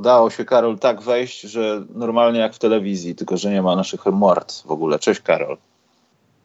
Udało 0.00 0.30
się, 0.30 0.44
Karol, 0.44 0.78
tak 0.78 1.02
wejść, 1.02 1.40
że 1.40 1.84
normalnie 1.94 2.40
jak 2.40 2.54
w 2.54 2.58
telewizji, 2.58 3.14
tylko 3.14 3.36
że 3.36 3.50
nie 3.50 3.62
ma 3.62 3.76
naszych 3.76 4.06
mord 4.06 4.62
w 4.66 4.70
ogóle. 4.70 4.98
Cześć, 4.98 5.20
Karol. 5.20 5.56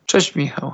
Cześć, 0.05 0.36
Michał. 0.36 0.73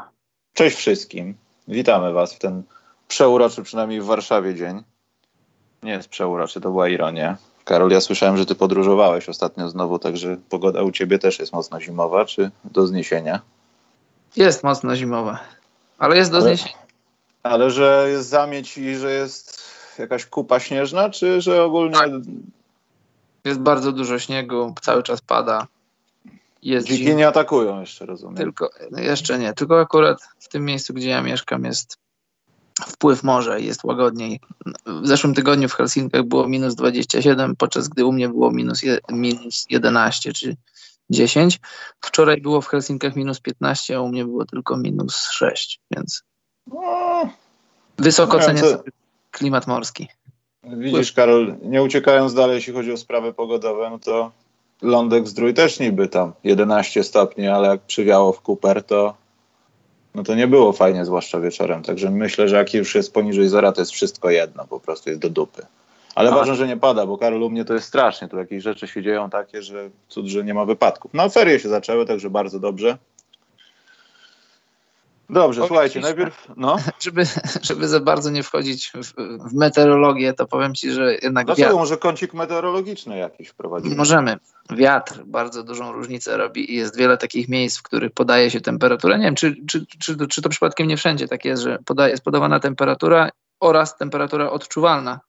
Cześć 0.54 0.78
wszystkim. 0.78 1.36
Witamy 1.68 2.14
Was 2.14 2.34
w 2.34 2.40
ten 2.40 2.64
przeuroczy, 3.08 3.64
przynajmniej 3.64 4.02
w 4.02 4.06
Warszawie 4.06 4.56
dzień. 4.56 4.84
Nie 5.84 5.92
jest 5.92 6.10
przeuroczy, 6.10 6.62
to 6.62 6.70
była 6.70 6.90
ironia. 6.90 7.38
Karol, 7.66 7.92
ja 7.92 8.02
słyszałem, 8.02 8.38
że 8.38 8.46
Ty 8.46 8.56
podróżowałeś 8.56 9.30
ostatnio 9.30 9.70
znowu, 9.70 10.00
także 10.00 10.38
pogoda 10.50 10.84
u 10.84 10.92
Ciebie 10.92 11.20
też 11.20 11.40
jest 11.40 11.54
mocno 11.54 11.82
zimowa, 11.82 12.26
czy 12.26 12.52
do 12.66 12.88
zniesienia? 12.88 13.42
Jest 14.36 14.64
mocno 14.64 14.96
zimowa, 14.96 15.40
ale 15.98 16.18
jest 16.18 16.32
do 16.32 16.38
ale, 16.38 16.46
zniesienia. 16.46 16.82
Ale 17.44 17.72
że 17.72 18.08
jest 18.12 18.30
zamieć 18.30 18.78
i 18.78 18.96
że 18.96 19.12
jest 19.12 19.62
jakaś 20.00 20.26
kupa 20.26 20.60
śnieżna, 20.60 21.10
czy 21.10 21.42
że 21.42 21.64
ogólnie 21.64 22.00
tak. 22.00 22.12
Jest 23.46 23.60
bardzo 23.60 23.92
dużo 23.92 24.20
śniegu, 24.20 24.76
cały 24.82 25.04
czas 25.04 25.22
pada. 25.22 25.68
Jest 26.62 26.88
Dziki 26.88 27.04
zim... 27.04 27.18
nie 27.18 27.28
atakują 27.28 27.80
jeszcze, 27.80 28.06
rozumiem. 28.06 28.36
Tylko, 28.36 28.70
jeszcze 28.98 29.40
nie, 29.40 29.54
tylko 29.54 29.80
akurat 29.80 30.22
w 30.40 30.48
tym 30.48 30.66
miejscu, 30.66 30.94
gdzie 30.94 31.10
ja 31.10 31.22
mieszkam 31.22 31.66
jest 31.66 31.98
wpływ 32.88 33.24
morza 33.24 33.58
i 33.58 33.66
jest 33.66 33.84
łagodniej. 33.84 34.40
W 34.86 35.08
zeszłym 35.08 35.34
tygodniu 35.34 35.70
w 35.70 35.74
Helsinkach 35.74 36.24
było 36.24 36.48
minus 36.48 36.76
27, 36.76 37.56
podczas 37.56 37.88
gdy 37.88 38.06
u 38.06 38.12
mnie 38.12 38.30
było 38.30 38.52
minus, 38.52 38.84
je, 38.84 38.98
minus 39.10 39.66
11 39.70 40.34
czy 40.34 40.56
10. 41.10 41.60
Wczoraj 42.02 42.42
było 42.42 42.62
w 42.62 42.68
Helsinkach 42.68 43.16
minus 43.16 43.40
15, 43.40 43.96
a 43.96 44.02
u 44.02 44.10
mnie 44.10 44.26
było 44.26 44.46
tylko 44.46 44.78
minus 44.78 45.30
6, 45.30 45.80
więc 45.92 46.24
no, 46.68 47.30
wysoko 47.98 48.40
cenię 48.40 48.62
klimat 49.32 49.68
morski. 49.68 50.08
Widzisz, 50.64 51.14
Karol, 51.14 51.56
nie 51.62 51.84
uciekając 51.84 52.34
dalej, 52.34 52.56
jeśli 52.56 52.74
chodzi 52.74 52.92
o 52.92 52.98
sprawy 52.98 53.34
pogodowe, 53.34 53.90
no 53.90 54.00
to 54.00 54.32
lądek 54.82 55.28
zdrój 55.28 55.54
też 55.54 55.80
niby 55.80 56.08
tam 56.08 56.34
11 56.44 57.04
stopni, 57.04 57.48
ale 57.48 57.68
jak 57.68 57.82
przywiało 57.82 58.34
w 58.34 58.42
Cooper, 58.42 58.84
to 58.84 59.14
no 60.16 60.24
to 60.24 60.36
nie 60.36 60.48
było 60.48 60.74
fajnie, 60.74 61.06
zwłaszcza 61.06 61.40
wieczorem. 61.40 61.84
Także 61.84 62.10
myślę, 62.10 62.48
że 62.48 62.56
jak 62.56 62.74
już 62.74 62.96
jest 62.96 63.14
poniżej 63.14 63.50
zera, 63.50 63.72
to 63.72 63.82
jest 63.82 63.92
wszystko 63.92 64.30
jedno, 64.30 64.68
po 64.68 64.80
prostu 64.80 65.10
jest 65.10 65.22
do 65.22 65.30
dupy. 65.30 65.66
Ale 66.16 66.32
A. 66.32 66.36
ważne, 66.36 66.56
że 66.56 66.68
nie 66.68 66.78
pada, 66.78 67.06
bo 67.06 67.18
Karol 67.18 67.44
u 67.44 67.50
mnie 67.50 67.66
to 67.66 67.74
jest 67.74 67.88
strasznie. 67.88 68.28
Tu 68.28 68.38
jakieś 68.38 68.64
rzeczy 68.64 68.88
się 68.88 69.04
dzieją 69.04 69.30
takie, 69.30 69.62
że 69.62 69.90
cud, 70.08 70.26
że 70.26 70.44
nie 70.44 70.54
ma 70.54 70.66
wypadków. 70.66 71.14
No 71.14 71.30
ferie 71.30 71.60
się 71.60 71.70
zaczęły, 71.70 72.06
także 72.06 72.30
bardzo 72.30 72.60
dobrze. 72.60 72.98
Dobrze, 75.32 75.68
słuchajcie, 75.68 76.00
najpierw. 76.00 76.48
No. 76.58 76.78
Żeby, 77.00 77.24
żeby 77.62 77.88
za 77.88 78.00
bardzo 78.00 78.30
nie 78.30 78.44
wchodzić 78.44 78.92
w, 78.96 79.14
w 79.50 79.54
meteorologię, 79.54 80.34
to 80.34 80.48
powiem 80.48 80.76
ci, 80.76 80.92
że 80.92 81.14
jednak. 81.14 81.46
Dlaczego? 81.46 81.68
Wiatr... 81.68 81.80
Może 81.80 81.98
kącik 81.98 82.34
meteorologiczny 82.34 83.18
jakiś 83.18 83.50
wprowadzimy? 83.50 83.96
Możemy. 83.96 84.38
Wiatr 84.70 85.24
bardzo 85.26 85.64
dużą 85.64 85.92
różnicę 85.92 86.38
robi 86.38 86.74
i 86.74 86.76
jest 86.76 86.98
wiele 86.98 87.18
takich 87.18 87.50
miejsc, 87.50 87.80
w 87.80 87.84
których 87.84 88.12
podaje 88.12 88.52
się 88.52 88.62
temperatura. 88.62 89.18
Nie 89.18 89.24
wiem, 89.24 89.36
czy, 89.36 89.56
czy, 89.68 89.86
czy, 90.00 90.18
to, 90.18 90.28
czy 90.28 90.42
to 90.42 90.50
przypadkiem 90.50 90.88
nie 90.88 90.98
wszędzie 90.98 91.28
tak 91.28 91.46
jest, 91.46 91.64
że 91.64 91.80
podaje, 91.86 92.12
jest 92.12 92.24
podawana 92.24 92.60
temperatura 92.60 93.30
oraz 93.60 93.98
temperatura 93.98 94.50
odczuwalna. 94.50 95.20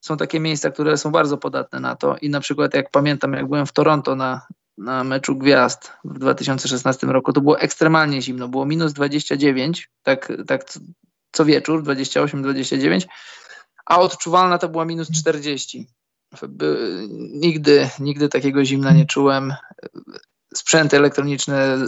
Są 0.00 0.16
takie 0.16 0.40
miejsca, 0.40 0.70
które 0.70 0.96
są 0.96 1.10
bardzo 1.10 1.38
podatne 1.38 1.80
na 1.80 1.96
to 1.96 2.16
i 2.22 2.30
na 2.30 2.40
przykład 2.40 2.74
jak 2.74 2.90
pamiętam, 2.90 3.32
jak 3.32 3.48
byłem 3.48 3.66
w 3.66 3.72
Toronto 3.72 4.16
na, 4.16 4.46
na 4.78 5.04
meczu 5.04 5.36
gwiazd 5.36 5.92
w 6.04 6.18
2016 6.18 7.06
roku, 7.06 7.32
to 7.32 7.40
było 7.40 7.60
ekstremalnie 7.60 8.22
zimno. 8.22 8.48
Było 8.48 8.66
minus 8.66 8.92
29, 8.92 9.90
tak, 10.02 10.32
tak 10.46 10.64
co 11.32 11.44
wieczór, 11.44 11.82
28-29, 11.82 13.06
a 13.86 13.98
odczuwalna 14.00 14.58
to 14.58 14.68
była 14.68 14.84
minus 14.84 15.10
40. 15.10 15.88
Nigdy, 17.32 17.88
nigdy 18.00 18.28
takiego 18.28 18.64
zimna 18.64 18.92
nie 18.92 19.06
czułem. 19.06 19.54
Sprzęty 20.54 20.96
elektroniczne 20.96 21.78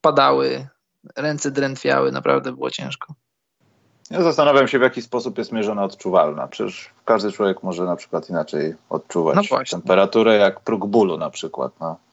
padały, 0.00 0.68
ręce 1.16 1.50
drętwiały, 1.50 2.12
naprawdę 2.12 2.52
było 2.52 2.70
ciężko. 2.70 3.14
Ja 4.10 4.22
zastanawiam 4.22 4.68
się, 4.68 4.78
w 4.78 4.82
jaki 4.82 5.02
sposób 5.02 5.38
jest 5.38 5.52
mierzona 5.52 5.84
odczuwalna. 5.84 6.48
Przecież 6.48 6.90
każdy 7.04 7.32
człowiek 7.32 7.62
może 7.62 7.84
na 7.84 7.96
przykład 7.96 8.30
inaczej 8.30 8.74
odczuwać 8.90 9.50
no 9.52 9.58
temperaturę, 9.70 10.36
jak 10.36 10.60
próg 10.60 10.86
bólu 10.86 11.18
na 11.18 11.30
przykład. 11.30 11.72
No 11.80 12.05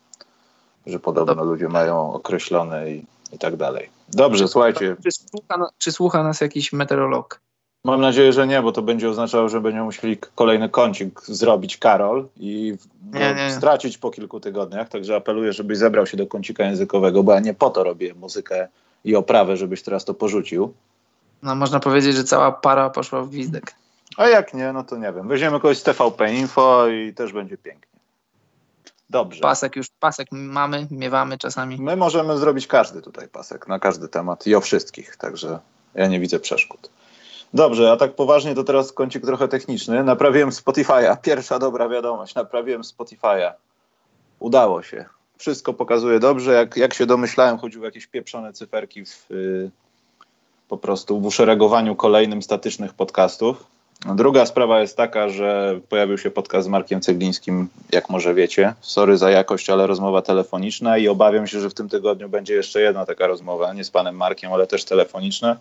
że 0.87 0.99
podobno 0.99 1.43
ludzie 1.43 1.69
mają 1.69 2.13
określone 2.13 2.91
i, 2.91 3.05
i 3.33 3.37
tak 3.37 3.55
dalej. 3.55 3.89
Dobrze, 4.09 4.47
słuchajcie. 4.47 4.95
Czy 5.03 5.11
słucha, 5.11 5.69
czy 5.77 5.91
słucha 5.91 6.23
nas 6.23 6.41
jakiś 6.41 6.73
meteorolog? 6.73 7.39
Mam 7.85 8.01
nadzieję, 8.01 8.33
że 8.33 8.47
nie, 8.47 8.61
bo 8.61 8.71
to 8.71 8.81
będzie 8.81 9.09
oznaczało, 9.09 9.49
że 9.49 9.61
będziemy 9.61 9.85
musieli 9.85 10.17
kolejny 10.35 10.69
kącik 10.69 11.21
zrobić 11.21 11.77
Karol 11.77 12.27
i 12.37 12.77
nie, 13.13 13.35
nie. 13.35 13.51
stracić 13.51 13.97
po 13.97 14.11
kilku 14.11 14.39
tygodniach. 14.39 14.89
Także 14.89 15.15
apeluję, 15.15 15.53
żebyś 15.53 15.77
zebrał 15.77 16.05
się 16.05 16.17
do 16.17 16.27
kącika 16.27 16.63
językowego, 16.63 17.23
bo 17.23 17.33
ja 17.33 17.39
nie 17.39 17.53
po 17.53 17.69
to 17.69 17.83
robię 17.83 18.13
muzykę 18.13 18.67
i 19.05 19.15
oprawę, 19.15 19.57
żebyś 19.57 19.83
teraz 19.83 20.05
to 20.05 20.13
porzucił. 20.13 20.73
No 21.41 21.55
można 21.55 21.79
powiedzieć, 21.79 22.15
że 22.15 22.23
cała 22.23 22.51
para 22.51 22.89
poszła 22.89 23.21
w 23.21 23.29
gwizdek. 23.29 23.75
A 24.17 24.27
jak 24.27 24.53
nie, 24.53 24.73
no 24.73 24.83
to 24.83 24.97
nie 24.97 25.13
wiem. 25.13 25.27
Weźmiemy 25.27 25.59
kogoś 25.59 25.77
z 25.77 25.83
TVP 25.83 26.33
Info 26.33 26.87
i 26.87 27.13
też 27.13 27.33
będzie 27.33 27.57
pięknie. 27.57 27.92
Dobrze. 29.13 29.41
Pasek 29.41 29.75
już, 29.75 29.87
pasek 29.99 30.27
mamy, 30.31 30.87
miewamy 30.91 31.37
czasami. 31.37 31.77
My 31.81 31.95
możemy 31.95 32.37
zrobić 32.37 32.67
każdy 32.67 33.01
tutaj 33.01 33.27
pasek, 33.27 33.67
na 33.67 33.79
każdy 33.79 34.07
temat 34.07 34.47
i 34.47 34.55
o 34.55 34.61
wszystkich, 34.61 35.17
także 35.17 35.59
ja 35.95 36.07
nie 36.07 36.19
widzę 36.19 36.39
przeszkód. 36.39 36.89
Dobrze, 37.53 37.91
a 37.91 37.97
tak 37.97 38.15
poważnie 38.15 38.55
to 38.55 38.63
teraz 38.63 38.91
kącik 38.91 39.25
trochę 39.25 39.47
techniczny. 39.47 40.03
Naprawiłem 40.03 40.49
Spotify'a. 40.49 41.17
Pierwsza 41.21 41.59
dobra 41.59 41.89
wiadomość. 41.89 42.35
Naprawiłem 42.35 42.81
Spotify'a. 42.81 43.51
Udało 44.39 44.83
się. 44.83 45.05
Wszystko 45.37 45.73
pokazuje 45.73 46.19
dobrze. 46.19 46.53
Jak, 46.53 46.77
jak 46.77 46.93
się 46.93 47.05
domyślałem, 47.05 47.57
chodziły 47.57 47.85
jakieś 47.85 48.07
pieprzone 48.07 48.53
cyferki 48.53 49.05
w, 49.05 49.31
y, 49.31 49.71
po 50.67 50.77
prostu 50.77 51.19
w 51.19 51.25
uszeregowaniu 51.25 51.95
kolejnym 51.95 52.41
statycznych 52.41 52.93
podcastów. 52.93 53.72
Druga 54.05 54.45
sprawa 54.45 54.79
jest 54.79 54.97
taka, 54.97 55.29
że 55.29 55.79
pojawił 55.89 56.17
się 56.17 56.31
podcast 56.31 56.65
z 56.65 56.69
Markiem 56.69 57.01
Ceglińskim, 57.01 57.67
jak 57.91 58.09
może 58.09 58.33
wiecie. 58.33 58.73
Sorry 58.81 59.17
za 59.17 59.31
jakość, 59.31 59.69
ale 59.69 59.87
rozmowa 59.87 60.21
telefoniczna 60.21 60.97
i 60.97 61.07
obawiam 61.07 61.47
się, 61.47 61.59
że 61.59 61.69
w 61.69 61.73
tym 61.73 61.89
tygodniu 61.89 62.29
będzie 62.29 62.53
jeszcze 62.53 62.81
jedna 62.81 63.05
taka 63.05 63.27
rozmowa, 63.27 63.73
nie 63.73 63.83
z 63.83 63.91
panem 63.91 64.15
Markiem, 64.15 64.53
ale 64.53 64.67
też 64.67 64.85
telefoniczna. 64.85 65.57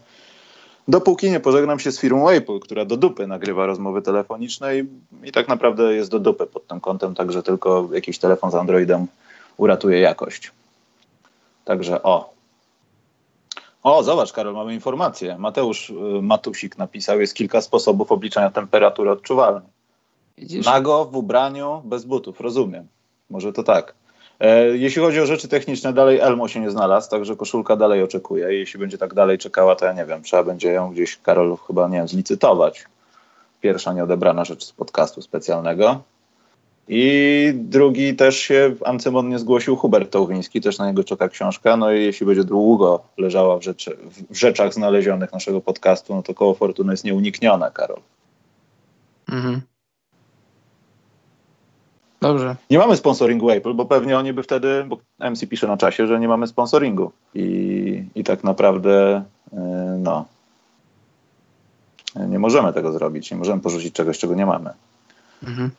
Dopóki 0.89 1.31
nie 1.31 1.41
pożegnam 1.41 1.79
się 1.79 1.93
z 1.93 2.01
firmą 2.01 2.29
Apple, 2.29 2.61
która 2.61 2.85
do 2.85 2.97
dupy 2.97 3.27
nagrywa 3.27 3.67
rozmowy 3.67 4.03
telefoniczne 4.03 4.79
i, 4.79 4.85
i 5.25 5.33
tak 5.33 5.49
naprawdę 5.49 5.95
jest 5.95 6.11
do 6.11 6.19
dupy 6.19 6.47
pod 6.47 6.67
tym 6.67 6.81
kątem, 6.81 7.15
także 7.15 7.43
tylko 7.43 7.89
jakiś 7.93 8.19
telefon 8.19 8.51
z 8.51 8.55
Androidem 8.55 9.07
uratuje 9.57 10.01
jakość. 10.01 10.51
Także 11.65 12.03
o, 12.03 12.35
o, 13.82 14.03
zobacz, 14.03 14.32
Karol, 14.32 14.54
mamy 14.54 14.75
informację. 14.75 15.38
Mateusz 15.38 15.91
y, 15.91 15.94
Matusik 16.22 16.78
napisał, 16.78 17.20
jest 17.20 17.34
kilka 17.34 17.60
sposobów 17.60 18.12
obliczania 18.12 18.50
temperatury 18.50 19.10
odczuwalnej. 19.10 19.69
Widzisz? 20.38 20.66
Nago, 20.66 21.04
w 21.04 21.17
ubraniu, 21.17 21.82
bez 21.84 22.05
butów, 22.05 22.40
rozumiem. 22.40 22.87
Może 23.31 23.52
to 23.52 23.62
tak. 23.62 23.94
E, 24.40 24.76
jeśli 24.76 25.02
chodzi 25.02 25.20
o 25.20 25.26
rzeczy 25.26 25.49
techniczne, 25.49 25.93
dalej 25.93 26.19
Elmo 26.19 26.49
się 26.49 26.61
nie 26.61 26.70
znalazł, 26.70 27.11
także 27.11 27.37
koszulka 27.37 27.76
dalej 27.76 28.02
oczekuje. 28.02 28.52
Jeśli 28.55 28.81
będzie 28.81 28.99
tak 28.99 29.14
dalej 29.14 29.38
czekała, 29.38 29.76
to 29.76 29.85
ja 29.85 29.93
nie 29.93 30.05
wiem, 30.05 30.23
trzeba 30.23 30.44
będzie 30.44 30.73
ją 30.73 30.93
gdzieś, 30.93 31.17
Karol, 31.17 31.56
chyba, 31.67 31.88
nie 31.88 31.99
wiem, 31.99 32.08
zlicytować. 32.08 32.85
Pierwsza 33.61 33.93
nieodebrana 33.93 34.44
rzecz 34.44 34.64
z 34.64 34.73
podcastu 34.73 35.23
specjalnego. 35.23 36.02
I 36.88 37.52
drugi 37.55 38.17
też 38.17 38.37
się 38.37 38.75
ancymon 38.84 39.38
zgłosił 39.38 39.76
Hubert 39.76 40.11
Tołwiński, 40.11 40.61
też 40.61 40.79
na 40.79 40.87
niego 40.87 41.05
czeka 41.05 41.29
książka. 41.29 41.76
No 41.76 41.93
i 41.93 42.05
jeśli 42.05 42.26
będzie 42.26 42.44
długo 42.44 43.02
leżała 43.19 43.58
w, 43.58 43.62
rzeczy, 43.62 43.96
w 44.31 44.37
rzeczach 44.37 44.75
znalezionych 44.75 45.32
naszego 45.32 45.61
podcastu, 45.61 46.14
no 46.14 46.23
to 46.23 46.34
koło 46.34 46.55
fortuny 46.55 46.93
jest 46.93 47.05
nieuniknione, 47.05 47.70
Karol. 47.75 48.00
Mhm. 49.29 49.61
Dobrze. 52.20 52.56
Nie 52.70 52.79
mamy 52.79 52.96
sponsoringu 52.96 53.50
Apple, 53.50 53.75
bo 53.75 53.87
pewnie 53.87 54.19
oni 54.19 54.32
by 54.32 54.43
wtedy, 54.43 54.85
bo 54.88 54.99
MC 55.31 55.46
pisze 55.46 55.67
na 55.67 55.76
czasie, 55.76 56.06
że 56.06 56.20
nie 56.20 56.28
mamy 56.28 56.46
sponsoringu. 56.46 57.12
I, 57.35 58.05
i 58.14 58.25
tak 58.25 58.44
naprawdę, 58.44 59.23
yy, 59.52 59.58
no, 59.99 60.25
nie 62.17 62.38
możemy 62.38 62.73
tego 62.73 62.93
zrobić. 62.93 63.31
Nie 63.31 63.37
możemy 63.37 63.62
porzucić 63.62 63.94
czegoś, 63.94 64.19
czego 64.19 64.35
nie 64.35 64.46
mamy. 64.46 64.70
Mhm. 65.43 65.70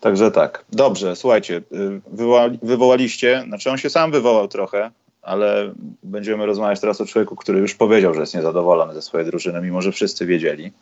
Także 0.00 0.30
tak. 0.30 0.64
Dobrze, 0.72 1.16
słuchajcie, 1.16 1.56
y, 1.56 2.00
wywołali, 2.06 2.58
wywołaliście, 2.62 3.44
znaczy 3.46 3.70
on 3.70 3.78
się 3.78 3.90
sam 3.90 4.12
wywołał 4.12 4.48
trochę, 4.48 4.90
ale 5.22 5.72
będziemy 6.02 6.46
rozmawiać 6.46 6.80
teraz 6.80 7.00
o 7.00 7.06
człowieku, 7.06 7.36
który 7.36 7.58
już 7.58 7.74
powiedział, 7.74 8.14
że 8.14 8.20
jest 8.20 8.34
niezadowolony 8.34 8.94
ze 8.94 9.02
swojej 9.02 9.26
drużyny, 9.26 9.60
mimo 9.60 9.82
że 9.82 9.92
wszyscy 9.92 10.26
wiedzieli. 10.26 10.72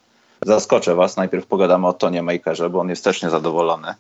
Zaskoczę 0.47 0.95
was, 0.95 1.17
najpierw 1.17 1.47
pogadamy 1.47 1.87
o 1.87 1.93
Tonie 1.93 2.23
Makerze, 2.23 2.71
bo 2.71 2.81
on 2.81 2.89
jest 2.89 3.05
też 3.05 3.23
niezadowolony. 3.23 3.95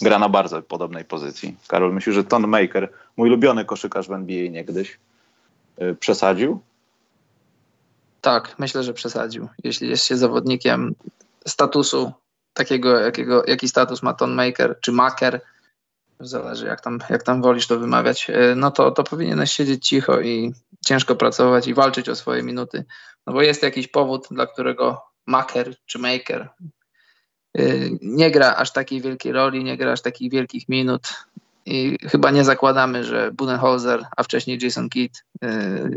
Gra 0.00 0.18
na 0.18 0.28
bardzo 0.28 0.62
podobnej 0.62 1.04
pozycji. 1.04 1.56
Karol, 1.68 1.94
myśli, 1.94 2.12
że 2.12 2.24
Ton 2.24 2.46
Maker, 2.46 2.88
mój 3.16 3.28
ulubiony 3.28 3.64
koszykarz 3.64 4.08
w 4.08 4.12
NBA 4.12 4.50
niegdyś, 4.50 4.98
yy, 5.78 5.94
przesadził? 5.94 6.60
Tak, 8.20 8.54
myślę, 8.58 8.82
że 8.82 8.94
przesadził. 8.94 9.48
Jeśli 9.64 9.88
jest 9.88 10.04
się 10.04 10.16
zawodnikiem 10.16 10.94
statusu 11.46 12.12
takiego, 12.52 13.00
jakiego, 13.00 13.42
jaki 13.46 13.68
status 13.68 14.02
ma 14.02 14.14
Ton 14.14 14.34
Maker 14.34 14.78
czy 14.80 14.92
Maker, 14.92 15.40
zależy 16.20 16.66
jak 16.66 16.80
tam, 16.80 16.98
jak 17.10 17.22
tam 17.22 17.42
wolisz 17.42 17.66
to 17.66 17.78
wymawiać, 17.78 18.30
e, 18.30 18.54
no 18.54 18.70
to, 18.70 18.90
to 18.90 19.04
powinieneś 19.04 19.52
siedzieć 19.52 19.88
cicho 19.88 20.20
i 20.20 20.52
ciężko 20.86 21.16
pracować 21.16 21.66
i 21.66 21.74
walczyć 21.74 22.08
o 22.08 22.16
swoje 22.16 22.42
minuty. 22.42 22.84
No 23.26 23.32
bo 23.32 23.42
jest 23.42 23.62
jakiś 23.62 23.88
powód, 23.88 24.26
dla 24.30 24.46
którego 24.46 25.02
Maker 25.26 25.74
czy 25.86 25.98
Maker 25.98 26.48
e, 27.58 27.62
nie 28.02 28.30
gra 28.30 28.54
aż 28.56 28.72
takiej 28.72 29.00
wielkiej 29.00 29.32
roli, 29.32 29.64
nie 29.64 29.76
gra 29.76 29.92
aż 29.92 30.02
takich 30.02 30.32
wielkich 30.32 30.68
minut. 30.68 31.08
I 31.66 31.98
chyba 32.08 32.30
nie 32.30 32.44
zakładamy, 32.44 33.04
że 33.04 33.32
Budenholzer, 33.32 34.04
a 34.16 34.22
wcześniej 34.22 34.58
Jason 34.62 34.88
Kidd, 34.88 35.24
e, 35.44 35.88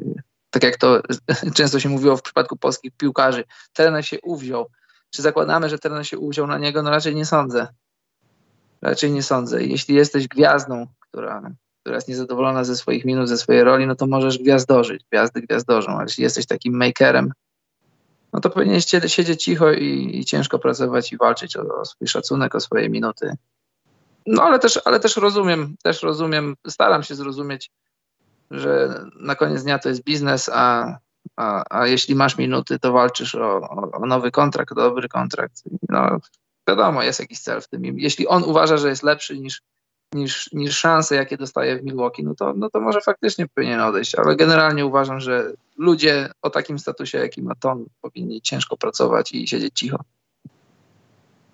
tak 0.49 0.63
jak 0.63 0.77
to 0.77 1.01
często 1.57 1.79
się 1.79 1.89
mówiło 1.89 2.17
w 2.17 2.21
przypadku 2.21 2.57
polskich 2.57 2.91
piłkarzy, 2.97 3.43
trener 3.73 4.05
się 4.05 4.21
uwziął 4.21 4.69
czy 5.15 5.21
zakładamy, 5.21 5.69
że 5.69 5.79
trener 5.79 6.07
się 6.07 6.17
uwziął 6.17 6.47
na 6.47 6.57
niego? 6.57 6.83
No 6.83 6.89
raczej 6.89 7.15
nie 7.15 7.25
sądzę. 7.25 7.67
Raczej 8.81 9.11
nie 9.11 9.23
sądzę. 9.23 9.63
Jeśli 9.63 9.95
jesteś 9.95 10.27
gwiazdą, 10.27 10.87
która, 10.99 11.51
która 11.81 11.95
jest 11.95 12.07
niezadowolona 12.07 12.63
ze 12.63 12.75
swoich 12.75 13.05
minut, 13.05 13.29
ze 13.29 13.37
swojej 13.37 13.63
roli, 13.63 13.87
no 13.87 13.95
to 13.95 14.07
możesz 14.07 14.37
gwiazdożyć. 14.37 15.03
Gwiazdy 15.11 15.41
gwiazdożą. 15.41 15.91
Ale 15.91 16.03
jeśli 16.03 16.23
jesteś 16.23 16.45
takim 16.45 16.77
makerem, 16.77 17.33
no 18.33 18.41
to 18.41 18.49
powinieneś 18.49 18.85
siedzieć 19.07 19.43
cicho 19.43 19.71
i, 19.71 20.19
i 20.19 20.25
ciężko 20.25 20.59
pracować 20.59 21.13
i 21.13 21.17
walczyć 21.17 21.57
o, 21.57 21.61
o, 21.61 21.85
swój 21.85 22.07
szacunek, 22.07 22.55
o 22.55 22.59
swoje 22.59 22.89
minuty. 22.89 23.35
No 24.25 24.43
ale 24.43 24.59
też, 24.59 24.79
ale 24.85 24.99
też 24.99 25.17
rozumiem, 25.17 25.75
też 25.83 26.03
rozumiem, 26.03 26.55
staram 26.67 27.03
się 27.03 27.15
zrozumieć, 27.15 27.71
że 28.51 29.01
na 29.19 29.35
koniec 29.35 29.63
dnia 29.63 29.79
to 29.79 29.89
jest 29.89 30.03
biznes, 30.03 30.49
a 30.53 30.97
a, 31.37 31.63
a 31.69 31.87
jeśli 31.87 32.15
masz 32.15 32.37
minuty, 32.37 32.79
to 32.79 32.91
walczysz 32.91 33.35
o, 33.35 33.69
o, 33.93 34.05
nowy 34.05 34.31
kontrakt, 34.31 34.71
o 34.71 34.75
dobry 34.75 35.09
kontrakt. 35.09 35.63
No, 35.89 36.19
wiadomo, 36.67 37.03
jest 37.03 37.19
jakiś 37.19 37.39
cel 37.39 37.61
w 37.61 37.67
tym. 37.67 37.83
Jeśli 37.83 38.27
on 38.27 38.43
uważa, 38.43 38.77
że 38.77 38.89
jest 38.89 39.03
lepszy 39.03 39.39
niż, 39.39 39.61
niż, 40.13 40.49
niż 40.53 40.77
szanse, 40.77 41.15
jakie 41.15 41.37
dostaje 41.37 41.79
w 41.79 41.83
Milwaukee, 41.83 42.23
no 42.23 42.35
to, 42.35 42.53
no 42.57 42.69
to 42.69 42.79
może 42.79 43.01
faktycznie 43.01 43.47
powinien 43.47 43.79
odejść, 43.79 44.15
ale 44.15 44.35
generalnie 44.35 44.85
uważam, 44.85 45.19
że 45.19 45.51
ludzie 45.77 46.29
o 46.41 46.49
takim 46.49 46.79
statusie, 46.79 47.17
jaki 47.17 47.41
ma 47.41 47.55
Ton, 47.55 47.85
powinni 48.01 48.41
ciężko 48.41 48.77
pracować 48.77 49.31
i 49.31 49.47
siedzieć 49.47 49.79
cicho. 49.79 49.97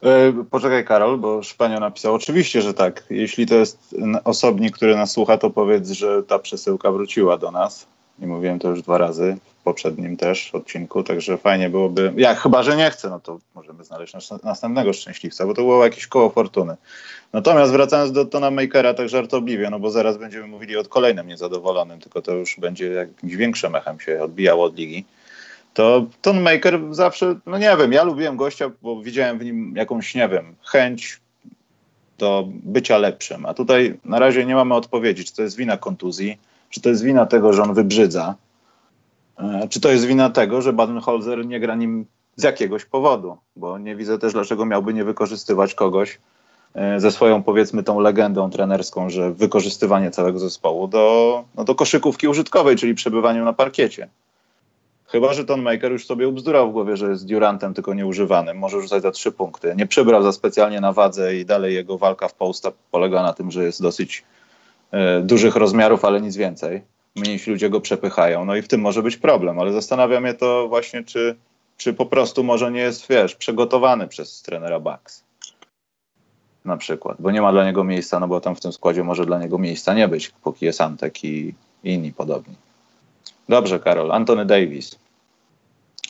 E, 0.04 0.34
poczekaj, 0.50 0.86
Karol, 0.86 1.18
bo 1.18 1.44
Szpanio 1.44 1.80
napisał. 1.80 2.14
Oczywiście, 2.14 2.62
że 2.62 2.74
tak. 2.74 3.04
Jeśli 3.10 3.46
to 3.46 3.56
jest 3.56 3.96
osobnik, 4.24 4.76
który 4.76 4.96
nas 4.96 5.12
słucha, 5.12 5.38
to 5.38 5.50
powiedz, 5.50 5.90
że 5.90 6.24
ta 6.24 6.40
przesyłka 6.40 6.92
wróciła 6.92 7.38
do 7.38 7.52
nas. 7.52 7.88
I 8.20 8.28
mówiłem 8.28 8.60
to 8.60 8.70
już 8.70 8.82
dwa 8.82 8.98
razy 8.98 9.38
poprzednim 9.64 10.18
też 10.18 10.56
odcinku, 10.56 11.04
także 11.04 11.38
fajnie 11.38 11.70
byłoby, 11.70 12.14
jak 12.18 12.40
chyba, 12.40 12.64
że 12.64 12.78
nie 12.78 12.90
chce, 12.90 13.10
no 13.10 13.20
to 13.20 13.40
możemy 13.56 13.84
znaleźć 13.84 14.14
następnego 14.44 14.94
szczęśliwca, 14.94 15.46
bo 15.46 15.54
to 15.54 15.62
było 15.62 15.84
jakieś 15.84 16.08
koło 16.08 16.30
fortuny. 16.30 16.76
Natomiast 17.34 17.72
wracając 17.72 18.12
do 18.12 18.26
Tona 18.26 18.52
Makera 18.52 18.94
tak 18.94 19.10
żartobliwie, 19.10 19.70
no 19.70 19.80
bo 19.80 19.92
zaraz 19.92 20.18
będziemy 20.18 20.48
mówili 20.48 20.78
o 20.78 20.84
kolejnym 20.84 21.28
niezadowolonym, 21.28 22.00
tylko 22.00 22.22
to 22.22 22.34
już 22.34 22.60
będzie 22.60 22.88
jakimś 22.88 23.36
większym 23.36 23.76
echem 23.76 24.00
się 24.00 24.24
odbijało 24.24 24.66
od 24.66 24.78
ligi, 24.78 25.06
to 25.74 26.06
Ton 26.22 26.42
Maker 26.42 26.80
zawsze, 26.92 27.36
no 27.46 27.58
nie 27.58 27.78
wiem, 27.78 27.94
ja 27.94 28.04
lubiłem 28.04 28.38
gościa, 28.38 28.72
bo 28.82 29.02
widziałem 29.02 29.40
w 29.40 29.46
nim 29.46 29.74
jakąś, 29.76 30.16
nie 30.16 30.30
wiem, 30.30 30.56
chęć 30.64 31.20
do 32.18 32.48
bycia 32.48 32.98
lepszym, 32.98 33.46
a 33.46 33.54
tutaj 33.54 33.98
na 34.06 34.20
razie 34.20 34.46
nie 34.46 34.56
mamy 34.56 34.76
odpowiedzi, 34.76 35.26
czy 35.26 35.36
to 35.36 35.42
jest 35.42 35.58
wina 35.58 35.78
kontuzji, 35.78 36.38
czy 36.72 36.82
to 36.82 36.90
jest 36.90 37.04
wina 37.04 37.26
tego, 37.26 37.54
że 37.54 37.64
on 37.64 37.74
wybrzydza, 37.74 38.36
E, 39.42 39.68
czy 39.70 39.82
to 39.82 39.92
jest 39.92 40.06
wina 40.06 40.30
tego, 40.30 40.62
że 40.62 40.74
Baden-Holzer 40.74 41.46
nie 41.46 41.60
gra 41.60 41.76
nim 41.76 42.06
z 42.36 42.44
jakiegoś 42.44 42.86
powodu? 42.86 43.38
Bo 43.56 43.78
nie 43.78 43.96
widzę 43.96 44.20
też, 44.20 44.34
dlaczego 44.34 44.66
miałby 44.66 44.94
nie 44.94 45.04
wykorzystywać 45.04 45.74
kogoś 45.74 46.20
e, 46.76 47.00
ze 47.00 47.12
swoją, 47.12 47.44
powiedzmy, 47.44 47.84
tą 47.84 48.00
legendą 48.00 48.50
trenerską, 48.50 49.10
że 49.10 49.32
wykorzystywanie 49.32 50.12
całego 50.12 50.40
zespołu 50.40 50.88
do, 50.88 51.44
no, 51.56 51.64
do 51.64 51.76
koszykówki 51.76 52.28
użytkowej, 52.28 52.76
czyli 52.76 52.96
przebywaniu 52.96 53.46
na 53.46 53.54
parkiecie. 53.54 54.08
Chyba, 55.06 55.34
że 55.34 55.46
Ton 55.46 55.62
Maker 55.62 55.92
już 55.92 56.06
sobie 56.06 56.28
ubzdurał 56.28 56.70
w 56.70 56.74
głowie, 56.74 56.98
że 56.98 57.10
jest 57.10 57.28
Durantem, 57.28 57.74
tylko 57.74 57.94
nieużywanym. 57.94 58.58
Może 58.58 58.82
rzucać 58.82 59.04
za 59.04 59.12
trzy 59.12 59.32
punkty. 59.32 59.74
Nie 59.78 59.88
przybrał 59.88 60.24
za 60.24 60.32
specjalnie 60.32 60.82
na 60.82 60.94
wadze 60.94 61.36
i 61.36 61.46
dalej 61.46 61.76
jego 61.76 61.98
walka 61.98 62.28
w 62.28 62.34
posta 62.34 62.72
polega 62.92 63.24
na 63.24 63.34
tym, 63.34 63.52
że 63.52 63.64
jest 63.64 63.82
dosyć 63.82 64.24
dużych 65.22 65.56
rozmiarów, 65.56 66.06
ale 66.06 66.22
nic 66.22 66.36
więcej 66.38 66.82
mniejsi 67.16 67.52
ludzie 67.52 67.70
go 67.70 67.82
przepychają. 67.82 68.46
No 68.46 68.56
i 68.56 68.62
w 68.62 68.68
tym 68.68 68.82
może 68.82 69.04
być 69.04 69.18
problem, 69.18 69.60
ale 69.60 69.74
zastanawia 69.74 70.20
mnie 70.20 70.34
to 70.34 70.68
właśnie, 70.68 71.04
czy, 71.04 71.36
czy 71.78 71.94
po 71.94 72.06
prostu 72.06 72.44
może 72.44 72.72
nie 72.72 72.80
jest, 72.80 73.10
wiesz, 73.10 73.36
przygotowany 73.36 74.08
przez 74.08 74.42
trenera 74.42 74.80
Bucks. 74.80 75.24
Na 76.66 76.78
przykład, 76.78 77.18
bo 77.20 77.32
nie 77.32 77.42
ma 77.42 77.52
dla 77.52 77.66
niego 77.66 77.84
miejsca, 77.84 78.20
no 78.20 78.28
bo 78.28 78.42
tam 78.42 78.56
w 78.56 78.60
tym 78.60 78.74
składzie 78.74 79.04
może 79.04 79.26
dla 79.26 79.40
niego 79.40 79.58
miejsca 79.58 79.94
nie 79.94 80.08
być, 80.08 80.30
póki 80.30 80.66
jest 80.66 80.82
Antek 80.82 81.24
i 81.24 81.56
inni 81.84 82.14
podobni. 82.14 82.56
Dobrze, 83.50 83.80
Karol. 83.80 84.12
Antony 84.12 84.46
Davis. 84.46 84.96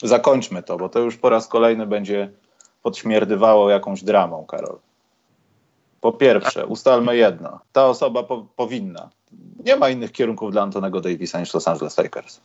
Zakończmy 0.03 0.63
to, 0.63 0.77
bo 0.77 0.89
to 0.89 0.99
już 0.99 1.17
po 1.17 1.29
raz 1.29 1.47
kolejny 1.47 1.87
będzie 1.87 2.29
podśmierdywało 2.83 3.69
jakąś 3.69 4.03
dramą, 4.03 4.45
Karol. 4.45 4.77
Po 6.01 6.11
pierwsze, 6.11 6.65
ustalmy 6.65 7.17
jedno. 7.17 7.59
Ta 7.71 7.87
osoba 7.87 8.23
po, 8.23 8.45
powinna. 8.55 9.09
Nie 9.65 9.75
ma 9.75 9.89
innych 9.89 10.11
kierunków 10.11 10.51
dla 10.51 10.61
Antonego 10.61 11.01
Davisa 11.01 11.39
niż 11.39 11.53
Los 11.53 11.67
Angeles 11.67 11.97
Lakers. 11.97 12.39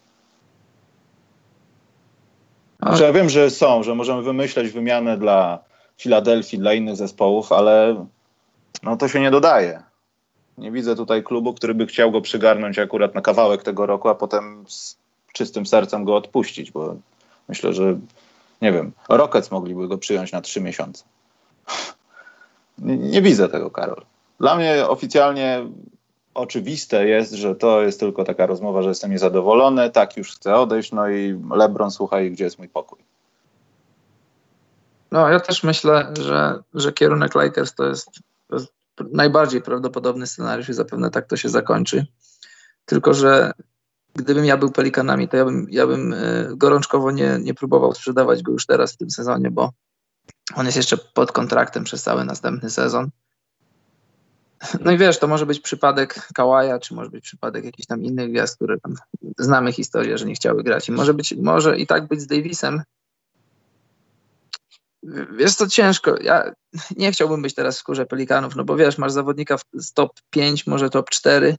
Znaczy, 2.82 3.02
ja 3.02 3.12
wiem, 3.12 3.28
że 3.28 3.50
są, 3.50 3.82
że 3.82 3.94
możemy 3.94 4.22
wymyśleć 4.22 4.72
wymianę 4.72 5.18
dla 5.18 5.58
Filadelfii, 5.98 6.58
dla 6.58 6.74
innych 6.74 6.96
zespołów, 6.96 7.52
ale 7.52 8.06
no 8.82 8.96
to 8.96 9.08
się 9.08 9.20
nie 9.20 9.30
dodaje. 9.30 9.82
Nie 10.58 10.72
widzę 10.72 10.96
tutaj 10.96 11.22
klubu, 11.22 11.54
który 11.54 11.74
by 11.74 11.86
chciał 11.86 12.10
go 12.10 12.20
przygarnąć 12.20 12.78
akurat 12.78 13.14
na 13.14 13.20
kawałek 13.20 13.62
tego 13.62 13.86
roku, 13.86 14.08
a 14.08 14.14
potem 14.14 14.64
z 14.68 14.96
czystym 15.32 15.66
sercem 15.66 16.04
go 16.04 16.16
odpuścić, 16.16 16.70
bo 16.70 16.96
myślę, 17.48 17.72
że 17.72 17.98
nie 18.62 18.72
wiem, 18.72 18.92
Rockets 19.08 19.50
mogliby 19.50 19.88
go 19.88 19.98
przyjąć 19.98 20.32
na 20.32 20.40
trzy 20.40 20.60
miesiące. 20.60 21.04
Nie, 22.78 23.22
widzę 23.22 23.48
tego, 23.48 23.70
Karol. 23.70 24.04
Dla 24.40 24.56
mnie 24.56 24.88
oficjalnie 24.88 25.66
oczywiste 26.34 27.08
jest, 27.08 27.32
że 27.32 27.54
to 27.54 27.82
jest 27.82 28.00
tylko 28.00 28.24
taka 28.24 28.46
rozmowa, 28.46 28.82
że 28.82 28.88
jestem 28.88 29.10
niezadowolony, 29.10 29.90
tak 29.90 30.16
już 30.16 30.36
chcę 30.36 30.54
odejść, 30.56 30.92
no 30.92 31.08
i 31.08 31.40
LeBron, 31.50 31.90
słuchaj, 31.90 32.30
gdzie 32.30 32.44
jest 32.44 32.58
mój 32.58 32.68
pokój? 32.68 32.98
No, 35.12 35.28
ja 35.28 35.40
też 35.40 35.62
myślę, 35.62 36.12
że, 36.20 36.62
że 36.74 36.92
kierunek 36.92 37.34
Lakers 37.34 37.74
to 37.74 37.86
jest, 37.86 38.10
to 38.48 38.56
jest 38.56 38.68
najbardziej 39.12 39.62
prawdopodobny 39.62 40.26
scenariusz 40.26 40.68
i 40.68 40.74
zapewne 40.74 41.10
tak 41.10 41.26
to 41.26 41.36
się 41.36 41.48
zakończy. 41.48 42.06
Tylko, 42.84 43.14
że 43.14 43.52
gdybym 44.14 44.44
ja 44.44 44.56
był 44.56 44.70
Pelikanami, 44.70 45.28
to 45.28 45.36
ja 45.36 45.44
bym, 45.44 45.66
ja 45.70 45.86
bym 45.86 46.12
e, 46.12 46.16
gorączkowo 46.56 47.10
nie, 47.10 47.38
nie 47.42 47.54
próbował 47.54 47.94
sprzedawać 47.94 48.42
go 48.42 48.52
już 48.52 48.66
teraz 48.66 48.92
w 48.92 48.96
tym 48.96 49.10
sezonie, 49.10 49.50
bo 49.50 49.70
on 50.54 50.66
jest 50.66 50.76
jeszcze 50.76 50.96
pod 50.96 51.32
kontraktem 51.32 51.84
przez 51.84 52.02
cały 52.02 52.24
następny 52.24 52.70
sezon. 52.70 53.10
No 54.80 54.92
i 54.92 54.98
wiesz, 54.98 55.18
to 55.18 55.26
może 55.26 55.46
być 55.46 55.60
przypadek 55.60 56.28
Kałaja, 56.34 56.78
czy 56.78 56.94
może 56.94 57.10
być 57.10 57.24
przypadek 57.24 57.64
jakichś 57.64 57.86
tam 57.86 58.04
innych 58.04 58.30
gwiazd, 58.30 58.56
które 58.56 58.80
tam 58.80 58.94
znamy 59.38 59.72
historię, 59.72 60.18
że 60.18 60.26
nie 60.26 60.34
chciały 60.34 60.62
grać. 60.62 60.88
I 60.88 60.92
może 60.92 61.14
być, 61.14 61.34
może 61.36 61.78
i 61.78 61.86
tak 61.86 62.08
być 62.08 62.20
z 62.20 62.26
Davisem. 62.26 62.82
Wiesz 65.36 65.54
co, 65.54 65.68
ciężko. 65.68 66.14
Ja 66.22 66.52
nie 66.96 67.12
chciałbym 67.12 67.42
być 67.42 67.54
teraz 67.54 67.76
w 67.76 67.80
skórze 67.80 68.06
Pelikanów, 68.06 68.56
no 68.56 68.64
bo 68.64 68.76
wiesz, 68.76 68.98
masz 68.98 69.12
zawodnika 69.12 69.56
z 69.74 69.92
top 69.92 70.12
5, 70.30 70.66
może 70.66 70.90
top 70.90 71.10
4, 71.10 71.56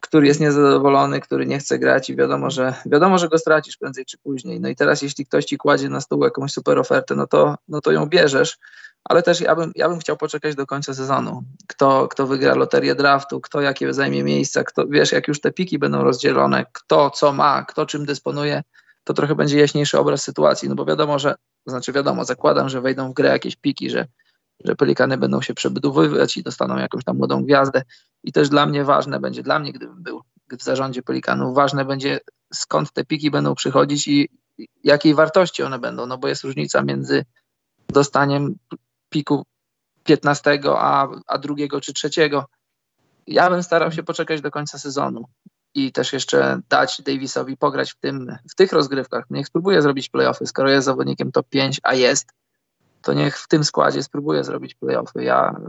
który 0.00 0.26
jest 0.26 0.40
niezadowolony, 0.40 1.20
który 1.20 1.46
nie 1.46 1.58
chce 1.58 1.78
grać 1.78 2.10
i 2.10 2.16
wiadomo, 2.16 2.50
że 2.50 2.74
wiadomo, 2.86 3.18
że 3.18 3.28
go 3.28 3.38
stracisz 3.38 3.76
prędzej 3.76 4.04
czy 4.04 4.18
później. 4.18 4.60
No 4.60 4.68
i 4.68 4.76
teraz 4.76 5.02
jeśli 5.02 5.26
ktoś 5.26 5.44
ci 5.44 5.58
kładzie 5.58 5.88
na 5.88 6.00
stół 6.00 6.24
jakąś 6.24 6.52
super 6.52 6.78
ofertę, 6.78 7.14
no 7.14 7.26
to, 7.26 7.56
no 7.68 7.80
to 7.80 7.92
ją 7.92 8.06
bierzesz, 8.06 8.58
ale 9.04 9.22
też 9.22 9.40
ja 9.40 9.56
bym, 9.56 9.72
ja 9.74 9.88
bym 9.88 9.98
chciał 9.98 10.16
poczekać 10.16 10.54
do 10.54 10.66
końca 10.66 10.94
sezonu. 10.94 11.42
Kto, 11.68 12.08
kto 12.08 12.26
wygra 12.26 12.54
loterię 12.54 12.94
draftu, 12.94 13.40
kto 13.40 13.60
jakie 13.60 13.94
zajmie 13.94 14.24
miejsca, 14.24 14.64
kto, 14.64 14.86
wiesz, 14.86 15.12
jak 15.12 15.28
już 15.28 15.40
te 15.40 15.52
piki 15.52 15.78
będą 15.78 16.02
rozdzielone, 16.02 16.66
kto 16.72 17.10
co 17.10 17.32
ma, 17.32 17.64
kto 17.64 17.86
czym 17.86 18.06
dysponuje, 18.06 18.62
to 19.04 19.14
trochę 19.14 19.34
będzie 19.34 19.58
jaśniejszy 19.58 19.98
obraz 19.98 20.22
sytuacji, 20.22 20.68
no 20.68 20.74
bo 20.74 20.84
wiadomo, 20.84 21.18
że, 21.18 21.34
znaczy 21.66 21.92
wiadomo, 21.92 22.24
zakładam, 22.24 22.68
że 22.68 22.80
wejdą 22.80 23.10
w 23.10 23.14
grę 23.14 23.28
jakieś 23.28 23.56
piki, 23.56 23.90
że 23.90 24.06
że 24.64 24.76
Pelikany 24.76 25.18
będą 25.18 25.42
się 25.42 25.54
przebudowywać 25.54 26.36
i 26.36 26.42
dostaną 26.42 26.76
jakąś 26.76 27.04
tam 27.04 27.16
młodą 27.16 27.44
gwiazdę. 27.44 27.82
I 28.24 28.32
też 28.32 28.48
dla 28.48 28.66
mnie 28.66 28.84
ważne 28.84 29.20
będzie, 29.20 29.42
dla 29.42 29.58
mnie, 29.58 29.72
gdybym 29.72 30.02
był 30.02 30.22
w 30.50 30.62
zarządzie 30.62 31.02
Pelikanów, 31.02 31.54
ważne 31.54 31.84
będzie 31.84 32.20
skąd 32.54 32.92
te 32.92 33.04
piki 33.04 33.30
będą 33.30 33.54
przychodzić 33.54 34.08
i 34.08 34.28
jakiej 34.84 35.14
wartości 35.14 35.62
one 35.62 35.78
będą, 35.78 36.06
no 36.06 36.18
bo 36.18 36.28
jest 36.28 36.44
różnica 36.44 36.82
między 36.82 37.24
dostaniem 37.88 38.54
piku 39.08 39.46
15, 40.04 40.60
a, 40.66 41.08
a 41.26 41.38
drugiego 41.38 41.80
czy 41.80 41.92
trzeciego. 41.92 42.46
Ja 43.26 43.50
bym 43.50 43.62
starał 43.62 43.92
się 43.92 44.02
poczekać 44.02 44.40
do 44.40 44.50
końca 44.50 44.78
sezonu 44.78 45.24
i 45.74 45.92
też 45.92 46.12
jeszcze 46.12 46.60
dać 46.68 47.02
Davisowi 47.02 47.56
pograć 47.56 47.92
w, 47.92 47.96
tym, 47.96 48.36
w 48.50 48.54
tych 48.54 48.72
rozgrywkach. 48.72 49.24
Niech 49.30 49.46
spróbuje 49.46 49.82
zrobić 49.82 50.08
playoffy, 50.08 50.46
skoro 50.46 50.70
jest 50.70 50.84
zawodnikiem 50.84 51.32
top 51.32 51.48
5, 51.48 51.80
a 51.82 51.94
jest, 51.94 52.32
to 53.02 53.12
niech 53.12 53.38
w 53.38 53.48
tym 53.48 53.64
składzie 53.64 54.02
spróbuje 54.02 54.44
zrobić 54.44 54.74
playoffy. 54.74 55.24
Ja 55.24 55.60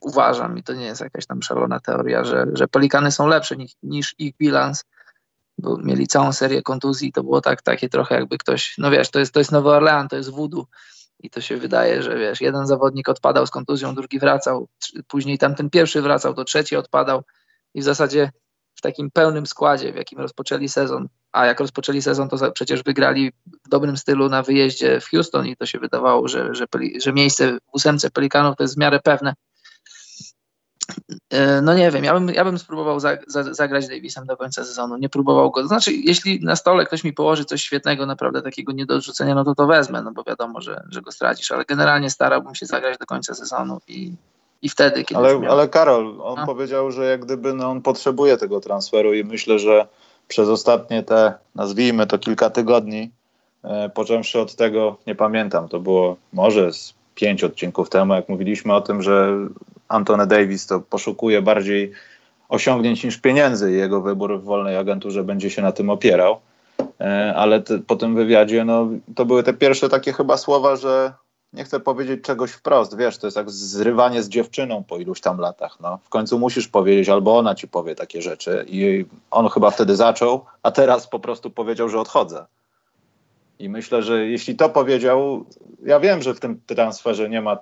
uważam, 0.00 0.58
i 0.58 0.62
to 0.62 0.72
nie 0.72 0.84
jest 0.84 1.00
jakaś 1.00 1.26
tam 1.26 1.42
szalona 1.42 1.80
teoria, 1.80 2.24
że, 2.24 2.46
że 2.52 2.68
Pelikany 2.68 3.10
są 3.10 3.26
lepsze 3.26 3.56
niż, 3.56 3.72
niż 3.82 4.14
ich 4.18 4.36
bilans, 4.36 4.84
bo 5.58 5.76
mieli 5.76 6.06
całą 6.06 6.32
serię 6.32 6.62
kontuzji, 6.62 7.12
to 7.12 7.22
było 7.22 7.40
tak, 7.40 7.62
takie 7.62 7.88
trochę 7.88 8.14
jakby 8.14 8.38
ktoś, 8.38 8.74
no 8.78 8.90
wiesz, 8.90 9.10
to 9.10 9.18
jest, 9.18 9.32
to 9.32 9.40
jest 9.40 9.52
Nowy 9.52 9.70
Orlean, 9.70 10.08
to 10.08 10.16
jest 10.16 10.30
voodoo 10.30 10.66
i 11.20 11.30
to 11.30 11.40
się 11.40 11.56
wydaje, 11.56 12.02
że 12.02 12.18
wiesz, 12.18 12.40
jeden 12.40 12.66
zawodnik 12.66 13.08
odpadał 13.08 13.46
z 13.46 13.50
kontuzją, 13.50 13.94
drugi 13.94 14.18
wracał, 14.18 14.68
później 15.08 15.38
tamten 15.38 15.70
pierwszy 15.70 16.02
wracał, 16.02 16.34
to 16.34 16.44
trzeci 16.44 16.76
odpadał 16.76 17.22
i 17.74 17.80
w 17.80 17.84
zasadzie 17.84 18.32
w 18.78 18.80
takim 18.80 19.10
pełnym 19.10 19.46
składzie, 19.46 19.92
w 19.92 19.96
jakim 19.96 20.18
rozpoczęli 20.18 20.68
sezon, 20.68 21.08
a 21.32 21.46
jak 21.46 21.60
rozpoczęli 21.60 22.02
sezon, 22.02 22.28
to 22.28 22.52
przecież 22.52 22.82
wygrali 22.82 23.32
w 23.66 23.68
dobrym 23.68 23.96
stylu 23.96 24.28
na 24.28 24.42
wyjeździe 24.42 25.00
w 25.00 25.10
Houston 25.10 25.46
i 25.46 25.56
to 25.56 25.66
się 25.66 25.78
wydawało, 25.78 26.28
że, 26.28 26.54
że, 26.54 26.66
że 27.02 27.12
miejsce 27.12 27.52
w 27.52 27.58
ósemce 27.72 28.10
Pelikanów 28.10 28.56
to 28.56 28.64
jest 28.64 28.74
w 28.74 28.78
miarę 28.78 29.00
pewne. 29.00 29.34
E, 31.30 31.62
no 31.62 31.74
nie 31.74 31.90
wiem, 31.90 32.04
ja 32.04 32.14
bym, 32.14 32.28
ja 32.28 32.44
bym 32.44 32.58
spróbował 32.58 33.00
za, 33.00 33.16
za, 33.26 33.54
zagrać 33.54 33.88
Davisem 33.88 34.26
do 34.26 34.36
końca 34.36 34.64
sezonu, 34.64 34.96
nie 34.96 35.08
próbował 35.08 35.50
go, 35.50 35.66
znaczy 35.66 35.92
jeśli 35.92 36.44
na 36.44 36.56
stole 36.56 36.86
ktoś 36.86 37.04
mi 37.04 37.12
położy 37.12 37.44
coś 37.44 37.62
świetnego, 37.62 38.06
naprawdę 38.06 38.42
takiego 38.42 38.72
nie 38.72 38.86
do 38.86 38.94
odrzucenia, 38.94 39.34
no 39.34 39.44
to 39.44 39.54
to 39.54 39.66
wezmę, 39.66 40.02
no 40.02 40.12
bo 40.12 40.24
wiadomo, 40.24 40.60
że, 40.60 40.82
że 40.88 41.02
go 41.02 41.12
stracisz, 41.12 41.50
ale 41.50 41.64
generalnie 41.64 42.10
starałbym 42.10 42.54
się 42.54 42.66
zagrać 42.66 42.98
do 42.98 43.06
końca 43.06 43.34
sezonu 43.34 43.80
i, 43.88 44.12
i 44.62 44.68
wtedy, 44.68 45.04
kiedy. 45.04 45.20
Ale, 45.20 45.38
miał... 45.38 45.52
ale 45.52 45.68
Karol, 45.68 46.20
on 46.22 46.38
no. 46.38 46.46
powiedział, 46.46 46.90
że 46.90 47.04
jak 47.04 47.24
gdyby 47.24 47.52
no, 47.52 47.70
on 47.70 47.82
potrzebuje 47.82 48.36
tego 48.36 48.60
transferu 48.60 49.14
i 49.14 49.24
myślę, 49.24 49.58
że 49.58 49.86
przez 50.28 50.48
ostatnie 50.48 51.02
te, 51.02 51.34
nazwijmy 51.54 52.06
to 52.06 52.18
kilka 52.18 52.50
tygodni, 52.50 53.10
e, 53.64 53.88
począwszy 53.88 54.40
od 54.40 54.54
tego, 54.54 54.96
nie 55.06 55.14
pamiętam, 55.14 55.68
to 55.68 55.80
było 55.80 56.16
może 56.32 56.72
z 56.72 56.94
pięć 57.14 57.44
odcinków 57.44 57.90
temu, 57.90 58.14
jak 58.14 58.28
mówiliśmy 58.28 58.74
o 58.74 58.80
tym, 58.80 59.02
że 59.02 59.32
Antony 59.88 60.26
Davis 60.26 60.66
to 60.66 60.80
poszukuje 60.80 61.42
bardziej 61.42 61.92
osiągnięć 62.48 63.04
niż 63.04 63.18
pieniędzy 63.18 63.72
i 63.72 63.76
jego 63.76 64.00
wybór 64.00 64.40
w 64.40 64.44
wolnej 64.44 64.76
agenturze 64.76 65.24
będzie 65.24 65.50
się 65.50 65.62
na 65.62 65.72
tym 65.72 65.90
opierał. 65.90 66.40
E, 67.00 67.34
ale 67.36 67.60
te, 67.60 67.78
po 67.78 67.96
tym 67.96 68.14
wywiadzie, 68.14 68.64
no, 68.64 68.88
to 69.14 69.24
były 69.24 69.42
te 69.42 69.52
pierwsze 69.52 69.88
takie 69.88 70.12
chyba 70.12 70.36
słowa, 70.36 70.76
że 70.76 71.12
nie 71.52 71.64
chcę 71.64 71.80
powiedzieć 71.80 72.22
czegoś 72.22 72.50
wprost, 72.50 72.96
wiesz, 72.96 73.18
to 73.18 73.26
jest 73.26 73.36
jak 73.36 73.50
zrywanie 73.50 74.22
z 74.22 74.28
dziewczyną 74.28 74.84
po 74.84 74.98
iluś 74.98 75.20
tam 75.20 75.38
latach, 75.38 75.76
no. 75.80 75.98
W 76.04 76.08
końcu 76.08 76.38
musisz 76.38 76.68
powiedzieć, 76.68 77.08
albo 77.08 77.38
ona 77.38 77.54
ci 77.54 77.68
powie 77.68 77.94
takie 77.94 78.22
rzeczy 78.22 78.64
i 78.68 79.04
on 79.30 79.48
chyba 79.48 79.70
wtedy 79.70 79.96
zaczął, 79.96 80.44
a 80.62 80.70
teraz 80.70 81.06
po 81.06 81.20
prostu 81.20 81.50
powiedział, 81.50 81.88
że 81.88 82.00
odchodzę. 82.00 82.46
I 83.58 83.68
myślę, 83.68 84.02
że 84.02 84.26
jeśli 84.26 84.56
to 84.56 84.68
powiedział, 84.68 85.44
ja 85.84 86.00
wiem, 86.00 86.22
że 86.22 86.34
w 86.34 86.40
tym 86.40 86.60
transferze 86.66 87.28
nie 87.28 87.40
ma 87.40 87.58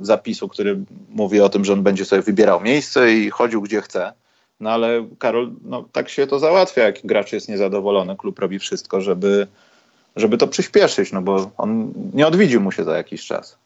zapisu, 0.00 0.48
który 0.48 0.84
mówi 1.08 1.40
o 1.40 1.48
tym, 1.48 1.64
że 1.64 1.72
on 1.72 1.82
będzie 1.82 2.04
sobie 2.04 2.22
wybierał 2.22 2.60
miejsce 2.60 3.12
i 3.12 3.30
chodził 3.30 3.62
gdzie 3.62 3.80
chce. 3.80 4.12
No 4.60 4.70
ale 4.70 5.06
Karol, 5.18 5.52
no, 5.64 5.84
tak 5.92 6.08
się 6.08 6.26
to 6.26 6.38
załatwia, 6.38 6.82
jak 6.82 7.06
gracz 7.06 7.32
jest 7.32 7.48
niezadowolony, 7.48 8.16
klub 8.16 8.38
robi 8.38 8.58
wszystko, 8.58 9.00
żeby, 9.00 9.46
żeby 10.16 10.38
to 10.38 10.48
przyspieszyć, 10.48 11.12
no 11.12 11.22
bo 11.22 11.50
on 11.58 11.92
nie 12.14 12.26
odwiedził 12.26 12.60
mu 12.60 12.72
się 12.72 12.84
za 12.84 12.96
jakiś 12.96 13.26
czas. 13.26 13.58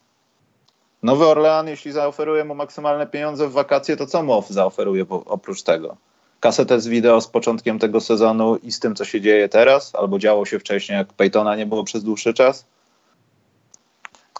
Nowy 1.03 1.25
Orlean, 1.25 1.67
jeśli 1.67 1.91
zaoferuje 1.91 2.43
mu 2.43 2.55
maksymalne 2.55 3.07
pieniądze 3.07 3.47
w 3.47 3.51
wakacje, 3.51 3.97
to 3.97 4.05
co 4.05 4.23
mu 4.23 4.43
zaoferuje 4.49 5.05
oprócz 5.09 5.63
tego? 5.63 5.97
kasetę 6.39 6.81
z 6.81 6.87
wideo 6.87 7.21
z 7.21 7.27
początkiem 7.27 7.79
tego 7.79 8.01
sezonu 8.01 8.55
i 8.55 8.71
z 8.71 8.79
tym, 8.79 8.95
co 8.95 9.05
się 9.05 9.21
dzieje 9.21 9.49
teraz, 9.49 9.95
albo 9.95 10.19
działo 10.19 10.45
się 10.45 10.59
wcześniej, 10.59 10.97
jak 10.97 11.13
Peytona 11.13 11.55
nie 11.55 11.65
było 11.65 11.83
przez 11.83 12.03
dłuższy 12.03 12.33
czas? 12.33 12.65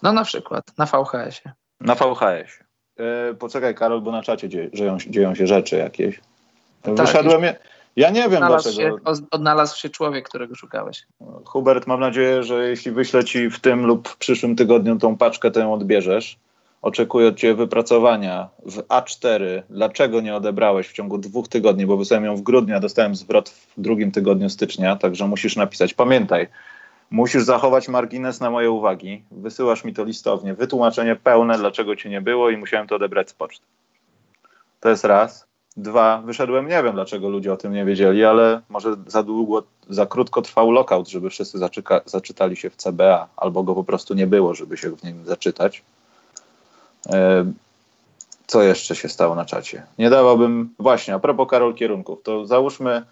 No 0.04 0.14
na 0.14 0.24
przykład, 0.24 0.64
na 0.78 0.86
VHS-ie. 0.86 1.54
Na 1.80 1.96
VHS-ie. 1.96 2.68
Yy, 2.98 3.36
poczekaj, 3.36 3.76
Karol, 3.76 4.02
bo 4.02 4.12
na 4.12 4.24
czacie 4.24 4.50
dzieją, 4.50 4.70
dzieją, 4.74 4.98
dzieją 4.98 5.36
się 5.36 5.48
rzeczy 5.48 5.78
jakieś. 5.78 6.20
Tak, 6.82 6.96
Wyszedłem. 6.96 7.44
Je... 7.44 7.56
Ja 7.98 8.10
nie 8.10 8.22
wiem 8.22 8.34
odnalazł 8.34 8.63
dlaczego. 8.63 9.16
Się, 9.16 9.25
odnalazł 9.32 9.80
się 9.80 9.89
człowiek, 9.89 10.30
którego 10.30 10.56
szukałeś. 10.56 11.04
Hubert, 11.46 11.88
mam 11.88 12.00
nadzieję, 12.00 12.44
że 12.44 12.70
jeśli 12.70 12.92
wyślę 12.92 13.24
ci 13.24 13.50
w 13.50 13.60
tym 13.60 13.86
lub 13.86 14.08
w 14.08 14.18
przyszłym 14.18 14.56
tygodniu 14.56 14.98
tą 14.98 15.18
paczkę, 15.18 15.51
ją 15.56 15.74
odbierzesz 15.74 16.38
oczekuję 16.82 17.27
od 17.27 17.36
Ciebie 17.36 17.56
wypracowania 17.56 18.50
w 18.66 18.77
A4. 18.77 19.63
Dlaczego 19.70 20.22
nie 20.22 20.36
odebrałeś 20.36 20.88
w 20.88 20.94
ciągu 20.94 21.18
dwóch 21.18 21.48
tygodni, 21.48 21.86
bo 21.86 21.98
wysłałem 21.98 22.25
ją 22.25 22.36
w 22.36 22.42
grudniu, 22.42 22.75
a 22.75 22.80
dostałem 22.80 23.16
zwrot 23.16 23.50
w 23.50 23.82
drugim 23.82 24.12
tygodniu 24.12 24.50
stycznia, 24.50 24.96
także 24.96 25.27
musisz 25.27 25.56
napisać. 25.56 25.94
Pamiętaj, 25.94 26.48
musisz 27.12 27.44
zachować 27.44 27.88
margines 27.88 28.39
na 28.39 28.50
moje 28.50 28.72
uwagi. 28.72 29.24
Wysyłasz 29.32 29.84
mi 29.84 29.94
to 29.94 30.04
listownie, 30.04 30.54
wytłumaczenie 30.54 31.16
pełne, 31.16 31.58
dlaczego 31.58 31.96
Cię 31.96 32.10
nie 32.10 32.22
było 32.22 32.50
i 32.50 32.58
musiałem 32.58 32.88
to 32.88 32.96
odebrać 32.96 33.30
z 33.30 33.34
poczty. 33.34 33.66
To 34.80 34.89
jest 34.89 35.06
raz. 35.06 35.47
Dwa, 35.78 36.22
wyszedłem, 36.26 36.68
nie 36.68 36.84
wiem 36.84 36.94
dlaczego 36.94 37.30
ludzie 37.30 37.54
o 37.54 37.58
tym 37.58 37.74
nie 37.74 37.86
wiedzieli, 37.86 38.26
ale 38.26 38.62
może 38.70 38.96
za 39.08 39.24
długo, 39.24 39.64
za 39.90 40.06
krótko 40.06 40.42
trwał 40.42 40.72
lockout, 40.72 41.08
żeby 41.08 41.30
wszyscy 41.30 41.58
zaczyka, 41.58 42.02
zaczytali 42.06 42.56
się 42.56 42.70
w 42.70 42.76
CBA, 42.76 43.28
albo 43.38 43.64
go 43.64 43.76
po 43.76 43.84
prostu 43.84 44.14
nie 44.14 44.28
było, 44.28 44.56
żeby 44.56 44.78
się 44.78 44.90
w 44.90 45.04
nim 45.04 45.26
zaczytać. 45.26 45.84
E, 47.10 47.46
co 48.48 48.62
jeszcze 48.62 48.96
się 48.96 49.10
stało 49.10 49.36
na 49.36 49.46
czacie? 49.46 49.84
Nie 50.00 50.10
dawałbym, 50.10 50.70
właśnie, 50.80 51.14
a 51.14 51.20
propos 51.20 51.50
Karol 51.50 51.74
kierunków, 51.74 52.24
to 52.24 52.46
załóżmy, 52.46 53.06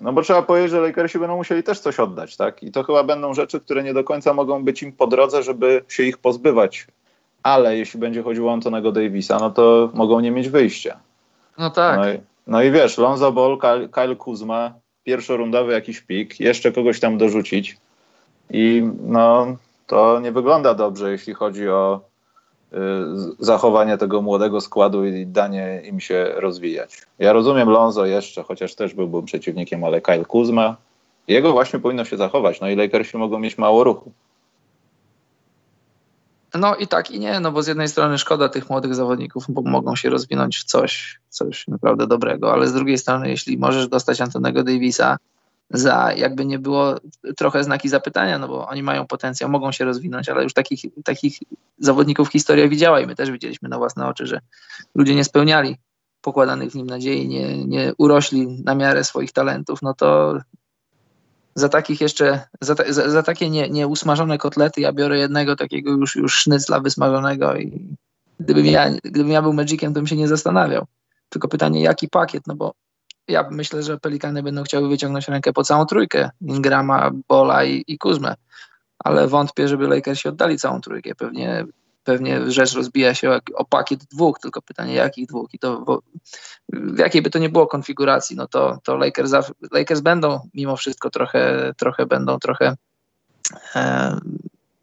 no 0.00 0.12
bo 0.12 0.22
trzeba 0.22 0.42
powiedzieć, 0.42 0.70
że 0.70 0.80
Lakersi 0.80 1.18
będą 1.18 1.36
musieli 1.36 1.62
też 1.62 1.80
coś 1.80 2.00
oddać, 2.00 2.36
tak? 2.36 2.62
I 2.62 2.72
to 2.72 2.82
chyba 2.82 3.04
będą 3.04 3.34
rzeczy, 3.34 3.60
które 3.60 3.82
nie 3.82 3.94
do 3.94 4.04
końca 4.04 4.34
mogą 4.34 4.64
być 4.64 4.82
im 4.82 4.92
po 4.92 5.06
drodze, 5.06 5.42
żeby 5.42 5.84
się 5.88 6.02
ich 6.02 6.18
pozbywać. 6.18 6.86
Ale 7.42 7.76
jeśli 7.76 8.00
będzie 8.00 8.22
chodziło 8.22 8.50
o 8.50 8.54
Antonego 8.54 8.92
Davisa, 8.92 9.38
no 9.38 9.50
to 9.50 9.90
mogą 9.94 10.20
nie 10.20 10.30
mieć 10.30 10.48
wyjścia. 10.48 10.98
No 11.58 11.70
tak. 11.70 11.96
No 11.96 12.12
i, 12.12 12.18
no 12.46 12.62
i 12.62 12.70
wiesz, 12.70 12.98
Lonzo 12.98 13.32
Ball, 13.32 13.58
Kyle, 13.92 14.16
Kuzma, 14.16 14.74
pierwszorundowy 15.04 15.72
jakiś 15.72 16.00
pik, 16.00 16.40
jeszcze 16.40 16.72
kogoś 16.72 17.00
tam 17.00 17.18
dorzucić. 17.18 17.76
I 18.50 18.82
no, 19.02 19.46
to 19.86 20.20
nie 20.20 20.32
wygląda 20.32 20.74
dobrze, 20.74 21.10
jeśli 21.10 21.34
chodzi 21.34 21.68
o 21.68 22.08
Y, 22.72 22.76
zachowanie 23.38 23.98
tego 23.98 24.22
młodego 24.22 24.60
składu 24.60 25.04
i 25.04 25.26
danie 25.26 25.82
im 25.84 26.00
się 26.00 26.32
rozwijać. 26.36 27.02
Ja 27.18 27.32
rozumiem 27.32 27.68
Lonzo 27.68 28.06
jeszcze, 28.06 28.42
chociaż 28.42 28.74
też 28.74 28.94
byłbym 28.94 29.24
przeciwnikiem, 29.24 29.84
ale 29.84 30.00
Kyle 30.00 30.24
Kuzma, 30.24 30.76
jego 31.28 31.52
właśnie 31.52 31.78
powinno 31.78 32.04
się 32.04 32.16
zachować. 32.16 32.60
No 32.60 32.68
i 32.68 32.76
Lakersi 32.76 33.16
mogą 33.16 33.38
mieć 33.38 33.58
mało 33.58 33.84
ruchu. 33.84 34.12
No 36.54 36.76
i 36.76 36.86
tak 36.86 37.10
i 37.10 37.20
nie, 37.20 37.40
no 37.40 37.52
bo 37.52 37.62
z 37.62 37.66
jednej 37.66 37.88
strony 37.88 38.18
szkoda 38.18 38.48
tych 38.48 38.70
młodych 38.70 38.94
zawodników, 38.94 39.44
bo 39.48 39.62
mogą 39.62 39.96
się 39.96 40.10
rozwinąć 40.10 40.58
w 40.58 40.64
coś, 40.64 41.20
coś 41.28 41.68
naprawdę 41.68 42.06
dobrego, 42.06 42.52
ale 42.52 42.66
z 42.66 42.72
drugiej 42.72 42.98
strony, 42.98 43.28
jeśli 43.28 43.58
możesz 43.58 43.88
dostać 43.88 44.20
Antonego 44.20 44.64
Davisa, 44.64 45.16
za 45.70 46.12
jakby 46.12 46.44
nie 46.44 46.58
było 46.58 46.94
trochę 47.36 47.64
znaki 47.64 47.88
zapytania, 47.88 48.38
no 48.38 48.48
bo 48.48 48.68
oni 48.68 48.82
mają 48.82 49.06
potencjał, 49.06 49.50
mogą 49.50 49.72
się 49.72 49.84
rozwinąć, 49.84 50.28
ale 50.28 50.42
już 50.42 50.52
takich, 50.52 50.80
takich 51.04 51.38
zawodników 51.78 52.28
historia 52.28 52.68
widziała 52.68 53.00
i 53.00 53.06
my 53.06 53.14
też 53.14 53.30
widzieliśmy 53.30 53.68
na 53.68 53.78
własne 53.78 54.06
oczy, 54.06 54.26
że 54.26 54.40
ludzie 54.94 55.14
nie 55.14 55.24
spełniali 55.24 55.76
pokładanych 56.20 56.70
w 56.70 56.74
nim 56.74 56.86
nadziei, 56.86 57.28
nie, 57.28 57.64
nie 57.64 57.92
urośli 57.98 58.62
na 58.64 58.74
miarę 58.74 59.04
swoich 59.04 59.32
talentów, 59.32 59.82
no 59.82 59.94
to 59.94 60.38
za 61.58 61.68
takich 61.68 62.00
jeszcze, 62.00 62.40
za, 62.60 62.74
za, 62.88 63.10
za 63.10 63.22
takie 63.22 63.50
nie, 63.50 63.70
nieusmażone 63.70 64.38
kotlety 64.38 64.80
ja 64.80 64.92
biorę 64.92 65.18
jednego 65.18 65.56
takiego 65.56 65.90
już, 65.90 66.16
już 66.16 66.34
sznycla 66.34 66.80
wysmażonego 66.80 67.56
i 67.56 67.96
gdybym 68.40 68.66
ja, 68.66 68.90
gdybym 69.04 69.30
ja 69.30 69.42
był 69.42 69.52
Magiciem, 69.52 69.94
to 69.94 70.00
bym 70.00 70.06
się 70.06 70.16
nie 70.16 70.28
zastanawiał. 70.28 70.86
Tylko 71.28 71.48
pytanie, 71.48 71.82
jaki 71.82 72.08
pakiet, 72.08 72.46
no 72.46 72.56
bo 72.56 72.74
ja 73.28 73.48
myślę, 73.50 73.82
że 73.82 73.98
Pelikany 73.98 74.42
będą 74.42 74.62
chciały 74.62 74.88
wyciągnąć 74.88 75.28
rękę 75.28 75.52
po 75.52 75.64
całą 75.64 75.86
trójkę 75.86 76.30
Ingrama, 76.40 77.10
Bola 77.28 77.64
i, 77.64 77.84
i 77.86 77.98
Kuzmę, 77.98 78.34
ale 78.98 79.28
wątpię, 79.28 79.68
żeby 79.68 79.88
Lakersi 79.88 80.28
oddali 80.28 80.58
całą 80.58 80.80
trójkę. 80.80 81.14
Pewnie, 81.14 81.64
pewnie 82.08 82.50
rzecz 82.50 82.74
rozbija 82.74 83.14
się 83.14 83.40
o, 83.54 83.64
pakiet 83.64 84.04
dwóch, 84.04 84.38
tylko 84.38 84.62
pytanie 84.62 84.94
jakich 84.94 85.26
dwóch 85.26 85.48
i 85.52 85.58
to 85.58 85.80
bo, 85.80 86.02
w 86.68 86.98
jakiej 86.98 87.22
by 87.22 87.30
to 87.30 87.38
nie 87.38 87.48
było 87.48 87.66
konfiguracji, 87.66 88.36
no 88.36 88.46
to, 88.46 88.78
to 88.84 88.96
Lakers, 88.96 89.32
Lakers 89.70 90.00
będą 90.00 90.40
mimo 90.54 90.76
wszystko 90.76 91.10
trochę, 91.10 91.72
trochę 91.76 92.06
będą 92.06 92.38
trochę 92.38 92.76
e, 93.76 94.16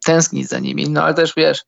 tęsknić 0.04 0.48
za 0.48 0.58
nimi, 0.58 0.90
no 0.90 1.02
ale 1.02 1.14
też 1.14 1.32
wiesz, 1.36 1.64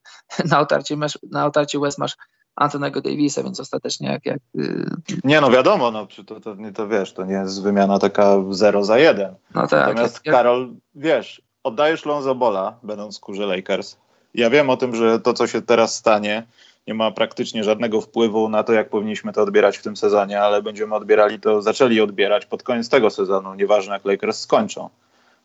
na 0.50 0.60
otarcie, 0.60 0.96
na 1.30 1.46
otarcie 1.46 1.78
West 1.78 1.98
masz 1.98 2.16
Antonego 2.56 3.00
Davisa, 3.00 3.42
więc 3.42 3.60
ostatecznie 3.60 4.08
jak... 4.08 4.26
jak 4.26 4.38
yy... 4.54 4.86
Nie 5.24 5.40
no 5.40 5.50
wiadomo, 5.50 5.90
no, 5.90 6.06
to, 6.26 6.40
to, 6.40 6.56
to 6.74 6.88
wiesz, 6.88 7.12
to 7.12 7.24
nie 7.24 7.34
jest 7.34 7.62
wymiana 7.62 7.98
taka 7.98 8.36
0 8.50 8.84
za 8.84 8.98
1. 8.98 9.34
No 9.54 9.66
tak. 9.66 9.88
Natomiast 9.88 10.20
jak, 10.24 10.34
Karol, 10.34 10.74
wiesz, 10.94 11.42
oddajesz 11.62 12.04
Lonzo 12.04 12.34
Bola, 12.34 12.78
będąc 12.82 13.14
w 13.14 13.16
skórze 13.16 13.46
Lakers. 13.46 13.96
Ja 14.34 14.50
wiem 14.50 14.70
o 14.70 14.76
tym, 14.76 14.96
że 14.96 15.20
to, 15.20 15.32
co 15.34 15.46
się 15.46 15.62
teraz 15.62 15.94
stanie, 15.94 16.46
nie 16.86 16.94
ma 16.94 17.10
praktycznie 17.10 17.64
żadnego 17.64 18.00
wpływu 18.00 18.48
na 18.48 18.62
to, 18.62 18.72
jak 18.72 18.88
powinniśmy 18.88 19.32
to 19.32 19.42
odbierać 19.42 19.78
w 19.78 19.82
tym 19.82 19.96
sezonie, 19.96 20.40
ale 20.40 20.62
będziemy 20.62 20.94
odbierali 20.94 21.40
to, 21.40 21.62
zaczęli 21.62 22.00
odbierać 22.00 22.46
pod 22.46 22.62
koniec 22.62 22.88
tego 22.88 23.10
sezonu, 23.10 23.54
nieważne 23.54 23.94
jak 23.94 24.04
Lakers 24.04 24.40
skończą. 24.40 24.88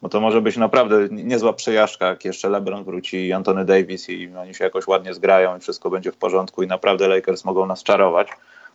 Bo 0.02 0.10
to 0.10 0.22
może 0.22 0.42
być 0.42 0.58
naprawdę 0.58 1.08
niezła 1.12 1.54
przejażdżka, 1.54 2.08
jak 2.08 2.26
jeszcze 2.26 2.50
LeBron 2.50 2.84
wróci 2.84 3.28
i 3.28 3.34
Anthony 3.34 3.66
Davis 3.66 4.10
i 4.10 4.36
oni 4.36 4.54
się 4.54 4.64
jakoś 4.64 4.88
ładnie 4.88 5.14
zgrają 5.14 5.58
i 5.58 5.60
wszystko 5.60 5.90
będzie 5.90 6.12
w 6.12 6.18
porządku 6.18 6.64
i 6.64 6.68
naprawdę 6.68 7.08
Lakers 7.08 7.46
mogą 7.46 7.66
nas 7.66 7.84
czarować. 7.84 8.28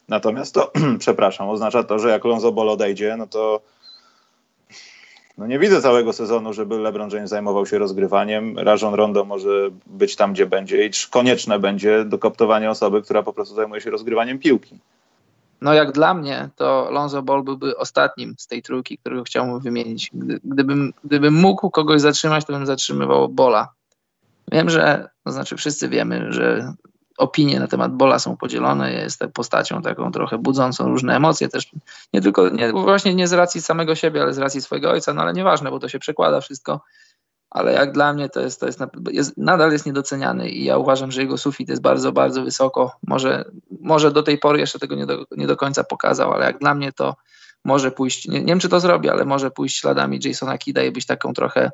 Natomiast 0.08 0.54
to, 0.54 0.72
przepraszam, 0.98 1.48
oznacza 1.48 1.84
to, 1.84 1.98
że 1.98 2.08
jak 2.10 2.24
Lonzo 2.24 2.52
Ball 2.52 2.68
odejdzie, 2.68 3.16
no 3.16 3.26
to 3.26 3.60
no 5.38 5.46
nie 5.46 5.58
widzę 5.58 5.82
całego 5.82 6.12
sezonu, 6.12 6.52
żeby 6.52 6.78
LeBron 6.78 7.10
James 7.10 7.30
zajmował 7.30 7.66
się 7.66 7.78
rozgrywaniem. 7.78 8.58
Rajon 8.58 8.94
Rondo 8.94 9.24
może 9.24 9.70
być 9.86 10.16
tam, 10.16 10.32
gdzie 10.32 10.46
będzie 10.46 10.86
i 10.86 10.90
konieczne 11.10 11.58
będzie 11.58 12.04
dokoptowanie 12.04 12.70
osoby, 12.70 13.02
która 13.02 13.22
po 13.22 13.32
prostu 13.32 13.54
zajmuje 13.54 13.80
się 13.80 13.90
rozgrywaniem 13.90 14.38
piłki. 14.38 14.78
No 15.60 15.74
jak 15.74 15.92
dla 15.92 16.14
mnie, 16.14 16.48
to 16.56 16.88
Lonzo 16.90 17.22
Ball 17.22 17.42
byłby 17.42 17.76
ostatnim 17.76 18.34
z 18.38 18.46
tej 18.46 18.62
trójki, 18.62 18.98
którego 18.98 19.24
chciałbym 19.24 19.60
wymienić. 19.60 20.10
Gdybym, 20.44 20.92
gdybym 21.04 21.34
mógł 21.34 21.70
kogoś 21.70 22.00
zatrzymać, 22.00 22.44
to 22.44 22.52
bym 22.52 22.66
zatrzymywał 22.66 23.28
Bola. 23.28 23.68
Wiem, 24.52 24.70
że, 24.70 25.08
to 25.24 25.32
znaczy 25.32 25.56
wszyscy 25.56 25.88
wiemy, 25.88 26.32
że 26.32 26.72
opinie 27.18 27.60
na 27.60 27.66
temat 27.66 27.92
Bola 27.92 28.18
są 28.18 28.36
podzielone, 28.36 28.92
jest 28.92 29.24
postacią 29.34 29.82
taką 29.82 30.12
trochę 30.12 30.38
budzącą 30.38 30.88
różne 30.88 31.16
emocje 31.16 31.48
też, 31.48 31.70
nie 32.12 32.20
tylko, 32.20 32.48
nie, 32.48 32.72
właśnie 32.72 33.14
nie 33.14 33.28
z 33.28 33.32
racji 33.32 33.62
samego 33.62 33.94
siebie, 33.94 34.22
ale 34.22 34.34
z 34.34 34.38
racji 34.38 34.62
swojego 34.62 34.90
ojca, 34.90 35.14
no 35.14 35.22
ale 35.22 35.32
nieważne, 35.32 35.70
bo 35.70 35.78
to 35.78 35.88
się 35.88 35.98
przekłada 35.98 36.40
wszystko, 36.40 36.80
ale 37.50 37.72
jak 37.72 37.92
dla 37.92 38.12
mnie 38.12 38.28
to 38.28 38.40
jest, 38.40 38.60
to 38.60 38.66
jest, 38.66 38.80
jest 39.10 39.36
nadal 39.36 39.72
jest 39.72 39.86
niedoceniany 39.86 40.48
i 40.48 40.64
ja 40.64 40.78
uważam, 40.78 41.12
że 41.12 41.20
jego 41.20 41.38
sufit 41.38 41.68
jest 41.68 41.82
bardzo, 41.82 42.12
bardzo 42.12 42.42
wysoko, 42.42 42.92
może, 43.06 43.44
może 43.80 44.10
do 44.10 44.22
tej 44.22 44.38
pory 44.38 44.58
jeszcze 44.58 44.78
tego 44.78 44.94
nie 44.94 45.06
do, 45.06 45.24
nie 45.36 45.46
do 45.46 45.56
końca 45.56 45.84
pokazał, 45.84 46.32
ale 46.32 46.46
jak 46.46 46.58
dla 46.58 46.74
mnie 46.74 46.92
to 46.92 47.16
może 47.64 47.90
pójść, 47.90 48.28
nie, 48.28 48.40
nie 48.40 48.46
wiem 48.46 48.60
czy 48.60 48.68
to 48.68 48.80
zrobi, 48.80 49.08
ale 49.08 49.24
może 49.24 49.50
pójść 49.50 49.80
śladami 49.80 50.20
Jasona 50.24 50.58
Kida 50.58 50.82
i 50.82 50.90
być 50.90 51.06
taką 51.06 51.32
trochę 51.32 51.70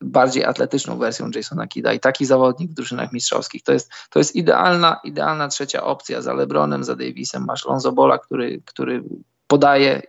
bardziej 0.00 0.44
atletyczną 0.44 0.98
wersją 0.98 1.30
Jasona 1.34 1.66
Kida 1.66 1.92
i 1.92 2.00
taki 2.00 2.26
zawodnik 2.26 2.70
w 2.70 2.74
drużynach 2.74 3.12
mistrzowskich. 3.12 3.62
To 3.62 3.72
jest, 3.72 3.92
to 4.10 4.18
jest 4.18 4.36
idealna, 4.36 5.00
idealna 5.04 5.48
trzecia 5.48 5.84
opcja 5.84 6.22
za 6.22 6.34
LeBronem, 6.34 6.84
za 6.84 6.96
Davisem. 6.96 7.44
Masz 7.44 7.64
Lonzo 7.66 7.92
Bola, 7.92 8.18
który, 8.18 8.62
który 8.64 9.04
podaje, 9.46 10.02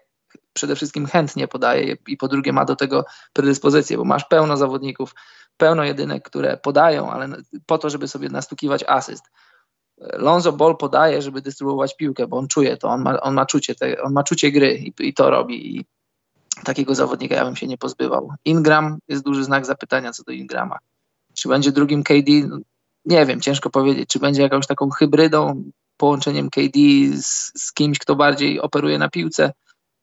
przede 0.53 0.75
wszystkim 0.75 1.05
chętnie 1.05 1.47
podaje 1.47 1.97
i 2.07 2.17
po 2.17 2.27
drugie 2.27 2.53
ma 2.53 2.65
do 2.65 2.75
tego 2.75 3.05
predyspozycję, 3.33 3.97
bo 3.97 4.03
masz 4.03 4.25
pełno 4.25 4.57
zawodników, 4.57 5.15
pełno 5.57 5.83
jedynek, 5.83 6.23
które 6.23 6.57
podają, 6.57 7.11
ale 7.11 7.27
po 7.65 7.77
to, 7.77 7.89
żeby 7.89 8.07
sobie 8.07 8.29
nastukiwać 8.29 8.83
asyst. 8.87 9.23
Lonzo 9.97 10.51
Ball 10.51 10.77
podaje, 10.77 11.21
żeby 11.21 11.41
dystrybuować 11.41 11.95
piłkę, 11.95 12.27
bo 12.27 12.37
on 12.37 12.47
czuje 12.47 12.77
to, 12.77 12.87
on 12.87 13.01
ma, 13.01 13.21
on 13.21 13.33
ma, 13.33 13.45
czucie, 13.45 13.75
te, 13.75 14.01
on 14.01 14.13
ma 14.13 14.23
czucie 14.23 14.51
gry 14.51 14.77
i, 14.77 14.93
i 14.99 15.13
to 15.13 15.29
robi. 15.29 15.77
I 15.77 15.85
takiego 16.63 16.95
zawodnika 16.95 17.35
ja 17.35 17.45
bym 17.45 17.55
się 17.55 17.67
nie 17.67 17.77
pozbywał. 17.77 18.33
Ingram 18.45 18.99
jest 19.07 19.23
duży 19.23 19.43
znak 19.43 19.65
zapytania 19.65 20.11
co 20.11 20.23
do 20.23 20.31
Ingrama. 20.31 20.77
Czy 21.33 21.49
będzie 21.49 21.71
drugim 21.71 22.03
KD? 22.03 22.31
Nie 23.05 23.25
wiem, 23.25 23.41
ciężko 23.41 23.69
powiedzieć. 23.69 24.09
Czy 24.09 24.19
będzie 24.19 24.41
jakąś 24.41 24.67
taką 24.67 24.89
hybrydą, 24.89 25.63
połączeniem 25.97 26.49
KD 26.49 26.79
z, 27.21 27.51
z 27.55 27.73
kimś, 27.73 27.99
kto 27.99 28.15
bardziej 28.15 28.61
operuje 28.61 28.97
na 28.97 29.09
piłce? 29.09 29.53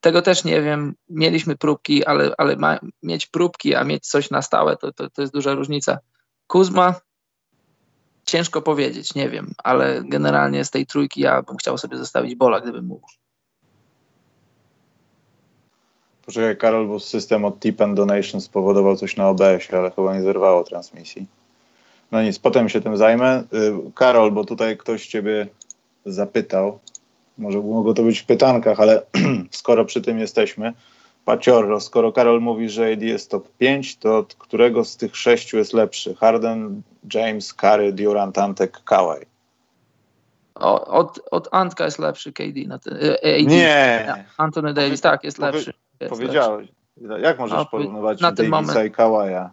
Tego 0.01 0.23
też 0.23 0.45
nie 0.45 0.63
wiem. 0.63 0.95
Mieliśmy 1.09 1.57
próbki, 1.57 2.05
ale, 2.05 2.35
ale 2.39 2.57
ma, 2.57 2.79
mieć 3.03 3.27
próbki, 3.27 3.75
a 3.75 3.85
mieć 3.85 4.07
coś 4.07 4.31
na 4.31 4.43
stałe, 4.43 4.77
to, 4.77 4.93
to, 4.93 5.11
to 5.11 5.23
jest 5.23 5.35
duża 5.35 5.55
różnica. 5.55 5.99
Kuzma, 6.47 6.95
ciężko 8.25 8.63
powiedzieć, 8.63 9.15
nie 9.15 9.31
wiem, 9.31 9.53
ale 9.65 10.03
generalnie 10.05 10.65
z 10.65 10.71
tej 10.71 10.87
trójki 10.87 11.21
ja 11.21 11.43
bym 11.43 11.57
chciał 11.57 11.79
sobie 11.79 11.99
zostawić 11.99 12.35
Bola, 12.35 12.61
gdybym 12.61 12.87
mógł. 12.87 13.09
Poczekaj, 16.27 16.57
Karol, 16.57 16.87
bo 16.87 17.01
system 17.01 17.45
od 17.45 17.61
Tip 17.61 17.81
and 17.81 17.97
Donation 17.97 18.41
spowodował 18.41 18.97
coś 18.97 19.17
na 19.17 19.29
OBS-ie, 19.29 19.79
ale 19.79 19.91
chyba 19.91 20.15
nie 20.15 20.23
zerwało 20.23 20.65
transmisji. 20.65 21.27
No 22.13 22.23
nic, 22.23 22.39
potem 22.39 22.69
się 22.69 22.81
tym 22.81 22.97
zajmę. 22.97 23.45
Y, 23.53 23.93
Karol, 23.95 24.33
bo 24.33 24.45
tutaj 24.45 24.77
ktoś 24.77 25.07
ciebie 25.07 25.47
zapytał, 26.07 26.79
może 27.39 27.59
mogło 27.59 27.95
to 27.95 28.03
być 28.03 28.19
w 28.19 28.27
pytankach, 28.27 28.81
ale 28.81 29.03
skoro 29.51 29.85
przy 29.85 30.03
tym 30.03 30.19
jesteśmy, 30.19 30.73
Paciorro, 31.25 31.81
skoro 31.81 32.13
Karol 32.13 32.41
mówi, 32.41 32.69
że 32.69 32.93
AD 32.93 33.03
jest 33.03 33.31
top 33.31 33.49
5, 33.59 33.97
to 33.97 34.19
od 34.19 34.35
którego 34.35 34.85
z 34.85 34.97
tych 34.97 35.17
sześciu 35.17 35.57
jest 35.57 35.73
lepszy? 35.73 36.15
Harden, 36.15 36.83
James, 37.15 37.55
Curry, 37.55 37.93
Durant, 37.93 38.39
Antek, 38.39 38.81
Kawhi. 38.85 39.27
Od, 40.55 41.21
od 41.31 41.49
Antka 41.53 41.85
jest 41.85 41.99
lepszy 41.99 42.33
KD. 42.33 42.67
Na 42.67 42.79
ten, 42.79 42.97
y, 42.97 43.13
AD. 43.15 43.47
Nie. 43.47 44.25
Anthony 44.37 44.75
Davis, 44.75 45.01
tak, 45.01 45.25
jest 45.25 45.39
lepszy. 45.39 45.73
Powiedziałeś. 46.09 46.69
Lepszy. 46.97 47.23
Jak 47.23 47.39
możesz 47.39 47.59
no, 47.59 47.67
porównywać 47.67 48.21
na 48.21 48.33
ten 48.33 48.51
Davisa 48.51 48.73
moment, 48.73 48.87
i 48.87 48.91
Kawaja? 48.91 49.51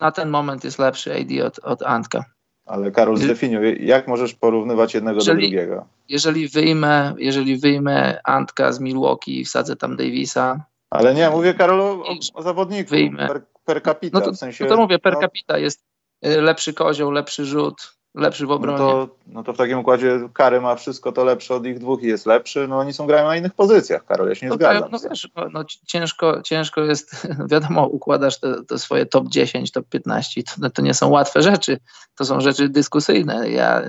Na 0.00 0.12
ten 0.12 0.28
moment 0.28 0.64
jest 0.64 0.78
lepszy 0.78 1.14
AD 1.14 1.46
od, 1.46 1.58
od 1.58 1.82
Antka. 1.82 2.24
Ale 2.66 2.90
Karol, 2.90 3.16
zdefiniuj, 3.16 3.86
jak 3.86 4.08
możesz 4.08 4.34
porównywać 4.34 4.94
jednego 4.94 5.16
jeżeli, 5.16 5.42
do 5.42 5.48
drugiego? 5.48 5.86
Jeżeli 6.08 6.48
wyjmę, 6.48 7.14
jeżeli 7.18 7.56
wyjmę 7.56 8.20
Antka 8.24 8.72
z 8.72 8.80
Milwaukee 8.80 9.40
i 9.40 9.44
wsadzę 9.44 9.76
tam 9.76 9.96
Davisa. 9.96 10.64
Ale 10.90 11.14
nie, 11.14 11.30
mówię 11.30 11.54
Karol 11.54 11.80
o, 11.80 12.04
o 12.34 12.42
zawodniku. 12.42 12.90
Wyjmę. 12.90 13.28
Per, 13.28 13.42
per 13.64 13.82
capita, 13.82 14.18
no 14.18 14.24
to, 14.24 14.32
w 14.32 14.36
sensie. 14.36 14.64
No 14.64 14.70
to 14.70 14.76
mówię, 14.76 14.98
per 14.98 15.14
no, 15.14 15.20
capita 15.20 15.58
jest 15.58 15.84
y, 16.26 16.40
lepszy 16.40 16.74
kozioł, 16.74 17.10
lepszy 17.10 17.44
rzut, 17.44 17.96
lepszy 18.14 18.46
w 18.46 18.50
obronie. 18.50 18.78
No 18.78 19.06
to, 19.06 19.16
no 19.26 19.42
to 19.42 19.52
w 19.52 19.56
takim 19.56 19.78
układzie 19.78 20.28
Kary 20.32 20.60
ma 20.60 20.74
wszystko 20.74 21.12
to 21.12 21.24
lepsze 21.24 21.54
od 21.54 21.66
ich 21.66 21.78
dwóch 21.78 22.02
i 22.02 22.06
jest 22.06 22.26
lepszy, 22.26 22.68
no 22.68 22.78
oni 22.78 22.92
są 22.92 23.06
grają 23.06 23.26
na 23.26 23.36
innych 23.36 23.54
pozycjach, 23.54 24.04
Karol, 24.04 24.28
ja 24.28 24.34
się 24.34 24.46
nie 24.46 24.50
no 24.50 24.56
zgadzam. 24.56 24.88
No, 24.92 24.98
wiesz, 25.10 25.28
no, 25.36 25.48
no, 25.52 25.64
ciężko, 25.86 26.42
ciężko 26.42 26.80
jest, 26.80 27.28
wiadomo, 27.50 27.86
układasz 27.86 28.40
te, 28.40 28.64
te 28.64 28.78
swoje 28.78 29.06
top 29.06 29.28
10, 29.28 29.72
top 29.72 29.88
15, 29.88 30.42
to, 30.42 30.70
to 30.70 30.82
nie 30.82 30.94
są 30.94 31.08
łatwe 31.08 31.42
rzeczy, 31.42 31.80
to 32.16 32.24
są 32.24 32.40
rzeczy 32.40 32.68
dyskusyjne. 32.68 33.50
Ja, 33.50 33.82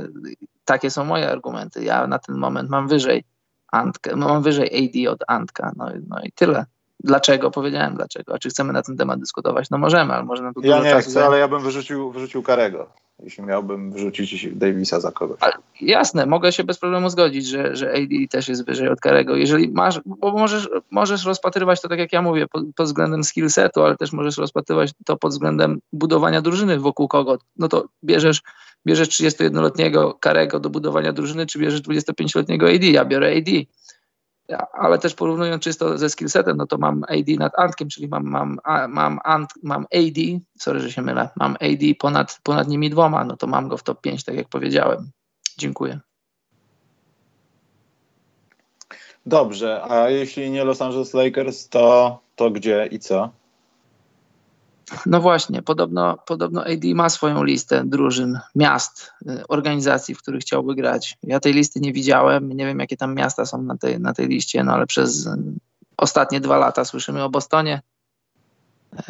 takie 0.66 0.92
są 0.92 1.06
moje 1.06 1.32
argumenty. 1.32 1.84
Ja 1.84 2.08
na 2.08 2.20
ten 2.20 2.38
moment 2.38 2.70
mam 2.70 2.88
wyżej 2.88 3.24
Antkę, 3.72 4.16
mam 4.16 4.44
wyżej 4.44 4.68
AD 4.68 5.14
od 5.14 5.24
Antka, 5.28 5.72
no, 5.76 5.90
no 6.08 6.20
i 6.24 6.32
tyle. 6.32 6.66
Dlaczego? 7.04 7.52
Powiedziałem 7.52 7.96
dlaczego. 7.96 8.34
A 8.34 8.38
czy 8.38 8.50
chcemy 8.50 8.74
na 8.74 8.82
ten 8.82 8.98
temat 8.98 9.20
dyskutować? 9.20 9.70
No 9.70 9.78
możemy, 9.78 10.14
ale 10.14 10.24
może 10.24 10.44
na 10.44 10.54
to 10.54 10.60
Ja 10.64 10.84
nie 10.84 11.02
chcę, 11.02 11.26
ale 11.26 11.40
ja 11.40 11.48
bym 11.48 11.62
wyrzucił, 11.62 12.12
wyrzucił 12.12 12.44
Karego, 12.44 12.90
jeśli 13.24 13.44
miałbym 13.44 13.92
wyrzucić 13.92 14.48
Davisa 14.56 15.00
za 15.00 15.12
kogoś. 15.12 15.38
Ale 15.42 15.54
jasne, 15.82 16.26
mogę 16.26 16.52
się 16.52 16.64
bez 16.64 16.78
problemu 16.78 17.10
zgodzić, 17.10 17.48
że, 17.48 17.76
że 17.76 17.94
AD 17.94 18.30
też 18.32 18.50
jest 18.50 18.66
wyżej 18.66 18.90
od 18.90 19.00
Karego. 19.00 19.36
Jeżeli 19.36 19.70
masz, 19.70 20.02
bo 20.06 20.32
możesz, 20.32 20.70
możesz 20.92 21.26
rozpatrywać 21.26 21.82
to 21.82 21.90
tak 21.90 22.00
jak 22.00 22.14
ja 22.14 22.22
mówię, 22.22 22.48
pod, 22.48 22.64
pod 22.76 22.86
względem 22.86 23.24
skill 23.24 23.50
setu, 23.50 23.84
ale 23.84 23.98
też 23.98 24.14
możesz 24.14 24.38
rozpatrywać 24.38 24.92
to 25.06 25.18
pod 25.18 25.32
względem 25.32 25.80
budowania 25.94 26.42
drużyny 26.42 26.80
wokół 26.80 27.08
kogo. 27.08 27.38
No 27.58 27.68
to 27.68 27.88
bierzesz 28.04 28.42
bierzesz 28.88 29.10
31-letniego 29.10 30.14
Karego 30.14 30.60
do 30.60 30.70
budowania 30.70 31.14
drużyny, 31.14 31.46
czy 31.46 31.60
bierzesz 31.60 31.82
25-letniego 31.82 32.70
AD? 32.70 32.84
Ja 32.84 33.06
biorę 33.06 33.38
AD 33.38 33.50
ale 34.74 35.00
też 35.00 35.14
porównując 35.14 35.64
czysto 35.64 35.98
ze 35.98 36.10
skillsetem, 36.10 36.58
no 36.58 36.68
to 36.68 36.78
mam 36.78 37.04
AD 37.04 37.28
nad 37.40 37.60
Antkiem, 37.60 37.90
czyli 37.90 38.08
mam, 38.08 38.24
mam, 38.24 38.60
mam, 38.88 39.20
Ant, 39.24 39.50
mam 39.64 39.84
AD, 39.84 40.22
sorry, 40.60 40.80
że 40.80 40.92
się 40.92 41.02
mylę, 41.02 41.30
mam 41.36 41.52
AD 41.54 41.96
ponad, 42.00 42.40
ponad 42.44 42.68
nimi 42.68 42.90
dwoma, 42.90 43.24
no 43.24 43.38
to 43.38 43.48
mam 43.48 43.68
go 43.68 43.78
w 43.78 43.84
top 43.84 44.02
5, 44.02 44.24
tak 44.24 44.36
jak 44.36 44.50
powiedziałem. 44.50 45.10
Dziękuję. 45.58 46.00
Dobrze, 49.26 49.84
a 49.84 50.10
jeśli 50.10 50.52
nie 50.52 50.64
Los 50.64 50.82
Angeles 50.82 51.14
Lakers, 51.14 51.70
to, 51.70 52.20
to 52.36 52.52
gdzie 52.52 52.88
i 52.92 53.00
co? 53.00 53.30
No 55.06 55.22
właśnie, 55.22 55.62
podobno, 55.62 56.18
podobno 56.26 56.64
AD 56.66 56.84
ma 56.96 57.10
swoją 57.10 57.44
listę 57.44 57.84
drużyn, 57.86 58.40
miast, 58.56 59.12
y, 59.30 59.48
organizacji, 59.48 60.16
w 60.16 60.22
których 60.22 60.42
chciałby 60.42 60.76
grać. 60.76 61.18
Ja 61.24 61.40
tej 61.40 61.54
listy 61.54 61.80
nie 61.80 61.94
widziałem, 61.94 62.54
nie 62.54 62.66
wiem 62.66 62.80
jakie 62.80 62.98
tam 62.98 63.16
miasta 63.16 63.46
są 63.46 63.62
na 63.62 63.78
tej, 63.78 64.00
na 64.00 64.14
tej 64.14 64.28
liście, 64.28 64.64
no 64.64 64.74
ale 64.74 64.88
przez 64.88 65.30
ostatnie 65.98 66.42
dwa 66.42 66.58
lata 66.58 66.86
słyszymy 66.86 67.24
o 67.24 67.30
Bostonie. 67.30 67.82
Y, 68.94 69.02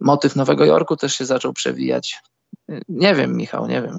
motyw 0.00 0.36
Nowego 0.36 0.64
Jorku 0.64 0.96
też 0.96 1.14
się 1.14 1.24
zaczął 1.24 1.52
przewijać. 1.52 2.22
Y, 2.70 2.82
nie 2.88 3.14
wiem, 3.14 3.36
Michał, 3.36 3.66
nie 3.66 3.82
wiem. 3.82 3.98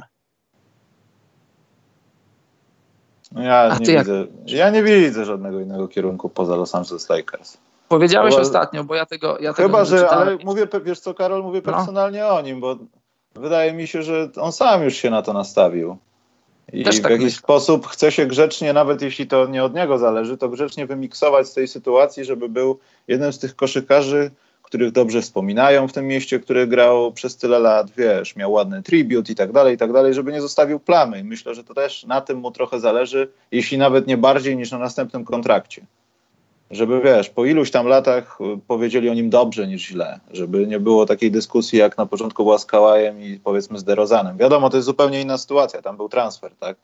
No 3.32 3.42
ja, 3.42 3.78
nie 3.80 3.98
widzę, 3.98 4.28
ja 4.46 4.70
nie 4.70 4.84
widzę 4.84 5.26
żadnego 5.26 5.60
innego 5.60 5.88
kierunku 5.88 6.30
poza 6.30 6.56
Los 6.56 6.76
Angeles 6.76 7.10
Lakers. 7.10 7.58
Powiedziałeś 7.90 8.36
ostatnio, 8.36 8.84
bo 8.84 8.96
ja 8.96 9.06
tego. 9.06 9.38
Ja 9.40 9.54
Chyba, 9.54 9.86
tego 9.86 9.98
że, 9.98 10.10
ale 10.10 10.38
mówię, 10.44 10.68
wiesz 10.84 11.00
co, 11.00 11.14
Karol, 11.14 11.44
mówię 11.44 11.62
no. 11.66 11.74
personalnie 11.74 12.20
no. 12.22 12.36
o 12.36 12.42
nim, 12.42 12.60
bo 12.60 12.76
Wydaje 13.36 13.74
mi 13.74 13.88
się, 13.88 14.04
że 14.04 14.30
on 14.36 14.52
sam 14.52 14.84
już 14.84 14.96
się 14.96 15.10
na 15.10 15.22
to 15.22 15.34
nastawił. 15.34 15.98
I 16.74 16.84
Też 16.84 17.00
w 17.00 17.02
tak 17.02 17.12
jakiś 17.12 17.26
myślę. 17.26 17.40
sposób 17.40 17.88
chce 17.88 18.12
się 18.12 18.26
grzecznie, 18.26 18.74
nawet 18.74 19.02
jeśli 19.02 19.28
to 19.28 19.48
nie 19.48 19.64
od 19.64 19.76
niego 19.76 19.98
zależy, 19.98 20.38
to 20.38 20.50
grzecznie 20.50 20.86
wymiksować 20.86 21.48
z 21.48 21.54
tej 21.54 21.68
sytuacji, 21.68 22.26
żeby 22.26 22.50
był 22.50 22.80
jednym 23.08 23.34
z 23.34 23.40
tych 23.40 23.56
koszykarzy, 23.56 24.32
których 24.64 24.92
dobrze 24.92 25.22
wspominają 25.22 25.88
w 25.88 25.94
tym 25.94 26.08
mieście, 26.08 26.40
który 26.40 26.68
grał 26.68 27.12
przez 27.14 27.38
tyle 27.38 27.60
lat, 27.60 27.92
wiesz, 27.98 28.36
miał 28.36 28.52
ładny 28.52 28.84
tribut 28.84 29.30
i 29.30 29.36
tak 29.36 29.52
dalej, 29.52 29.76
i 29.76 29.78
tak 29.78 29.94
dalej, 29.94 30.14
żeby 30.14 30.32
nie 30.32 30.42
zostawił 30.42 30.80
plamy. 30.80 31.20
I 31.20 31.24
myślę, 31.24 31.56
że 31.56 31.64
to 31.64 31.74
też 31.74 32.06
na 32.06 32.22
tym 32.22 32.38
mu 32.38 32.52
trochę 32.52 32.80
zależy, 32.80 33.32
jeśli 33.52 33.78
nawet 33.78 34.08
nie 34.08 34.18
bardziej 34.18 34.58
niż 34.58 34.72
na 34.72 34.78
następnym 34.78 35.26
kontrakcie. 35.26 35.86
Żeby, 36.72 37.02
wiesz, 37.02 37.30
po 37.30 37.46
iluś 37.46 37.72
tam 37.72 37.88
latach 37.88 38.38
y, 38.42 38.60
powiedzieli 38.68 39.10
o 39.10 39.14
nim 39.14 39.30
dobrze 39.30 39.68
niż 39.68 39.88
źle, 39.88 40.20
żeby 40.32 40.68
nie 40.68 40.80
było 40.80 41.06
takiej 41.06 41.32
dyskusji, 41.32 41.80
jak 41.80 41.98
na 41.98 42.06
początku 42.06 42.44
była 42.44 42.58
z 42.58 42.66
Kałajem 42.66 43.22
i 43.22 43.40
powiedzmy 43.44 43.80
z 43.80 43.84
Derozanem. 43.84 44.38
Wiadomo, 44.38 44.70
to 44.70 44.78
jest 44.78 44.86
zupełnie 44.86 45.22
inna 45.22 45.38
sytuacja, 45.38 45.82
tam 45.82 45.98
był 45.98 46.10
transfer, 46.10 46.52
tak? 46.60 46.78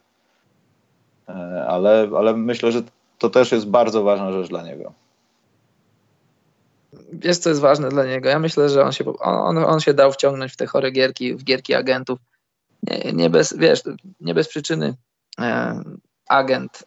E, 1.29 1.65
Ale, 1.67 2.09
ale 2.17 2.37
myślę, 2.37 2.71
że 2.71 2.81
to 3.19 3.29
też 3.29 3.51
jest 3.51 3.67
bardzo 3.67 4.03
ważna 4.03 4.31
rzecz 4.31 4.49
dla 4.49 4.63
niego. 4.63 4.93
Wiesz, 7.13 7.37
co 7.37 7.49
jest 7.49 7.61
ważne 7.61 7.89
dla 7.89 8.05
niego? 8.05 8.29
Ja 8.29 8.39
myślę, 8.39 8.69
że 8.69 8.83
on 8.83 8.91
się, 8.91 9.17
on, 9.17 9.57
on 9.57 9.79
się 9.79 9.93
dał 9.93 10.11
wciągnąć 10.11 10.53
w 10.53 10.55
te 10.55 10.65
chore 10.65 10.91
gierki, 10.91 11.35
w 11.35 11.43
gierki 11.43 11.73
agentów. 11.73 12.19
Nie, 12.83 13.13
nie 13.13 13.29
bez, 13.29 13.57
wiesz, 13.57 13.81
nie 14.21 14.33
bez 14.33 14.47
przyczyny 14.47 14.95
e, 15.39 15.81
agent 16.27 16.83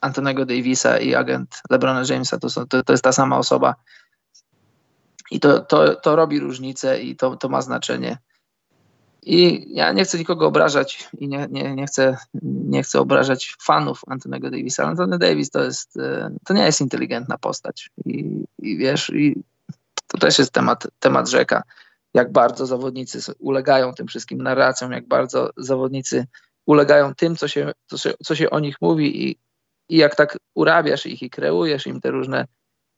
Antonego 0.00 0.46
Davisa 0.46 0.98
i 0.98 1.14
agent 1.14 1.62
LeBrona 1.70 2.02
Jamesa 2.08 2.38
to, 2.38 2.50
są, 2.50 2.66
to, 2.66 2.82
to 2.82 2.92
jest 2.92 3.04
ta 3.04 3.12
sama 3.12 3.38
osoba. 3.38 3.74
I 5.30 5.40
to, 5.40 5.60
to, 5.60 5.94
to 5.94 6.16
robi 6.16 6.40
różnicę 6.40 7.02
i 7.02 7.16
to, 7.16 7.36
to 7.36 7.48
ma 7.48 7.62
znaczenie. 7.62 8.18
I 9.22 9.66
ja 9.74 9.92
nie 9.92 10.04
chcę 10.04 10.18
nikogo 10.18 10.46
obrażać 10.46 11.08
i 11.18 11.28
nie, 11.28 11.48
nie, 11.50 11.74
nie, 11.74 11.86
chcę, 11.86 12.16
nie 12.42 12.82
chcę 12.82 13.00
obrażać 13.00 13.56
fanów 13.62 14.00
Antonego 14.06 14.50
Davisa. 14.50 14.84
Antony 14.84 15.18
Davis 15.18 15.50
to 15.50 15.64
jest, 15.64 15.96
e, 15.96 16.30
to 16.44 16.54
nie 16.54 16.64
jest 16.64 16.80
inteligentna 16.80 17.38
postać. 17.38 17.90
I, 18.06 18.44
i 18.58 18.76
wiesz, 18.76 19.10
i 19.10 19.42
to 20.06 20.18
też 20.18 20.38
jest 20.38 20.52
temat, 20.52 20.86
temat 20.98 21.28
rzeka. 21.28 21.62
Jak 22.14 22.32
bardzo 22.32 22.66
zawodnicy 22.66 23.32
ulegają 23.38 23.94
tym 23.94 24.06
wszystkim 24.06 24.42
narracjom, 24.42 24.92
jak 24.92 25.08
bardzo 25.08 25.50
zawodnicy 25.56 26.26
ulegają 26.66 27.14
tym, 27.14 27.36
co 27.36 27.48
się, 27.48 27.72
co 27.86 27.98
się, 27.98 28.14
co 28.24 28.34
się 28.34 28.50
o 28.50 28.60
nich 28.60 28.76
mówi 28.80 29.28
i, 29.28 29.38
i 29.88 29.96
jak 29.96 30.16
tak 30.16 30.38
urabiasz 30.54 31.06
ich 31.06 31.22
i 31.22 31.30
kreujesz 31.30 31.86
im 31.86 32.00
te 32.00 32.10
różne 32.10 32.46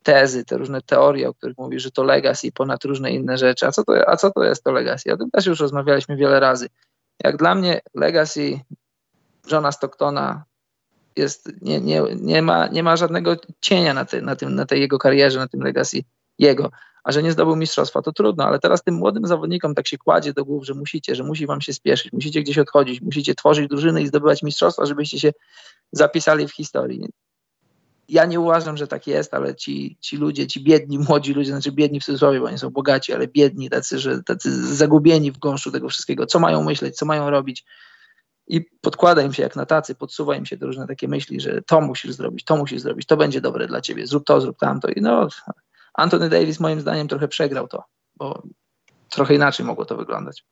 tezy, 0.03 0.45
te 0.45 0.57
różne 0.57 0.81
teorie, 0.81 1.29
o 1.29 1.33
których 1.33 1.57
mówisz, 1.57 1.83
że 1.83 1.91
to 1.91 2.03
legacy 2.03 2.51
ponad 2.51 2.85
różne 2.85 3.11
inne 3.11 3.37
rzeczy. 3.37 3.67
A 3.67 3.71
co 3.71 3.83
to, 3.83 4.09
a 4.09 4.17
co 4.17 4.31
to 4.31 4.43
jest 4.43 4.63
to 4.63 4.71
legacy? 4.71 5.13
O 5.13 5.17
tym 5.17 5.31
też 5.31 5.45
już 5.45 5.59
rozmawialiśmy 5.59 6.15
wiele 6.15 6.39
razy. 6.39 6.69
Jak 7.23 7.37
dla 7.37 7.55
mnie 7.55 7.81
legacy 7.93 8.59
Johna 9.51 9.71
Stocktona 9.71 10.43
jest, 11.15 11.61
nie, 11.61 11.81
nie, 11.81 12.01
nie, 12.15 12.41
ma, 12.41 12.67
nie 12.67 12.83
ma 12.83 12.97
żadnego 12.97 13.35
cienia 13.61 13.93
na, 13.93 14.05
ty, 14.05 14.21
na, 14.21 14.35
tym, 14.35 14.55
na 14.55 14.65
tej 14.65 14.81
jego 14.81 14.99
karierze, 14.99 15.39
na 15.39 15.47
tym 15.47 15.61
legacy 15.61 16.03
jego. 16.39 16.71
A 17.05 17.11
że 17.11 17.23
nie 17.23 17.31
zdobył 17.31 17.55
mistrzostwa, 17.55 18.01
to 18.01 18.11
trudno, 18.11 18.45
ale 18.45 18.59
teraz 18.59 18.83
tym 18.83 18.95
młodym 18.95 19.27
zawodnikom 19.27 19.75
tak 19.75 19.87
się 19.87 19.97
kładzie 19.97 20.33
do 20.33 20.45
głów, 20.45 20.65
że 20.65 20.73
musicie, 20.73 21.15
że 21.15 21.23
musi 21.23 21.45
wam 21.45 21.61
się 21.61 21.73
spieszyć, 21.73 22.13
musicie 22.13 22.41
gdzieś 22.41 22.57
odchodzić, 22.57 23.01
musicie 23.01 23.35
tworzyć 23.35 23.69
drużyny 23.69 24.01
i 24.01 24.07
zdobywać 24.07 24.43
mistrzostwa, 24.43 24.85
żebyście 24.85 25.19
się 25.19 25.33
zapisali 25.91 26.47
w 26.47 26.51
historii. 26.51 27.09
Ja 28.09 28.25
nie 28.25 28.39
uważam, 28.39 28.77
że 28.77 28.87
tak 28.87 29.07
jest, 29.07 29.33
ale 29.33 29.55
ci, 29.55 29.97
ci 30.01 30.17
ludzie, 30.17 30.47
ci 30.47 30.63
biedni, 30.63 30.99
młodzi 30.99 31.33
ludzie, 31.33 31.51
znaczy 31.51 31.71
biedni 31.71 31.99
w 31.99 32.03
cudzysłowie, 32.03 32.39
bo 32.39 32.45
oni 32.45 32.57
są 32.57 32.69
bogaci, 32.69 33.13
ale 33.13 33.27
biedni, 33.27 33.69
tacy, 33.69 33.99
że 33.99 34.23
tacy 34.23 34.75
zagubieni 34.75 35.31
w 35.31 35.37
gąszczu 35.37 35.71
tego 35.71 35.89
wszystkiego, 35.89 36.25
co 36.25 36.39
mają 36.39 36.63
myśleć, 36.63 36.95
co 36.95 37.05
mają 37.05 37.29
robić. 37.29 37.65
I 38.47 38.61
podkłada 38.81 39.21
im 39.21 39.33
się 39.33 39.43
jak 39.43 39.55
na 39.55 39.65
tacy, 39.65 39.95
podsuwa 39.95 40.35
im 40.35 40.45
się 40.45 40.57
te 40.57 40.65
różne 40.65 40.87
takie 40.87 41.07
myśli, 41.07 41.41
że 41.41 41.61
to 41.61 41.81
musisz 41.81 42.11
zrobić, 42.11 42.45
to 42.45 42.57
musisz 42.57 42.81
zrobić, 42.81 43.05
to 43.05 43.17
będzie 43.17 43.41
dobre 43.41 43.67
dla 43.67 43.81
ciebie, 43.81 44.07
zrób 44.07 44.25
to, 44.25 44.41
zrób 44.41 44.57
tamto 44.57 44.87
i 44.87 45.01
no, 45.01 45.27
Anthony 45.97 46.29
Davis 46.29 46.59
moim 46.59 46.81
zdaniem 46.81 47.07
trochę 47.07 47.27
przegrał 47.27 47.67
to, 47.67 47.83
bo 48.15 48.43
trochę 49.09 49.35
inaczej 49.35 49.65
mogło 49.65 49.85
to 49.85 49.97
wyglądać. 49.97 50.45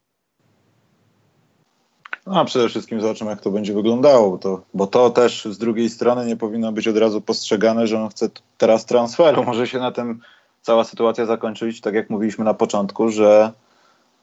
No, 2.25 2.39
a 2.39 2.45
przede 2.45 2.69
wszystkim 2.69 3.01
zobaczymy, 3.01 3.29
jak 3.29 3.41
to 3.41 3.51
będzie 3.51 3.73
wyglądało, 3.73 4.31
bo 4.31 4.37
to, 4.37 4.61
bo 4.73 4.87
to 4.87 5.09
też 5.09 5.45
z 5.45 5.57
drugiej 5.57 5.89
strony 5.89 6.25
nie 6.25 6.37
powinno 6.37 6.71
być 6.71 6.87
od 6.87 6.97
razu 6.97 7.21
postrzegane, 7.21 7.87
że 7.87 8.01
on 8.03 8.09
chce 8.09 8.29
teraz 8.57 8.85
transferu. 8.85 9.43
Może 9.53 9.67
się 9.67 9.79
na 9.79 9.91
tym 9.91 10.21
cała 10.61 10.83
sytuacja 10.83 11.25
zakończyć, 11.25 11.81
tak 11.81 11.93
jak 11.93 12.09
mówiliśmy 12.09 12.45
na 12.45 12.53
początku, 12.53 13.09
że 13.09 13.51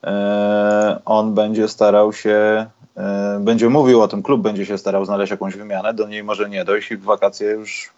e, 0.05 1.01
on 1.05 1.35
będzie 1.35 1.69
starał 1.69 2.13
się, 2.13 2.67
e, 2.97 3.41
będzie 3.41 3.69
mówił 3.69 4.03
o 4.03 4.09
tym, 4.09 4.23
klub 4.23 4.43
będzie 4.43 4.67
się 4.67 4.79
starał 4.79 5.05
znaleźć 5.05 5.31
jakąś 5.31 5.57
wymianę, 5.57 5.95
do 5.95 6.09
niej 6.09 6.25
może 6.25 6.49
nie 6.49 6.65
dojść 6.65 6.91
i 6.91 6.97
w 6.97 7.03
wakacje 7.03 7.51
już 7.51 7.93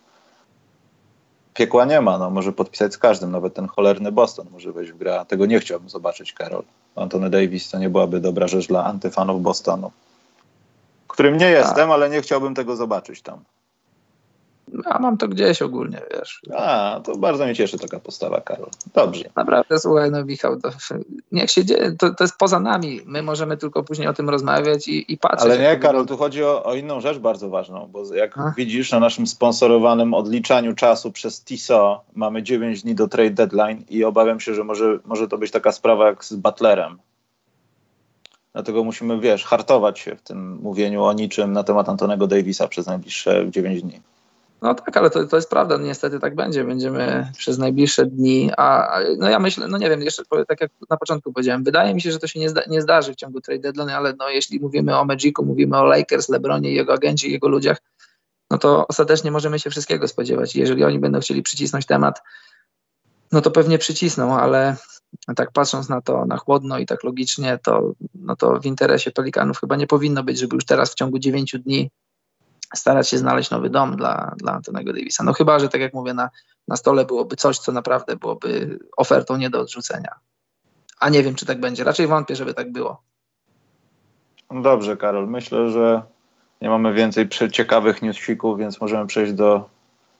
piekła 1.55 1.85
nie 1.85 2.01
ma. 2.01 2.19
No, 2.19 2.31
może 2.31 2.53
podpisać 2.53 2.95
z 2.95 2.99
każdym, 2.99 3.31
nawet 3.31 3.55
ten 3.55 3.69
cholerny 3.69 4.13
Boston 4.13 4.47
może 4.53 4.73
wejść 4.73 4.93
w 4.93 4.97
grę. 4.97 5.21
A 5.21 5.25
Tego 5.25 5.47
nie 5.47 5.61
chciałbym 5.61 5.89
zobaczyć, 5.89 6.33
Karol. 6.33 6.63
Antony 6.97 7.31
Davis 7.31 7.71
to 7.71 7.79
nie 7.79 7.91
byłaby 7.91 8.21
dobra 8.21 8.49
rzecz 8.49 8.67
dla 8.69 8.85
antyfanów 8.85 9.43
Bostonu. 9.43 9.91
Którym 11.09 11.37
nie 11.37 11.51
jestem, 11.51 11.91
ale 11.91 12.11
nie 12.11 12.23
chciałbym 12.23 12.55
tego 12.55 12.77
zobaczyć 12.77 13.23
tam. 13.23 13.39
Ja 14.87 14.99
mam 14.99 15.17
to 15.19 15.29
gdzieś 15.29 15.63
ogólnie, 15.63 16.03
wiesz. 16.11 16.41
A, 16.57 17.01
to 17.05 17.17
bardzo 17.17 17.45
mnie 17.45 17.55
cieszy 17.55 17.79
taka 17.79 18.01
postawa, 18.01 18.41
Karol. 18.41 18.69
Dobrze. 18.95 19.25
Naprawdę, 19.37 19.79
słuchaj, 19.79 20.11
no 20.11 20.25
Michał, 20.25 20.61
to, 20.61 20.71
niech 21.33 21.51
się 21.51 21.65
dzieje, 21.65 21.93
to, 21.99 22.15
to 22.15 22.25
jest 22.25 22.37
poza 22.39 22.61
nami. 22.61 23.01
My 23.07 23.23
możemy 23.23 23.57
tylko 23.57 23.83
później 23.83 24.09
o 24.09 24.13
tym 24.13 24.31
rozmawiać 24.31 24.89
i, 24.89 25.13
i 25.13 25.19
patrzeć. 25.19 25.43
Ale 25.43 25.59
nie, 25.59 25.77
Karol, 25.77 26.07
tu 26.07 26.17
chodzi 26.17 26.45
o, 26.45 26.65
o 26.65 26.75
inną 26.75 27.01
rzecz 27.01 27.19
bardzo 27.19 27.49
ważną, 27.49 27.89
bo 27.93 28.15
jak 28.15 28.39
A? 28.39 28.55
widzisz 28.57 28.93
na 28.93 29.01
naszym 29.01 29.27
sponsorowanym 29.27 30.15
odliczaniu 30.15 30.75
czasu 30.75 31.13
przez 31.13 31.45
TISO 31.45 32.05
mamy 32.15 32.43
9 32.43 32.83
dni 32.83 32.95
do 32.95 33.09
trade 33.09 33.31
deadline 33.31 33.85
i 33.89 34.05
obawiam 34.05 34.41
się, 34.41 34.55
że 34.55 34.65
może, 34.65 34.99
może 35.05 35.29
to 35.29 35.39
być 35.39 35.51
taka 35.51 35.73
sprawa 35.73 36.07
jak 36.07 36.25
z 36.25 36.35
Butlerem. 36.35 36.99
Dlatego 38.53 38.85
musimy, 38.85 39.21
wiesz, 39.21 39.45
hartować 39.45 39.99
się 39.99 40.17
w 40.17 40.23
tym 40.23 40.59
mówieniu 40.63 41.05
o 41.05 41.13
niczym 41.13 41.53
na 41.53 41.65
temat 41.65 41.89
Antonego 41.89 42.27
Davisa 42.27 42.69
przez 42.69 42.87
najbliższe 42.87 43.51
9 43.51 43.83
dni. 43.83 44.01
No 44.63 44.75
tak, 44.75 44.97
ale 44.97 45.11
to, 45.11 45.27
to 45.27 45.37
jest 45.37 45.51
prawda, 45.51 45.77
niestety 45.77 46.21
tak 46.21 46.35
będzie. 46.35 46.65
Będziemy 46.65 47.33
przez 47.37 47.59
najbliższe 47.59 48.07
dni, 48.07 48.51
a 48.57 48.89
a, 48.89 49.01
no 49.19 49.29
ja 49.29 49.39
myślę, 49.39 49.69
no 49.69 49.79
nie 49.79 49.91
wiem, 49.91 50.03
jeszcze 50.03 50.25
powiem, 50.25 50.47
tak 50.47 50.61
jak 50.61 50.71
na 50.91 50.97
początku 50.97 51.33
powiedziałem, 51.33 51.65
wydaje 51.65 51.95
mi 51.95 52.01
się, 52.01 52.13
że 52.13 52.19
to 52.19 52.27
się 52.27 52.41
nie, 52.41 52.49
zda, 52.49 52.63
nie 52.69 52.83
zdarzy 52.83 53.13
w 53.13 53.17
ciągu 53.17 53.41
trade 53.41 53.61
deadline, 53.61 53.91
ale 53.91 54.15
no 54.19 54.29
jeśli 54.29 54.61
mówimy 54.61 54.99
o 54.99 55.05
Magicu, 55.05 55.45
mówimy 55.45 55.77
o 55.77 55.85
Lakers, 55.85 56.29
LeBronie, 56.29 56.73
jego 56.73 56.93
agencie 56.93 57.29
jego 57.29 57.49
ludziach, 57.49 57.79
no 58.51 58.59
to 58.59 58.87
ostatecznie 58.89 59.31
możemy 59.31 59.59
się 59.59 59.71
wszystkiego 59.71 60.09
spodziewać. 60.09 60.57
Jeżeli 60.57 60.85
oni 60.85 60.99
będą 60.99 61.21
chcieli 61.21 61.43
przycisnąć 61.43 61.87
temat, 61.87 62.23
no 63.33 63.41
to 63.41 63.51
pewnie 63.51 63.79
przycisną, 63.79 64.39
ale 64.39 64.77
tak 65.37 65.53
patrząc 65.53 65.89
na 65.89 66.01
to 66.01 66.27
na 66.27 66.37
chłodno 66.37 66.79
i 66.79 66.87
tak 66.87 67.05
logicznie, 67.05 67.59
to, 67.65 67.93
no 68.15 68.37
to 68.37 68.61
w 68.61 68.67
interesie 68.67 69.11
Pelikanów 69.11 69.61
chyba 69.61 69.77
nie 69.77 69.87
powinno 69.87 70.23
być, 70.23 70.39
żeby 70.39 70.55
już 70.55 70.65
teraz 70.65 70.93
w 70.93 70.95
ciągu 70.95 71.19
9 71.19 71.57
dni 71.59 71.91
starać 72.75 73.09
się 73.09 73.19
znaleźć 73.19 73.51
nowy 73.51 73.71
dom 73.71 73.97
dla, 73.97 74.35
dla 74.37 74.53
Antonego 74.53 74.93
Davisa. 74.93 75.25
No 75.25 75.33
chyba, 75.33 75.59
że 75.59 75.69
tak 75.69 75.81
jak 75.81 75.95
mówię, 75.95 76.15
na, 76.15 76.31
na 76.69 76.77
stole 76.77 77.05
byłoby 77.05 77.37
coś, 77.37 77.59
co 77.59 77.73
naprawdę 77.73 78.17
byłoby 78.17 78.79
ofertą 78.97 79.37
nie 79.37 79.51
do 79.51 79.61
odrzucenia. 79.61 80.15
A 81.01 81.09
nie 81.09 81.23
wiem, 81.23 81.35
czy 81.35 81.47
tak 81.47 81.61
będzie. 81.61 81.85
Raczej 81.85 82.07
wątpię, 82.07 82.37
żeby 82.37 82.55
tak 82.55 82.73
było. 82.73 83.03
No 84.51 84.63
Dobrze, 84.63 84.97
Karol. 84.97 85.29
Myślę, 85.29 85.71
że 85.71 86.03
nie 86.61 86.69
mamy 86.71 86.93
więcej 86.93 87.29
ciekawych 87.53 88.03
newsików, 88.03 88.59
więc 88.59 88.81
możemy 88.81 89.07
przejść 89.07 89.33
do 89.33 89.69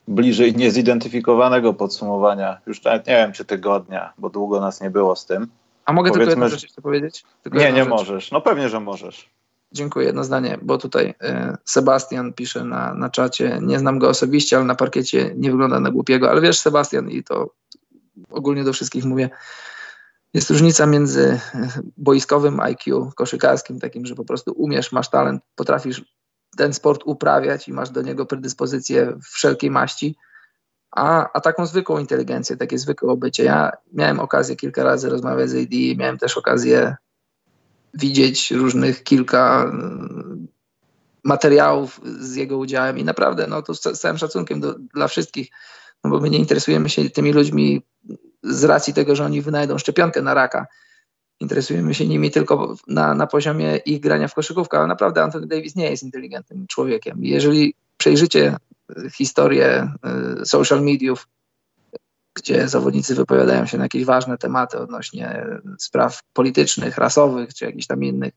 bliżej 0.09 0.57
niezidentyfikowanego 0.57 1.75
podsumowania. 1.75 2.61
Już 2.67 2.85
nawet 2.85 3.07
nie 3.07 3.17
wiem, 3.17 3.33
czy 3.33 3.45
tygodnia, 3.45 4.13
bo 4.19 4.31
długo 4.31 4.61
nas 4.61 4.81
nie 4.81 4.91
było 4.91 5.17
z 5.17 5.27
tym. 5.27 5.49
A 5.85 5.93
mogę 5.93 6.11
tylko 6.11 6.15
Powiedzmy, 6.25 6.31
jedną 6.31 6.47
że- 6.47 6.51
rzecz 6.51 6.63
jeszcze 6.63 6.83
powiedzieć? 6.83 7.25
Tylko 7.43 7.59
Nie, 7.59 7.65
jedną 7.65 7.79
nie 7.79 7.85
rzecz. 7.85 7.91
możesz. 7.91 8.31
No 8.33 8.41
pewnie, 8.41 8.69
że 8.69 8.81
możesz. 8.81 9.31
Dziękuję, 9.73 10.07
jedno 10.07 10.25
zdanie, 10.25 10.59
bo 10.63 10.79
tutaj 10.79 11.15
e, 11.21 11.57
Sebastian 11.65 12.33
pisze 12.33 12.65
na, 12.65 12.95
na 12.95 13.11
czacie, 13.11 13.59
nie 13.63 13.79
znam 13.79 13.99
go 13.99 14.09
osobiście, 14.09 14.57
ale 14.57 14.65
na 14.65 14.75
parkiecie 14.75 15.33
nie 15.37 15.51
wygląda 15.51 15.81
na 15.81 15.91
głupiego, 15.91 16.31
ale 16.31 16.41
wiesz 16.41 16.59
Sebastian 16.59 17.11
i 17.11 17.25
to 17.25 17.51
ogólnie 18.31 18.65
do 18.65 18.73
wszystkich 18.73 19.05
mówię, 19.05 19.31
jest 20.35 20.51
różnica 20.51 20.87
między 20.87 21.41
boiskowym 21.97 22.61
IQ, 22.61 23.11
koszykarskim, 23.17 23.81
takim, 23.81 24.07
że 24.07 24.15
po 24.15 24.25
prostu 24.25 24.53
umiesz, 24.57 24.93
masz 24.93 25.11
talent, 25.11 25.43
potrafisz 25.55 26.05
ten 26.57 26.73
sport 26.75 27.03
uprawiać 27.05 27.69
i 27.69 27.73
masz 27.73 27.91
do 27.91 28.03
niego 28.03 28.27
predyspozycję 28.27 29.19
wszelkiej 29.23 29.71
maści, 29.71 30.17
a, 30.91 31.33
a 31.33 31.41
taką 31.41 31.67
zwykłą 31.67 31.99
inteligencję, 31.99 32.57
takie 32.57 32.79
zwykłe 32.79 33.17
bycie. 33.17 33.45
Ja 33.45 33.73
miałem 33.93 34.21
okazję 34.21 34.57
kilka 34.57 34.85
razy 34.85 35.09
rozmawiać 35.09 35.51
z 35.51 35.55
AD, 35.55 35.99
miałem 35.99 36.19
też 36.19 36.39
okazję 36.39 36.97
widzieć 37.95 38.51
różnych 38.51 39.03
kilka 39.03 39.63
mm, 39.65 40.49
materiałów 41.25 42.01
z 42.05 42.35
jego 42.35 42.59
udziałem 42.59 42.99
i 42.99 43.05
naprawdę, 43.05 43.47
no 43.47 43.63
to 43.63 43.75
z, 43.75 43.81
całym 43.81 44.19
szacunkiem 44.19 44.61
do, 44.61 44.75
dla 44.95 45.09
wszystkich, 45.09 45.51
no 46.05 46.11
bo 46.11 46.21
my 46.21 46.31
nie 46.31 46.39
interesujemy 46.39 46.89
się 46.89 47.11
tymi 47.11 47.33
ludźmi 47.33 47.83
z 48.43 48.65
racji 48.65 48.95
tego, 48.95 49.17
że 49.17 49.25
oni 49.25 49.43
wynajdą 49.43 49.79
szczepionkę 49.79 50.23
na 50.23 50.35
raka 50.35 50.67
interesujemy 51.43 51.95
się 51.95 52.07
nimi 52.07 52.31
tylko 52.31 52.77
na, 52.89 53.15
na 53.15 53.27
poziomie 53.27 53.77
ich 53.77 54.01
grania 54.01 54.29
w 54.29 54.35
koszykówkę, 54.35 54.79
ale 54.79 54.87
naprawdę 54.87 55.23
Anthony 55.23 55.47
Davis 55.47 55.77
nie 55.77 55.91
jest 55.91 56.03
inteligentnym 56.03 56.67
człowiekiem. 56.67 57.25
Jeżeli 57.25 57.75
przejrzycie 57.97 58.57
historię 59.13 59.89
y, 60.43 60.47
social 60.47 60.83
mediów, 60.83 61.29
gdzie 62.35 62.69
zawodnicy 62.69 63.15
wypowiadają 63.15 63.67
się 63.67 63.79
na 63.79 63.85
jakieś 63.85 64.05
ważne 64.05 64.39
tematy 64.39 64.79
odnośnie 64.79 65.47
spraw 65.79 66.21
politycznych, 66.33 66.99
rasowych 66.99 67.55
czy 67.55 67.65
jakichś 67.65 67.87
tam 67.87 68.05
innych, 68.05 68.33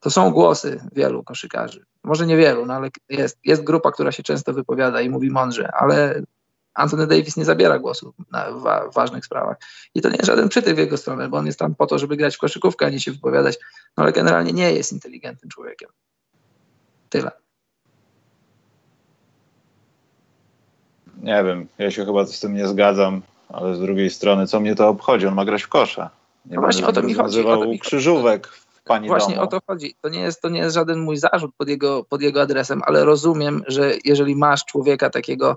to 0.00 0.10
są 0.10 0.30
głosy 0.30 0.80
wielu 0.92 1.24
koszykarzy. 1.24 1.84
Może 2.04 2.26
nie 2.26 2.36
wielu, 2.36 2.66
no 2.66 2.74
ale 2.74 2.88
jest, 3.08 3.38
jest 3.44 3.64
grupa, 3.64 3.92
która 3.92 4.12
się 4.12 4.22
często 4.22 4.52
wypowiada 4.52 5.00
i 5.00 5.10
mówi 5.10 5.30
mądrze, 5.30 5.72
ale 5.72 6.22
Anthony 6.74 7.06
Davis 7.06 7.36
nie 7.36 7.44
zabiera 7.44 7.78
głosu 7.78 8.14
na 8.32 8.50
wa 8.50 8.88
ważnych 8.90 9.24
sprawach. 9.24 9.56
I 9.94 10.00
to 10.00 10.08
nie 10.08 10.16
jest 10.16 10.26
żaden 10.26 10.48
przytyk 10.48 10.74
w 10.74 10.78
jego 10.78 10.96
stronę, 10.96 11.28
bo 11.28 11.36
on 11.36 11.46
jest 11.46 11.58
tam 11.58 11.74
po 11.74 11.86
to, 11.86 11.98
żeby 11.98 12.16
grać 12.16 12.36
w 12.36 12.38
koszykówkę, 12.38 12.86
a 12.86 12.90
nie 12.90 13.00
się 13.00 13.12
wypowiadać, 13.12 13.58
no 13.96 14.02
ale 14.02 14.12
generalnie 14.12 14.52
nie 14.52 14.72
jest 14.72 14.92
inteligentnym 14.92 15.50
człowiekiem. 15.50 15.88
Tyle. 17.08 17.30
Nie 21.22 21.44
wiem, 21.44 21.68
ja 21.78 21.90
się 21.90 22.04
chyba 22.04 22.26
z 22.26 22.40
tym 22.40 22.54
nie 22.54 22.68
zgadzam, 22.68 23.22
ale 23.48 23.74
z 23.74 23.80
drugiej 23.80 24.10
strony, 24.10 24.46
co 24.46 24.60
mnie 24.60 24.74
to 24.74 24.88
obchodzi? 24.88 25.26
On 25.26 25.34
ma 25.34 25.44
grać 25.44 25.62
w 25.62 25.68
kosza. 25.68 26.10
Nie 26.46 26.56
no 26.56 26.62
właśnie 26.62 26.86
o 26.86 26.92
to 26.92 27.02
mi 27.02 27.14
chodzi. 27.14 27.40
O 27.40 27.56
to 27.56 27.66
mi 27.66 27.78
krzyżówek 27.78 28.46
w 28.48 28.82
pani 28.82 29.08
Właśnie 29.08 29.34
domu. 29.34 29.46
o 29.46 29.50
to 29.50 29.60
chodzi. 29.66 29.94
To 30.00 30.08
nie, 30.08 30.20
jest, 30.20 30.42
to 30.42 30.48
nie 30.48 30.60
jest 30.60 30.74
żaden 30.74 31.00
mój 31.00 31.16
zarzut 31.16 31.50
pod 31.56 31.68
jego, 31.68 32.04
pod 32.04 32.22
jego 32.22 32.42
adresem, 32.42 32.82
ale 32.84 33.04
rozumiem, 33.04 33.62
że 33.66 33.92
jeżeli 34.04 34.36
masz 34.36 34.64
człowieka 34.64 35.10
takiego, 35.10 35.56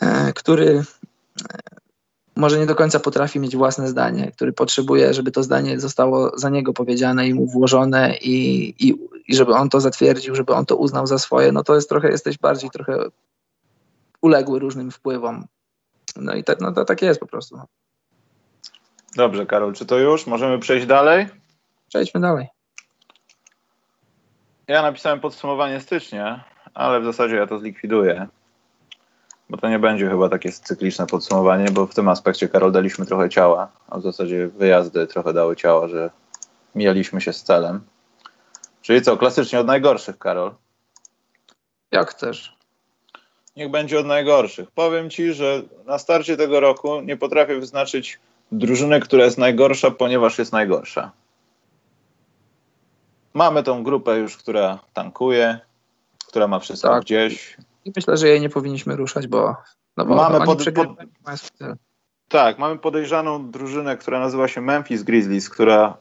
e, 0.00 0.32
który 0.32 0.84
e, 1.50 1.58
może 2.36 2.58
nie 2.58 2.66
do 2.66 2.74
końca 2.74 3.00
potrafi 3.00 3.40
mieć 3.40 3.56
własne 3.56 3.88
zdanie, 3.88 4.32
który 4.32 4.52
potrzebuje, 4.52 5.14
żeby 5.14 5.30
to 5.30 5.42
zdanie 5.42 5.80
zostało 5.80 6.38
za 6.38 6.50
niego 6.50 6.72
powiedziane 6.72 7.28
i 7.28 7.34
mu 7.34 7.46
włożone 7.46 8.16
i, 8.16 8.68
i, 8.78 8.94
i 9.28 9.36
żeby 9.36 9.54
on 9.54 9.68
to 9.68 9.80
zatwierdził, 9.80 10.34
żeby 10.34 10.54
on 10.54 10.66
to 10.66 10.76
uznał 10.76 11.06
za 11.06 11.18
swoje, 11.18 11.52
no 11.52 11.64
to 11.64 11.74
jest 11.74 11.88
trochę, 11.88 12.10
jesteś 12.10 12.38
bardziej 12.38 12.70
trochę 12.70 13.04
uległy 14.22 14.58
różnym 14.58 14.90
wpływom. 14.90 15.46
No 16.16 16.34
i 16.34 16.44
tak, 16.44 16.60
no 16.60 16.72
to 16.72 16.84
tak 16.84 17.02
jest 17.02 17.20
po 17.20 17.26
prostu. 17.26 17.60
Dobrze, 19.16 19.46
Karol, 19.46 19.72
czy 19.72 19.86
to 19.86 19.98
już? 19.98 20.26
Możemy 20.26 20.58
przejść 20.58 20.86
dalej? 20.86 21.26
Przejdźmy 21.88 22.20
dalej. 22.20 22.46
Ja 24.66 24.82
napisałem 24.82 25.20
podsumowanie 25.20 25.80
stycznia, 25.80 26.44
ale 26.74 27.00
w 27.00 27.04
zasadzie 27.04 27.36
ja 27.36 27.46
to 27.46 27.58
zlikwiduję. 27.58 28.28
Bo 29.50 29.56
to 29.56 29.68
nie 29.68 29.78
będzie 29.78 30.08
chyba 30.08 30.28
takie 30.28 30.52
cykliczne 30.52 31.06
podsumowanie, 31.06 31.70
bo 31.70 31.86
w 31.86 31.94
tym 31.94 32.08
aspekcie, 32.08 32.48
Karol, 32.48 32.72
daliśmy 32.72 33.06
trochę 33.06 33.28
ciała, 33.28 33.68
a 33.88 33.98
w 33.98 34.02
zasadzie 34.02 34.48
wyjazdy 34.48 35.06
trochę 35.06 35.32
dały 35.32 35.56
ciała, 35.56 35.88
że 35.88 36.10
mijaliśmy 36.74 37.20
się 37.20 37.32
z 37.32 37.42
celem. 37.42 37.80
Czyli 38.82 39.02
co, 39.02 39.16
klasycznie 39.16 39.60
od 39.60 39.66
najgorszych, 39.66 40.18
Karol? 40.18 40.54
Jak 41.90 42.10
chcesz. 42.10 42.59
Niech 43.60 43.70
będzie 43.70 44.00
od 44.00 44.06
najgorszych. 44.06 44.70
Powiem 44.70 45.10
ci, 45.10 45.32
że 45.32 45.62
na 45.86 45.98
starcie 45.98 46.36
tego 46.36 46.60
roku 46.60 47.00
nie 47.00 47.16
potrafię 47.16 47.60
wyznaczyć 47.60 48.18
drużyny, 48.52 49.00
która 49.00 49.24
jest 49.24 49.38
najgorsza, 49.38 49.90
ponieważ 49.90 50.38
jest 50.38 50.52
najgorsza. 50.52 51.12
Mamy 53.34 53.62
tą 53.62 53.82
grupę 53.82 54.18
już, 54.18 54.36
która 54.36 54.78
tankuje, 54.92 55.58
która 56.28 56.48
ma 56.48 56.58
wszystko 56.58 56.88
tak. 56.88 57.02
gdzieś. 57.02 57.56
I 57.84 57.92
myślę, 57.96 58.16
że 58.16 58.28
jej 58.28 58.40
nie 58.40 58.48
powinniśmy 58.48 58.96
ruszać, 58.96 59.26
bo, 59.26 59.56
no 59.96 60.04
bo 60.04 60.14
mamy 60.14 60.46
pod, 60.46 60.64
pod, 60.74 60.88
Tak, 62.28 62.58
mamy 62.58 62.78
podejrzaną 62.78 63.50
drużynę, 63.50 63.96
która 63.96 64.20
nazywa 64.20 64.48
się 64.48 64.60
Memphis 64.60 65.02
Grizzlies, 65.02 65.50
która 65.50 65.96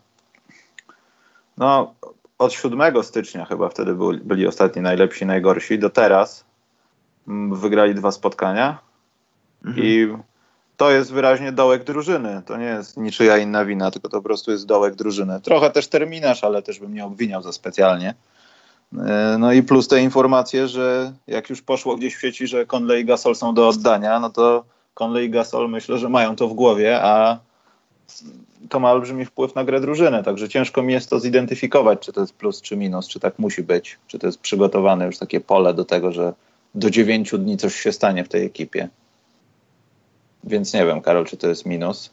no, 1.58 1.94
od 2.38 2.54
7 2.54 3.04
stycznia 3.04 3.46
chyba 3.46 3.70
wtedy 3.70 3.96
byli, 3.96 4.20
byli 4.20 4.48
ostatni 4.48 4.82
najlepsi, 4.82 5.26
najgorsi, 5.26 5.80
do 5.80 5.90
teraz 5.90 6.49
wygrali 7.52 7.96
dwa 7.96 8.12
spotkania 8.12 8.78
mhm. 9.66 9.88
i 9.88 10.08
to 10.78 10.92
jest 10.92 11.12
wyraźnie 11.12 11.52
dołek 11.52 11.84
drużyny. 11.84 12.42
To 12.46 12.58
nie 12.58 12.66
jest 12.66 12.98
niczyja 12.98 13.38
inna 13.38 13.66
wina, 13.66 13.92
tylko 13.92 14.10
to 14.10 14.18
po 14.18 14.24
prostu 14.24 14.52
jest 14.52 14.66
dołek 14.66 14.96
drużyny. 14.96 15.42
Trochę 15.42 15.70
też 15.70 15.88
terminarz, 15.88 16.44
ale 16.44 16.62
też 16.62 16.80
bym 16.80 16.94
nie 16.94 17.06
obwiniał 17.06 17.42
za 17.42 17.52
specjalnie. 17.52 18.14
E, 18.98 19.36
no 19.40 19.54
i 19.54 19.64
plus 19.64 19.88
te 19.88 20.02
informacje, 20.02 20.68
że 20.68 21.14
jak 21.28 21.50
już 21.50 21.62
poszło 21.62 21.96
gdzieś 21.96 22.16
w 22.16 22.22
sieci, 22.22 22.48
że 22.48 22.66
Conley 22.66 23.02
i 23.02 23.06
Gasol 23.06 23.36
są 23.36 23.54
do 23.54 23.68
oddania, 23.68 24.20
no 24.20 24.30
to 24.30 24.66
Conley 24.94 25.26
i 25.26 25.30
Gasol 25.30 25.70
myślę, 25.70 25.98
że 25.98 26.10
mają 26.10 26.36
to 26.36 26.48
w 26.48 26.54
głowie, 26.54 27.04
a 27.04 27.40
to 28.70 28.80
ma 28.80 28.92
olbrzymi 28.92 29.26
wpływ 29.26 29.56
na 29.56 29.64
grę 29.64 29.82
drużyny, 29.82 30.24
także 30.24 30.50
ciężko 30.50 30.82
mi 30.82 30.94
jest 30.94 31.10
to 31.10 31.20
zidentyfikować, 31.20 32.00
czy 32.00 32.14
to 32.14 32.22
jest 32.22 32.34
plus, 32.34 32.62
czy 32.62 32.78
minus, 32.78 33.08
czy 33.08 33.20
tak 33.20 33.40
musi 33.40 33.64
być, 33.64 33.98
czy 34.08 34.20
to 34.20 34.28
jest 34.28 34.40
przygotowane 34.40 35.06
już 35.06 35.18
takie 35.18 35.42
pole 35.42 35.74
do 35.74 35.86
tego, 35.86 36.12
że 36.12 36.34
do 36.76 36.90
dziewięciu 36.90 37.38
dni 37.38 37.58
coś 37.58 37.76
się 37.76 37.92
stanie 37.92 38.24
w 38.24 38.30
tej 38.30 38.46
ekipie. 38.46 38.90
Więc 40.44 40.74
nie 40.74 40.86
wiem, 40.86 41.02
Karol, 41.02 41.26
czy 41.26 41.38
to 41.38 41.48
jest 41.48 41.66
minus. 41.66 42.12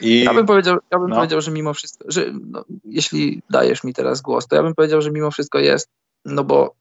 I... 0.00 0.24
Ja 0.24 0.34
bym 0.34 0.46
powiedział, 0.46 0.78
ja 0.90 0.98
bym 0.98 1.08
no. 1.08 1.16
powiedział, 1.16 1.40
że 1.40 1.50
mimo 1.50 1.74
wszystko, 1.74 2.04
że 2.08 2.26
no, 2.50 2.64
jeśli 2.84 3.42
dajesz 3.50 3.84
mi 3.84 3.94
teraz 3.94 4.20
głos, 4.20 4.46
to 4.46 4.56
ja 4.56 4.62
bym 4.62 4.74
powiedział, 4.74 5.02
że 5.02 5.10
mimo 5.10 5.30
wszystko 5.30 5.58
jest, 5.58 5.88
no 6.24 6.44
bo 6.44 6.74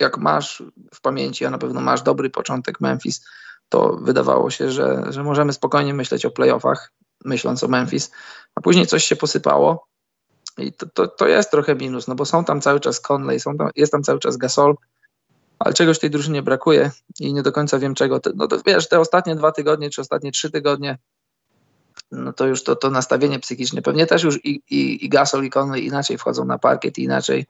jak 0.00 0.18
masz 0.18 0.62
w 0.94 1.00
pamięci, 1.00 1.44
a 1.44 1.50
na 1.50 1.58
pewno 1.58 1.80
masz 1.80 2.02
dobry 2.02 2.30
początek 2.30 2.80
Memphis, 2.80 3.24
to 3.68 3.98
wydawało 4.02 4.50
się, 4.50 4.70
że, 4.70 5.04
że 5.08 5.22
możemy 5.22 5.52
spokojnie 5.52 5.94
myśleć 5.94 6.26
o 6.26 6.30
playoffach, 6.30 6.92
myśląc 7.24 7.64
o 7.64 7.68
Memphis, 7.68 8.10
a 8.54 8.60
później 8.60 8.86
coś 8.86 9.04
się 9.04 9.16
posypało 9.16 9.86
i 10.58 10.72
to, 10.72 10.86
to, 10.86 11.08
to 11.08 11.28
jest 11.28 11.50
trochę 11.50 11.74
minus, 11.74 12.08
no 12.08 12.14
bo 12.14 12.24
są 12.24 12.44
tam 12.44 12.60
cały 12.60 12.80
czas 12.80 13.00
Conley, 13.00 13.40
są 13.40 13.56
tam, 13.56 13.70
jest 13.76 13.92
tam 13.92 14.02
cały 14.02 14.18
czas 14.18 14.36
Gasol, 14.36 14.74
ale 15.58 15.74
czegoś 15.74 15.98
tej 15.98 16.10
drużynie 16.10 16.42
brakuje 16.42 16.90
i 17.20 17.32
nie 17.32 17.42
do 17.42 17.52
końca 17.52 17.78
wiem 17.78 17.94
czego. 17.94 18.20
No 18.34 18.46
to 18.46 18.58
wiesz, 18.66 18.88
te 18.88 19.00
ostatnie 19.00 19.36
dwa 19.36 19.52
tygodnie, 19.52 19.90
czy 19.90 20.00
ostatnie 20.00 20.32
trzy 20.32 20.50
tygodnie, 20.50 20.98
no 22.12 22.32
to 22.32 22.46
już 22.46 22.64
to, 22.64 22.76
to 22.76 22.90
nastawienie 22.90 23.38
psychiczne. 23.38 23.82
Pewnie 23.82 24.06
też 24.06 24.22
już 24.22 24.44
i, 24.44 24.62
i, 24.70 25.04
i 25.04 25.08
Gasol 25.08 25.44
i 25.44 25.50
Conley 25.50 25.86
inaczej 25.86 26.18
wchodzą 26.18 26.44
na 26.44 26.58
parkiet 26.58 26.98
i 26.98 27.02
inaczej, 27.02 27.46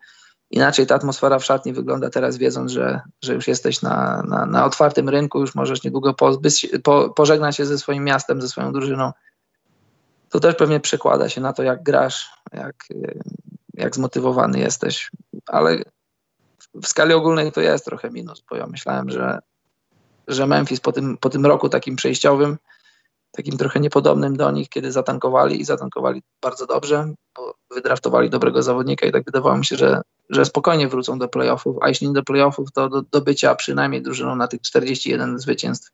inaczej 0.50 0.86
ta 0.86 0.94
atmosfera 0.94 1.38
w 1.38 1.44
szatni 1.44 1.72
wygląda 1.72 2.10
teraz, 2.10 2.36
wiedząc, 2.36 2.72
że, 2.72 3.00
że 3.24 3.34
już 3.34 3.48
jesteś 3.48 3.82
na, 3.82 4.22
na, 4.22 4.46
na 4.46 4.64
otwartym 4.64 5.08
rynku, 5.08 5.40
już 5.40 5.54
możesz 5.54 5.84
niedługo 5.84 6.14
pozbyć, 6.14 6.68
po, 6.82 7.10
pożegnać 7.10 7.56
się 7.56 7.66
ze 7.66 7.78
swoim 7.78 8.04
miastem, 8.04 8.42
ze 8.42 8.48
swoją 8.48 8.72
drużyną. 8.72 9.12
To 10.30 10.40
też 10.40 10.54
pewnie 10.54 10.80
przekłada 10.80 11.28
się 11.28 11.40
na 11.40 11.52
to, 11.52 11.62
jak 11.62 11.82
grasz, 11.82 12.30
jak, 12.52 12.84
jak 13.74 13.94
zmotywowany 13.94 14.58
jesteś, 14.58 15.10
ale 15.46 15.82
w 16.74 16.86
skali 16.86 17.14
ogólnej 17.14 17.52
to 17.52 17.60
jest 17.60 17.84
trochę 17.84 18.10
minus, 18.10 18.42
bo 18.50 18.56
ja 18.56 18.66
myślałem, 18.66 19.10
że, 19.10 19.38
że 20.28 20.46
Memphis 20.46 20.80
po 20.80 20.92
tym, 20.92 21.18
po 21.20 21.30
tym 21.30 21.46
roku 21.46 21.68
takim 21.68 21.96
przejściowym, 21.96 22.56
takim 23.32 23.58
trochę 23.58 23.80
niepodobnym 23.80 24.36
do 24.36 24.50
nich, 24.50 24.68
kiedy 24.68 24.92
zatankowali 24.92 25.60
i 25.60 25.64
zatankowali 25.64 26.22
bardzo 26.42 26.66
dobrze, 26.66 27.12
bo 27.36 27.54
wydraftowali 27.74 28.30
dobrego 28.30 28.62
zawodnika 28.62 29.06
i 29.06 29.12
tak 29.12 29.24
wydawało 29.24 29.58
mi 29.58 29.64
się, 29.64 29.76
że, 29.76 30.02
że 30.30 30.44
spokojnie 30.44 30.88
wrócą 30.88 31.18
do 31.18 31.28
playoffów, 31.28 31.76
a 31.80 31.88
jeśli 31.88 32.08
nie 32.08 32.14
do 32.14 32.22
playoffów, 32.22 32.72
to 32.72 32.88
do, 32.88 33.02
do 33.02 33.20
bycia 33.20 33.54
przynajmniej 33.54 34.02
drużyną 34.02 34.36
na 34.36 34.48
tych 34.48 34.60
41 34.60 35.38
zwycięstw. 35.38 35.90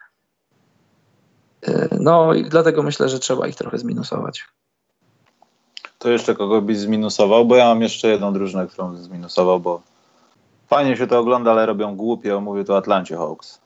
No 2.01 2.35
i 2.35 2.45
dlatego 2.45 2.83
myślę, 2.83 3.09
że 3.09 3.19
trzeba 3.19 3.47
ich 3.47 3.57
trochę 3.57 3.79
zminusować. 3.79 4.45
To 5.99 6.11
jeszcze 6.11 6.35
kogo 6.35 6.63
byś 6.63 6.79
zminusował, 6.79 7.47
bo 7.47 7.57
ja 7.57 7.65
mam 7.65 7.83
jeszcze 7.83 8.09
jedną 8.09 8.33
drużynę, 8.33 8.67
którą 8.67 8.97
zminusował, 8.97 9.61
bo 9.61 9.83
Fajnie 10.75 10.97
się 10.97 11.07
to 11.07 11.19
ogląda, 11.19 11.51
ale 11.51 11.67
robią 11.67 11.97
głupio. 11.97 12.41
Mówię 12.41 12.65
tu 12.65 12.75
Atlancie 12.75 13.17
Hawks. 13.17 13.61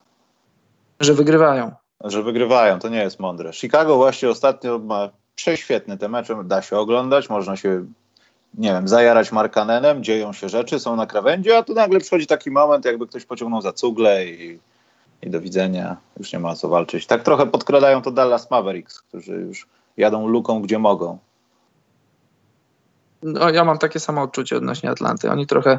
Że 1.00 1.14
wygrywają. 1.14 1.72
Że 2.04 2.22
wygrywają, 2.22 2.78
to 2.78 2.88
nie 2.88 2.98
jest 2.98 3.20
mądre. 3.20 3.52
Chicago 3.52 3.96
właśnie 3.96 4.30
ostatnio 4.30 4.78
ma 4.78 5.08
prześwietny 5.34 5.98
te 5.98 6.08
mecze, 6.08 6.44
da 6.44 6.62
się 6.62 6.76
oglądać, 6.76 7.30
można 7.30 7.56
się, 7.56 7.84
nie 8.54 8.72
wiem, 8.72 8.88
zajarać 8.88 9.32
Markanenem, 9.32 10.04
dzieją 10.04 10.32
się 10.32 10.48
rzeczy, 10.48 10.80
są 10.80 10.96
na 10.96 11.06
krawędzi, 11.06 11.52
a 11.52 11.62
tu 11.62 11.74
nagle 11.74 12.00
przychodzi 12.00 12.26
taki 12.26 12.50
moment, 12.50 12.84
jakby 12.84 13.06
ktoś 13.06 13.24
pociągnął 13.24 13.60
za 13.60 13.72
cugle 13.72 14.26
i, 14.26 14.58
i 15.22 15.30
do 15.30 15.40
widzenia, 15.40 15.96
już 16.18 16.32
nie 16.32 16.38
ma 16.38 16.54
co 16.54 16.68
walczyć. 16.68 17.06
Tak 17.06 17.22
trochę 17.22 17.46
podkradają 17.46 18.02
to 18.02 18.10
Dallas 18.10 18.50
Mavericks, 18.50 19.00
którzy 19.00 19.32
już 19.32 19.66
jadą 19.96 20.26
luką, 20.26 20.62
gdzie 20.62 20.78
mogą. 20.78 21.18
No, 23.22 23.50
ja 23.50 23.64
mam 23.64 23.78
takie 23.78 24.00
samo 24.00 24.22
odczucie 24.22 24.56
odnośnie 24.56 24.90
Atlanty. 24.90 25.30
Oni 25.30 25.46
trochę 25.46 25.78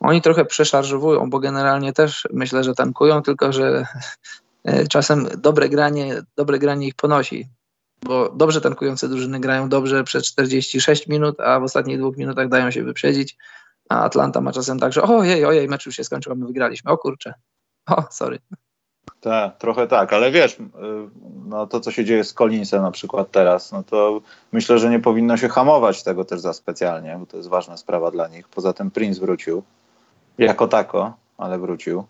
oni 0.00 0.22
trochę 0.22 0.44
przeszarżowują, 0.44 1.30
bo 1.30 1.38
generalnie 1.38 1.92
też 1.92 2.28
myślę, 2.32 2.64
że 2.64 2.74
tankują, 2.74 3.22
tylko 3.22 3.52
że 3.52 3.86
e, 4.64 4.86
czasem 4.86 5.28
dobre 5.38 5.68
granie, 5.68 6.22
dobre 6.36 6.58
granie 6.58 6.86
ich 6.86 6.94
ponosi. 6.94 7.48
Bo 8.02 8.28
dobrze 8.28 8.60
tankujące 8.60 9.08
drużyny 9.08 9.40
grają 9.40 9.68
dobrze 9.68 10.04
przez 10.04 10.24
46 10.24 11.06
minut, 11.06 11.40
a 11.40 11.60
w 11.60 11.62
ostatnich 11.62 11.98
dwóch 11.98 12.16
minutach 12.16 12.48
dają 12.48 12.70
się 12.70 12.82
wyprzedzić. 12.82 13.36
A 13.88 14.04
Atlanta 14.04 14.40
ma 14.40 14.52
czasem 14.52 14.78
tak, 14.78 14.92
że 14.92 15.02
ojej, 15.02 15.44
ojej, 15.44 15.68
mecz 15.68 15.86
już 15.86 15.96
się 15.96 16.04
skończył, 16.04 16.32
a 16.32 16.34
my 16.34 16.46
wygraliśmy. 16.46 16.90
O 16.90 16.98
kurczę. 16.98 17.34
O, 17.86 18.04
sorry. 18.10 18.38
Tak, 19.20 19.58
trochę 19.58 19.86
tak, 19.86 20.12
ale 20.12 20.30
wiesz, 20.30 20.52
y, 20.60 20.62
no 21.46 21.66
to 21.66 21.80
co 21.80 21.92
się 21.92 22.04
dzieje 22.04 22.24
z 22.24 22.34
Collinsem 22.34 22.82
na 22.82 22.90
przykład 22.90 23.30
teraz, 23.30 23.72
no 23.72 23.82
to 23.82 24.20
myślę, 24.52 24.78
że 24.78 24.90
nie 24.90 25.00
powinno 25.00 25.36
się 25.36 25.48
hamować 25.48 26.02
tego 26.02 26.24
też 26.24 26.40
za 26.40 26.52
specjalnie, 26.52 27.16
bo 27.20 27.26
to 27.26 27.36
jest 27.36 27.48
ważna 27.48 27.76
sprawa 27.76 28.10
dla 28.10 28.28
nich. 28.28 28.48
Poza 28.48 28.72
tym 28.72 28.90
Prince 28.90 29.18
wrócił, 29.18 29.62
jako 30.38 30.68
tako, 30.68 31.12
ale 31.38 31.58
wrócił. 31.58 32.04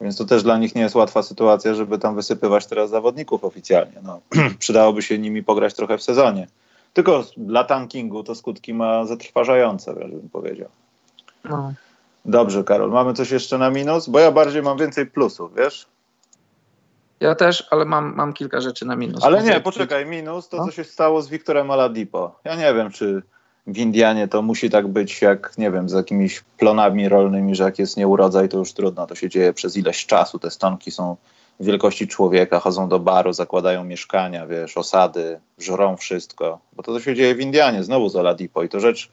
Więc 0.00 0.16
to 0.16 0.24
też 0.24 0.42
dla 0.42 0.58
nich 0.58 0.74
nie 0.74 0.82
jest 0.82 0.94
łatwa 0.94 1.22
sytuacja, 1.22 1.74
żeby 1.74 1.98
tam 1.98 2.14
wysypywać 2.14 2.66
teraz 2.66 2.90
zawodników 2.90 3.44
oficjalnie. 3.44 3.96
No, 4.02 4.20
przydałoby 4.58 5.02
się 5.02 5.18
nimi 5.18 5.42
pograć 5.42 5.74
trochę 5.74 5.98
w 5.98 6.02
sezonie. 6.02 6.46
Tylko 6.92 7.24
dla 7.36 7.64
tankingu 7.64 8.24
to 8.24 8.34
skutki 8.34 8.74
ma 8.74 9.06
zatrważające, 9.06 9.94
wręcz 9.94 10.12
bym 10.12 10.28
powiedział. 10.28 10.68
No. 11.44 11.72
Dobrze, 12.24 12.64
Karol, 12.64 12.90
mamy 12.90 13.14
coś 13.14 13.30
jeszcze 13.30 13.58
na 13.58 13.70
minus? 13.70 14.08
Bo 14.08 14.18
ja 14.18 14.32
bardziej 14.32 14.62
mam 14.62 14.78
więcej 14.78 15.06
plusów, 15.06 15.54
wiesz? 15.56 15.86
Ja 17.20 17.34
też, 17.34 17.68
ale 17.70 17.84
mam, 17.84 18.14
mam 18.14 18.32
kilka 18.32 18.60
rzeczy 18.60 18.86
na 18.86 18.96
minus. 18.96 19.24
Ale 19.24 19.42
nie, 19.42 19.60
poczekaj, 19.60 20.06
minus 20.06 20.48
to, 20.48 20.56
no? 20.56 20.64
co 20.64 20.70
się 20.70 20.84
stało 20.84 21.22
z 21.22 21.28
Wiktorem 21.28 21.70
Aladipo. 21.70 22.40
Ja 22.44 22.56
nie 22.56 22.74
wiem, 22.74 22.90
czy 22.90 23.22
w 23.66 23.78
Indianie 23.78 24.28
to 24.28 24.42
musi 24.42 24.70
tak 24.70 24.88
być 24.88 25.22
jak, 25.22 25.58
nie 25.58 25.70
wiem, 25.70 25.88
z 25.88 25.92
jakimiś 25.92 26.40
plonami 26.58 27.08
rolnymi, 27.08 27.54
że 27.54 27.64
jak 27.64 27.78
jest 27.78 27.96
nieurodzaj, 27.96 28.48
to 28.48 28.58
już 28.58 28.72
trudno, 28.72 29.06
to 29.06 29.14
się 29.14 29.28
dzieje 29.28 29.52
przez 29.52 29.76
ileś 29.76 30.06
czasu. 30.06 30.38
Te 30.38 30.50
stonki 30.50 30.90
są 30.90 31.16
wielkości 31.60 32.08
człowieka, 32.08 32.60
chodzą 32.60 32.88
do 32.88 32.98
baru, 32.98 33.32
zakładają 33.32 33.84
mieszkania, 33.84 34.46
wiesz, 34.46 34.76
osady, 34.76 35.40
żrą 35.58 35.96
wszystko. 35.96 36.58
Bo 36.72 36.82
to, 36.82 36.92
co 36.92 37.00
się 37.00 37.14
dzieje 37.14 37.34
w 37.34 37.40
Indianie, 37.40 37.84
znowu 37.84 38.08
z 38.08 38.16
Oladipo 38.16 38.62
i 38.62 38.68
to 38.68 38.80
rzecz, 38.80 39.10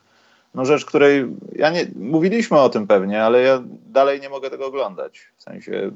no 0.55 0.65
rzecz, 0.65 0.85
której 0.85 1.25
ja 1.55 1.69
nie, 1.69 1.87
mówiliśmy 1.95 2.59
o 2.59 2.69
tym 2.69 2.87
pewnie, 2.87 3.23
ale 3.23 3.41
ja 3.41 3.63
dalej 3.87 4.21
nie 4.21 4.29
mogę 4.29 4.49
tego 4.49 4.67
oglądać. 4.67 5.19
W 5.37 5.43
sensie 5.43 5.91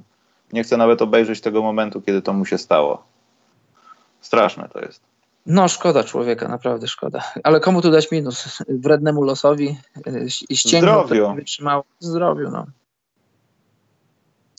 nie 0.53 0.63
chcę 0.63 0.77
nawet 0.77 1.01
obejrzeć 1.01 1.41
tego 1.41 1.61
momentu, 1.61 2.01
kiedy 2.01 2.21
to 2.21 2.33
mu 2.33 2.45
się 2.45 2.57
stało. 2.57 3.03
Straszne 4.21 4.69
to 4.73 4.81
jest. 4.81 5.10
No, 5.45 5.67
szkoda 5.67 6.03
człowieka, 6.03 6.47
naprawdę 6.47 6.87
szkoda. 6.87 7.23
Ale 7.43 7.59
komu 7.59 7.81
tu 7.81 7.91
dać 7.91 8.11
minus? 8.11 8.63
Wrednemu 8.69 9.23
losowi 9.23 9.77
y, 10.07 10.27
i 10.49 10.57
ścięgnął, 10.57 11.05
Zdrowiu. 11.05 11.35
wytrzymał. 11.35 11.83
Zdrowiu, 11.99 12.49
no. 12.49 12.65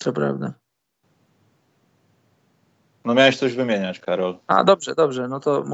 To 0.04 0.12
prawda. 0.12 0.52
No 3.04 3.14
miałeś 3.14 3.36
coś 3.36 3.54
wymieniać, 3.54 4.00
Karol. 4.00 4.38
A, 4.46 4.64
dobrze, 4.64 4.94
dobrze. 4.94 5.28
No 5.28 5.40
to 5.40 5.64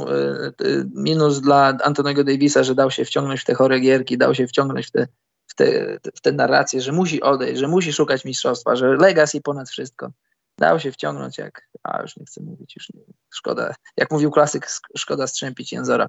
y, 0.60 0.64
y, 0.66 0.86
minus 0.94 1.40
dla 1.40 1.76
Antonego 1.84 2.24
Davisa, 2.24 2.64
że 2.64 2.74
dał 2.74 2.90
się 2.90 3.04
wciągnąć 3.04 3.40
w 3.40 3.44
te 3.44 3.54
chore 3.54 3.80
gierki, 3.80 4.18
dał 4.18 4.34
się 4.34 4.46
wciągnąć 4.46 4.86
w 4.86 4.90
te, 4.90 5.06
w 5.46 5.54
te, 5.54 5.98
w 6.14 6.20
te 6.20 6.32
narracje, 6.32 6.80
że 6.80 6.92
musi 6.92 7.22
odejść, 7.22 7.60
że 7.60 7.68
musi 7.68 7.92
szukać 7.92 8.24
mistrzostwa, 8.24 8.76
że 8.76 8.96
legacy 8.96 9.40
ponad 9.40 9.68
wszystko. 9.68 10.10
Dał 10.58 10.80
się 10.80 10.92
wciągnąć 10.92 11.38
jak, 11.38 11.68
a 11.82 12.02
już 12.02 12.16
nie 12.16 12.26
chcę 12.26 12.42
mówić, 12.42 12.76
już 12.76 12.90
nie, 12.94 13.02
szkoda, 13.30 13.74
jak 13.96 14.10
mówił 14.10 14.30
klasyk, 14.30 14.68
szkoda 14.96 15.26
strzępić 15.26 15.72
jęzora. 15.72 16.06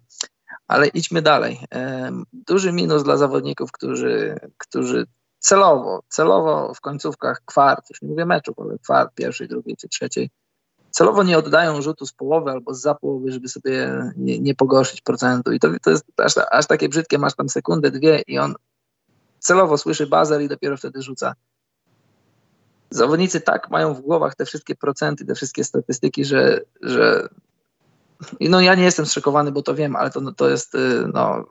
Ale 0.68 0.88
idźmy 0.88 1.22
dalej. 1.22 1.60
Duży 2.34 2.72
minus 2.72 3.04
dla 3.04 3.18
zawodników, 3.18 3.72
którzy, 3.72 4.36
którzy 4.58 5.06
celowo, 5.40 6.04
celowo 6.08 6.74
w 6.74 6.82
końcówkach 6.82 7.42
kwart, 7.46 7.90
już 7.90 8.02
nie 8.02 8.10
mówię 8.10 8.26
meczów, 8.26 8.60
ale 8.60 8.78
kwart 8.80 9.16
pierwszej, 9.16 9.48
drugiej 9.48 9.78
czy 9.78 9.88
trzeciej, 9.88 10.30
celowo 10.92 11.24
nie 11.24 11.38
oddają 11.38 11.82
rzutu 11.82 12.06
z 12.06 12.14
połowy 12.14 12.52
albo 12.52 12.74
z 12.74 12.82
za 12.82 12.96
połowy, 12.96 13.32
żeby 13.32 13.48
sobie 13.48 14.04
nie, 14.18 14.40
nie 14.40 14.56
pogorszyć 14.56 15.02
procentu. 15.02 15.52
I 15.52 15.60
to, 15.60 15.68
to 15.82 15.90
jest 15.90 16.06
aż, 16.18 16.34
aż 16.52 16.68
takie 16.68 16.90
brzydkie, 16.90 17.18
masz 17.18 17.36
tam 17.36 17.50
sekundę, 17.50 17.92
dwie 17.92 18.22
i 18.28 18.40
on 18.40 18.56
celowo 19.40 19.78
słyszy 19.78 20.08
bazer 20.08 20.42
i 20.42 20.48
dopiero 20.48 20.78
wtedy 20.78 21.02
rzuca. 21.02 21.34
Zawodnicy 22.90 23.42
tak 23.42 23.70
mają 23.70 23.94
w 23.94 24.02
głowach 24.02 24.36
te 24.36 24.46
wszystkie 24.46 24.76
procenty, 24.76 25.26
te 25.26 25.36
wszystkie 25.36 25.64
statystyki, 25.64 26.26
że, 26.26 26.62
że 26.82 27.30
no 28.42 28.62
ja 28.62 28.76
nie 28.76 28.84
jestem 28.84 29.06
zszokowany, 29.06 29.52
bo 29.52 29.62
to 29.62 29.76
wiem, 29.76 29.96
ale 29.96 30.12
to, 30.12 30.32
to 30.32 30.50
jest, 30.50 30.76
y, 30.76 31.08
no 31.14 31.46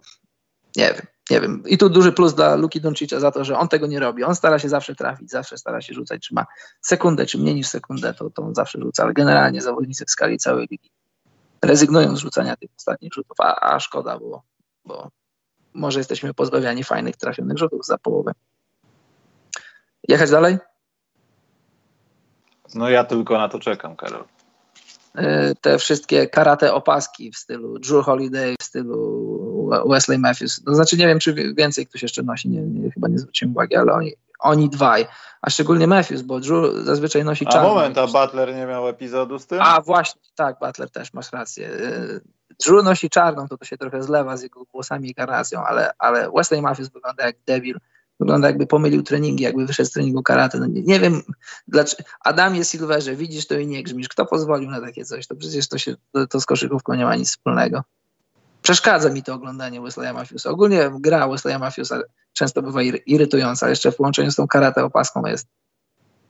nie 0.77 0.95
wiem, 0.95 1.07
nie 1.31 1.41
wiem. 1.41 1.63
I 1.67 1.79
tu 1.79 1.89
duży 1.91 2.13
plus 2.13 2.35
dla 2.35 2.55
Luki 2.55 2.81
Doncicza 2.81 3.21
za 3.21 3.31
to, 3.31 3.45
że 3.45 3.59
on 3.59 3.69
tego 3.69 3.87
nie 3.87 4.01
robi. 4.01 4.25
On 4.25 4.35
stara 4.35 4.59
się 4.59 4.69
zawsze 4.69 4.95
trafić, 4.95 5.31
zawsze 5.31 5.59
stara 5.59 5.81
się 5.81 5.95
rzucać, 5.95 6.23
czy 6.23 6.35
ma 6.35 6.47
sekundę, 6.81 7.27
czy 7.27 7.39
mniej 7.39 7.55
niż 7.55 7.69
sekundę, 7.69 8.15
to, 8.15 8.31
to 8.31 8.43
on 8.43 8.55
zawsze 8.55 8.79
rzuca, 8.81 9.03
ale 9.03 9.13
generalnie 9.13 9.63
zawodnicy 9.63 10.05
w 10.05 10.11
skali 10.11 10.39
całej 10.39 10.67
ligi 10.71 10.91
rezygnują 11.63 12.17
z 12.17 12.19
rzucania 12.19 12.57
tych 12.57 12.71
ostatnich 12.79 13.13
rzutów, 13.13 13.41
a, 13.41 13.75
a 13.75 13.81
szkoda 13.81 14.19
było, 14.19 14.43
bo 14.85 15.11
może 15.75 16.01
jesteśmy 16.01 16.35
pozbawiani 16.35 16.85
fajnych, 16.85 17.17
trafionych 17.17 17.59
rzutów 17.59 17.87
za 17.87 17.99
połowę. 17.99 18.33
Jechać 20.09 20.31
dalej? 20.31 20.59
No 22.75 22.91
ja 22.91 23.05
tylko 23.05 23.39
na 23.39 23.49
to 23.49 23.59
czekam, 23.59 23.97
Karol. 23.97 24.25
E, 25.15 25.55
te 25.55 25.79
wszystkie 25.79 26.27
karate 26.27 26.75
opaski 26.75 27.33
w 27.33 27.37
stylu 27.37 27.79
Drew 27.79 28.05
Holiday, 28.05 28.55
w 28.61 28.65
stylu 28.65 29.71
Wesley 29.87 30.19
Matthews. 30.19 30.63
To 30.65 30.75
znaczy 30.75 30.97
nie 30.97 31.07
wiem, 31.07 31.19
czy 31.19 31.55
więcej 31.55 31.87
ktoś 31.87 32.03
jeszcze 32.03 32.23
nosi, 32.23 32.49
nie, 32.49 32.61
nie, 32.61 32.91
chyba 32.91 33.09
nie 33.09 33.19
zwróciłem 33.19 33.53
uwagi, 33.53 33.77
ale 33.77 33.93
oni, 33.93 34.13
oni 34.41 34.71
dwaj, 34.71 35.07
a 35.43 35.51
szczególnie 35.51 35.87
Matthews, 35.87 36.23
bo 36.23 36.41
Drew 36.41 36.75
zazwyczaj 36.85 37.25
nosi 37.25 37.47
czarno. 37.47 37.71
A 37.71 37.75
moment, 37.75 37.99
a 37.99 38.07
Butler 38.07 38.55
nie 38.55 38.67
miał 38.67 38.89
epizodu 38.89 39.39
z 39.39 39.47
tym? 39.47 39.59
A 39.63 39.81
właśnie, 39.81 40.21
tak, 40.35 40.59
Butler 40.61 40.91
też, 40.91 41.13
masz 41.13 41.33
rację. 41.33 41.69
E, 41.69 42.21
Drew 42.67 42.85
nosi 42.85 43.11
czarną, 43.11 43.49
to 43.49 43.59
to 43.59 43.65
się 43.65 43.79
trochę 43.79 44.03
zlewa 44.03 44.37
z 44.37 44.43
jego 44.43 44.65
włosami 44.73 45.11
i 45.11 45.15
karnacją, 45.15 45.65
ale, 45.65 45.93
ale 45.99 46.31
Wesley 46.37 46.63
Matthews 46.63 46.89
wygląda 46.89 47.27
jak 47.27 47.37
debil 47.47 47.79
Wygląda 48.21 48.49
jakby 48.49 48.67
pomylił 48.67 49.03
treningi, 49.03 49.45
jakby 49.45 49.67
wyszedł 49.67 49.89
z 49.89 49.93
treningu 49.93 50.23
karate. 50.23 50.59
No 50.59 50.67
nie, 50.67 50.83
nie, 50.83 51.01
wiem, 51.01 51.23
dlaczego. 51.69 52.03
Adamie 52.25 52.65
Silverze, 52.65 53.17
widzisz 53.17 53.47
to 53.47 53.59
i 53.59 53.67
nie 53.67 53.83
grzmisz. 53.83 54.09
Kto 54.09 54.27
pozwolił 54.27 54.71
na 54.71 54.81
takie 54.81 55.05
coś? 55.05 55.27
To 55.27 55.37
przecież 55.37 55.69
to, 55.69 55.79
się, 55.79 55.95
to, 56.13 56.27
to 56.27 56.41
z 56.41 56.47
koszykówką 56.47 56.95
nie 56.95 57.05
ma 57.05 57.17
nic 57.17 57.29
wspólnego. 57.29 57.83
Przeszkadza 58.63 59.11
mi 59.11 59.23
to 59.23 59.35
oglądanie 59.35 59.81
Wesleya 59.81 60.15
Matthewsa. 60.15 60.51
Ogólnie 60.51 60.91
gra 61.01 61.29
Wesleya 61.29 61.59
Matthewsa 61.59 62.01
często 62.33 62.63
bywa 62.63 62.83
irytująca, 63.07 63.67
a 63.67 63.69
jeszcze 63.69 63.93
w 63.93 63.97
połączeniu 63.97 64.31
z 64.31 64.37
tą 64.37 64.49
karate 64.49 64.85
opaską 64.85 65.27
jest 65.27 65.47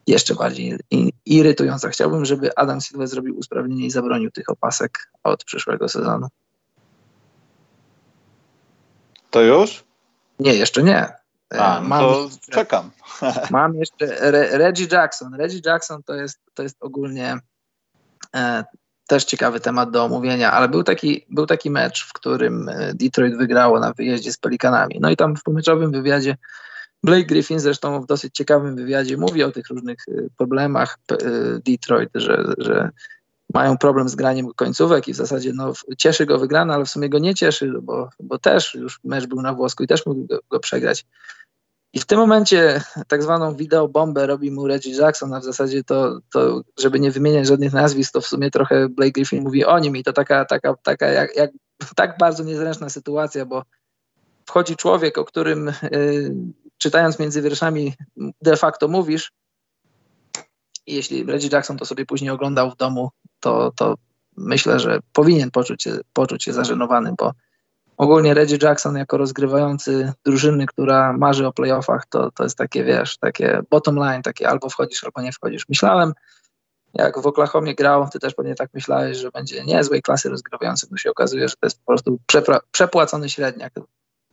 jeszcze 0.07 0.35
bardziej 0.35 0.79
irytująca. 1.25 1.89
Chciałbym, 1.89 2.25
żeby 2.25 2.55
Adam 2.55 2.81
Silver 2.81 3.07
zrobił 3.07 3.37
usprawnienie 3.37 3.85
i 3.85 3.91
zabronił 3.91 4.31
tych 4.31 4.49
opasek 4.49 5.11
od 5.23 5.43
przyszłego 5.43 5.89
sezonu. 5.89 6.27
To 9.31 9.41
już? 9.41 9.83
Nie, 10.39 10.55
jeszcze 10.55 10.83
nie. 10.83 11.18
A, 11.49 11.81
no 11.81 11.87
mam 11.87 11.99
to 11.99 12.23
jeszcze, 12.23 12.51
czekam. 12.51 12.91
Mam 13.51 13.75
jeszcze 13.75 14.21
Re, 14.21 14.57
Reggie 14.57 14.87
Jackson. 14.91 15.33
Reggie 15.33 15.61
Jackson 15.65 16.03
to 16.03 16.15
jest, 16.15 16.39
to 16.53 16.63
jest 16.63 16.77
ogólnie 16.79 17.37
e, 18.35 18.63
też 19.07 19.25
ciekawy 19.25 19.59
temat 19.59 19.91
do 19.91 20.03
omówienia, 20.03 20.51
ale 20.51 20.69
był 20.69 20.83
taki, 20.83 21.25
był 21.29 21.45
taki 21.45 21.69
mecz, 21.69 22.05
w 22.05 22.13
którym 22.13 22.69
e, 22.69 22.93
Detroit 22.93 23.37
wygrało 23.37 23.79
na 23.79 23.93
wyjeździe 23.93 24.31
z 24.31 24.37
Pelikanami. 24.37 24.97
No 25.01 25.09
i 25.09 25.15
tam 25.15 25.35
w 25.35 25.43
pomyczowym 25.43 25.91
wywiadzie 25.91 26.37
Blake 27.03 27.25
Griffin 27.25 27.59
zresztą 27.59 28.01
w 28.01 28.05
dosyć 28.05 28.35
ciekawym 28.35 28.75
wywiadzie 28.75 29.17
mówi 29.17 29.43
o 29.43 29.51
tych 29.51 29.69
różnych 29.69 29.97
e, 30.07 30.11
problemach 30.37 30.97
e, 31.11 31.15
Detroit, 31.65 32.09
że, 32.15 32.43
że 32.57 32.89
mają 33.53 33.77
problem 33.77 34.09
z 34.09 34.15
graniem 34.15 34.53
końcówek 34.55 35.07
i 35.07 35.13
w 35.13 35.15
zasadzie 35.15 35.53
no, 35.53 35.73
cieszy 35.97 36.25
go 36.25 36.39
wygrana, 36.39 36.73
ale 36.73 36.85
w 36.85 36.89
sumie 36.89 37.09
go 37.09 37.19
nie 37.19 37.35
cieszy, 37.35 37.73
bo, 37.81 38.09
bo 38.19 38.39
też 38.39 38.75
już 38.75 38.99
mecz 39.03 39.25
był 39.25 39.41
na 39.41 39.53
włosku 39.53 39.83
i 39.83 39.87
też 39.87 40.05
mógł 40.05 40.25
go, 40.25 40.39
go 40.49 40.59
przegrać. 40.59 41.05
I 41.93 41.99
w 41.99 42.05
tym 42.05 42.19
momencie 42.19 42.81
tak 43.07 43.23
zwaną 43.23 43.55
wideobombę 43.55 44.27
robi 44.27 44.51
mu 44.51 44.67
Reggie 44.67 44.95
Jackson, 44.95 45.33
a 45.33 45.39
w 45.39 45.43
zasadzie 45.43 45.83
to, 45.83 46.19
to, 46.31 46.61
żeby 46.79 46.99
nie 46.99 47.11
wymieniać 47.11 47.47
żadnych 47.47 47.73
nazwisk, 47.73 48.13
to 48.13 48.21
w 48.21 48.27
sumie 48.27 48.51
trochę 48.51 48.89
Blake 48.89 49.11
Griffin 49.11 49.43
mówi 49.43 49.65
o 49.65 49.79
nim 49.79 49.95
i 49.95 50.03
to 50.03 50.13
taka, 50.13 50.45
taka, 50.45 50.75
taka 50.83 51.07
jak, 51.07 51.35
jak 51.35 51.51
tak 51.95 52.17
bardzo 52.17 52.43
niezręczna 52.43 52.89
sytuacja, 52.89 53.45
bo 53.45 53.63
wchodzi 54.45 54.75
człowiek, 54.75 55.17
o 55.17 55.25
którym 55.25 55.67
y, 55.83 56.35
czytając 56.77 57.19
między 57.19 57.41
wierszami 57.41 57.93
de 58.41 58.57
facto 58.57 58.87
mówisz 58.87 59.31
jeśli 60.95 61.23
Reggie 61.23 61.49
Jackson 61.51 61.77
to 61.77 61.85
sobie 61.85 62.05
później 62.05 62.31
oglądał 62.31 62.71
w 62.71 62.75
domu, 62.77 63.09
to, 63.39 63.71
to 63.75 63.95
myślę, 64.37 64.79
że 64.79 64.99
powinien 65.13 65.51
poczuć 65.51 65.83
się, 65.83 65.97
poczuć 66.13 66.43
się 66.43 66.53
zażenowany, 66.53 67.13
bo 67.17 67.33
ogólnie 67.97 68.33
Reggie 68.33 68.57
Jackson 68.61 68.95
jako 68.95 69.17
rozgrywający 69.17 70.13
drużyny, 70.25 70.65
która 70.65 71.13
marzy 71.13 71.47
o 71.47 71.53
playoffach, 71.53 72.05
to, 72.09 72.31
to 72.31 72.43
jest 72.43 72.57
takie, 72.57 72.83
wiesz, 72.83 73.17
takie 73.17 73.61
bottom 73.69 73.95
line, 73.95 74.21
takie 74.21 74.49
albo 74.49 74.69
wchodzisz, 74.69 75.03
albo 75.03 75.21
nie 75.21 75.31
wchodzisz. 75.31 75.69
Myślałem, 75.69 76.13
jak 76.93 77.21
w 77.21 77.27
Oklahomie 77.27 77.75
grał, 77.75 78.09
ty 78.09 78.19
też 78.19 78.33
pewnie 78.33 78.55
tak 78.55 78.69
myślałeś, 78.73 79.17
że 79.17 79.31
będzie 79.31 79.65
niezłej 79.65 80.01
klasy 80.01 80.29
rozgrywający, 80.29 80.87
to 80.87 80.97
się 80.97 81.11
okazuje, 81.11 81.47
że 81.49 81.55
to 81.55 81.65
jest 81.67 81.79
po 81.79 81.85
prostu 81.85 82.19
przepłacony 82.71 83.29
średniak. 83.29 83.73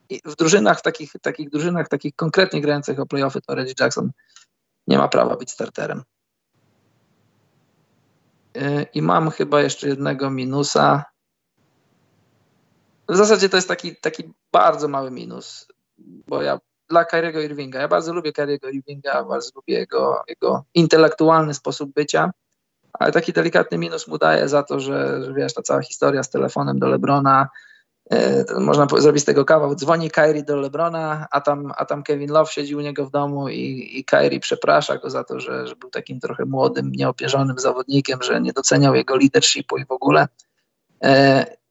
I 0.09 0.21
w 0.25 0.37
drużynach, 0.37 0.81
takich, 0.81 1.13
takich 1.23 1.51
drużynach, 1.51 1.89
takich 1.89 2.17
konkretnie 2.17 2.61
grających 2.61 3.01
o 3.01 3.07
playoffy, 3.07 3.41
to 3.41 3.55
Reggie 3.55 3.75
Jackson 3.81 4.11
nie 4.87 4.99
ma 4.99 5.09
prawa 5.09 5.37
być 5.37 5.51
starterem. 5.51 6.03
I 8.95 9.03
mam 9.03 9.31
chyba 9.31 9.61
jeszcze 9.61 9.89
jednego 9.89 10.31
minusa. 10.31 11.05
W 13.09 13.17
zasadzie 13.17 13.49
to 13.49 13.57
jest 13.57 13.69
taki, 13.69 13.97
taki 13.97 14.33
bardzo 14.53 14.89
mały 14.89 15.11
minus, 15.11 15.69
bo 15.99 16.43
ja 16.43 16.59
dla 16.89 17.05
Kyriego 17.05 17.41
Irvinga, 17.41 17.81
ja 17.81 17.89
bardzo 17.89 18.13
lubię 18.13 18.33
Kyriego 18.33 18.69
Irvinga, 18.69 19.25
bardzo 19.25 19.51
lubię 19.55 19.75
jego, 19.79 20.23
jego 20.29 20.65
intelektualny 20.75 21.55
sposób 21.55 21.93
bycia, 21.95 22.31
ale 22.93 23.13
taki 23.13 23.33
delikatny 23.33 23.79
minus 23.79 24.09
mu 24.09 24.19
daje 24.19 24.49
za 24.49 24.63
to, 24.63 24.81
że, 24.81 25.25
że 25.25 25.35
wiesz, 25.35 25.55
ta 25.55 25.63
cała 25.63 25.83
historia 25.83 26.23
z 26.23 26.31
telefonem 26.31 26.79
do 26.79 26.89
Lebrona, 26.89 27.49
można 28.59 28.87
zrobić 28.99 29.23
z 29.23 29.27
tego 29.27 29.45
kawał, 29.45 29.75
dzwoni 29.75 30.11
Kyrie 30.11 30.43
do 30.43 30.57
Lebrona, 30.57 31.27
a 31.31 31.41
tam, 31.41 31.73
a 31.77 31.85
tam 31.85 32.03
Kevin 32.03 32.31
Love 32.31 32.53
siedzi 32.53 32.77
u 32.77 32.81
niego 32.81 33.07
w 33.07 33.11
domu 33.11 33.49
i, 33.49 33.91
i 33.99 34.05
Kyrie 34.05 34.41
przeprasza 34.41 34.97
go 34.99 35.11
za 35.11 35.25
to, 35.25 35.41
że, 35.41 35.67
że 35.67 35.77
był 35.77 35.91
takim 35.91 36.21
trochę 36.21 36.45
młodym, 36.45 36.93
nieopierzonym 36.93 37.59
zawodnikiem, 37.59 38.23
że 38.23 38.41
nie 38.41 38.53
doceniał 38.53 38.95
jego 38.95 39.17
leadershipu 39.17 39.79
i 39.79 39.85
w 39.85 39.91
ogóle. 39.91 40.29
Yy, 41.03 41.11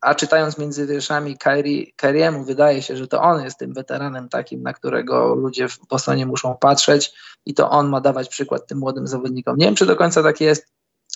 a 0.02 0.16
czytając 0.16 0.58
między 0.58 0.88
wierszami 0.88 1.38
Kyrie, 1.38 1.86
Kyriemu 1.96 2.44
wydaje 2.44 2.82
się, 2.82 2.98
że 2.98 3.08
to 3.08 3.22
on 3.22 3.44
jest 3.44 3.60
tym 3.60 3.74
weteranem 3.74 4.30
takim, 4.30 4.64
na 4.64 4.74
którego 4.74 5.36
ludzie 5.36 5.70
w 5.70 5.80
Bostonie 5.90 6.26
muszą 6.26 6.58
patrzeć 6.58 7.14
i 7.46 7.54
to 7.54 7.70
on 7.70 7.90
ma 7.90 8.02
dawać 8.02 8.30
przykład 8.30 8.68
tym 8.68 8.78
młodym 8.78 9.08
zawodnikom. 9.08 9.58
Nie 9.58 9.66
wiem, 9.66 9.76
czy 9.76 9.86
do 9.86 9.96
końca 9.96 10.24
tak 10.24 10.42
jest 10.42 10.75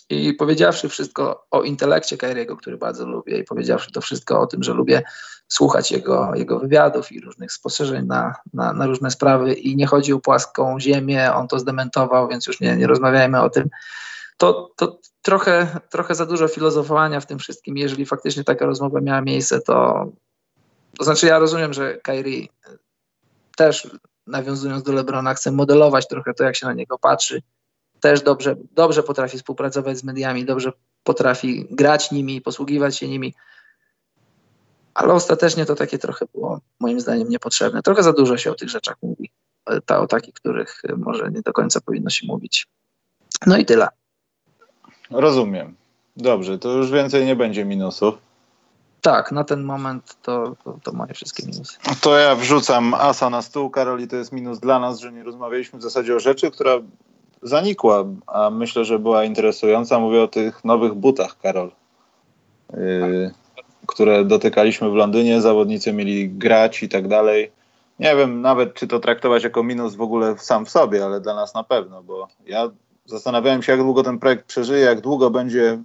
i 0.10 0.34
powiedziawszy 0.34 0.90
wszystko 0.90 1.46
o 1.52 1.64
intelekcie 1.64 2.18
Kyriego, 2.18 2.58
który 2.58 2.78
bardzo 2.78 3.08
lubię 3.08 3.38
i 3.38 3.44
powiedziawszy 3.44 3.92
to 3.92 4.02
wszystko 4.02 4.42
o 4.42 4.48
tym, 4.48 4.64
że 4.64 4.74
lubię 4.74 5.04
słuchać 5.48 5.92
jego, 5.92 6.32
jego 6.36 6.60
wywiadów 6.60 7.12
i 7.12 7.20
różnych 7.20 7.52
spostrzeżeń 7.52 8.06
na, 8.06 8.36
na, 8.54 8.74
na 8.74 8.86
różne 8.86 9.12
sprawy 9.12 9.54
i 9.54 9.76
nie 9.76 9.88
chodzi 9.88 10.14
o 10.14 10.20
płaską 10.20 10.80
ziemię, 10.80 11.34
on 11.34 11.48
to 11.48 11.60
zdementował, 11.60 12.28
więc 12.28 12.48
już 12.48 12.60
nie, 12.60 12.78
nie 12.78 12.88
rozmawiajmy 12.88 13.42
o 13.42 13.50
tym, 13.50 13.70
to, 14.38 14.72
to 14.76 15.00
trochę, 15.22 15.80
trochę 15.90 16.16
za 16.16 16.26
dużo 16.26 16.48
filozofowania 16.48 17.20
w 17.20 17.26
tym 17.26 17.40
wszystkim. 17.40 17.78
Jeżeli 17.78 18.06
faktycznie 18.06 18.44
taka 18.44 18.66
rozmowa 18.66 19.02
miała 19.02 19.22
miejsce, 19.22 19.62
to, 19.62 20.08
to 20.98 21.04
znaczy 21.04 21.28
ja 21.28 21.40
rozumiem, 21.40 21.74
że 21.74 21.98
Kyrie 21.98 22.48
też 23.58 23.88
nawiązując 24.28 24.84
do 24.84 24.94
Lebrona 24.94 25.34
chce 25.34 25.52
modelować 25.52 26.08
trochę 26.08 26.34
to, 26.34 26.44
jak 26.44 26.56
się 26.56 26.66
na 26.66 26.74
niego 26.74 27.00
patrzy. 27.00 27.42
Też 28.00 28.22
dobrze, 28.22 28.56
dobrze 28.72 29.04
potrafi 29.04 29.38
współpracować 29.38 29.98
z 29.98 30.04
mediami, 30.04 30.46
dobrze 30.46 30.72
potrafi 31.04 31.68
grać 31.72 32.12
nimi, 32.12 32.42
posługiwać 32.42 32.98
się 32.98 33.08
nimi. 33.08 33.34
Ale 34.94 35.14
ostatecznie 35.14 35.66
to 35.66 35.76
takie 35.76 35.98
trochę 35.98 36.26
było 36.34 36.60
moim 36.80 37.00
zdaniem 37.00 37.30
niepotrzebne. 37.30 37.82
Trochę 37.82 38.04
za 38.04 38.14
dużo 38.14 38.38
się 38.38 38.52
o 38.52 38.56
tych 38.56 38.70
rzeczach 38.70 38.96
mówi. 39.02 39.32
Ta, 39.86 40.00
o 40.00 40.08
takich, 40.08 40.34
których 40.34 40.82
może 40.98 41.32
nie 41.32 41.42
do 41.42 41.54
końca 41.54 41.82
powinno 41.82 42.10
się 42.10 42.28
mówić. 42.28 42.68
No 43.46 43.58
i 43.58 43.66
tyle. 43.66 43.88
Rozumiem. 45.12 45.76
Dobrze, 46.18 46.60
to 46.60 46.70
już 46.70 46.92
więcej 46.92 47.26
nie 47.26 47.36
będzie 47.36 47.66
minusów. 47.66 48.16
Tak, 49.02 49.32
na 49.32 49.44
ten 49.44 49.64
moment 49.64 50.18
to, 50.22 50.56
to, 50.64 50.80
to 50.84 50.92
moje 50.92 51.14
wszystkie 51.14 51.48
minusy. 51.48 51.78
To 52.02 52.18
ja 52.18 52.36
wrzucam 52.36 52.94
asa 52.94 53.30
na 53.30 53.42
stół, 53.42 53.70
Karol, 53.70 54.02
i 54.02 54.08
to 54.08 54.16
jest 54.16 54.32
minus 54.32 54.60
dla 54.60 54.80
nas, 54.80 55.00
że 55.00 55.12
nie 55.12 55.24
rozmawialiśmy 55.24 55.80
w 55.80 55.84
zasadzie 55.84 56.16
o 56.16 56.20
rzeczy, 56.20 56.52
która 56.52 56.72
zanikła, 57.42 58.06
a 58.28 58.50
myślę, 58.50 58.86
że 58.86 59.00
była 59.00 59.24
interesująca. 59.24 60.00
Mówię 60.00 60.22
o 60.22 60.28
tych 60.28 60.66
nowych 60.66 60.94
butach, 60.94 61.38
Karol, 61.42 61.72
yy, 62.74 63.32
które 63.88 64.26
dotykaliśmy 64.26 64.90
w 64.90 64.94
Londynie, 64.94 65.42
zawodnicy 65.42 65.94
mieli 65.94 66.30
grać 66.30 66.84
i 66.84 66.90
tak 66.90 67.08
dalej. 67.08 67.52
Nie 68.00 68.16
wiem 68.16 68.42
nawet, 68.42 68.74
czy 68.74 68.88
to 68.88 69.00
traktować 69.00 69.44
jako 69.44 69.64
minus 69.64 69.96
w 69.96 70.02
ogóle 70.02 70.38
sam 70.38 70.66
w 70.66 70.70
sobie, 70.70 71.06
ale 71.06 71.22
dla 71.22 71.36
nas 71.36 71.54
na 71.54 71.64
pewno, 71.64 72.04
bo 72.04 72.28
ja 72.46 72.70
zastanawiałem 73.06 73.64
się, 73.64 73.72
jak 73.72 73.82
długo 73.82 74.04
ten 74.04 74.20
projekt 74.20 74.46
przeżyje, 74.46 74.86
jak 74.86 75.02
długo 75.02 75.30
będzie 75.30 75.80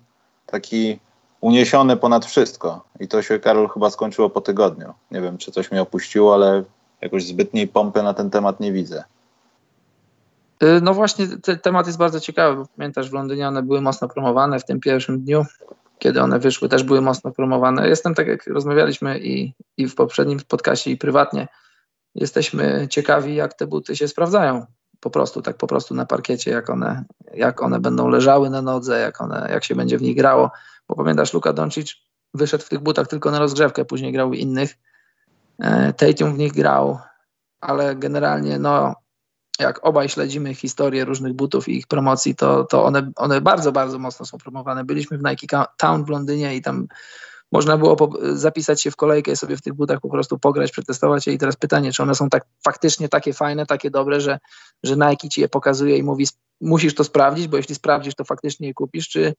taki 0.47 0.99
uniesiony 1.41 1.97
ponad 1.97 2.27
wszystko. 2.27 2.85
I 3.01 3.09
to 3.09 3.23
się, 3.23 3.39
Karol, 3.39 3.69
chyba 3.69 3.91
skończyło 3.91 4.31
po 4.31 4.41
tygodniu. 4.41 4.93
Nie 5.11 5.21
wiem, 5.21 5.39
czy 5.39 5.53
coś 5.53 5.71
mnie 5.71 5.83
opuściło, 5.83 6.35
ale 6.35 6.65
jakoś 7.01 7.25
zbytniej 7.25 7.69
pompy 7.69 8.03
na 8.03 8.15
ten 8.15 8.31
temat 8.31 8.61
nie 8.61 8.73
widzę. 8.73 9.05
Y, 10.65 10.81
no 10.83 10.95
właśnie, 10.95 11.27
ten 11.43 11.59
temat 11.59 11.87
jest 11.87 11.99
bardzo 11.99 12.21
ciekawy, 12.21 12.57
bo 12.57 12.67
pamiętasz, 12.77 13.11
w 13.11 13.13
Londynie 13.13 13.49
one 13.49 13.63
były 13.63 13.81
mocno 13.81 14.09
promowane 14.09 14.59
w 14.61 14.65
tym 14.65 14.81
pierwszym 14.81 15.21
dniu, 15.21 15.45
kiedy 15.99 16.23
one 16.23 16.39
wyszły, 16.39 16.69
też 16.69 16.83
były 16.83 17.01
mocno 17.01 17.31
promowane. 17.31 17.89
Jestem, 17.89 18.15
tak 18.15 18.27
jak 18.27 18.47
rozmawialiśmy 18.47 19.19
i, 19.19 19.55
i 19.77 19.89
w 19.89 19.95
poprzednim 19.95 20.39
podcaście 20.49 20.91
i 20.91 20.97
prywatnie, 20.97 21.49
jesteśmy 22.15 22.87
ciekawi, 22.91 23.35
jak 23.35 23.55
te 23.55 23.67
buty 23.67 23.97
się 23.97 24.09
sprawdzają 24.09 24.67
po 25.01 25.11
prostu, 25.11 25.43
tak 25.43 25.57
po 25.57 25.67
prostu 25.67 25.95
na 25.95 26.07
parkiecie, 26.07 26.51
jak 26.51 26.71
one, 26.71 27.05
jak 27.35 27.63
one 27.63 27.81
będą 27.81 28.09
leżały 28.09 28.51
na 28.51 28.63
nodze, 28.63 29.01
jak, 29.01 29.21
one, 29.21 29.49
jak 29.51 29.65
się 29.65 29.75
będzie 29.75 29.99
w 29.99 30.03
nich 30.03 30.17
grało. 30.17 30.51
Bo 30.89 30.95
pamiętasz, 30.95 31.33
Luka 31.33 31.53
Doncic 31.53 31.95
wyszedł 32.35 32.65
w 32.65 32.69
tych 32.69 32.81
butach 32.81 33.09
tylko 33.09 33.31
na 33.31 33.39
rozgrzewkę, 33.39 33.85
później 33.85 34.13
grał 34.13 34.33
innych. 34.33 34.75
E, 35.59 35.93
Tatum 35.93 36.35
w 36.35 36.39
nich 36.39 36.53
grał, 36.53 36.99
ale 37.61 37.97
generalnie 37.97 38.59
no, 38.59 38.95
jak 39.59 39.87
obaj 39.87 40.09
śledzimy 40.09 40.55
historię 40.55 41.05
różnych 41.05 41.33
butów 41.33 41.69
i 41.69 41.77
ich 41.77 41.87
promocji, 41.87 42.35
to, 42.35 42.65
to 42.65 42.85
one, 42.85 43.13
one 43.17 43.41
bardzo, 43.41 43.73
bardzo 43.73 43.99
mocno 43.99 44.27
są 44.27 44.39
promowane. 44.39 44.85
Byliśmy 44.85 45.19
w 45.19 45.23
Nike 45.23 45.65
Town 45.77 46.05
w 46.05 46.09
Londynie 46.09 46.57
i 46.57 46.63
tam 46.63 46.87
można 47.53 47.79
było 47.79 47.97
zapisać 48.33 48.83
się 48.83 48.91
w 48.91 48.97
kolejkę 48.97 49.33
i 49.33 49.37
sobie 49.37 49.57
w 49.57 49.63
tych 49.63 49.75
butach 49.75 50.01
po 50.01 50.09
prostu 50.09 50.39
pograć, 50.39 50.71
przetestować 50.71 51.27
je 51.27 51.33
i 51.33 51.39
teraz 51.39 51.57
pytanie, 51.57 51.93
czy 51.93 52.03
one 52.03 52.15
są 52.15 52.29
tak 52.29 52.45
faktycznie 52.65 53.09
takie 53.09 53.33
fajne, 53.33 53.67
takie 53.67 53.91
dobre, 53.91 54.21
że, 54.21 54.39
że 54.83 54.97
Nike 54.97 55.29
ci 55.29 55.41
je 55.41 55.49
pokazuje 55.49 55.97
i 55.99 56.03
mówi, 56.03 56.27
musisz 56.61 56.95
to 56.95 57.05
sprawdzić, 57.05 57.49
bo 57.49 57.57
jeśli 57.57 57.75
sprawdzisz, 57.75 58.15
to 58.15 58.25
faktycznie 58.25 58.69
je 58.69 58.75
kupisz, 58.75 59.09
czy, 59.09 59.35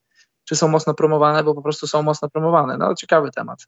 czy 0.45 0.55
są 0.55 0.67
mocno 0.67 0.93
promowane, 0.93 1.43
bo 1.43 1.55
po 1.55 1.61
prostu 1.61 1.87
są 1.87 2.01
mocno 2.01 2.29
promowane. 2.29 2.77
No 2.77 2.95
ciekawy 2.95 3.31
temat. 3.31 3.59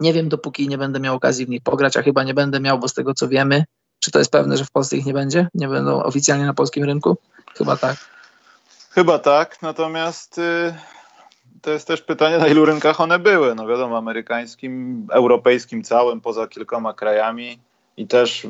Nie 0.00 0.12
wiem, 0.12 0.28
dopóki 0.28 0.68
nie 0.68 0.78
będę 0.78 1.00
miał 1.00 1.16
okazji 1.16 1.46
w 1.46 1.48
nich 1.48 1.62
pograć, 1.62 1.96
a 1.96 2.02
chyba 2.02 2.24
nie 2.24 2.34
będę 2.34 2.60
miał, 2.60 2.78
bo 2.78 2.88
z 2.88 2.94
tego 2.94 3.14
co 3.14 3.28
wiemy, 3.28 3.64
czy 4.04 4.10
to 4.10 4.18
jest 4.18 4.30
pewne, 4.30 4.56
że 4.56 4.64
w 4.64 4.70
Polsce 4.70 4.96
ich 4.96 5.06
nie 5.06 5.12
będzie? 5.12 5.48
Nie 5.54 5.68
będą 5.68 6.02
oficjalnie 6.02 6.46
na 6.46 6.54
polskim 6.54 6.84
rynku? 6.84 7.16
Chyba 7.54 7.76
tak. 7.76 7.96
Chyba 8.90 9.18
tak, 9.18 9.62
natomiast 9.62 10.38
y, 10.38 10.74
to 11.62 11.70
jest 11.70 11.86
też 11.86 12.02
pytanie, 12.02 12.38
na 12.38 12.46
ilu 12.46 12.64
rynkach 12.64 13.00
one 13.00 13.18
były. 13.18 13.54
No 13.54 13.66
wiadomo, 13.66 13.98
amerykańskim, 13.98 15.06
europejskim 15.12 15.82
całym, 15.82 16.20
poza 16.20 16.46
kilkoma 16.46 16.94
krajami 16.94 17.58
i 17.96 18.06
też 18.06 18.46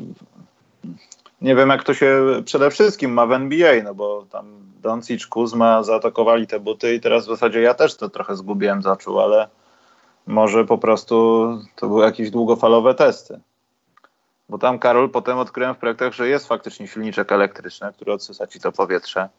nie 1.41 1.55
wiem, 1.55 1.69
jak 1.69 1.83
to 1.83 1.93
się 1.93 2.23
przede 2.45 2.71
wszystkim 2.71 3.13
ma 3.13 3.25
w 3.25 3.31
NBA, 3.31 3.83
no 3.83 3.95
bo 3.95 4.25
tam 4.31 4.45
Doncic, 4.81 5.25
Kuzma 5.25 5.83
zaatakowali 5.83 6.47
te 6.47 6.59
buty 6.59 6.95
i 6.95 6.99
teraz 6.99 7.25
w 7.25 7.29
zasadzie 7.29 7.61
ja 7.61 7.73
też 7.73 7.95
to 7.95 8.09
trochę 8.09 8.35
zgubiłem 8.35 8.81
zaczuł, 8.81 9.19
ale 9.19 9.47
może 10.27 10.65
po 10.65 10.77
prostu 10.77 11.47
to 11.75 11.87
były 11.87 12.05
jakieś 12.05 12.29
długofalowe 12.29 12.95
testy. 12.95 13.39
Bo 14.49 14.57
tam, 14.57 14.79
Karol, 14.79 15.09
potem 15.09 15.37
odkryłem 15.37 15.75
w 15.75 15.77
projektach, 15.77 16.13
że 16.13 16.27
jest 16.27 16.47
faktycznie 16.47 16.87
silniczek 16.87 17.31
elektryczny, 17.31 17.93
który 17.93 18.13
odsysa 18.13 18.47
ci 18.47 18.59
to 18.59 18.71
powietrze. 18.71 19.29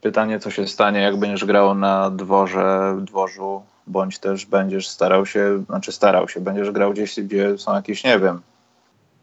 Pytanie, 0.00 0.40
co 0.40 0.50
się 0.50 0.66
stanie, 0.66 1.00
jak 1.00 1.16
będziesz 1.16 1.44
grał 1.44 1.74
na 1.74 2.10
dworze, 2.10 2.96
dworzu, 3.00 3.62
bądź 3.86 4.18
też 4.18 4.46
będziesz 4.46 4.88
starał 4.88 5.26
się, 5.26 5.64
znaczy 5.64 5.92
starał 5.92 6.28
się, 6.28 6.40
będziesz 6.40 6.70
grał 6.70 6.92
gdzieś, 6.92 7.20
gdzie 7.20 7.58
są 7.58 7.74
jakieś, 7.74 8.04
nie 8.04 8.18
wiem, 8.18 8.40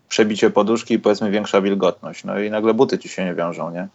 przebicie 0.09 0.49
poduszki 0.49 0.93
i 0.93 0.99
powiedzmy 0.99 1.31
większa 1.31 1.61
wilgotność. 1.61 2.23
No 2.23 2.39
i 2.39 2.49
nagle 2.49 2.73
buty 2.73 2.97
ci 2.97 3.09
się 3.09 3.25
nie 3.25 3.35
wiążą, 3.35 3.71
nie? 3.71 3.87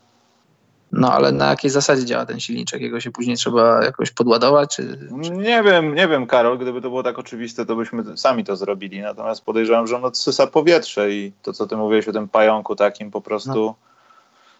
No 0.92 1.12
ale 1.12 1.32
na 1.32 1.46
jakiej 1.46 1.70
zasadzie 1.70 2.04
działa 2.04 2.26
ten 2.26 2.40
silniczek? 2.40 2.82
Jego 2.82 3.00
się 3.00 3.10
później 3.10 3.36
trzeba 3.36 3.84
jakoś 3.84 4.10
podładować? 4.10 4.76
Czy. 4.76 5.08
Nie 5.32 5.62
wiem, 5.62 5.94
nie 5.94 6.08
wiem, 6.08 6.26
Karol. 6.26 6.58
Gdyby 6.58 6.80
to 6.80 6.88
było 6.88 7.02
tak 7.02 7.18
oczywiste, 7.18 7.66
to 7.66 7.76
byśmy 7.76 8.16
sami 8.16 8.44
to 8.44 8.56
zrobili. 8.56 9.00
Natomiast 9.00 9.44
podejrzewam, 9.44 9.86
że 9.86 9.96
on 9.96 10.04
odsysa 10.04 10.46
powietrze 10.46 11.12
i 11.12 11.32
to, 11.42 11.52
co 11.52 11.66
ty 11.66 11.76
mówiłeś 11.76 12.08
o 12.08 12.12
tym 12.12 12.28
pająku 12.28 12.76
takim 12.76 13.10
po 13.10 13.20
prostu 13.20 13.64
no. 13.64 13.74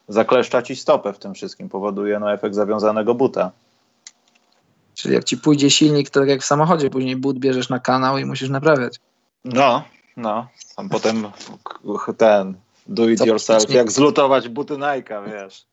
zakleszcza 0.09 0.63
ci 0.63 0.77
stopę 0.77 1.13
w 1.13 1.19
tym 1.19 1.35
wszystkim. 1.35 1.69
Powoduje 1.69 2.19
no, 2.19 2.33
efekt 2.33 2.55
zawiązanego 2.55 3.15
buta. 3.15 3.51
Czyli 4.95 5.15
jak 5.15 5.25
ci 5.25 5.39
pójdzie 5.39 5.71
silnik, 5.71 6.11
to 6.11 6.21
tak 6.21 6.29
jak 6.29 6.43
w 6.43 6.47
samochodzie, 6.47 6.91
później 6.91 7.17
but 7.17 7.39
bierzesz 7.39 7.69
na 7.69 7.79
kanał 7.79 8.19
i 8.19 8.25
musisz 8.25 8.49
naprawiać. 8.49 9.01
No, 9.45 9.83
no. 10.17 10.47
Tam 10.77 10.89
potem 10.89 11.27
ten 12.17 12.55
do 12.87 13.09
it 13.09 13.27
yourself, 13.27 13.71
jak 13.71 13.93
zlutować 13.93 14.49
buty 14.49 14.75
Nike'a, 14.75 15.31
wiesz. 15.31 15.67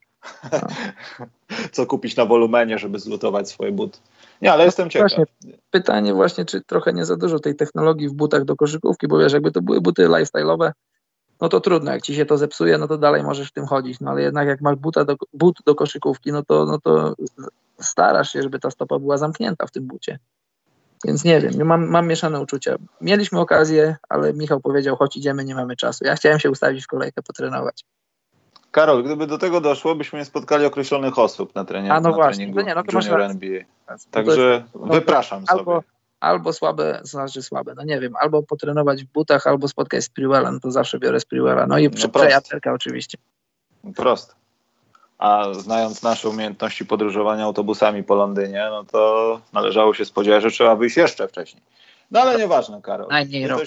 Co 1.72 1.86
kupić 1.86 2.16
na 2.16 2.26
wolumenie, 2.26 2.78
żeby 2.78 3.00
zlutować 3.00 3.50
swoje 3.50 3.72
buty. 3.72 4.00
Nie, 4.42 4.54
ale 4.54 4.66
jestem 4.66 4.90
ciekaw. 4.90 5.10
Właśnie, 5.10 5.26
pytanie 5.72 6.14
właśnie, 6.14 6.46
czy 6.46 6.62
trochę 6.62 6.94
nie 6.94 7.06
za 7.06 7.16
dużo 7.16 7.40
tej 7.40 7.56
technologii 7.56 8.10
w 8.10 8.14
butach 8.14 8.46
do 8.46 8.56
koszykówki, 8.56 9.08
bo 9.08 9.20
wiesz, 9.20 9.34
jakby 9.34 9.52
to 9.52 9.62
były 9.62 9.82
buty 9.82 10.08
lifestyle'owe, 10.08 10.72
no 11.42 11.50
to 11.50 11.60
trudno, 11.60 11.92
jak 11.92 12.02
ci 12.02 12.16
się 12.16 12.26
to 12.26 12.38
zepsuje, 12.38 12.78
no 12.78 12.88
to 12.88 12.98
dalej 12.98 13.24
możesz 13.24 13.50
w 13.50 13.54
tym 13.54 13.66
chodzić, 13.66 14.00
no 14.00 14.12
ale 14.12 14.22
jednak 14.22 14.48
jak 14.48 14.62
masz 14.62 14.76
buta 14.76 15.06
do, 15.06 15.16
but 15.34 15.56
do 15.66 15.76
koszykówki, 15.76 16.32
no 16.32 16.44
to, 16.44 16.66
no 16.66 16.80
to 16.80 17.16
starasz 17.82 18.34
się, 18.34 18.42
żeby 18.42 18.60
ta 18.60 18.72
stopa 18.72 19.00
była 19.00 19.18
zamknięta 19.18 19.68
w 19.68 19.72
tym 19.72 19.88
bucie. 19.88 20.20
Więc 21.06 21.24
nie 21.24 21.42
wiem, 21.42 21.68
mam, 21.68 21.88
mam 21.90 22.08
mieszane 22.08 22.42
uczucia. 22.42 22.76
Mieliśmy 23.02 23.40
okazję, 23.40 23.96
ale 24.10 24.34
Michał 24.34 24.62
powiedział, 24.62 24.96
chodź 24.96 25.18
idziemy, 25.18 25.46
nie 25.46 25.56
mamy 25.56 25.76
czasu. 25.76 26.06
Ja 26.06 26.16
chciałem 26.16 26.40
się 26.40 26.52
ustawić 26.52 26.84
w 26.84 26.88
kolejkę, 26.88 27.22
potrenować. 27.22 27.84
Karol, 28.74 29.04
gdyby 29.04 29.28
do 29.28 29.38
tego 29.38 29.62
doszło, 29.62 29.96
byśmy 29.96 30.20
nie 30.20 30.26
spotkali 30.26 30.66
określonych 30.66 31.20
osób 31.20 31.56
na 31.56 31.66
treningu, 31.66 31.96
A 31.96 32.02
no 32.02 32.10
na 32.10 32.16
właśnie, 32.16 32.36
treningu 32.36 32.60
no 32.60 32.66
nie, 32.66 32.76
no 32.76 32.84
to 32.84 33.00
Junior 33.00 33.22
NBA. 33.22 33.64
Także 34.12 34.64
wypraszam 34.76 35.44
albo, 35.48 35.76
sobie. 35.76 35.88
Albo 36.20 36.54
słabe, 36.54 37.00
znaczy 37.04 37.42
słabe, 37.42 37.74
no 37.76 37.84
nie 37.84 38.00
wiem, 38.00 38.14
albo 38.22 38.44
potrenować 38.44 39.04
w 39.04 39.08
butach, 39.08 39.48
albo 39.48 39.68
spotkać 39.68 40.04
Sprewella, 40.04 40.52
no 40.52 40.60
to 40.60 40.72
zawsze 40.72 41.00
biorę 41.00 41.20
Sprewella. 41.20 41.68
No 41.68 41.78
i 41.78 41.90
no 41.90 42.10
przejaterka 42.10 42.74
oczywiście. 42.74 43.18
Proste. 43.96 44.34
a 45.18 45.54
znając 45.54 46.04
nasze 46.04 46.30
umiejętności 46.30 46.86
podróżowania 46.86 47.44
autobusami 47.44 48.04
po 48.04 48.16
Londynie, 48.16 48.68
no 48.70 48.84
to 48.84 49.42
należało 49.54 49.94
się 49.94 50.06
spodziewać, 50.06 50.44
że 50.44 50.52
trzeba 50.52 50.76
wyjść 50.76 50.98
jeszcze 50.98 51.28
wcześniej. 51.28 51.64
No 52.12 52.20
ale 52.22 52.38
nieważne, 52.38 52.82
Karol. 52.82 53.08
Najmniej 53.10 53.48
rok. 53.48 53.62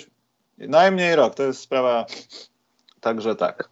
Najmniej 0.59 1.17
rok, 1.17 1.35
to 1.35 1.43
jest 1.43 1.61
sprawa 1.61 2.07
także 3.01 3.37
tak. 3.37 3.69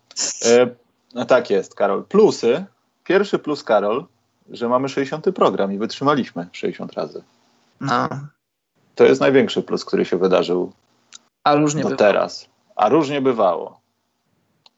E, 0.47 0.84
no 1.15 1.25
tak 1.25 1.51
jest, 1.51 1.75
Karol. 1.75 2.05
Plusy. 2.05 2.65
Pierwszy 3.05 3.39
plus, 3.39 3.65
Karol, 3.65 4.05
że 4.51 4.69
mamy 4.69 4.89
60 4.89 5.25
program 5.35 5.73
i 5.73 5.79
wytrzymaliśmy 5.79 6.47
60 6.53 6.93
razy. 6.93 7.23
No. 7.81 8.09
To 8.95 9.05
jest 9.05 9.21
największy 9.21 9.63
plus, 9.63 9.85
który 9.85 10.05
się 10.05 10.17
wydarzył 10.19 10.73
A 11.45 11.55
różnie 11.55 11.83
do 11.83 11.89
bywa. 11.89 11.99
teraz. 11.99 12.49
A 12.77 12.89
różnie 12.89 13.21
bywało. 13.21 13.81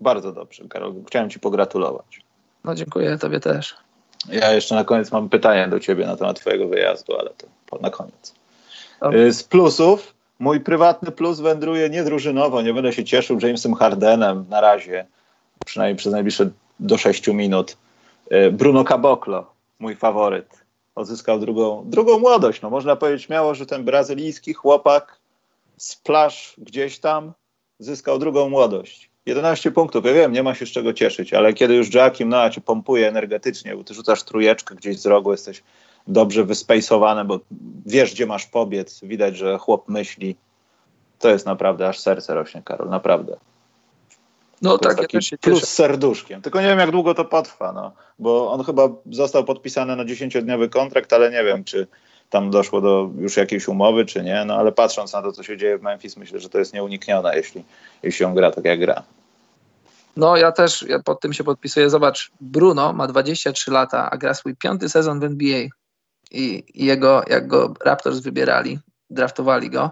Bardzo 0.01 0.33
dobrze, 0.33 0.65
Karol. 0.69 0.95
Chciałem 1.07 1.31
Ci 1.31 1.41
pogratulować. 1.41 2.21
No 2.65 2.75
dziękuję 2.75 3.19
Tobie 3.19 3.41
też. 3.41 3.77
Ja 4.29 4.53
jeszcze 4.53 4.75
na 4.75 4.85
koniec 4.85 5.13
mam 5.13 5.29
pytanie 5.29 5.69
do 5.69 5.81
Ciebie 5.81 6.07
na 6.07 6.17
temat 6.17 6.41
Twojego 6.41 6.69
wyjazdu, 6.69 7.19
ale 7.19 7.31
to 7.67 7.79
na 7.81 7.91
koniec. 7.91 8.35
Y, 9.15 9.33
Z 9.33 9.43
plusów, 9.45 10.15
mój 10.39 10.61
prywatny 10.61 11.11
plus 11.13 11.41
wędruje 11.41 11.91
niedrużynowo. 11.91 12.63
Nie 12.63 12.75
będę 12.75 12.93
się 12.93 13.05
cieszył 13.05 13.39
Jamesem 13.43 13.75
Hardenem 13.75 14.45
na 14.49 14.61
razie, 14.61 15.07
przynajmniej 15.67 15.97
przez 15.97 16.13
najbliższe 16.13 16.51
do 16.81 16.99
6 16.99 17.29
minut. 17.29 17.77
Y, 18.33 18.53
Bruno 18.53 18.85
Caboclo, 18.85 19.51
mój 19.79 19.97
faworyt, 19.97 20.49
odzyskał 20.95 21.39
drugą, 21.39 21.85
drugą 21.87 22.19
młodość. 22.19 22.63
No, 22.63 22.71
można 22.71 22.97
powiedzieć 22.97 23.23
śmiało, 23.23 23.55
że 23.55 23.67
ten 23.67 23.85
brazylijski 23.85 24.55
chłopak 24.55 25.19
z 25.77 25.97
plaż 25.97 26.55
gdzieś 26.59 26.99
tam 26.99 27.33
zyskał 27.79 28.19
drugą 28.19 28.49
młodość. 28.49 29.11
11 29.27 29.71
punktów, 29.71 30.05
ja 30.05 30.13
wiem, 30.13 30.33
nie 30.33 30.43
ma 30.43 30.55
się 30.55 30.67
z 30.67 30.69
czego 30.69 30.93
cieszyć, 30.93 31.35
ale 31.35 31.55
kiedy 31.55 31.75
już 31.75 31.95
Joakim 31.95 32.29
Noah 32.29 32.53
cię 32.53 32.61
pompuje 32.61 33.09
energetycznie, 33.09 33.77
bo 33.77 33.85
ty 33.85 33.95
rzucasz 33.95 34.23
trójeczkę 34.23 34.75
gdzieś 34.75 34.99
z 34.99 35.07
rogu, 35.07 35.33
jesteś 35.33 35.63
dobrze 36.07 36.45
wyspejsowany, 36.45 37.25
bo 37.25 37.41
wiesz, 37.87 38.15
gdzie 38.15 38.27
masz 38.27 38.47
pobiec, 38.47 39.01
widać, 39.03 39.37
że 39.37 39.59
chłop 39.59 39.89
myśli. 39.89 40.37
To 41.19 41.29
jest 41.29 41.47
naprawdę, 41.47 41.89
aż 41.89 41.99
serce 41.99 42.35
rośnie, 42.35 42.63
Karol, 42.63 42.89
naprawdę. 42.89 43.37
No 44.63 44.79
tak, 44.79 44.91
jest 44.91 44.99
ja 44.99 45.03
taki 45.03 45.17
też 45.17 45.27
się 45.27 45.39
plus 45.39 45.55
cieszę. 45.55 45.67
z 45.67 45.75
serduszkiem. 45.75 46.43
Tylko 46.43 46.61
nie 46.61 46.67
wiem, 46.67 46.79
jak 46.79 46.91
długo 46.91 47.15
to 47.15 47.25
potrwa, 47.25 47.73
no. 47.73 47.93
Bo 48.19 48.53
on 48.53 48.65
chyba 48.65 48.89
został 49.11 49.45
podpisany 49.45 49.97
na 49.97 50.05
10-dniowy 50.05 50.69
kontrakt, 50.69 51.13
ale 51.13 51.31
nie 51.31 51.45
wiem, 51.45 51.65
czy 51.65 51.87
tam 52.31 52.51
doszło 52.51 52.81
do 52.81 53.11
już 53.19 53.37
jakiejś 53.37 53.69
umowy, 53.69 54.07
czy 54.07 54.23
nie. 54.23 54.45
No 54.45 54.55
ale 54.57 54.73
patrząc 54.73 55.13
na 55.13 55.23
to, 55.23 55.33
co 55.33 55.43
się 55.43 55.57
dzieje 55.57 55.79
w 55.79 55.83
Memphis, 55.83 56.17
myślę, 56.17 56.41
że 56.41 56.49
to 56.49 56.59
jest 56.59 56.75
nieuniknione, 56.75 57.37
jeśli, 57.37 57.65
jeśli 58.03 58.25
on 58.25 58.35
gra 58.35 58.51
tak, 58.51 58.65
jak 58.65 58.81
gra. 58.81 59.03
No 60.17 60.37
ja 60.37 60.53
też 60.53 60.85
ja 60.89 61.03
pod 61.03 61.21
tym 61.21 61.33
się 61.33 61.45
podpisuję. 61.45 61.91
Zobacz, 61.91 62.31
Bruno 62.41 62.93
ma 62.93 63.07
23 63.07 63.71
lata, 63.71 64.11
a 64.11 64.17
gra 64.17 64.35
swój 64.35 64.57
piąty 64.57 64.89
sezon 64.89 65.21
w 65.21 65.25
NBA. 65.25 65.67
I, 66.31 66.65
i 66.75 66.85
jego, 66.85 67.23
jak 67.29 67.47
go 67.47 67.75
Raptors 67.85 68.19
wybierali, 68.19 68.79
draftowali 69.11 69.71
go, 69.71 69.91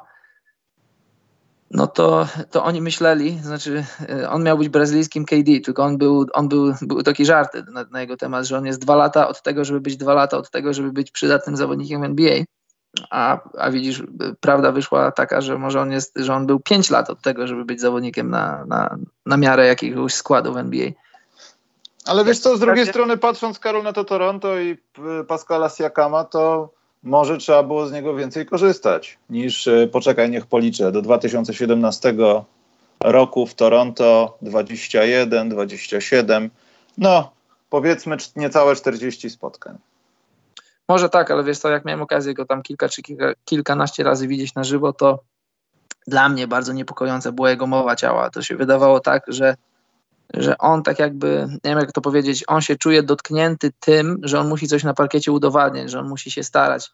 no 1.75 1.87
to, 1.87 2.29
to 2.51 2.65
oni 2.65 2.81
myśleli, 2.81 3.39
znaczy 3.43 3.85
y, 4.11 4.29
on 4.29 4.43
miał 4.43 4.59
być 4.59 4.69
brazylijskim 4.69 5.25
KD, 5.25 5.61
tylko 5.65 5.85
on 5.85 5.99
był, 5.99 6.27
on 6.33 6.49
był, 6.49 6.75
był 6.83 7.03
taki 7.03 7.25
żart 7.25 7.57
na, 7.73 7.85
na 7.91 8.01
jego 8.01 8.17
temat, 8.17 8.47
że 8.47 8.59
on 8.59 8.67
jest 8.67 8.81
dwa 8.81 8.97
lata 8.97 9.29
od 9.29 9.43
tego, 9.43 9.65
żeby 9.65 9.81
być 9.81 9.97
dwa 9.97 10.15
lata 10.15 10.37
od 10.37 10.51
tego, 10.51 10.73
żeby 10.73 10.93
być 10.93 11.11
przydatnym 11.11 11.57
zawodnikiem 11.57 12.05
NBA. 12.05 12.35
A, 13.11 13.39
a 13.59 13.71
widzisz, 13.71 14.03
prawda 14.41 14.73
wyszła 14.73 15.13
taka, 15.13 15.41
że 15.41 15.59
może 15.59 15.81
on 15.81 15.93
jest, 15.93 16.13
że 16.17 16.35
on 16.35 16.47
był 16.47 16.61
5 16.61 16.91
lat 16.91 17.11
od 17.11 17.21
tego, 17.23 17.47
żeby 17.47 17.65
być 17.65 17.81
zawodnikiem 17.81 18.31
na, 18.31 18.65
na, 18.67 18.97
na 19.27 19.37
miarę 19.37 19.67
jakiegoś 19.67 20.15
składu 20.15 20.53
w 20.53 20.57
NBA. 20.57 20.91
Ale 22.07 22.25
wiesz 22.25 22.39
co, 22.39 22.57
z 22.57 22.61
drugiej 22.61 22.87
strony 22.87 23.17
patrząc 23.17 23.59
Karol 23.59 23.83
na 23.83 23.93
to 23.93 24.05
Toronto 24.05 24.61
i 24.61 24.79
y, 25.21 25.25
Pascala 25.25 25.69
Siakama, 25.69 26.25
to 26.25 26.71
może 27.05 27.39
trzeba 27.39 27.63
było 27.63 27.87
z 27.87 27.93
niego 27.93 28.15
więcej 28.15 28.47
korzystać 28.47 29.19
niż, 29.31 29.67
y, 29.67 29.89
poczekaj, 29.93 30.31
niech 30.31 30.47
policzę, 30.47 30.93
do 30.93 31.03
2017 31.03 32.15
roku 33.01 33.47
w 33.47 33.55
Toronto 33.55 34.39
21, 34.43 35.49
27, 35.49 36.51
no 36.99 37.31
powiedzmy 37.71 38.17
niecałe 38.37 38.77
40 38.77 39.31
spotkań. 39.31 39.79
Może 40.89 41.09
tak, 41.09 41.31
ale 41.31 41.45
wiesz 41.45 41.59
co, 41.59 41.69
jak 41.69 41.85
miałem 41.85 42.03
okazję 42.03 42.35
go 42.35 42.45
tam 42.45 42.63
kilka 42.63 42.89
czy 42.89 43.03
kilka, 43.03 43.33
kilkanaście 43.45 44.05
razy 44.05 44.29
widzieć 44.29 44.55
na 44.55 44.65
żywo, 44.65 44.93
to 44.93 45.19
dla 46.07 46.29
mnie 46.29 46.47
bardzo 46.47 46.73
niepokojąca 46.73 47.33
była 47.33 47.51
jego 47.51 47.67
mowa 47.67 47.97
ciała. 47.97 48.31
To 48.31 48.43
się 48.43 48.57
wydawało 48.57 49.01
tak, 49.01 49.23
że, 49.29 49.57
że 50.35 50.59
on 50.59 50.83
tak 50.83 50.99
jakby, 50.99 51.47
nie 51.65 51.71
wiem 51.71 51.79
jak 51.79 51.93
to 51.93 52.01
powiedzieć, 52.01 52.45
on 52.47 52.61
się 52.61 52.77
czuje 52.77 53.03
dotknięty 53.03 53.73
tym, 53.81 54.19
że 54.23 54.41
on 54.41 54.49
musi 54.49 54.69
coś 54.69 54.85
na 54.85 54.95
parkiecie 54.95 55.33
udowadniać, 55.33 55.91
że 55.91 56.01
on 56.01 56.09
musi 56.09 56.31
się 56.31 56.43
starać. 56.43 56.91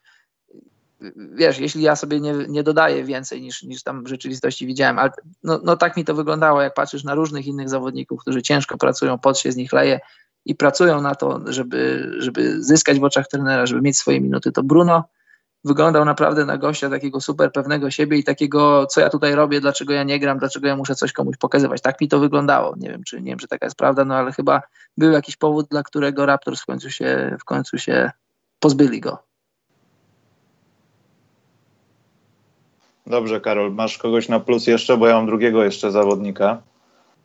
Wiesz, 1.35 1.59
jeśli 1.59 1.83
ja 1.83 1.97
sobie 1.97 2.21
nie, 2.21 2.33
nie 2.49 2.63
dodaję 2.63 3.05
więcej 3.05 3.41
niż, 3.41 3.63
niż 3.63 3.83
tam 3.83 4.05
w 4.05 4.09
rzeczywistości 4.09 4.67
widziałem, 4.67 4.99
ale 4.99 5.11
no, 5.43 5.61
no 5.65 5.77
tak 5.77 5.97
mi 5.97 6.05
to 6.05 6.15
wyglądało, 6.15 6.63
jak 6.63 6.75
patrzysz 6.75 7.05
na 7.05 7.15
różnych 7.15 7.47
innych 7.47 7.69
zawodników, 7.69 8.21
którzy 8.21 8.43
ciężko 8.43 8.79
pracują, 8.79 9.19
pot 9.19 9.39
się 9.39 9.53
z 9.53 9.57
nich 9.57 9.73
leje 9.73 10.01
i 10.45 10.55
pracują 10.55 11.01
na 11.01 11.15
to, 11.15 11.41
żeby, 11.47 12.11
żeby 12.19 12.63
zyskać 12.63 12.99
w 12.99 13.05
oczach 13.05 13.29
trenera, 13.29 13.67
żeby 13.67 13.83
mieć 13.83 13.99
swoje 13.99 14.21
minuty, 14.21 14.53
to 14.53 14.63
Bruno 14.63 15.05
wyglądał 15.65 16.05
naprawdę 16.05 16.45
na 16.45 16.59
gościa 16.59 16.91
takiego 16.91 17.21
super 17.21 17.53
pewnego 17.53 17.91
siebie 17.91 18.19
i 18.19 18.25
takiego, 18.25 18.87
co 18.87 19.01
ja 19.01 19.11
tutaj 19.11 19.35
robię, 19.35 19.61
dlaczego 19.61 19.93
ja 19.93 20.03
nie 20.03 20.19
gram, 20.19 20.39
dlaczego 20.39 20.67
ja 20.67 20.77
muszę 20.77 20.95
coś 20.95 21.13
komuś 21.13 21.37
pokazywać. 21.37 21.83
Tak 21.83 22.01
mi 22.01 22.09
to 22.09 22.19
wyglądało. 22.19 22.75
Nie 22.77 22.89
wiem, 22.89 23.05
czy 23.05 23.21
nie 23.21 23.31
wiem, 23.31 23.39
czy 23.39 23.49
taka 23.49 23.67
jest 23.67 23.77
prawda, 23.77 24.05
no 24.05 24.15
ale 24.15 24.33
chyba 24.33 24.63
był 24.97 25.13
jakiś 25.13 25.37
powód, 25.37 25.67
dla 25.71 25.83
którego 25.83 26.27
Raptors 26.27 26.63
w 26.63 26.67
końcu 26.67 26.91
się, 26.91 27.37
w 27.41 27.45
końcu 27.45 27.79
się 27.79 28.11
pozbyli 28.61 29.01
go. 29.01 29.19
Dobrze, 33.07 33.41
Karol, 33.41 33.73
masz 33.73 33.99
kogoś 33.99 34.29
na 34.29 34.41
plus 34.41 34.67
jeszcze, 34.67 34.97
bo 34.97 35.07
ja 35.07 35.15
mam 35.15 35.27
drugiego 35.27 35.65
jeszcze 35.65 35.91
zawodnika. 35.91 36.63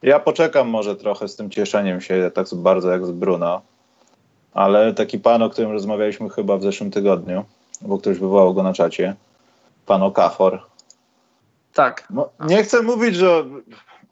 Ja 0.02 0.20
poczekam 0.20 0.70
może 0.70 0.96
trochę 0.96 1.28
z 1.28 1.36
tym 1.36 1.50
cieszeniem 1.50 2.02
się 2.02 2.32
tak 2.34 2.48
bardzo 2.54 2.92
jak 2.92 3.06
z 3.06 3.12
Bruno, 3.12 3.62
ale 4.54 4.94
taki 4.94 5.20
pan, 5.20 5.42
o 5.42 5.50
którym 5.50 5.72
rozmawialiśmy 5.72 6.30
chyba 6.30 6.58
w 6.58 6.64
zeszłym 6.64 6.92
tygodniu, 6.92 7.46
bo 7.82 7.98
ktoś 7.98 8.20
wywołał 8.20 8.54
go 8.54 8.64
na 8.64 8.74
czacie, 8.74 9.16
pan 9.86 10.04
Okafor. 10.04 10.62
Tak. 11.74 12.08
No, 12.10 12.30
nie 12.40 12.64
chcę 12.64 12.82
mówić, 12.82 13.16
że, 13.16 13.46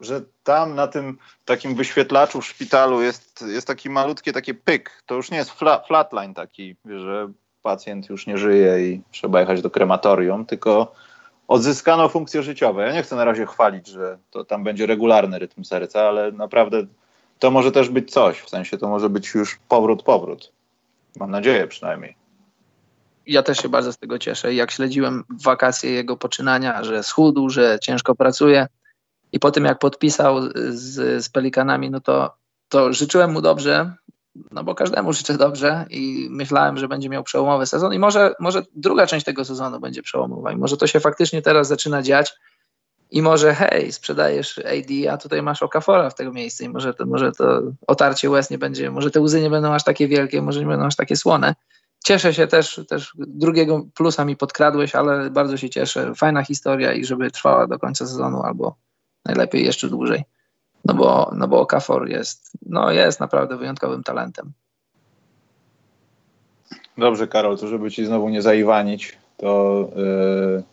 że 0.02 0.22
tam 0.44 0.76
na 0.76 0.88
tym 0.88 1.18
takim 1.46 1.76
wyświetlaczu 1.76 2.42
w 2.42 2.46
szpitalu 2.46 3.02
jest, 3.02 3.46
jest 3.48 3.68
taki 3.68 3.90
malutkie 3.90 4.34
takie 4.34 4.54
pyk. 4.54 5.04
To 5.06 5.16
już 5.16 5.32
nie 5.32 5.38
jest 5.38 5.52
fla, 5.52 5.80
flatline 5.80 6.34
taki, 6.34 6.76
że 6.86 7.32
pacjent 7.62 8.10
już 8.10 8.28
nie 8.28 8.38
żyje 8.38 8.92
i 8.92 9.02
trzeba 9.12 9.40
jechać 9.40 9.62
do 9.62 9.70
krematorium, 9.70 10.46
tylko 10.46 10.94
odzyskano 11.48 12.10
funkcje 12.10 12.44
życiowe. 12.44 12.88
Ja 12.88 12.94
nie 12.94 13.04
chcę 13.04 13.16
na 13.16 13.26
razie 13.26 13.46
chwalić, 13.46 13.88
że 13.88 14.18
to 14.32 14.46
tam 14.46 14.64
będzie 14.64 14.86
regularny 14.86 15.40
rytm 15.40 15.64
serca, 15.64 16.02
ale 16.02 16.32
naprawdę 16.32 16.86
to 17.40 17.52
może 17.52 17.72
też 17.72 17.90
być 17.90 18.12
coś. 18.12 18.40
W 18.40 18.50
sensie 18.50 18.78
to 18.78 18.88
może 18.88 19.10
być 19.10 19.34
już 19.34 19.60
powrót, 19.68 20.04
powrót. 20.04 20.52
Mam 21.20 21.32
nadzieję 21.32 21.68
przynajmniej. 21.68 22.23
Ja 23.28 23.44
też 23.44 23.58
się 23.58 23.70
bardzo 23.70 23.94
z 23.94 23.98
tego 23.98 24.20
cieszę. 24.20 24.54
Jak 24.54 24.72
śledziłem 24.72 25.24
wakacje 25.44 25.92
jego 25.92 26.18
poczynania, 26.18 26.84
że 26.84 27.04
schudł, 27.04 27.50
że 27.50 27.78
ciężko 27.82 28.16
pracuje 28.16 28.68
i 29.32 29.40
po 29.40 29.52
tym 29.52 29.66
jak 29.66 29.80
podpisał 29.80 30.42
z, 30.70 31.24
z 31.24 31.30
Pelikanami, 31.30 31.90
no 31.90 32.00
to, 32.00 32.34
to 32.70 32.94
życzyłem 32.94 33.32
mu 33.32 33.42
dobrze, 33.42 33.94
no 34.52 34.64
bo 34.64 34.76
każdemu 34.76 35.14
życzę 35.14 35.38
dobrze 35.38 35.86
i 35.90 36.28
myślałem, 36.32 36.78
że 36.78 36.88
będzie 36.88 37.10
miał 37.10 37.24
przełomowy 37.24 37.66
sezon 37.66 37.94
i 37.94 38.00
może, 38.00 38.34
może 38.40 38.64
druga 38.76 39.08
część 39.08 39.26
tego 39.26 39.46
sezonu 39.46 39.80
będzie 39.80 40.02
przełomowa 40.02 40.52
i 40.52 40.56
może 40.56 40.78
to 40.78 40.88
się 40.88 41.00
faktycznie 41.00 41.42
teraz 41.42 41.68
zaczyna 41.68 42.02
dziać 42.02 42.34
i 43.12 43.22
może 43.22 43.54
hej, 43.54 43.92
sprzedajesz 43.92 44.60
AD, 44.60 45.14
a 45.14 45.18
tutaj 45.18 45.42
masz 45.42 45.64
Okafora 45.64 46.10
w 46.10 46.16
tego 46.16 46.32
miejsca 46.32 46.66
i 46.66 46.70
może 46.70 46.94
to, 46.94 47.06
może 47.06 47.32
to 47.32 47.62
otarcie 47.88 48.30
łez 48.30 48.50
nie 48.50 48.58
będzie, 48.58 48.92
może 48.92 49.12
te 49.12 49.22
łzy 49.22 49.42
nie 49.42 49.50
będą 49.50 49.74
aż 49.74 49.84
takie 49.84 50.08
wielkie, 50.08 50.42
może 50.42 50.60
nie 50.60 50.66
będą 50.66 50.86
aż 50.86 50.96
takie 50.96 51.16
słone. 51.16 51.56
Cieszę 52.04 52.34
się 52.34 52.48
też, 52.48 52.82
też 52.88 53.14
drugiego 53.18 53.86
plusa 53.96 54.26
mi 54.26 54.38
podkradłeś, 54.38 54.96
ale 54.96 55.30
bardzo 55.30 55.58
się 55.58 55.70
cieszę. 55.70 56.16
Fajna 56.16 56.44
historia 56.44 56.94
i 56.94 57.06
żeby 57.06 57.32
trwała 57.32 57.68
do 57.68 57.80
końca 57.80 58.08
sezonu 58.08 58.42
albo 58.42 58.76
najlepiej 59.26 59.66
jeszcze 59.66 59.90
dłużej. 59.90 60.24
No 60.86 60.94
bo, 60.94 61.32
no 61.36 61.48
bo 61.48 61.62
Okafor 61.62 62.10
jest, 62.10 62.52
no 62.66 62.92
jest 62.92 63.20
naprawdę 63.20 63.58
wyjątkowym 63.58 64.04
talentem. 64.04 64.54
Dobrze, 66.98 67.28
Karol, 67.28 67.58
to 67.58 67.68
żeby 67.68 67.92
ci 67.92 68.06
znowu 68.06 68.30
nie 68.30 68.42
zaiwanić, 68.42 69.18
to 69.38 69.90
yy, 69.96 70.64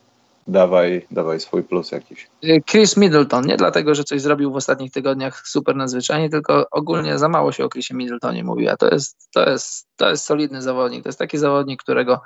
dawaj, 0.51 1.07
dawaj 1.11 1.41
swój 1.41 1.63
plus 1.63 1.93
jakiś. 1.93 2.31
Chris 2.71 2.97
Middleton, 2.97 3.47
nie 3.47 3.57
dlatego, 3.57 3.95
że 3.95 4.05
coś 4.05 4.21
zrobił 4.21 4.53
w 4.53 4.57
ostatnich 4.57 4.93
tygodniach 4.93 5.49
super 5.49 5.77
nadzwyczajnie, 5.77 6.31
tylko 6.31 6.67
ogólnie 6.71 7.19
za 7.19 7.29
mało 7.29 7.53
się 7.53 7.65
o 7.65 7.69
Chrisie 7.69 7.95
Middletonie 7.95 8.45
mówi, 8.45 8.69
a 8.69 8.77
to 8.77 8.89
jest, 8.91 9.29
to 9.35 9.51
jest, 9.51 9.89
to 9.97 10.11
jest 10.11 10.25
solidny 10.25 10.63
zawodnik. 10.63 11.03
To 11.03 11.09
jest 11.09 11.19
taki 11.19 11.39
zawodnik, 11.39 11.83
którego 11.83 12.21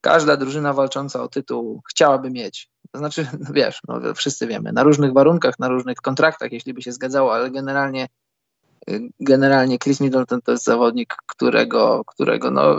każda 0.00 0.36
drużyna 0.36 0.72
walcząca 0.72 1.22
o 1.22 1.28
tytuł 1.28 1.82
chciałaby 1.90 2.30
mieć. 2.30 2.70
To 2.92 2.98
znaczy, 2.98 3.26
no 3.40 3.52
wiesz, 3.60 3.80
no 3.88 4.14
wszyscy 4.14 4.46
wiemy, 4.46 4.72
na 4.72 4.82
różnych 4.82 5.12
warunkach, 5.12 5.58
na 5.58 5.68
różnych 5.68 5.96
kontraktach, 5.96 6.52
jeśli 6.52 6.74
by 6.74 6.82
się 6.82 6.92
zgadzało, 6.92 7.34
ale 7.34 7.50
generalnie 7.50 8.08
generalnie 9.20 9.78
Chris 9.78 10.00
Middleton 10.00 10.42
to 10.42 10.52
jest 10.52 10.64
zawodnik, 10.64 11.16
którego, 11.26 12.04
którego 12.06 12.50
no, 12.50 12.78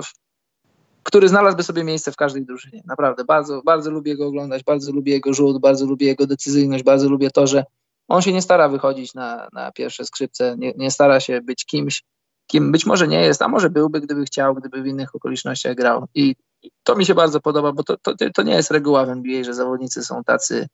który 1.03 1.29
znalazłby 1.29 1.63
sobie 1.63 1.83
miejsce 1.83 2.11
w 2.11 2.15
każdej 2.15 2.45
drużynie. 2.45 2.81
Naprawdę, 2.85 3.25
bardzo, 3.25 3.61
bardzo 3.65 3.91
lubię 3.91 4.17
go 4.17 4.27
oglądać, 4.27 4.63
bardzo 4.63 4.91
lubię 4.91 5.13
jego 5.13 5.33
rzut, 5.33 5.61
bardzo 5.61 5.85
lubię 5.85 6.07
jego 6.07 6.27
decyzyjność, 6.27 6.83
bardzo 6.83 7.09
lubię 7.09 7.31
to, 7.31 7.47
że 7.47 7.63
on 8.07 8.21
się 8.21 8.33
nie 8.33 8.41
stara 8.41 8.69
wychodzić 8.69 9.13
na, 9.13 9.47
na 9.53 9.71
pierwsze 9.71 10.05
skrzypce, 10.05 10.55
nie, 10.57 10.73
nie 10.77 10.91
stara 10.91 11.19
się 11.19 11.41
być 11.41 11.65
kimś, 11.65 12.03
kim 12.47 12.71
być 12.71 12.85
może 12.85 13.07
nie 13.07 13.21
jest, 13.21 13.41
a 13.41 13.47
może 13.47 13.69
byłby, 13.69 14.01
gdyby 14.01 14.25
chciał, 14.25 14.55
gdyby 14.55 14.81
w 14.81 14.87
innych 14.87 15.15
okolicznościach 15.15 15.75
grał. 15.75 16.05
I 16.15 16.35
to 16.83 16.95
mi 16.95 17.05
się 17.05 17.15
bardzo 17.15 17.41
podoba, 17.41 17.71
bo 17.71 17.83
to, 17.83 17.97
to, 17.97 18.13
to 18.35 18.43
nie 18.43 18.53
jest 18.53 18.71
reguła 18.71 19.05
w 19.05 19.09
NBA, 19.09 19.43
że 19.43 19.53
zawodnicy 19.53 20.03
są 20.03 20.23
tacy, 20.23 20.67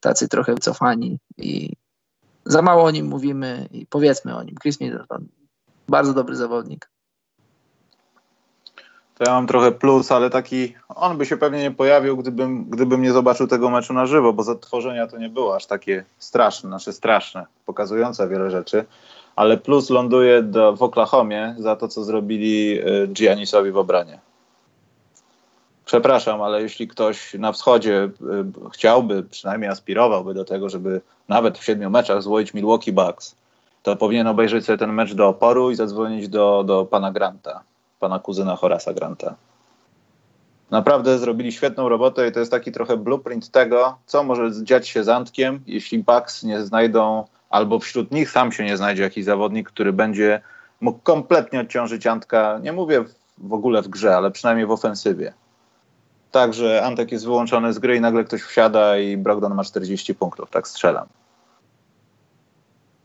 tacy 0.00 0.28
trochę 0.28 0.54
wycofani 0.54 1.18
i 1.36 1.72
za 2.44 2.62
mało 2.62 2.84
o 2.84 2.90
nim 2.90 3.06
mówimy 3.06 3.68
i 3.72 3.86
powiedzmy 3.86 4.36
o 4.36 4.42
nim. 4.42 4.54
Chris 4.62 4.80
Middleton, 4.80 5.28
bardzo 5.88 6.14
dobry 6.14 6.36
zawodnik. 6.36 6.90
To 9.20 9.24
ja 9.24 9.32
mam 9.32 9.46
trochę 9.46 9.72
plus, 9.72 10.12
ale 10.12 10.30
taki, 10.30 10.74
on 10.88 11.18
by 11.18 11.26
się 11.26 11.36
pewnie 11.36 11.62
nie 11.62 11.70
pojawił, 11.70 12.16
gdybym, 12.16 12.64
gdybym 12.64 13.02
nie 13.02 13.12
zobaczył 13.12 13.46
tego 13.46 13.70
meczu 13.70 13.92
na 13.92 14.06
żywo, 14.06 14.32
bo 14.32 14.42
zatworzenia 14.42 15.06
to 15.06 15.18
nie 15.18 15.28
było 15.28 15.56
aż 15.56 15.66
takie 15.66 16.04
straszne, 16.18 16.68
znaczy 16.68 16.92
straszne, 16.92 17.46
pokazujące 17.66 18.28
wiele 18.28 18.50
rzeczy, 18.50 18.84
ale 19.36 19.56
plus 19.56 19.90
ląduje 19.90 20.42
do, 20.42 20.76
w 20.76 20.82
Oklahomie 20.82 21.54
za 21.58 21.76
to, 21.76 21.88
co 21.88 22.04
zrobili 22.04 22.80
y, 22.80 23.08
Giannisowi 23.08 23.70
w 23.70 23.76
obranie. 23.76 24.18
Przepraszam, 25.84 26.42
ale 26.42 26.62
jeśli 26.62 26.88
ktoś 26.88 27.34
na 27.34 27.52
wschodzie 27.52 28.04
y, 28.04 28.70
chciałby, 28.72 29.22
przynajmniej 29.22 29.70
aspirowałby 29.70 30.34
do 30.34 30.44
tego, 30.44 30.68
żeby 30.68 31.00
nawet 31.28 31.58
w 31.58 31.64
siedmiu 31.64 31.90
meczach 31.90 32.22
złoić 32.22 32.54
Milwaukee 32.54 32.92
Bucks, 32.92 33.34
to 33.82 33.96
powinien 33.96 34.26
obejrzeć 34.26 34.64
sobie 34.64 34.78
ten 34.78 34.92
mecz 34.92 35.14
do 35.14 35.28
oporu 35.28 35.70
i 35.70 35.74
zadzwonić 35.74 36.28
do, 36.28 36.64
do 36.66 36.84
pana 36.84 37.12
Granta, 37.12 37.62
pana 38.00 38.18
kuzyna 38.18 38.56
Horasa 38.56 38.92
Granta. 38.92 39.34
Naprawdę 40.70 41.18
zrobili 41.18 41.52
świetną 41.52 41.88
robotę 41.88 42.28
i 42.28 42.32
to 42.32 42.40
jest 42.40 42.50
taki 42.50 42.72
trochę 42.72 42.96
blueprint 42.96 43.50
tego, 43.50 43.98
co 44.06 44.22
może 44.24 44.64
dziać 44.64 44.88
się 44.88 45.04
z 45.04 45.08
Antkiem, 45.08 45.60
jeśli 45.66 45.98
Bucks 45.98 46.42
nie 46.42 46.60
znajdą, 46.60 47.24
albo 47.50 47.78
wśród 47.78 48.10
nich 48.10 48.30
sam 48.30 48.52
się 48.52 48.64
nie 48.64 48.76
znajdzie 48.76 49.02
jakiś 49.02 49.24
zawodnik, 49.24 49.68
który 49.68 49.92
będzie 49.92 50.40
mógł 50.80 50.98
kompletnie 51.02 51.60
odciążyć 51.60 52.06
Antka, 52.06 52.58
nie 52.62 52.72
mówię 52.72 53.04
w 53.38 53.52
ogóle 53.52 53.82
w 53.82 53.88
grze, 53.88 54.16
ale 54.16 54.30
przynajmniej 54.30 54.66
w 54.66 54.70
ofensywie 54.70 55.32
tak, 56.30 56.54
że 56.54 56.82
Antek 56.82 57.12
jest 57.12 57.24
wyłączony 57.24 57.72
z 57.72 57.78
gry 57.78 57.96
i 57.96 58.00
nagle 58.00 58.24
ktoś 58.24 58.42
wsiada 58.42 58.98
i 58.98 59.16
Brogdon 59.16 59.54
ma 59.54 59.64
40 59.64 60.14
punktów, 60.14 60.50
tak 60.50 60.68
strzelam. 60.68 61.06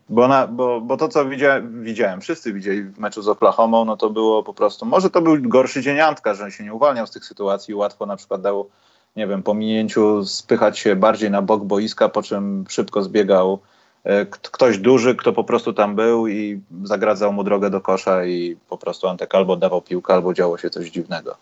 Bo, 0.10 0.28
na, 0.28 0.48
bo, 0.48 0.82
bo 0.82 0.98
to, 0.98 1.08
co 1.08 1.26
widziałem, 1.70 2.22
wszyscy 2.22 2.54
widzieli 2.54 2.84
w 2.84 3.00
meczu 3.00 3.22
z 3.22 3.28
Oklahoma, 3.28 3.86
no 3.86 3.98
to 3.98 4.10
było 4.10 4.44
po 4.44 4.54
prostu, 4.54 4.86
może 4.86 5.10
to 5.10 5.22
był 5.22 5.38
gorszy 5.42 5.82
dzień 5.82 6.00
Antka, 6.00 6.34
że 6.34 6.44
on 6.44 6.52
się 6.52 6.64
nie 6.64 6.74
uwalniał 6.74 7.08
z 7.08 7.12
tych 7.12 7.26
sytuacji 7.26 7.72
i 7.72 7.76
łatwo 7.76 8.06
na 8.06 8.16
przykład 8.16 8.42
dał, 8.42 8.70
nie 9.16 9.28
wiem, 9.28 9.44
po 9.44 9.54
minięciu 9.54 10.26
spychać 10.26 10.80
się 10.80 10.96
bardziej 10.96 11.32
na 11.32 11.42
bok 11.42 11.64
boiska, 11.64 12.10
po 12.10 12.24
czym 12.24 12.66
szybko 12.70 13.04
zbiegał 13.04 13.60
e, 14.04 14.26
ktoś 14.26 14.78
duży, 14.78 15.16
kto 15.16 15.34
po 15.34 15.44
prostu 15.44 15.74
tam 15.74 15.96
był 15.96 16.28
i 16.28 16.62
zagradzał 16.84 17.34
mu 17.34 17.44
drogę 17.44 17.70
do 17.70 17.82
kosza 17.82 18.26
i 18.26 18.58
po 18.70 18.78
prostu 18.78 19.08
Antek 19.08 19.36
albo 19.36 19.58
dawał 19.58 19.82
piłkę, 19.82 20.14
albo 20.14 20.34
działo 20.34 20.58
się 20.58 20.70
coś 20.70 20.90
dziwnego 20.90 21.38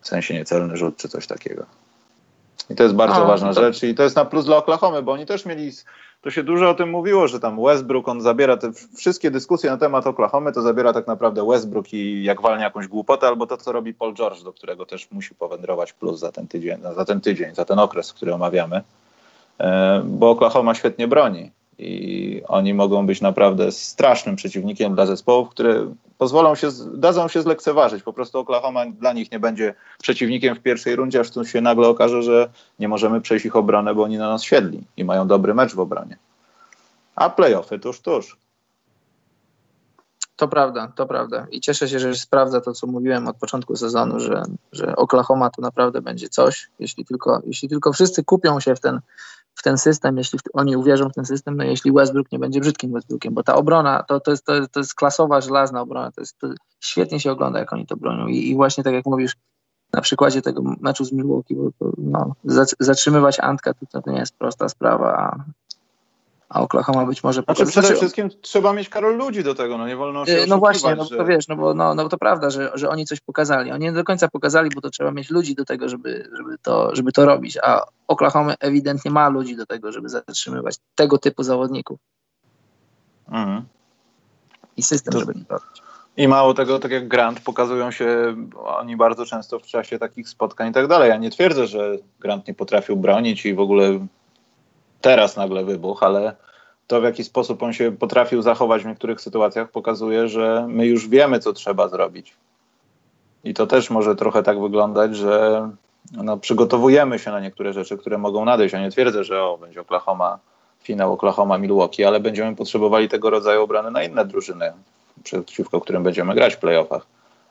w 0.00 0.08
sensie 0.08 0.34
niecelny 0.34 0.76
rzut 0.76 0.96
czy 0.96 1.08
coś 1.08 1.26
takiego. 1.26 1.66
I 2.70 2.74
to 2.74 2.82
jest 2.82 2.94
bardzo 2.94 3.20
no, 3.20 3.26
ważna 3.26 3.54
to... 3.54 3.60
rzecz. 3.60 3.82
I 3.82 3.94
to 3.94 4.02
jest 4.02 4.16
na 4.16 4.24
plus 4.24 4.44
dla 4.44 4.56
Oklahomy, 4.56 5.02
bo 5.02 5.12
oni 5.12 5.26
też 5.26 5.46
mieli, 5.46 5.70
to 6.20 6.30
się 6.30 6.42
dużo 6.42 6.70
o 6.70 6.74
tym 6.74 6.90
mówiło, 6.90 7.28
że 7.28 7.40
tam 7.40 7.62
Westbrook, 7.64 8.08
on 8.08 8.20
zabiera 8.20 8.56
te 8.56 8.72
wszystkie 8.96 9.30
dyskusje 9.30 9.70
na 9.70 9.76
temat 9.76 10.06
Oklahomy, 10.06 10.52
to 10.52 10.62
zabiera 10.62 10.92
tak 10.92 11.06
naprawdę 11.06 11.46
Westbrook 11.46 11.92
i 11.92 12.24
jak 12.24 12.42
walnie 12.42 12.64
jakąś 12.64 12.88
głupotę, 12.88 13.26
albo 13.26 13.46
to, 13.46 13.56
co 13.56 13.72
robi 13.72 13.94
Paul 13.94 14.14
George, 14.14 14.42
do 14.42 14.52
którego 14.52 14.86
też 14.86 15.10
musi 15.10 15.34
powędrować 15.34 15.92
plus 15.92 16.20
za 16.20 16.32
ten 16.32 16.48
tydzień, 16.48 16.78
za 16.96 17.04
ten, 17.04 17.20
tydzień, 17.20 17.54
za 17.54 17.64
ten 17.64 17.78
okres, 17.78 18.12
który 18.12 18.34
omawiamy, 18.34 18.80
e, 19.60 20.02
bo 20.04 20.30
Oklahoma 20.30 20.74
świetnie 20.74 21.08
broni 21.08 21.50
i 21.78 22.42
oni 22.48 22.74
mogą 22.74 23.06
być 23.06 23.20
naprawdę 23.20 23.72
strasznym 23.72 24.36
przeciwnikiem 24.36 24.94
dla 24.94 25.06
zespołów, 25.06 25.48
które 25.48 25.94
pozwolą 26.18 26.54
się, 26.54 26.68
dadzą 26.94 27.28
się 27.28 27.42
zlekceważyć. 27.42 28.02
Po 28.02 28.12
prostu 28.12 28.38
Oklahoma 28.38 28.86
dla 28.86 29.12
nich 29.12 29.32
nie 29.32 29.40
będzie 29.40 29.74
przeciwnikiem 30.02 30.56
w 30.56 30.60
pierwszej 30.60 30.96
rundzie, 30.96 31.20
aż 31.20 31.30
tu 31.30 31.44
się 31.44 31.60
nagle 31.60 31.88
okaże, 31.88 32.22
że 32.22 32.50
nie 32.78 32.88
możemy 32.88 33.20
przejść 33.20 33.46
ich 33.46 33.56
obronę, 33.56 33.94
bo 33.94 34.02
oni 34.02 34.18
na 34.18 34.28
nas 34.28 34.42
siedli 34.42 34.84
i 34.96 35.04
mają 35.04 35.26
dobry 35.26 35.54
mecz 35.54 35.74
w 35.74 35.80
obronie. 35.80 36.16
A 37.14 37.30
playoffy 37.30 37.78
tuż, 37.78 38.00
tuż. 38.00 38.36
To 40.36 40.48
prawda, 40.48 40.92
to 40.96 41.06
prawda. 41.06 41.46
I 41.50 41.60
cieszę 41.60 41.88
się, 41.88 41.98
że 41.98 42.14
sprawdza 42.14 42.60
to, 42.60 42.72
co 42.72 42.86
mówiłem 42.86 43.28
od 43.28 43.36
początku 43.36 43.76
sezonu, 43.76 44.20
że, 44.20 44.42
że 44.72 44.96
Oklahoma 44.96 45.50
to 45.50 45.62
naprawdę 45.62 46.02
będzie 46.02 46.28
coś. 46.28 46.70
Jeśli 46.78 47.04
tylko, 47.04 47.42
jeśli 47.46 47.68
tylko 47.68 47.92
wszyscy 47.92 48.24
kupią 48.24 48.60
się 48.60 48.76
w 48.76 48.80
ten, 48.80 49.00
w 49.58 49.62
ten 49.62 49.78
system, 49.78 50.18
jeśli 50.18 50.38
oni 50.52 50.76
uwierzą 50.76 51.08
w 51.08 51.14
ten 51.14 51.24
system, 51.24 51.56
no 51.56 51.64
jeśli 51.64 51.92
Westbrook 51.92 52.32
nie 52.32 52.38
będzie 52.38 52.60
brzydkim 52.60 52.92
Westbrookiem, 52.92 53.34
bo 53.34 53.42
ta 53.42 53.54
obrona 53.54 54.02
to, 54.02 54.20
to, 54.20 54.30
jest, 54.30 54.44
to, 54.44 54.68
to 54.68 54.80
jest 54.80 54.94
klasowa, 54.94 55.40
żelazna 55.40 55.80
obrona, 55.80 56.12
to 56.12 56.20
jest, 56.20 56.38
to 56.38 56.48
świetnie 56.80 57.20
się 57.20 57.32
ogląda, 57.32 57.58
jak 57.58 57.72
oni 57.72 57.86
to 57.86 57.96
bronią. 57.96 58.26
I, 58.26 58.48
i 58.50 58.54
właśnie 58.54 58.84
tak 58.84 58.94
jak 58.94 59.06
mówisz, 59.06 59.36
na 59.92 60.00
przykładzie 60.00 60.42
tego 60.42 60.62
meczu 60.80 61.04
z 61.04 61.12
Milwaukee, 61.12 61.54
bo 61.54 61.70
to, 61.78 61.92
no, 61.98 62.34
zatrzymywać 62.80 63.40
Antka 63.40 63.74
to, 63.74 64.02
to 64.02 64.10
nie 64.10 64.18
jest 64.18 64.38
prosta 64.38 64.68
sprawa, 64.68 65.44
a 66.48 66.60
Oklahoma 66.60 67.06
być 67.06 67.24
może... 67.24 67.42
Znaczy, 67.42 67.66
przede 67.66 67.86
znaczy, 67.86 67.96
wszystkim 67.96 68.30
trzeba 68.40 68.72
mieć 68.72 68.88
Karol 68.88 69.16
ludzi 69.16 69.44
do 69.44 69.54
tego, 69.54 69.78
no 69.78 69.86
nie 69.86 69.96
wolno 69.96 70.26
się 70.26 70.44
No 70.48 70.58
właśnie, 70.58 70.94
no 70.94 71.04
że... 71.04 71.16
to 71.16 71.24
wiesz, 71.24 71.48
no 71.48 71.56
bo 71.56 71.74
no, 71.74 71.94
no 71.94 72.08
to 72.08 72.18
prawda, 72.18 72.50
że, 72.50 72.70
że 72.74 72.88
oni 72.88 73.06
coś 73.06 73.20
pokazali. 73.20 73.72
Oni 73.72 73.84
nie 73.84 73.92
do 73.92 74.04
końca 74.04 74.28
pokazali, 74.28 74.70
bo 74.74 74.80
to 74.80 74.90
trzeba 74.90 75.10
mieć 75.10 75.30
ludzi 75.30 75.54
do 75.54 75.64
tego, 75.64 75.88
żeby, 75.88 76.30
żeby, 76.36 76.58
to, 76.62 76.96
żeby 76.96 77.12
to 77.12 77.24
robić, 77.24 77.58
a 77.62 77.82
Oklahoma 78.06 78.54
ewidentnie 78.60 79.10
ma 79.10 79.28
ludzi 79.28 79.56
do 79.56 79.66
tego, 79.66 79.92
żeby 79.92 80.08
zatrzymywać 80.08 80.76
tego 80.94 81.18
typu 81.18 81.42
zawodników. 81.42 81.98
Mhm. 83.28 83.64
I 84.76 84.82
system, 84.82 85.12
to... 85.12 85.20
żeby 85.20 85.32
to 85.32 85.54
robić. 85.54 85.82
I 86.16 86.28
mało 86.28 86.54
tego, 86.54 86.78
tak 86.78 86.90
jak 86.90 87.08
Grant, 87.08 87.40
pokazują 87.40 87.90
się 87.90 88.36
oni 88.64 88.96
bardzo 88.96 89.26
często 89.26 89.58
w 89.58 89.62
czasie 89.62 89.98
takich 89.98 90.28
spotkań 90.28 90.70
i 90.70 90.72
tak 90.72 90.86
dalej. 90.86 91.08
Ja 91.08 91.16
nie 91.16 91.30
twierdzę, 91.30 91.66
że 91.66 91.96
Grant 92.20 92.48
nie 92.48 92.54
potrafił 92.54 92.96
bronić 92.96 93.46
i 93.46 93.54
w 93.54 93.60
ogóle 93.60 94.06
teraz 95.00 95.36
nagle 95.36 95.64
wybuch, 95.64 96.02
ale 96.02 96.36
to 96.86 97.00
w 97.00 97.04
jaki 97.04 97.24
sposób 97.24 97.62
on 97.62 97.72
się 97.72 97.92
potrafił 97.92 98.42
zachować 98.42 98.82
w 98.82 98.86
niektórych 98.86 99.20
sytuacjach 99.20 99.70
pokazuje, 99.70 100.28
że 100.28 100.66
my 100.68 100.86
już 100.86 101.08
wiemy, 101.08 101.38
co 101.38 101.52
trzeba 101.52 101.88
zrobić. 101.88 102.34
I 103.44 103.54
to 103.54 103.66
też 103.66 103.90
może 103.90 104.16
trochę 104.16 104.42
tak 104.42 104.60
wyglądać, 104.60 105.16
że 105.16 105.70
no, 106.12 106.36
przygotowujemy 106.36 107.18
się 107.18 107.30
na 107.30 107.40
niektóre 107.40 107.72
rzeczy, 107.72 107.98
które 107.98 108.18
mogą 108.18 108.44
nadejść. 108.44 108.72
Ja 108.72 108.80
nie 108.80 108.90
twierdzę, 108.90 109.24
że 109.24 109.42
o, 109.42 109.58
będzie 109.58 109.80
Oklahoma, 109.80 110.38
finał 110.82 111.16
Oklahoma-Milwaukee, 111.16 112.04
ale 112.04 112.20
będziemy 112.20 112.56
potrzebowali 112.56 113.08
tego 113.08 113.30
rodzaju 113.30 113.62
obrony 113.62 113.90
na 113.90 114.02
inne 114.02 114.24
drużyny, 114.24 114.72
przeciwko 115.24 115.80
którym 115.80 116.02
będziemy 116.02 116.34
grać 116.34 116.54
w 116.54 116.58
playoffach. 116.58 117.06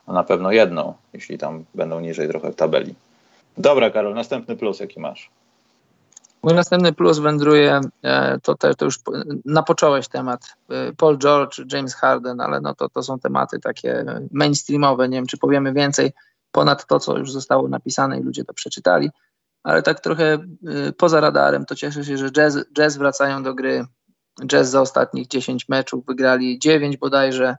A 0.08 0.14
na 0.14 0.24
pewno 0.24 0.52
jedną, 0.52 0.94
jeśli 1.14 1.38
tam 1.38 1.66
będą 1.76 2.00
niżej 2.00 2.30
trochę 2.30 2.52
w 2.52 2.56
tabeli. 2.56 2.96
Dobra, 3.58 3.90
Karol, 3.90 4.14
następny 4.14 4.56
plus, 4.56 4.80
jaki 4.80 5.00
masz? 5.00 5.30
Mój 6.44 6.54
następny 6.54 6.94
plus 6.94 7.20
wędruje, 7.20 7.82
e, 8.04 8.40
to, 8.40 8.56
to, 8.56 8.76
to 8.76 8.86
już 8.86 9.00
napocząłeś 9.46 10.08
temat, 10.08 10.56
e, 10.70 10.94
Paul 10.94 11.18
George, 11.18 11.74
James 11.74 11.96
Harden, 11.96 12.42
ale 12.42 12.62
no 12.62 12.76
to, 12.76 12.90
to 12.90 13.04
są 13.04 13.20
tematy 13.20 13.60
takie 13.60 14.06
mainstreamowe, 14.32 15.10
nie 15.10 15.18
wiem 15.18 15.28
czy 15.28 15.38
powiemy 15.38 15.74
więcej 15.74 16.12
ponad 16.52 16.88
to, 16.88 17.00
co 17.00 17.18
już 17.18 17.32
zostało 17.32 17.68
napisane 17.68 18.20
i 18.20 18.24
ludzie 18.24 18.44
to 18.44 18.54
przeczytali, 18.54 19.10
ale 19.64 19.84
tak 19.84 20.00
trochę 20.00 20.34
e, 20.34 20.40
poza 20.98 21.22
radarem 21.22 21.66
to 21.66 21.76
cieszę 21.76 22.04
się, 22.04 22.18
że 22.18 22.32
jazz, 22.32 22.58
jazz 22.74 22.98
wracają 22.98 23.44
do 23.44 23.54
gry. 23.54 23.86
Jazz 24.46 24.70
za 24.70 24.82
ostatnich 24.82 25.28
10 25.28 25.70
meczów 25.70 26.06
wygrali 26.06 26.60
9 26.60 26.98
bodajże, 26.98 27.58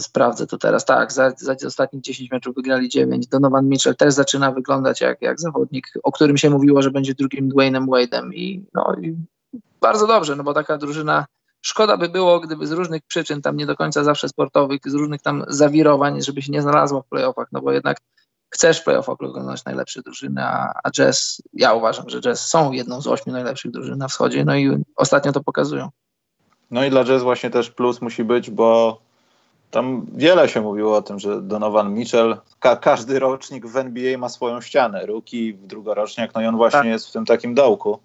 sprawdzę 0.00 0.46
to 0.46 0.58
teraz. 0.58 0.84
Tak, 0.84 1.12
za, 1.12 1.30
za 1.36 1.56
ostatnich 1.66 2.02
10 2.02 2.30
meczów 2.30 2.54
wygrali 2.54 2.88
9. 2.88 3.26
Donovan 3.26 3.68
Mitchell 3.68 3.96
też 3.96 4.14
zaczyna 4.14 4.52
wyglądać 4.52 5.00
jak, 5.00 5.22
jak 5.22 5.40
zawodnik, 5.40 5.86
o 6.02 6.12
którym 6.12 6.36
się 6.36 6.50
mówiło, 6.50 6.82
że 6.82 6.90
będzie 6.90 7.14
drugim 7.14 7.48
Dwaynem 7.48 7.86
Wade'em 7.86 8.34
i, 8.34 8.64
no, 8.74 8.94
i 9.02 9.16
bardzo 9.80 10.06
dobrze, 10.06 10.36
no 10.36 10.44
bo 10.44 10.54
taka 10.54 10.78
drużyna 10.78 11.26
szkoda 11.62 11.96
by 11.96 12.08
było, 12.08 12.40
gdyby 12.40 12.66
z 12.66 12.72
różnych 12.72 13.02
przyczyn, 13.02 13.42
tam 13.42 13.56
nie 13.56 13.66
do 13.66 13.76
końca 13.76 14.04
zawsze 14.04 14.28
sportowych, 14.28 14.80
z 14.86 14.94
różnych 14.94 15.22
tam 15.22 15.44
zawirowań, 15.48 16.22
żeby 16.22 16.42
się 16.42 16.52
nie 16.52 16.62
znalazła 16.62 17.02
w 17.02 17.08
playoffach, 17.08 17.48
no 17.52 17.60
bo 17.60 17.72
jednak 17.72 17.98
chcesz 18.50 18.80
w 18.80 18.84
playoffach 18.84 19.16
oglądać 19.20 19.64
najlepsze 19.64 20.02
drużyny, 20.02 20.44
a, 20.44 20.72
a 20.84 20.90
Jazz, 20.90 21.42
ja 21.52 21.74
uważam, 21.74 22.08
że 22.08 22.20
Jazz 22.20 22.46
są 22.46 22.72
jedną 22.72 23.00
z 23.00 23.06
ośmiu 23.06 23.32
najlepszych 23.32 23.70
drużyn 23.70 23.98
na 23.98 24.08
wschodzie, 24.08 24.44
no 24.44 24.56
i 24.56 24.82
ostatnio 24.96 25.32
to 25.32 25.42
pokazują. 25.42 25.88
No 26.70 26.84
i 26.84 26.90
dla 26.90 27.04
Jazz 27.04 27.22
właśnie 27.22 27.50
też 27.50 27.70
plus 27.70 28.02
musi 28.02 28.24
być, 28.24 28.50
bo 28.50 29.00
tam 29.70 30.06
wiele 30.14 30.48
się 30.48 30.60
mówiło 30.60 30.96
o 30.96 31.02
tym, 31.02 31.18
że 31.18 31.42
Donovan 31.42 31.94
Mitchell, 31.94 32.36
ka 32.60 32.76
każdy 32.76 33.18
rocznik 33.18 33.66
w 33.66 33.76
NBA 33.76 34.18
ma 34.18 34.28
swoją 34.28 34.60
ścianę. 34.60 35.06
Ruki, 35.06 35.54
drugoroczniak, 35.54 36.34
no 36.34 36.42
i 36.42 36.46
on 36.46 36.56
właśnie 36.56 36.80
tak. 36.80 36.88
jest 36.88 37.08
w 37.08 37.12
tym 37.12 37.24
takim 37.24 37.54
dołku. 37.54 37.98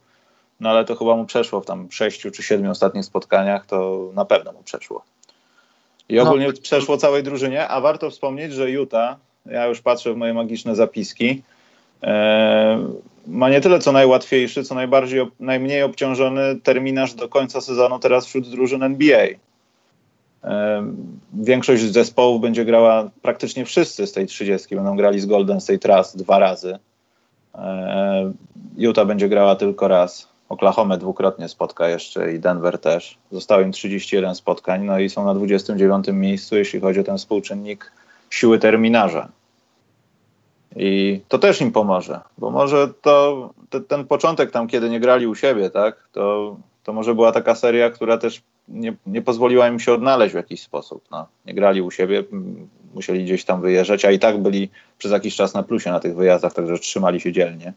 no 0.59 0.70
ale 0.70 0.86
to 0.86 0.95
chyba 0.95 1.16
mu 1.16 1.26
przeszło 1.26 1.61
w 1.61 1.66
tam 1.66 1.91
sześciu 1.91 2.32
czy 2.32 2.43
siedmiu 2.43 2.72
ostatnich 2.72 3.05
spotkaniach, 3.05 3.66
to 3.66 4.09
na 4.13 4.26
pewno 4.26 4.51
mu 4.51 4.63
przeszło. 4.63 5.03
I 6.09 6.20
ogólnie 6.20 6.47
no. 6.47 6.53
przeszło 6.61 6.97
całej 6.97 7.24
drużynie, 7.24 7.68
a 7.68 7.82
warto 7.82 8.09
wspomnieć, 8.09 8.53
że 8.53 8.72
Utah, 8.72 9.18
ja 9.45 9.66
już 9.66 9.82
patrzę 9.82 10.13
w 10.13 10.18
moje 10.18 10.34
magiczne 10.34 10.76
zapiski, 10.76 11.41
e, 12.03 12.88
ma 13.28 13.49
nie 13.49 13.61
tyle 13.61 13.80
co 13.80 13.91
najłatwiejszy, 13.91 14.63
co 14.63 14.76
najbardziej, 14.76 15.26
najmniej 15.39 15.84
obciążony 15.84 16.55
terminarz 16.63 17.13
do 17.13 17.30
końca 17.30 17.61
sezonu 17.61 17.99
teraz 17.99 18.26
wśród 18.26 18.49
drużyn 18.49 18.84
NBA. 18.84 19.28
Większość 21.34 21.84
zespołów 21.84 22.41
będzie 22.41 22.66
grała, 22.66 23.10
praktycznie 23.22 23.66
wszyscy 23.66 24.08
z 24.08 24.12
tej 24.12 24.28
30 24.28 24.76
będą 24.76 24.96
grali 24.96 25.20
z 25.20 25.26
Golden 25.26 25.62
State 25.62 25.80
Trust 25.80 26.18
dwa 26.18 26.39
razy. 26.39 26.80
Utah 28.78 29.08
będzie 29.08 29.30
grała 29.30 29.56
tylko 29.56 29.88
raz. 29.88 30.28
Oklahoma 30.50 30.98
dwukrotnie 30.98 31.50
spotka 31.50 31.89
jeszcze 31.89 32.34
i 32.34 32.39
Denver 32.39 32.80
też. 32.80 33.18
Zostało 33.32 33.62
im 33.62 33.72
31 33.72 34.36
spotkań, 34.36 34.84
no 34.84 35.00
i 35.00 35.10
są 35.10 35.26
na 35.26 35.34
29 35.34 36.08
miejscu, 36.08 36.56
jeśli 36.56 36.80
chodzi 36.80 37.00
o 37.00 37.04
ten 37.04 37.18
współczynnik 37.18 37.91
siły 38.30 38.60
terminarza. 38.60 39.28
I 40.76 41.22
to 41.28 41.39
też 41.39 41.62
im 41.62 41.72
pomoże, 41.72 42.20
bo 42.38 42.52
może 42.52 42.88
to 43.02 43.50
te, 43.70 43.82
ten 43.82 44.06
początek 44.06 44.52
tam, 44.52 44.68
kiedy 44.68 44.89
nie 44.89 45.00
grali 45.00 45.28
u 45.28 45.36
siebie, 45.36 45.70
tak, 45.70 46.08
to, 46.12 46.56
to 46.84 46.93
może 46.93 47.16
była 47.16 47.32
taka 47.32 47.56
seria, 47.56 47.89
która 47.89 48.18
też 48.18 48.41
nie, 48.68 48.93
nie 49.05 49.22
pozwoliła 49.22 49.68
im 49.68 49.80
się 49.80 49.93
odnaleźć 49.93 50.34
w 50.34 50.38
jakiś 50.38 50.61
sposób. 50.61 51.03
No. 51.11 51.28
Nie 51.45 51.53
grali 51.53 51.82
u 51.82 51.91
siebie, 51.91 52.24
musieli 52.93 53.24
gdzieś 53.24 53.45
tam 53.45 53.61
wyjeżdżać, 53.61 54.05
a 54.05 54.11
i 54.11 54.20
tak 54.20 54.41
byli 54.41 54.70
przez 54.97 55.11
jakiś 55.11 55.36
czas 55.36 55.53
na 55.53 55.63
plusie 55.63 55.91
na 55.91 55.99
tych 55.99 56.16
wyjazdach, 56.16 56.53
także 56.53 56.80
trzymali 56.80 57.20
się 57.20 57.32
dzielnie 57.32 57.74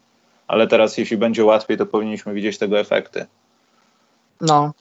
ale 0.49 0.67
teraz 0.67 0.97
jeśli 0.97 1.17
będzie 1.17 1.45
łatwiej, 1.45 1.77
to 1.77 1.85
powinniśmy 1.85 2.33
widzieć 2.33 2.57
tego 2.57 2.79
efekty. 2.79 3.25
No 4.41 4.71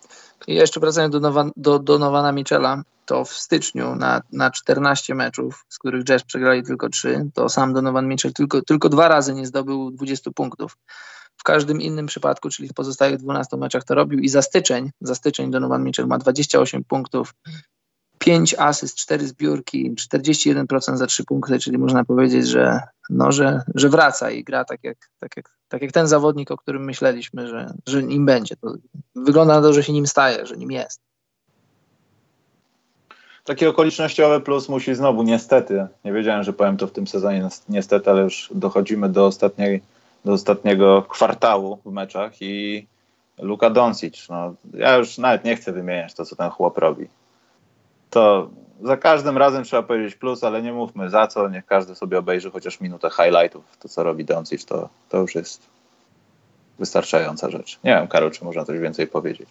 i 0.46 0.54
jeszcze 0.54 0.80
wracając 0.80 1.12
do, 1.12 1.20
Nowa, 1.20 1.50
do, 1.56 1.78
do 1.78 1.98
Nowana 1.98 2.32
Michela, 2.32 2.82
to 3.06 3.24
w 3.24 3.32
styczniu 3.32 3.94
na, 3.94 4.22
na 4.32 4.50
14 4.50 5.14
meczów, 5.14 5.64
z 5.68 5.78
których 5.78 6.04
Jazz 6.04 6.22
przegrali 6.22 6.62
tylko 6.62 6.88
3, 6.88 7.30
to 7.34 7.48
sam 7.48 7.72
Donovan 7.72 8.08
Mitchell 8.08 8.32
tylko, 8.32 8.62
tylko 8.62 8.88
dwa 8.88 9.08
razy 9.08 9.34
nie 9.34 9.46
zdobył 9.46 9.90
20 9.90 10.30
punktów. 10.30 10.76
W 11.38 11.42
każdym 11.42 11.80
innym 11.80 12.06
przypadku, 12.06 12.48
czyli 12.48 12.68
w 12.68 12.74
pozostałych 12.74 13.16
12 13.16 13.56
meczach 13.56 13.84
to 13.84 13.94
robił 13.94 14.18
i 14.18 14.28
za 14.28 14.42
styczeń, 14.42 14.90
za 15.00 15.14
styczeń 15.14 15.50
Donovan 15.50 15.84
Mitchell 15.84 16.06
ma 16.06 16.18
28 16.18 16.84
punktów, 16.84 17.34
5 18.18 18.54
asyst, 18.58 18.96
4 18.96 19.26
zbiórki, 19.26 19.94
41% 19.94 20.96
za 20.96 21.06
3 21.06 21.24
punkty, 21.24 21.58
czyli 21.58 21.78
można 21.78 22.04
powiedzieć, 22.04 22.48
że, 22.48 22.80
no, 23.10 23.32
że, 23.32 23.62
że 23.74 23.88
wraca 23.88 24.30
i 24.30 24.44
gra 24.44 24.64
tak 24.64 24.84
jak, 24.84 24.96
tak, 25.18 25.36
jak, 25.36 25.50
tak 25.68 25.82
jak 25.82 25.92
ten 25.92 26.06
zawodnik, 26.06 26.50
o 26.50 26.56
którym 26.56 26.84
myśleliśmy, 26.84 27.48
że, 27.48 27.74
że 27.86 28.02
nim 28.02 28.26
będzie. 28.26 28.56
To 28.56 28.74
wygląda 29.16 29.54
na 29.54 29.62
to, 29.62 29.72
że 29.72 29.82
się 29.82 29.92
nim 29.92 30.06
staje, 30.06 30.46
że 30.46 30.56
nim 30.56 30.70
jest. 30.70 31.00
Takie 33.44 33.68
okolicznościowe 33.68 34.40
plus 34.40 34.68
musi 34.68 34.94
znowu 34.94 35.22
niestety, 35.22 35.86
nie 36.04 36.12
wiedziałem, 36.12 36.42
że 36.42 36.52
powiem 36.52 36.76
to 36.76 36.86
w 36.86 36.92
tym 36.92 37.06
sezonie 37.06 37.48
niestety, 37.68 38.10
ale 38.10 38.22
już 38.22 38.50
dochodzimy 38.54 39.08
do, 39.08 39.26
ostatniej, 39.26 39.82
do 40.24 40.32
ostatniego 40.32 41.02
kwartału 41.02 41.78
w 41.84 41.92
meczach 41.92 42.42
i 42.42 42.86
Luka 43.38 43.70
Doncic, 43.70 44.28
no, 44.28 44.54
ja 44.74 44.96
już 44.96 45.18
nawet 45.18 45.44
nie 45.44 45.56
chcę 45.56 45.72
wymieniać 45.72 46.14
to, 46.14 46.24
co 46.24 46.36
ten 46.36 46.50
chłop 46.50 46.78
robi 46.78 47.08
to 48.10 48.50
za 48.82 48.96
każdym 48.96 49.38
razem 49.38 49.64
trzeba 49.64 49.82
powiedzieć 49.82 50.14
plus, 50.14 50.44
ale 50.44 50.62
nie 50.62 50.72
mówmy 50.72 51.10
za 51.10 51.26
co, 51.26 51.48
niech 51.48 51.66
każdy 51.66 51.94
sobie 51.94 52.18
obejrzy 52.18 52.50
chociaż 52.50 52.80
minutę 52.80 53.10
highlightów. 53.10 53.64
To, 53.80 53.88
co 53.88 54.02
robi 54.02 54.24
Doncic, 54.24 54.64
to, 54.64 54.88
to 55.08 55.18
już 55.18 55.34
jest 55.34 55.62
wystarczająca 56.78 57.50
rzecz. 57.50 57.78
Nie 57.84 57.90
wiem, 57.90 58.08
Karol, 58.08 58.30
czy 58.30 58.44
można 58.44 58.64
coś 58.64 58.78
więcej 58.78 59.06
powiedzieć. 59.06 59.48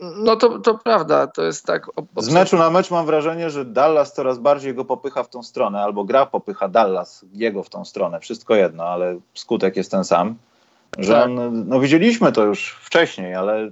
No 0.00 0.36
to, 0.36 0.58
to 0.58 0.78
prawda, 0.78 1.26
to 1.26 1.42
jest 1.42 1.66
tak. 1.66 1.86
Z 2.16 2.32
meczu 2.32 2.56
na 2.56 2.70
mecz 2.70 2.90
mam 2.90 3.06
wrażenie, 3.06 3.50
że 3.50 3.64
Dallas 3.64 4.12
coraz 4.12 4.38
bardziej 4.38 4.74
go 4.74 4.84
popycha 4.84 5.22
w 5.22 5.28
tą 5.28 5.42
stronę, 5.42 5.80
albo 5.80 6.04
gra 6.04 6.26
popycha 6.26 6.68
Dallas 6.68 7.24
jego 7.32 7.62
w 7.62 7.70
tą 7.70 7.84
stronę. 7.84 8.20
Wszystko 8.20 8.54
jedno, 8.54 8.84
ale 8.84 9.18
skutek 9.34 9.76
jest 9.76 9.90
ten 9.90 10.04
sam. 10.04 10.34
Że 10.98 11.12
tak. 11.12 11.24
on, 11.24 11.68
no 11.68 11.80
widzieliśmy 11.80 12.32
to 12.32 12.44
już 12.44 12.70
wcześniej, 12.70 13.34
ale 13.34 13.70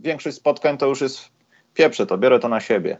większość 0.00 0.36
spotkań 0.36 0.78
to 0.78 0.86
już 0.86 1.00
jest 1.00 1.28
pieprze 1.74 2.06
to, 2.06 2.18
biorę 2.18 2.38
to 2.38 2.48
na 2.48 2.60
siebie. 2.60 2.98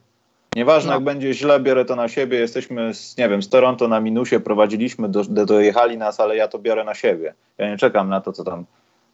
Nieważne, 0.56 0.88
no. 0.88 0.94
jak 0.94 1.04
będzie 1.04 1.34
źle, 1.34 1.60
biorę 1.60 1.84
to 1.84 1.96
na 1.96 2.08
siebie. 2.08 2.38
Jesteśmy, 2.38 2.94
z, 2.94 3.16
nie 3.16 3.28
wiem, 3.28 3.42
z 3.42 3.48
Toronto 3.48 3.88
na 3.88 4.00
minusie, 4.00 4.40
prowadziliśmy, 4.40 5.08
do, 5.08 5.24
do, 5.24 5.46
dojechali 5.46 5.98
nas, 5.98 6.20
ale 6.20 6.36
ja 6.36 6.48
to 6.48 6.58
biorę 6.58 6.84
na 6.84 6.94
siebie. 6.94 7.34
Ja 7.58 7.70
nie 7.70 7.76
czekam 7.76 8.08
na 8.08 8.20
to, 8.20 8.32
co 8.32 8.44
tam 8.44 8.64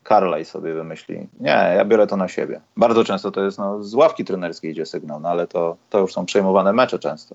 Carlyle 0.09 0.45
sobie 0.45 0.75
wymyśli. 0.75 1.29
Nie, 1.41 1.75
ja 1.77 1.85
biorę 1.85 2.07
to 2.07 2.17
na 2.17 2.29
siebie. 2.29 2.61
Bardzo 2.77 3.05
często 3.05 3.31
to 3.31 3.45
jest, 3.45 3.59
no, 3.59 3.83
z 3.83 3.95
ławki 3.95 4.25
trenerskiej 4.25 4.71
idzie 4.71 4.87
sygnał, 4.87 5.21
no, 5.21 5.29
ale 5.29 5.47
to, 5.47 5.77
to 5.91 5.99
już 5.99 6.13
są 6.13 6.27
przejmowane 6.27 6.73
mecze 6.73 6.99
często. 6.99 7.35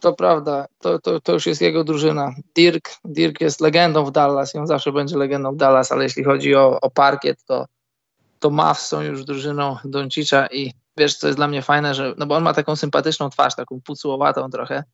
To 0.00 0.12
prawda, 0.12 0.66
to, 0.78 0.98
to, 0.98 1.20
to 1.20 1.32
już 1.32 1.46
jest 1.46 1.60
jego 1.60 1.84
drużyna. 1.84 2.34
Dirk, 2.56 2.90
Dirk 3.04 3.40
jest 3.40 3.60
legendą 3.60 4.04
w 4.04 4.10
Dallas 4.10 4.54
i 4.54 4.58
on 4.58 4.66
zawsze 4.66 4.92
będzie 4.92 5.16
legendą 5.16 5.52
w 5.52 5.56
Dallas, 5.56 5.92
ale 5.92 6.04
jeśli 6.04 6.24
chodzi 6.24 6.54
o, 6.54 6.80
o 6.80 6.90
parkiet, 6.90 7.44
to, 7.44 7.66
to 8.40 8.50
Mavs 8.50 8.86
są 8.86 9.00
już 9.00 9.24
drużyną 9.24 9.76
Doncicza 9.84 10.46
i 10.46 10.72
wiesz, 10.96 11.16
co 11.16 11.26
jest 11.26 11.38
dla 11.38 11.48
mnie 11.48 11.62
fajne, 11.62 11.94
że, 11.94 12.14
no 12.18 12.26
bo 12.26 12.36
on 12.36 12.42
ma 12.42 12.54
taką 12.54 12.76
sympatyczną 12.76 13.30
twarz, 13.30 13.54
taką 13.54 13.80
pucułowatą 13.80 14.50
trochę 14.50 14.84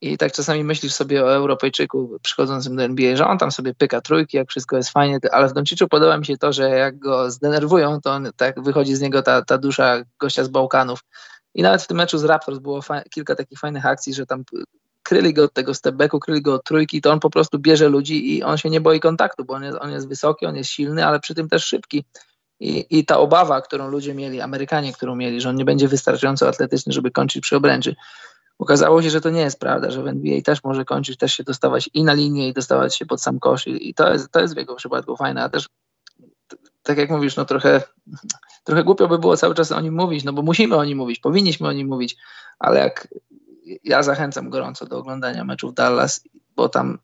i 0.00 0.18
tak 0.18 0.32
czasami 0.32 0.64
myślisz 0.64 0.92
sobie 0.92 1.24
o 1.24 1.34
Europejczyku 1.34 2.18
przychodzącym 2.22 2.76
do 2.76 2.82
NBA, 2.82 3.16
że 3.16 3.26
on 3.26 3.38
tam 3.38 3.52
sobie 3.52 3.74
pyka 3.74 4.00
trójki, 4.00 4.36
jak 4.36 4.48
wszystko 4.48 4.76
jest 4.76 4.90
fajnie, 4.90 5.18
ale 5.32 5.48
w 5.48 5.52
Donciczu 5.52 5.88
podoba 5.88 6.18
mi 6.18 6.26
się 6.26 6.38
to, 6.38 6.52
że 6.52 6.70
jak 6.70 6.98
go 6.98 7.30
zdenerwują, 7.30 8.00
to 8.00 8.12
on, 8.12 8.30
tak 8.36 8.62
wychodzi 8.62 8.94
z 8.94 9.00
niego 9.00 9.22
ta, 9.22 9.42
ta 9.42 9.58
dusza 9.58 10.02
gościa 10.18 10.44
z 10.44 10.48
Bałkanów. 10.48 11.00
I 11.54 11.62
nawet 11.62 11.82
w 11.82 11.86
tym 11.86 11.96
meczu 11.96 12.18
z 12.18 12.24
Raptors 12.24 12.58
było 12.58 12.80
kilka 13.10 13.34
takich 13.34 13.58
fajnych 13.58 13.86
akcji, 13.86 14.14
że 14.14 14.26
tam 14.26 14.44
kryli 15.02 15.34
go 15.34 15.44
od 15.44 15.52
tego 15.52 15.74
stepbacku, 15.74 16.20
kryli 16.20 16.42
go 16.42 16.54
od 16.54 16.64
trójki, 16.64 17.00
to 17.00 17.12
on 17.12 17.20
po 17.20 17.30
prostu 17.30 17.58
bierze 17.58 17.88
ludzi 17.88 18.36
i 18.36 18.42
on 18.42 18.58
się 18.58 18.70
nie 18.70 18.80
boi 18.80 19.00
kontaktu, 19.00 19.44
bo 19.44 19.54
on 19.54 19.64
jest, 19.64 19.78
on 19.80 19.92
jest 19.92 20.08
wysoki, 20.08 20.46
on 20.46 20.56
jest 20.56 20.70
silny, 20.70 21.06
ale 21.06 21.20
przy 21.20 21.34
tym 21.34 21.48
też 21.48 21.64
szybki. 21.64 22.04
I, 22.60 22.86
I 22.90 23.04
ta 23.04 23.18
obawa, 23.18 23.60
którą 23.60 23.88
ludzie 23.88 24.14
mieli, 24.14 24.40
Amerykanie, 24.40 24.92
którą 24.92 25.16
mieli, 25.16 25.40
że 25.40 25.48
on 25.48 25.56
nie 25.56 25.64
będzie 25.64 25.88
wystarczająco 25.88 26.48
atletyczny, 26.48 26.92
żeby 26.92 27.10
kończyć 27.10 27.42
przy 27.42 27.56
obręczy, 27.56 27.96
okazało 28.60 29.02
się, 29.02 29.10
że 29.10 29.20
to 29.20 29.30
nie 29.30 29.40
jest 29.40 29.60
prawda, 29.60 29.90
że 29.90 30.02
w 30.02 30.06
NBA 30.06 30.40
też 30.40 30.64
może 30.64 30.84
kończyć, 30.84 31.18
też 31.18 31.34
się 31.34 31.44
dostawać 31.44 31.90
i 31.94 32.04
na 32.04 32.12
linię, 32.12 32.48
i 32.48 32.52
dostawać 32.52 32.96
się 32.96 33.06
pod 33.06 33.22
sam 33.22 33.40
kosz. 33.40 33.66
I, 33.66 33.88
i 33.88 33.94
to, 33.94 34.12
jest, 34.12 34.30
to 34.30 34.40
jest 34.40 34.54
w 34.54 34.56
jego 34.56 34.74
przypadku 34.74 35.16
fajne, 35.16 35.42
a 35.42 35.48
też 35.48 35.68
tak 36.82 36.98
jak 36.98 37.10
mówisz, 37.10 37.36
no 37.36 37.44
trochę, 37.44 37.82
trochę 38.64 38.84
głupio 38.84 39.08
by 39.08 39.18
było 39.18 39.36
cały 39.36 39.54
czas 39.54 39.72
o 39.72 39.80
nim 39.80 39.94
mówić, 39.94 40.24
no 40.24 40.32
bo 40.32 40.42
musimy 40.42 40.76
o 40.76 40.84
nim 40.84 40.98
mówić, 40.98 41.18
powinniśmy 41.18 41.68
o 41.68 41.72
nim 41.72 41.88
mówić, 41.88 42.16
ale 42.58 42.80
jak 42.80 43.08
ja 43.84 44.02
zachęcam 44.02 44.50
gorąco 44.50 44.86
do 44.86 44.98
oglądania 44.98 45.44
meczów 45.44 45.74
Dallas, 45.74 46.24
bo 46.56 46.68
tam 46.68 46.98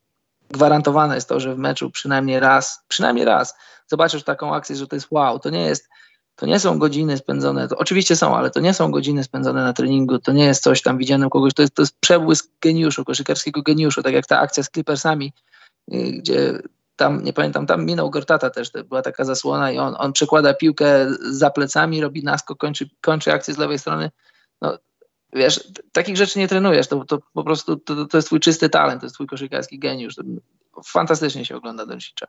gwarantowane 0.49 1.15
jest 1.15 1.29
to, 1.29 1.39
że 1.39 1.55
w 1.55 1.57
meczu 1.57 1.91
przynajmniej 1.91 2.39
raz, 2.39 2.83
przynajmniej 2.87 3.25
raz 3.25 3.55
zobaczysz 3.87 4.23
taką 4.23 4.55
akcję, 4.55 4.75
że 4.75 4.87
to 4.87 4.95
jest 4.95 5.07
wow, 5.11 5.39
to 5.39 5.49
nie 5.49 5.65
jest, 5.65 5.89
to 6.37 6.45
nie 6.45 6.59
są 6.59 6.79
godziny 6.79 7.17
spędzone, 7.17 7.67
to 7.67 7.77
oczywiście 7.77 8.15
są, 8.15 8.37
ale 8.37 8.51
to 8.51 8.59
nie 8.59 8.73
są 8.73 8.91
godziny 8.91 9.23
spędzone 9.23 9.63
na 9.63 9.73
treningu, 9.73 10.19
to 10.19 10.31
nie 10.31 10.45
jest 10.45 10.63
coś 10.63 10.81
tam 10.81 10.97
widziane 10.97 11.29
kogoś, 11.29 11.53
to 11.53 11.61
jest, 11.61 11.73
to 11.73 11.81
jest 11.81 11.99
przebłysk 11.99 12.51
geniuszu, 12.61 13.05
koszykarskiego 13.05 13.61
geniuszu, 13.61 14.03
tak 14.03 14.13
jak 14.13 14.25
ta 14.25 14.39
akcja 14.39 14.63
z 14.63 14.69
Clippersami, 14.69 15.33
y, 15.93 16.11
gdzie 16.11 16.61
tam, 16.95 17.23
nie 17.23 17.33
pamiętam, 17.33 17.65
tam 17.65 17.85
minął 17.85 18.09
Gortata 18.09 18.49
też, 18.49 18.71
była 18.89 19.01
taka 19.01 19.25
zasłona 19.25 19.71
i 19.71 19.77
on, 19.77 19.95
on 19.97 20.13
przekłada 20.13 20.53
piłkę 20.53 21.07
za 21.31 21.49
plecami, 21.49 22.01
robi 22.01 22.23
nasko, 22.23 22.55
kończy, 22.55 22.89
kończy 23.01 23.33
akcję 23.33 23.53
z 23.53 23.57
lewej 23.57 23.79
strony, 23.79 24.11
no 24.61 24.77
wiesz, 25.33 25.71
takich 25.91 26.17
rzeczy 26.17 26.39
nie 26.39 26.47
trenujesz, 26.47 26.87
to, 26.87 27.05
to 27.05 27.19
po 27.33 27.43
prostu 27.43 27.75
to, 27.75 28.05
to 28.05 28.17
jest 28.17 28.27
twój 28.27 28.39
czysty 28.39 28.69
talent, 28.69 29.01
to 29.01 29.05
jest 29.05 29.13
twój 29.13 29.27
koszykarski 29.27 29.79
geniusz. 29.79 30.15
Fantastycznie 30.85 31.45
się 31.45 31.55
ogląda 31.55 31.85
Doncicza. 31.85 32.27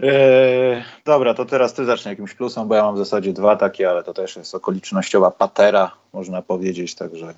Eee, 0.00 0.84
dobra, 1.04 1.34
to 1.34 1.44
teraz 1.44 1.74
ty 1.74 1.84
zacznij 1.84 2.12
jakimś 2.12 2.34
plusem, 2.34 2.68
bo 2.68 2.74
ja 2.74 2.82
mam 2.84 2.94
w 2.94 2.98
zasadzie 2.98 3.32
dwa 3.32 3.56
takie, 3.56 3.90
ale 3.90 4.02
to 4.02 4.14
też 4.14 4.36
jest 4.36 4.54
okolicznościowa 4.54 5.30
patera, 5.30 5.92
można 6.12 6.42
powiedzieć, 6.42 6.94
także... 6.94 7.34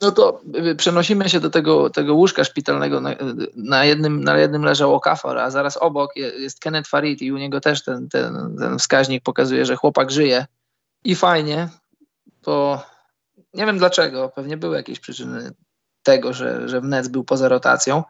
No 0.00 0.12
to 0.12 0.40
y, 0.70 0.74
przenosimy 0.74 1.28
się 1.28 1.40
do 1.40 1.50
tego, 1.50 1.90
tego 1.90 2.14
łóżka 2.14 2.44
szpitalnego. 2.44 3.00
Na, 3.00 3.10
na, 3.56 3.84
jednym, 3.84 4.24
na 4.24 4.38
jednym 4.38 4.64
leżał 4.64 4.94
Okafor, 4.94 5.38
a 5.38 5.50
zaraz 5.50 5.76
obok 5.76 6.16
jest 6.16 6.60
Kenneth 6.60 6.90
Farid 6.90 7.22
i 7.22 7.32
u 7.32 7.38
niego 7.38 7.60
też 7.60 7.84
ten, 7.84 8.08
ten, 8.08 8.56
ten 8.58 8.78
wskaźnik 8.78 9.22
pokazuje, 9.22 9.66
że 9.66 9.76
chłopak 9.76 10.10
żyje. 10.10 10.46
I 11.04 11.14
fajnie, 11.14 11.68
bo 12.44 12.82
nie 13.54 13.66
wiem 13.66 13.78
dlaczego, 13.78 14.32
pewnie 14.34 14.56
były 14.56 14.76
jakieś 14.76 15.00
przyczyny 15.00 15.50
tego, 16.02 16.32
że, 16.32 16.68
że 16.68 16.80
w 16.80 16.84
Nets 16.84 17.08
był 17.08 17.24
poza 17.24 17.48
rotacją, 17.48 18.02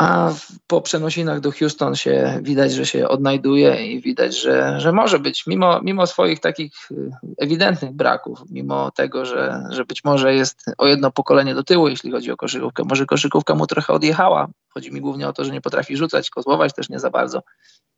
a 0.00 0.32
po 0.66 0.80
przenosinach 0.80 1.40
do 1.40 1.52
Houston 1.52 1.96
się 1.96 2.38
widać, 2.42 2.72
że 2.72 2.86
się 2.86 3.08
odnajduje 3.08 3.86
i 3.86 4.00
widać, 4.00 4.40
że, 4.40 4.80
że 4.80 4.92
może 4.92 5.18
być, 5.18 5.46
mimo, 5.46 5.80
mimo 5.82 6.06
swoich 6.06 6.40
takich 6.40 6.72
y, 6.90 7.10
ewidentnych 7.38 7.92
braków, 7.92 8.42
mimo 8.50 8.90
tego, 8.90 9.24
że, 9.24 9.64
że 9.70 9.84
być 9.84 10.04
może 10.04 10.34
jest 10.34 10.64
o 10.78 10.86
jedno 10.86 11.10
pokolenie 11.10 11.54
do 11.54 11.64
tyłu, 11.64 11.88
jeśli 11.88 12.10
chodzi 12.10 12.30
o 12.30 12.36
koszykówkę. 12.36 12.82
Może 12.84 13.06
koszykówka 13.06 13.54
mu 13.54 13.66
trochę 13.66 13.92
odjechała. 13.92 14.48
Chodzi 14.68 14.92
mi 14.92 15.00
głównie 15.00 15.28
o 15.28 15.32
to, 15.32 15.44
że 15.44 15.52
nie 15.52 15.60
potrafi 15.60 15.96
rzucać, 15.96 16.30
kozłować 16.30 16.74
też 16.74 16.88
nie 16.88 17.00
za 17.00 17.10
bardzo. 17.10 17.42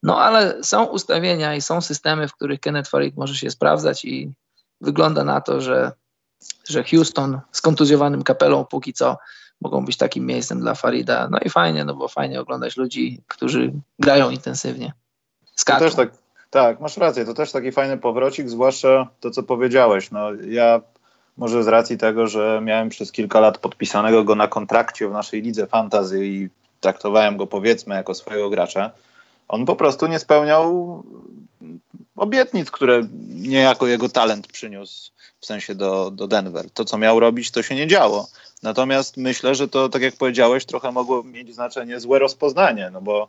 No 0.02 0.20
ale 0.20 0.64
są 0.64 0.84
ustawienia 0.84 1.54
i 1.54 1.60
są 1.60 1.80
systemy, 1.80 2.28
w 2.28 2.34
których 2.34 2.60
Kenneth 2.60 2.90
Farid 2.90 3.16
może 3.16 3.34
się 3.34 3.50
sprawdzać 3.50 4.04
i 4.04 4.32
wygląda 4.80 5.24
na 5.24 5.40
to, 5.40 5.60
że, 5.60 5.92
że 6.68 6.84
Houston 6.84 7.40
z 7.52 7.60
kontuzjowanym 7.60 8.22
kapelą 8.22 8.64
póki 8.64 8.92
co 8.92 9.16
mogą 9.62 9.84
być 9.84 9.96
takim 9.96 10.26
miejscem 10.26 10.60
dla 10.60 10.74
Farida. 10.74 11.28
No 11.30 11.38
i 11.44 11.50
fajnie, 11.50 11.84
no 11.84 11.94
bo 11.94 12.08
fajnie 12.08 12.40
oglądać 12.40 12.76
ludzi, 12.76 13.20
którzy 13.28 13.72
grają 13.98 14.30
intensywnie. 14.30 14.92
Skaczą. 15.54 15.78
To 15.78 15.84
też 15.84 15.94
tak, 15.94 16.10
tak, 16.50 16.80
masz 16.80 16.96
rację, 16.96 17.24
to 17.24 17.34
też 17.34 17.52
taki 17.52 17.72
fajny 17.72 17.98
powrocik, 17.98 18.48
zwłaszcza 18.48 19.08
to, 19.20 19.30
co 19.30 19.42
powiedziałeś. 19.42 20.10
No, 20.10 20.32
ja 20.34 20.80
może 21.36 21.64
z 21.64 21.68
racji 21.68 21.98
tego, 21.98 22.26
że 22.26 22.60
miałem 22.62 22.88
przez 22.88 23.12
kilka 23.12 23.40
lat 23.40 23.58
podpisanego 23.58 24.24
go 24.24 24.34
na 24.34 24.48
kontrakcie 24.48 25.08
w 25.08 25.12
naszej 25.12 25.42
lidze 25.42 25.66
fantazy 25.66 26.26
i 26.26 26.48
traktowałem 26.80 27.36
go 27.36 27.46
powiedzmy 27.46 27.94
jako 27.94 28.14
swojego 28.14 28.50
gracza, 28.50 28.90
on 29.48 29.66
po 29.66 29.76
prostu 29.76 30.06
nie 30.06 30.18
spełniał 30.18 31.02
obietnic, 32.16 32.70
które 32.70 33.02
niejako 33.28 33.86
jego 33.86 34.08
talent 34.08 34.46
przyniósł 34.46 35.12
w 35.40 35.46
sensie 35.46 35.74
do, 35.74 36.10
do 36.10 36.28
Denver. 36.28 36.70
To, 36.70 36.84
co 36.84 36.98
miał 36.98 37.20
robić, 37.20 37.50
to 37.50 37.62
się 37.62 37.74
nie 37.74 37.86
działo. 37.86 38.28
Natomiast 38.62 39.16
myślę, 39.16 39.54
że 39.54 39.68
to, 39.68 39.88
tak 39.88 40.02
jak 40.02 40.16
powiedziałeś, 40.16 40.64
trochę 40.64 40.92
mogło 40.92 41.22
mieć 41.22 41.54
znaczenie 41.54 42.00
złe 42.00 42.18
rozpoznanie, 42.18 42.90
no 42.92 43.00
bo 43.00 43.28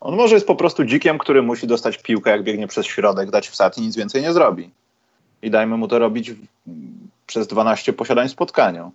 on 0.00 0.16
może 0.16 0.34
jest 0.34 0.46
po 0.46 0.56
prostu 0.56 0.84
dzikiem, 0.84 1.18
który 1.18 1.42
musi 1.42 1.66
dostać 1.66 1.98
piłkę, 1.98 2.30
jak 2.30 2.42
biegnie 2.42 2.66
przez 2.66 2.86
środek, 2.86 3.30
dać 3.30 3.48
wsad 3.48 3.78
i 3.78 3.80
nic 3.80 3.96
więcej 3.96 4.22
nie 4.22 4.32
zrobi. 4.32 4.70
I 5.42 5.50
dajmy 5.50 5.76
mu 5.76 5.88
to 5.88 5.98
robić 5.98 6.32
w, 6.32 6.46
przez 7.26 7.46
12 7.46 7.92
posiadań 7.92 8.28
spotkania. 8.28 8.90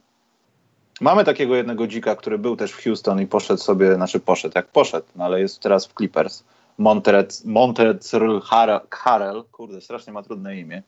Mamy 1.02 1.24
takiego 1.24 1.56
jednego 1.56 1.88
dzika, 1.88 2.16
który 2.16 2.38
był 2.38 2.56
też 2.56 2.72
w 2.72 2.84
Houston 2.84 3.22
i 3.22 3.28
poszedł 3.28 3.62
sobie, 3.62 3.96
znaczy 3.96 4.20
poszedł, 4.20 4.54
jak 4.56 4.68
poszedł, 4.68 5.06
no 5.16 5.26
ale 5.26 5.40
jest 5.40 5.60
teraz 5.60 5.88
w 5.88 5.94
Clippers. 5.94 6.44
Montrezl 7.46 8.40
Harrell, 8.92 9.44
kurde, 9.52 9.82
strasznie 9.82 10.14
ma 10.14 10.24
trudne 10.24 10.58
imię. 10.58 10.84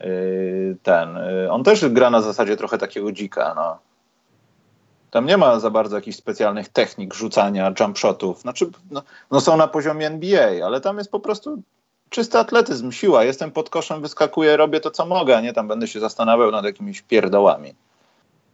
Yy, 0.00 0.76
ten, 0.82 1.16
yy, 1.42 1.52
on 1.52 1.64
też 1.64 1.88
gra 1.88 2.10
na 2.10 2.22
zasadzie 2.22 2.56
trochę 2.56 2.78
takiego 2.78 3.12
dzika, 3.12 3.52
no. 3.56 3.89
Tam 5.10 5.26
nie 5.26 5.36
ma 5.36 5.60
za 5.60 5.70
bardzo 5.70 5.96
jakichś 5.96 6.16
specjalnych 6.16 6.68
technik 6.68 7.14
rzucania 7.14 7.72
jump 7.80 7.98
shotów. 7.98 8.40
Znaczy, 8.40 8.70
no, 8.90 9.02
no 9.30 9.40
są 9.40 9.56
na 9.56 9.68
poziomie 9.68 10.06
NBA, 10.06 10.66
ale 10.66 10.80
tam 10.80 10.98
jest 10.98 11.10
po 11.10 11.20
prostu 11.20 11.62
czysty 12.10 12.38
atletyzm, 12.38 12.92
siła. 12.92 13.24
Jestem 13.24 13.50
pod 13.50 13.70
koszem, 13.70 14.02
wyskakuję, 14.02 14.56
robię 14.56 14.80
to, 14.80 14.90
co 14.90 15.06
mogę, 15.06 15.36
a 15.36 15.40
nie 15.40 15.52
tam 15.52 15.68
będę 15.68 15.88
się 15.88 16.00
zastanawiał 16.00 16.50
nad 16.50 16.64
jakimiś 16.64 17.02
pierdołami. 17.02 17.74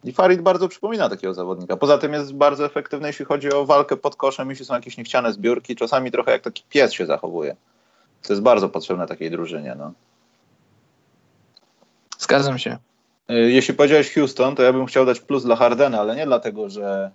I 0.04 0.12
Farid 0.12 0.40
bardzo 0.40 0.68
przypomina 0.68 1.08
takiego 1.08 1.34
zawodnika. 1.34 1.76
Poza 1.76 1.98
tym 1.98 2.12
jest 2.12 2.34
bardzo 2.34 2.66
efektywny, 2.66 3.08
jeśli 3.08 3.24
chodzi 3.24 3.52
o 3.52 3.66
walkę 3.66 3.96
pod 3.96 4.16
koszem, 4.16 4.50
jeśli 4.50 4.64
są 4.64 4.74
jakieś 4.74 4.96
niechciane 4.96 5.32
zbiórki. 5.32 5.76
Czasami 5.76 6.10
trochę 6.10 6.30
jak 6.32 6.42
taki 6.42 6.64
pies 6.68 6.92
się 6.92 7.06
zachowuje. 7.06 7.56
To 8.22 8.32
jest 8.32 8.42
bardzo 8.42 8.68
potrzebne 8.68 9.06
takiej 9.06 9.30
drużynie. 9.30 9.74
No. 9.78 9.92
Zgadzam 12.18 12.58
się. 12.58 12.78
Y, 13.30 13.34
jeśli 13.34 13.74
powiedziałeś 13.74 14.14
Houston, 14.14 14.56
to 14.56 14.62
ja 14.62 14.72
bym 14.72 14.86
chciał 14.86 15.06
dać 15.06 15.20
plus 15.20 15.44
dla 15.44 15.56
Hardena, 15.56 16.00
ale 16.00 16.16
nie 16.16 16.26
dlatego, 16.26 16.70
że 16.70 17.10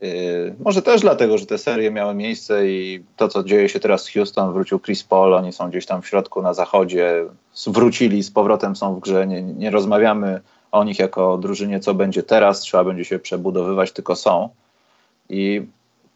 Yy, 0.00 0.54
może 0.64 0.82
też 0.82 1.00
dlatego, 1.00 1.38
że 1.38 1.46
te 1.46 1.58
serie 1.58 1.90
miały 1.90 2.14
miejsce 2.14 2.70
i 2.70 3.04
to, 3.16 3.28
co 3.28 3.44
dzieje 3.44 3.68
się 3.68 3.80
teraz 3.80 4.04
z 4.04 4.12
Houston, 4.12 4.52
wrócił 4.52 4.80
Chris 4.80 5.04
Paul, 5.04 5.34
oni 5.34 5.52
są 5.52 5.68
gdzieś 5.68 5.86
tam 5.86 6.02
w 6.02 6.08
środku 6.08 6.42
na 6.42 6.54
zachodzie, 6.54 7.24
wrócili, 7.66 8.22
z 8.22 8.30
powrotem 8.30 8.76
są 8.76 8.94
w 8.94 9.00
grze, 9.00 9.26
nie, 9.26 9.42
nie 9.42 9.70
rozmawiamy 9.70 10.40
o 10.72 10.84
nich 10.84 10.98
jako 10.98 11.32
o 11.32 11.38
drużynie, 11.38 11.80
co 11.80 11.94
będzie 11.94 12.22
teraz, 12.22 12.60
trzeba 12.60 12.84
będzie 12.84 13.04
się 13.04 13.18
przebudowywać, 13.18 13.92
tylko 13.92 14.16
są. 14.16 14.48
I 15.28 15.66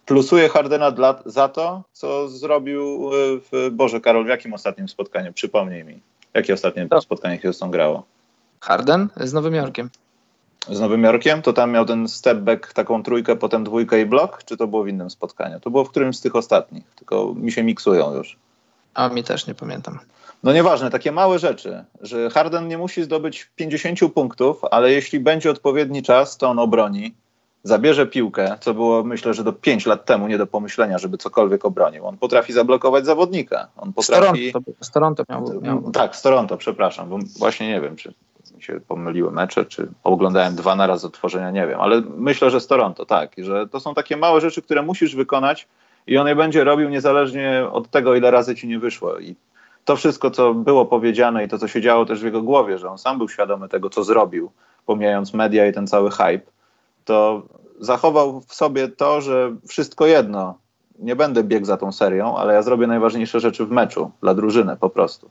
plusuję 0.07 0.49
Hardena 0.49 0.91
dla, 0.91 1.23
za 1.27 1.49
to, 1.49 1.83
co 1.93 2.29
zrobił 2.29 3.11
w, 3.13 3.69
Boże 3.73 4.01
Karol, 4.01 4.25
w 4.25 4.29
jakim 4.29 4.55
ostatnim 4.55 4.89
spotkaniu? 4.89 5.33
Przypomnij 5.33 5.85
mi. 5.85 6.01
Jakie 6.35 6.55
ostatnie 6.55 6.89
to. 6.89 7.01
spotkanie 7.01 7.39
Houston 7.39 7.71
grało? 7.71 8.03
Harden 8.61 9.09
z 9.17 9.33
Nowym 9.33 9.55
Jorkiem. 9.55 9.91
Z 10.69 10.81
Nowym 10.81 11.05
Jorkiem? 11.05 11.43
To 11.43 11.53
tam 11.53 11.71
miał 11.71 11.85
ten 11.85 12.09
step 12.09 12.39
back, 12.39 12.73
taką 12.73 13.03
trójkę, 13.03 13.37
potem 13.37 13.65
dwójkę 13.65 14.01
i 14.01 14.07
blok? 14.07 14.45
Czy 14.45 14.57
to 14.57 14.67
było 14.67 14.85
w 14.85 14.89
innym 14.89 15.11
spotkaniu? 15.11 15.61
To 15.61 15.71
było 15.71 15.85
w 15.85 15.91
którymś 15.91 16.17
z 16.17 16.21
tych 16.21 16.37
ostatnich, 16.37 16.85
tylko 16.97 17.35
mi 17.35 17.53
się 17.53 17.63
miksują 17.63 18.15
już. 18.15 18.37
A 18.95 19.09
mi 19.09 19.25
też 19.25 19.47
nie 19.47 19.55
pamiętam. 19.55 19.99
No 20.43 20.53
nieważne, 20.53 20.91
takie 20.91 21.13
małe 21.13 21.39
rzeczy, 21.39 21.85
że 22.01 22.31
Harden 22.31 22.69
nie 22.69 22.79
musi 22.79 23.03
zdobyć 23.03 23.51
50 23.57 23.99
punktów, 24.15 24.61
ale 24.71 24.93
jeśli 24.93 25.21
będzie 25.21 25.51
odpowiedni 25.51 26.03
czas, 26.03 26.37
to 26.37 26.49
on 26.49 26.59
obroni, 26.59 27.15
zabierze 27.65 28.07
piłkę, 28.07 28.59
co 28.61 28.75
było 28.75 29.05
myślę, 29.05 29.35
że 29.35 29.45
do 29.45 29.53
5 29.53 29.87
lat 29.87 30.05
temu 30.05 30.29
nie 30.29 30.39
do 30.39 30.47
pomyślenia, 30.47 30.99
żeby 30.99 31.19
cokolwiek 31.19 31.65
obronił. 31.65 32.07
On 32.07 32.17
potrafi 32.17 32.53
zablokować 32.53 33.07
zawodnika. 33.07 33.69
On 33.77 33.93
potrafi... 33.93 34.53
Z 34.81 34.91
Toronto, 34.91 35.25
miał, 35.29 35.61
miał... 35.63 35.91
Tak, 35.91 36.17
z 36.17 36.23
Toronto, 36.23 36.57
przepraszam, 36.57 37.09
bo 37.09 37.19
właśnie 37.39 37.69
nie 37.69 37.81
wiem, 37.81 37.97
czy 37.97 38.15
mi 38.61 38.65
się 38.65 38.81
pomyliły 38.89 39.33
mecze, 39.33 39.65
czy 39.65 39.89
oglądałem 40.05 40.55
dwa 40.55 40.77
na 40.77 40.87
raz 40.87 41.05
otworzenia, 41.05 41.51
nie 41.51 41.67
wiem, 41.67 41.81
ale 41.81 42.03
myślę, 42.17 42.51
że 42.51 42.61
z 42.61 42.67
Toronto, 42.67 43.07
tak, 43.07 43.33
że 43.39 43.69
to 43.69 43.81
są 43.81 43.95
takie 43.95 44.17
małe 44.17 44.41
rzeczy, 44.41 44.63
które 44.63 44.83
musisz 44.83 45.17
wykonać 45.17 45.69
i 46.07 46.19
on 46.19 46.29
je 46.29 46.37
będzie 46.37 46.65
robił 46.65 46.89
niezależnie 46.89 47.65
od 47.73 47.91
tego, 47.91 48.15
ile 48.15 48.31
razy 48.31 48.55
ci 48.55 48.69
nie 48.69 48.79
wyszło. 48.79 49.19
I 49.19 49.37
to 49.85 49.97
wszystko, 49.97 50.31
co 50.31 50.55
było 50.55 50.87
powiedziane 50.87 51.45
i 51.45 51.49
to, 51.49 51.59
co 51.59 51.69
się 51.69 51.81
działo 51.81 52.05
też 52.07 52.21
w 52.21 52.25
jego 52.25 52.43
głowie, 52.43 52.79
że 52.79 52.91
on 52.91 52.99
sam 52.99 53.19
był 53.19 53.29
świadomy 53.29 53.69
tego, 53.69 53.91
co 53.91 54.05
zrobił, 54.05 54.51
pomijając 54.87 55.35
media 55.35 55.67
i 55.67 55.73
ten 55.73 55.87
cały 55.87 56.11
hype, 56.11 56.51
to 57.05 57.43
zachował 57.79 58.41
w 58.41 58.55
sobie 58.55 58.89
to, 58.89 59.21
że 59.21 59.57
wszystko 59.69 60.07
jedno, 60.07 60.59
nie 60.99 61.17
będę 61.17 61.45
biegł 61.45 61.67
za 61.67 61.77
tą 61.77 61.93
serią, 61.93 62.37
ale 62.37 62.55
ja 62.55 62.63
zrobię 62.63 62.87
najważniejsze 62.87 63.41
rzeczy 63.41 63.67
w 63.67 63.71
meczu, 63.71 64.11
dla 64.23 64.35
drużyny 64.35 64.77
po 64.77 64.91
prostu. 64.91 65.31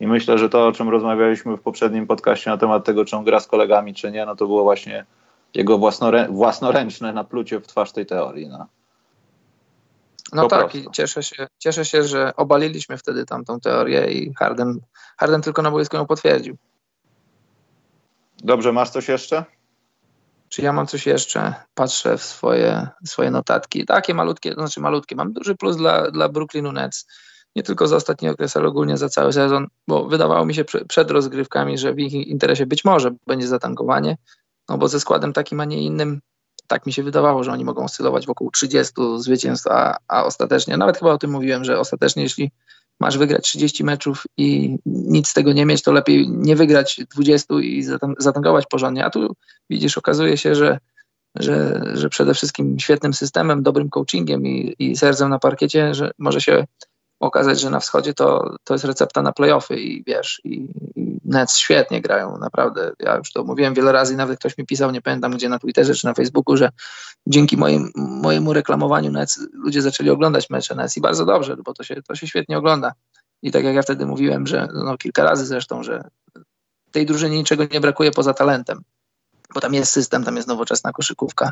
I 0.00 0.06
myślę, 0.06 0.38
że 0.38 0.48
to, 0.48 0.66
o 0.66 0.72
czym 0.72 0.88
rozmawialiśmy 0.88 1.56
w 1.56 1.60
poprzednim 1.60 2.06
podcaście 2.06 2.50
na 2.50 2.56
temat 2.56 2.84
tego, 2.84 3.04
czy 3.04 3.16
on 3.16 3.24
gra 3.24 3.40
z 3.40 3.46
kolegami, 3.46 3.94
czy 3.94 4.10
nie, 4.10 4.26
no 4.26 4.36
to 4.36 4.46
było 4.46 4.62
właśnie 4.62 5.06
jego 5.54 5.78
własnorę 5.78 6.28
własnoręczne 6.30 7.12
naplucie 7.12 7.60
w 7.60 7.66
twarz 7.66 7.92
tej 7.92 8.06
teorii. 8.06 8.48
No. 8.48 8.66
No 10.32 10.48
tak, 10.48 10.60
prostu. 10.60 10.78
i 10.78 10.92
cieszę 10.92 11.22
się, 11.22 11.46
cieszę 11.58 11.84
się, 11.84 12.04
że 12.04 12.36
obaliliśmy 12.36 12.98
wtedy 12.98 13.26
tamtą 13.26 13.60
teorię 13.60 14.12
i 14.12 14.34
Harden, 14.34 14.80
Harden 15.18 15.42
tylko 15.42 15.62
na 15.62 15.70
boisku 15.70 15.96
ją 15.96 16.06
potwierdził. 16.06 16.56
Dobrze, 18.38 18.72
masz 18.72 18.90
coś 18.90 19.08
jeszcze? 19.08 19.44
Czy 20.48 20.62
ja 20.62 20.72
mam 20.72 20.86
coś 20.86 21.06
jeszcze? 21.06 21.54
Patrzę 21.74 22.18
w 22.18 22.22
swoje, 22.22 22.88
swoje 23.04 23.30
notatki. 23.30 23.86
Takie 23.86 24.14
malutkie, 24.14 24.54
znaczy 24.54 24.80
malutkie. 24.80 25.16
Mam 25.16 25.32
duży 25.32 25.54
plus 25.54 25.76
dla, 25.76 26.10
dla 26.10 26.28
Brooklynu 26.28 26.72
Nets. 26.72 27.06
Nie 27.56 27.62
tylko 27.62 27.86
za 27.86 27.96
ostatni 27.96 28.28
okres, 28.28 28.56
ale 28.56 28.68
ogólnie 28.68 28.96
za 28.96 29.08
cały 29.08 29.32
sezon, 29.32 29.66
bo 29.88 30.04
wydawało 30.04 30.46
mi 30.46 30.54
się 30.54 30.64
przed 30.88 31.10
rozgrywkami, 31.10 31.78
że 31.78 31.94
w 31.94 31.98
ich 31.98 32.12
interesie 32.12 32.66
być 32.66 32.84
może 32.84 33.10
będzie 33.26 33.48
zatankowanie, 33.48 34.16
no 34.68 34.78
bo 34.78 34.88
ze 34.88 35.00
składem 35.00 35.32
takim, 35.32 35.60
a 35.60 35.64
nie 35.64 35.82
innym 35.82 36.20
tak 36.70 36.86
mi 36.86 36.92
się 36.92 37.02
wydawało, 37.02 37.44
że 37.44 37.52
oni 37.52 37.64
mogą 37.64 37.84
oscylować 37.84 38.26
wokół 38.26 38.50
30 38.50 38.94
zwycięstw, 39.16 39.66
a, 39.66 39.96
a 40.08 40.24
ostatecznie, 40.24 40.76
nawet 40.76 40.98
chyba 40.98 41.12
o 41.12 41.18
tym 41.18 41.30
mówiłem, 41.30 41.64
że 41.64 41.78
ostatecznie 41.78 42.22
jeśli 42.22 42.50
masz 43.00 43.18
wygrać 43.18 43.44
30 43.44 43.84
meczów 43.84 44.24
i 44.36 44.78
nic 44.86 45.28
z 45.28 45.34
tego 45.34 45.52
nie 45.52 45.66
mieć, 45.66 45.82
to 45.82 45.92
lepiej 45.92 46.28
nie 46.28 46.56
wygrać 46.56 47.00
20 47.14 47.54
i 47.54 47.84
zatangować 48.18 48.66
porządnie. 48.66 49.04
A 49.04 49.10
tu 49.10 49.36
widzisz, 49.70 49.98
okazuje 49.98 50.36
się, 50.36 50.54
że, 50.54 50.78
że, 51.38 51.82
że 51.94 52.08
przede 52.08 52.34
wszystkim 52.34 52.78
świetnym 52.78 53.14
systemem, 53.14 53.62
dobrym 53.62 53.90
coachingiem 53.90 54.46
i, 54.46 54.74
i 54.78 54.96
sercem 54.96 55.30
na 55.30 55.38
parkiecie, 55.38 55.94
że 55.94 56.10
może 56.18 56.40
się 56.40 56.64
okazać, 57.20 57.60
że 57.60 57.70
na 57.70 57.80
wschodzie 57.80 58.14
to, 58.14 58.56
to 58.64 58.74
jest 58.74 58.84
recepta 58.84 59.22
na 59.22 59.32
playoffy 59.32 59.76
i 59.76 60.04
wiesz, 60.04 60.40
i, 60.44 60.68
i 60.96 61.20
Nets 61.24 61.56
świetnie 61.56 62.00
grają, 62.00 62.38
naprawdę. 62.38 62.92
Ja 62.98 63.16
już 63.16 63.32
to 63.32 63.44
mówiłem 63.44 63.74
wiele 63.74 63.92
razy, 63.92 64.16
nawet 64.16 64.38
ktoś 64.38 64.58
mi 64.58 64.66
pisał, 64.66 64.90
nie 64.90 65.02
pamiętam 65.02 65.32
gdzie 65.32 65.48
na 65.48 65.58
Twitterze 65.58 65.94
czy 65.94 66.06
na 66.06 66.14
Facebooku, 66.14 66.56
że 66.56 66.70
dzięki 67.26 67.56
moim, 67.56 67.90
mojemu 67.96 68.52
reklamowaniu 68.52 69.10
Nets 69.10 69.40
ludzie 69.52 69.82
zaczęli 69.82 70.10
oglądać 70.10 70.50
mecze 70.50 70.74
Nets 70.74 70.96
i 70.96 71.00
bardzo 71.00 71.26
dobrze, 71.26 71.56
bo 71.64 71.74
to 71.74 71.82
się, 71.82 72.02
to 72.02 72.14
się 72.14 72.26
świetnie 72.26 72.58
ogląda. 72.58 72.92
I 73.42 73.50
tak 73.52 73.64
jak 73.64 73.74
ja 73.74 73.82
wtedy 73.82 74.06
mówiłem, 74.06 74.46
że 74.46 74.68
no, 74.74 74.98
kilka 74.98 75.24
razy 75.24 75.46
zresztą, 75.46 75.82
że 75.82 76.08
tej 76.90 77.06
drużynie 77.06 77.36
niczego 77.36 77.64
nie 77.72 77.80
brakuje 77.80 78.10
poza 78.10 78.34
talentem, 78.34 78.82
bo 79.54 79.60
tam 79.60 79.74
jest 79.74 79.92
system, 79.92 80.24
tam 80.24 80.36
jest 80.36 80.48
nowoczesna 80.48 80.92
koszykówka, 80.92 81.50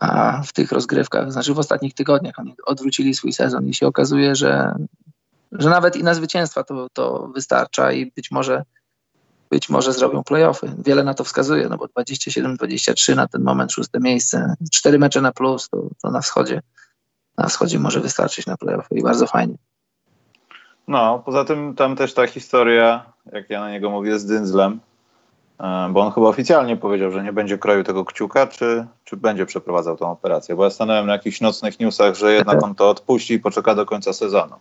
a 0.00 0.42
w 0.42 0.52
tych 0.52 0.72
rozgrywkach, 0.72 1.32
znaczy 1.32 1.54
w 1.54 1.58
ostatnich 1.58 1.94
tygodniach 1.94 2.38
oni 2.38 2.54
odwrócili 2.66 3.14
swój 3.14 3.32
sezon 3.32 3.68
i 3.68 3.74
się 3.74 3.86
okazuje, 3.86 4.34
że, 4.36 4.74
że 5.52 5.70
nawet 5.70 5.96
i 5.96 6.02
na 6.02 6.14
zwycięstwa 6.14 6.64
to, 6.64 6.88
to 6.92 7.28
wystarcza 7.34 7.92
i 7.92 8.12
być 8.16 8.30
może 8.30 8.62
być 9.50 9.68
może 9.68 9.92
zrobią 9.92 10.24
playoffy. 10.24 10.72
Wiele 10.78 11.04
na 11.04 11.14
to 11.14 11.24
wskazuje, 11.24 11.68
no 11.68 11.76
bo 11.76 11.86
27-23 11.86 13.16
na 13.16 13.28
ten 13.28 13.42
moment, 13.42 13.72
szóste 13.72 14.00
miejsce, 14.00 14.54
cztery 14.72 14.98
mecze 14.98 15.20
na 15.20 15.32
plus, 15.32 15.68
to, 15.68 15.88
to 16.02 16.10
na 16.10 16.20
wschodzie. 16.20 16.62
Na 17.38 17.46
wschodzie 17.46 17.78
może 17.78 18.00
wystarczyć 18.00 18.46
na 18.46 18.56
playoffy 18.56 18.94
i 18.94 19.02
bardzo 19.02 19.26
fajnie. 19.26 19.54
No, 20.88 21.22
poza 21.26 21.44
tym 21.44 21.74
tam 21.74 21.96
też 21.96 22.14
ta 22.14 22.26
historia, 22.26 23.12
jak 23.32 23.50
ja 23.50 23.60
na 23.60 23.70
niego 23.70 23.90
mówię, 23.90 24.18
z 24.18 24.26
Dynzlem, 24.26 24.72
e, 24.72 24.93
bo 25.90 26.00
on 26.00 26.12
chyba 26.12 26.28
oficjalnie 26.28 26.76
powiedział, 26.76 27.10
że 27.10 27.22
nie 27.22 27.32
będzie 27.32 27.58
kroił 27.58 27.84
tego 27.84 28.04
kciuka, 28.04 28.46
czy, 28.46 28.86
czy 29.04 29.16
będzie 29.16 29.46
przeprowadzał 29.46 29.96
tą 29.96 30.10
operację? 30.10 30.56
Bo 30.56 30.64
ja 30.64 30.70
stanąłem 30.70 31.06
na 31.06 31.12
jakichś 31.12 31.40
nocnych 31.40 31.80
newsach, 31.80 32.14
że 32.14 32.32
jednak 32.32 32.62
on 32.62 32.74
to 32.74 32.90
odpuści 32.90 33.34
i 33.34 33.38
poczeka 33.38 33.74
do 33.74 33.86
końca 33.86 34.12
sezonu. 34.12 34.54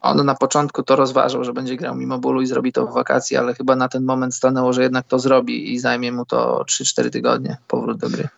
On 0.00 0.26
na 0.26 0.34
początku 0.34 0.82
to 0.82 0.96
rozważał, 0.96 1.44
że 1.44 1.52
będzie 1.52 1.76
grał 1.76 1.94
mimo 1.94 2.18
bólu 2.18 2.42
i 2.42 2.46
zrobi 2.46 2.72
to 2.72 2.86
w 2.86 2.94
wakacji, 2.94 3.36
ale 3.36 3.54
chyba 3.54 3.76
na 3.76 3.88
ten 3.88 4.04
moment 4.04 4.34
stanęło, 4.34 4.72
że 4.72 4.82
jednak 4.82 5.06
to 5.06 5.18
zrobi 5.18 5.72
i 5.72 5.78
zajmie 5.78 6.12
mu 6.12 6.24
to 6.24 6.64
3-4 6.68 7.10
tygodnie 7.10 7.56
powrót 7.68 7.98
do 7.98 8.10
gry. 8.10 8.28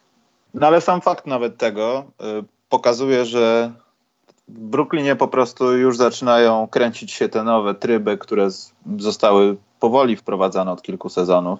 No 0.54 0.66
ale 0.66 0.80
sam 0.80 1.00
fakt 1.00 1.26
nawet 1.26 1.56
tego 1.56 2.04
y, 2.40 2.44
pokazuje, 2.68 3.24
że 3.24 3.72
w 4.48 4.58
Brooklynie 4.58 5.16
po 5.16 5.28
prostu 5.28 5.72
już 5.72 5.96
zaczynają 5.96 6.68
kręcić 6.68 7.12
się 7.12 7.28
te 7.28 7.44
nowe 7.44 7.74
tryby, 7.74 8.18
które 8.18 8.50
z, 8.50 8.72
zostały 8.98 9.56
powoli 9.80 10.16
wprowadzane 10.16 10.72
od 10.72 10.82
kilku 10.82 11.08
sezonów. 11.08 11.58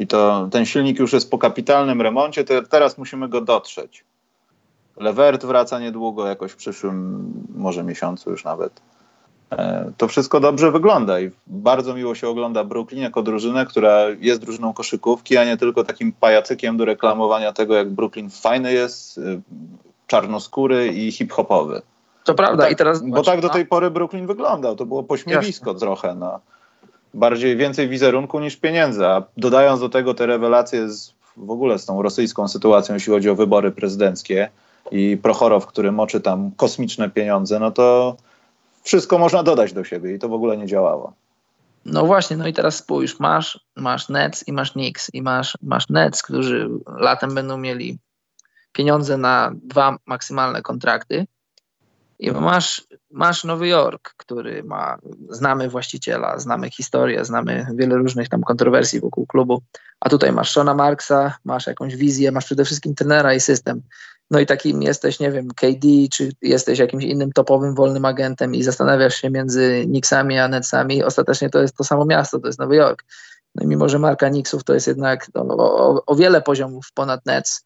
I 0.00 0.06
to 0.06 0.48
ten 0.50 0.66
silnik 0.66 0.98
już 0.98 1.12
jest 1.12 1.30
po 1.30 1.38
kapitalnym 1.38 2.02
remoncie, 2.02 2.44
teraz 2.44 2.98
musimy 2.98 3.28
go 3.28 3.40
dotrzeć. 3.40 4.04
Levert 4.96 5.44
wraca 5.44 5.80
niedługo, 5.80 6.26
jakoś 6.26 6.52
w 6.52 6.56
przyszłym 6.56 7.24
może 7.56 7.84
miesiącu 7.84 8.30
już 8.30 8.44
nawet. 8.44 8.80
E, 9.50 9.92
to 9.96 10.08
wszystko 10.08 10.40
dobrze 10.40 10.70
wygląda 10.70 11.20
i 11.20 11.30
bardzo 11.46 11.94
miło 11.94 12.14
się 12.14 12.28
ogląda 12.28 12.64
Brooklyn 12.64 13.02
jako 13.02 13.22
drużynę, 13.22 13.66
która 13.66 14.08
jest 14.20 14.40
drużyną 14.40 14.72
koszykówki, 14.72 15.36
a 15.36 15.44
nie 15.44 15.56
tylko 15.56 15.84
takim 15.84 16.12
pajacykiem 16.12 16.76
do 16.76 16.84
reklamowania 16.84 17.52
tego, 17.52 17.74
jak 17.74 17.90
Brooklyn 17.90 18.30
fajny 18.30 18.72
jest, 18.72 19.18
y, 19.18 19.40
czarnoskóry 20.06 20.88
i 20.88 21.12
hip-hopowy. 21.12 21.82
To 22.24 22.34
prawda. 22.34 22.62
tak, 22.62 22.72
I 22.72 22.76
teraz, 22.76 23.02
bo 23.02 23.22
tak 23.22 23.40
do 23.40 23.48
tej 23.48 23.66
pory 23.66 23.90
Brooklyn 23.90 24.26
wyglądał. 24.26 24.76
To 24.76 24.86
było 24.86 25.02
pośmiewisko 25.02 25.70
Jasne. 25.70 25.80
trochę. 25.80 26.14
No. 26.14 26.40
Bardziej 27.14 27.56
więcej 27.56 27.88
wizerunku 27.88 28.40
niż 28.40 28.56
pieniędzy. 28.56 29.06
A 29.06 29.22
dodając 29.36 29.80
do 29.80 29.88
tego 29.88 30.14
te 30.14 30.26
rewelacje 30.26 30.88
z, 30.88 31.14
w 31.36 31.50
ogóle 31.50 31.78
z 31.78 31.86
tą 31.86 32.02
rosyjską 32.02 32.48
sytuacją, 32.48 32.94
jeśli 32.94 33.12
chodzi 33.12 33.30
o 33.30 33.34
wybory 33.34 33.70
prezydenckie 33.70 34.50
i 34.90 35.16
Prochorow, 35.22 35.66
który 35.66 35.92
moczy 35.92 36.20
tam 36.20 36.50
kosmiczne 36.56 37.10
pieniądze, 37.10 37.60
no 37.60 37.70
to 37.70 38.16
wszystko 38.82 39.18
można 39.18 39.42
dodać 39.42 39.72
do 39.72 39.84
siebie 39.84 40.14
i 40.14 40.18
to 40.18 40.28
w 40.28 40.32
ogóle 40.32 40.56
nie 40.56 40.66
działało. 40.66 41.12
No 41.84 42.06
właśnie, 42.06 42.36
no 42.36 42.46
i 42.46 42.52
teraz 42.52 42.76
spójrz, 42.76 43.20
masz, 43.20 43.60
masz 43.76 44.08
Nets 44.08 44.48
i 44.48 44.52
masz 44.52 44.72
Knicks 44.72 45.10
i 45.14 45.22
masz, 45.22 45.58
masz 45.62 45.88
Nets, 45.88 46.22
którzy 46.22 46.68
latem 46.86 47.34
będą 47.34 47.56
mieli 47.56 47.98
pieniądze 48.72 49.16
na 49.16 49.52
dwa 49.54 49.96
maksymalne 50.06 50.62
kontrakty 50.62 51.26
i 52.18 52.30
masz, 52.30 52.84
masz 53.10 53.44
Nowy 53.44 53.68
Jork, 53.68 54.14
który 54.16 54.64
ma, 54.64 54.98
znamy 55.28 55.68
właściciela, 55.68 56.38
znamy 56.38 56.70
historię, 56.70 57.24
znamy 57.24 57.66
wiele 57.74 57.96
różnych 57.96 58.28
tam 58.28 58.42
kontrowersji 58.42 59.00
wokół 59.00 59.26
klubu, 59.26 59.62
a 60.00 60.08
tutaj 60.08 60.32
masz 60.32 60.50
Shona 60.50 60.74
Marksa, 60.74 61.36
masz 61.44 61.66
jakąś 61.66 61.96
wizję, 61.96 62.32
masz 62.32 62.44
przede 62.44 62.64
wszystkim 62.64 62.94
trenera 62.94 63.34
i 63.34 63.40
system. 63.40 63.82
No 64.30 64.40
i 64.40 64.46
takim 64.46 64.82
jesteś, 64.82 65.20
nie 65.20 65.30
wiem, 65.30 65.48
KD, 65.48 65.88
czy 66.12 66.32
jesteś 66.42 66.78
jakimś 66.78 67.04
innym 67.04 67.32
topowym 67.32 67.74
wolnym 67.74 68.04
agentem 68.04 68.54
i 68.54 68.62
zastanawiasz 68.62 69.14
się 69.14 69.30
między 69.30 69.82
Knicksami 69.84 70.38
a 70.38 70.48
Netsami, 70.48 71.04
ostatecznie 71.04 71.50
to 71.50 71.62
jest 71.62 71.76
to 71.76 71.84
samo 71.84 72.04
miasto, 72.04 72.38
to 72.38 72.46
jest 72.46 72.58
Nowy 72.58 72.76
Jork. 72.76 73.04
No 73.54 73.64
i 73.64 73.66
mimo, 73.66 73.88
że 73.88 73.98
marka 73.98 74.30
Knicksów 74.30 74.64
to 74.64 74.74
jest 74.74 74.86
jednak 74.86 75.26
no, 75.34 75.42
o, 75.42 76.02
o, 76.06 76.16
wiele 76.16 76.42
poziomów 76.42 76.92
ponad 76.94 77.26
Nets, 77.26 77.64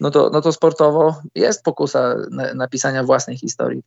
no 0.00 0.10
to, 0.10 0.30
no 0.32 0.40
to 0.40 0.52
sportowo 0.52 1.22
jest 1.34 1.62
pokusa 1.62 2.16
napisania 2.54 3.04
własnej 3.04 3.36
historii, 3.36 3.82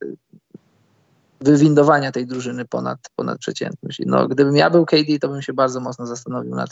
wywindowania 1.40 2.12
tej 2.12 2.26
drużyny 2.26 2.64
ponad, 2.64 2.98
ponad 3.16 3.38
przeciętność. 3.38 4.02
No, 4.06 4.28
gdybym 4.28 4.56
ja 4.56 4.70
był 4.70 4.86
KD, 4.86 5.18
to 5.20 5.28
bym 5.28 5.42
się 5.42 5.52
bardzo 5.52 5.80
mocno 5.80 6.06
zastanowił 6.06 6.54
nad 6.54 6.70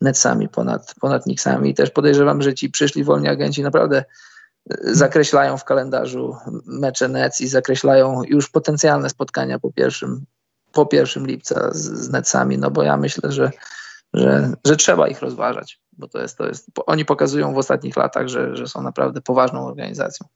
Netsami, 0.00 0.48
ponad, 0.48 0.94
ponad 1.00 1.22
Knicksami 1.22 1.70
i 1.70 1.74
też 1.74 1.90
podejrzewam, 1.90 2.42
że 2.42 2.54
ci 2.54 2.70
przyszli 2.70 3.04
wolni 3.04 3.28
agenci 3.28 3.62
naprawdę 3.62 4.04
zakreślają 4.82 5.58
w 5.58 5.64
kalendarzu 5.64 6.36
mecze 6.66 7.08
Nets 7.08 7.40
i 7.40 7.48
zakreślają 7.48 8.22
już 8.28 8.50
potencjalne 8.50 9.10
spotkania 9.10 9.58
po 9.58 9.72
pierwszym, 9.72 10.24
po 10.72 10.86
pierwszym 10.86 11.26
lipca 11.26 11.70
z, 11.72 11.82
z 11.82 12.10
Netsami, 12.10 12.58
no 12.58 12.70
bo 12.70 12.82
ja 12.82 12.96
myślę, 12.96 13.32
że, 13.32 13.50
że, 14.14 14.52
że 14.64 14.76
trzeba 14.76 15.08
ich 15.08 15.20
rozważać, 15.20 15.80
bo 15.92 16.08
to 16.08 16.18
jest, 16.18 16.38
to 16.38 16.46
jest, 16.46 16.66
oni 16.86 17.04
pokazują 17.04 17.54
w 17.54 17.58
ostatnich 17.58 17.96
latach, 17.96 18.28
że, 18.28 18.56
że 18.56 18.68
są 18.68 18.82
naprawdę 18.82 19.20
poważną 19.20 19.66
organizacją. 19.66 20.26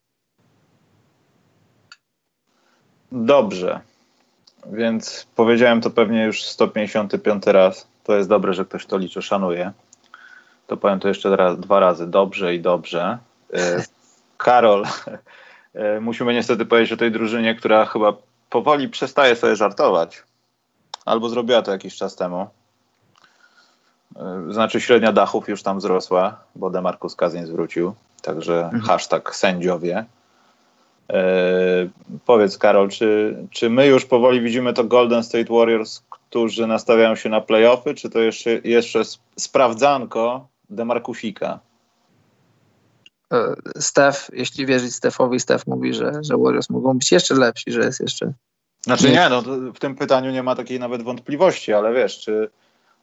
Dobrze, 3.12 3.80
więc 4.66 5.26
powiedziałem 5.36 5.80
to 5.80 5.90
pewnie 5.90 6.24
już 6.24 6.44
155 6.44 7.46
raz. 7.46 7.86
To 8.04 8.16
jest 8.16 8.28
dobre, 8.28 8.54
że 8.54 8.64
ktoś 8.64 8.86
to 8.86 8.98
liczy, 8.98 9.22
szanuje. 9.22 9.72
To 10.66 10.76
powiem 10.76 11.00
to 11.00 11.08
jeszcze 11.08 11.36
raz, 11.36 11.60
dwa 11.60 11.80
razy. 11.80 12.06
Dobrze 12.06 12.54
i 12.54 12.60
dobrze. 12.60 13.18
Y, 13.54 13.84
Karol, 14.36 14.84
e, 15.74 16.00
musimy 16.08 16.34
niestety 16.34 16.66
powiedzieć 16.66 16.92
o 16.92 16.96
tej 16.96 17.12
drużynie, 17.12 17.54
która 17.54 17.86
chyba 17.86 18.12
powoli 18.50 18.88
przestaje 18.88 19.36
sobie 19.36 19.56
żartować. 19.56 20.22
Albo 21.04 21.28
zrobiła 21.28 21.62
to 21.62 21.72
jakiś 21.72 21.96
czas 21.96 22.16
temu. 22.16 22.46
E, 24.16 24.44
znaczy 24.50 24.80
średnia 24.80 25.12
dachów 25.12 25.48
już 25.48 25.62
tam 25.62 25.78
wzrosła, 25.78 26.36
bo 26.56 26.70
Demarcus 26.70 27.16
Cousins 27.16 27.50
wrócił. 27.50 27.94
Także 28.22 28.64
mhm. 28.64 28.82
hashtag 28.82 29.36
sędziowie. 29.36 30.04
E, 31.12 31.88
powiedz 32.26 32.58
Karol, 32.58 32.88
czy, 32.88 33.36
czy 33.50 33.70
my 33.70 33.86
już 33.86 34.04
powoli 34.06 34.40
widzimy 34.40 34.72
to 34.72 34.84
Golden 34.84 35.24
State 35.24 35.54
Warriors, 35.54 36.02
którzy 36.10 36.66
nastawiają 36.66 37.14
się 37.14 37.28
na 37.28 37.40
playoffy, 37.40 37.94
czy 37.94 38.10
to 38.10 38.20
jeszcze, 38.20 38.50
jeszcze 38.64 39.02
sprawdzanko 39.36 40.48
Demarcusika? 40.70 41.60
E, 43.32 43.54
Steph, 43.78 44.30
jeśli 44.32 44.66
wierzyć 44.66 44.94
Stefowi, 44.94 45.40
Steph 45.40 45.66
mówi, 45.66 45.94
że, 45.94 46.12
że 46.22 46.36
Warriors 46.36 46.70
mogą 46.70 46.98
być 46.98 47.12
jeszcze 47.12 47.34
lepsi, 47.34 47.72
że 47.72 47.80
jest 47.80 48.00
jeszcze... 48.00 48.32
Znaczy 48.80 49.10
nie, 49.10 49.28
no 49.30 49.42
w 49.74 49.78
tym 49.78 49.94
pytaniu 49.94 50.30
nie 50.30 50.42
ma 50.42 50.56
takiej 50.56 50.80
nawet 50.80 51.02
wątpliwości, 51.02 51.72
ale 51.72 51.92
wiesz, 51.92 52.20
czy... 52.20 52.50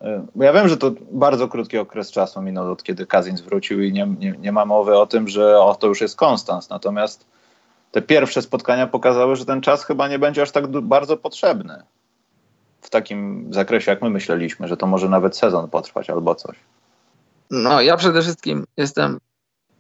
E, 0.01 0.26
ja 0.36 0.53
wiem, 0.53 0.70
że 0.70 0.78
to 0.78 0.91
bardzo 1.12 1.47
krótki 1.47 1.78
okres 1.78 2.12
czasu 2.12 2.41
minął 2.41 2.72
od 2.72 2.84
kiedy 2.84 3.05
Kazins 3.05 3.41
wrócił 3.41 3.82
i 3.82 3.93
nie, 3.93 4.08
nie, 4.20 4.32
nie 4.32 4.51
ma 4.51 4.66
mowy 4.66 4.97
o 4.97 5.08
tym, 5.08 5.28
że 5.28 5.60
o, 5.60 5.76
to 5.76 5.88
już 5.88 6.01
jest 6.01 6.16
konstans. 6.16 6.70
Natomiast 6.70 7.26
te 7.91 8.01
pierwsze 8.01 8.41
spotkania 8.41 8.88
pokazały, 8.88 9.35
że 9.35 9.45
ten 9.45 9.61
czas 9.61 9.85
chyba 9.85 10.07
nie 10.07 10.19
będzie 10.19 10.41
aż 10.41 10.51
tak 10.51 10.67
bardzo 10.67 11.17
potrzebny 11.17 11.83
w 12.81 12.89
takim 12.89 13.49
zakresie, 13.53 13.91
jak 13.91 14.01
my 14.01 14.09
myśleliśmy, 14.09 14.67
że 14.67 14.77
to 14.77 14.88
może 14.88 15.09
nawet 15.09 15.38
sezon 15.38 15.69
potrwać 15.69 16.09
albo 16.09 16.35
coś. 16.35 16.57
No, 17.51 17.81
ja 17.81 17.97
przede 17.97 18.21
wszystkim 18.21 18.65
jestem 18.77 19.19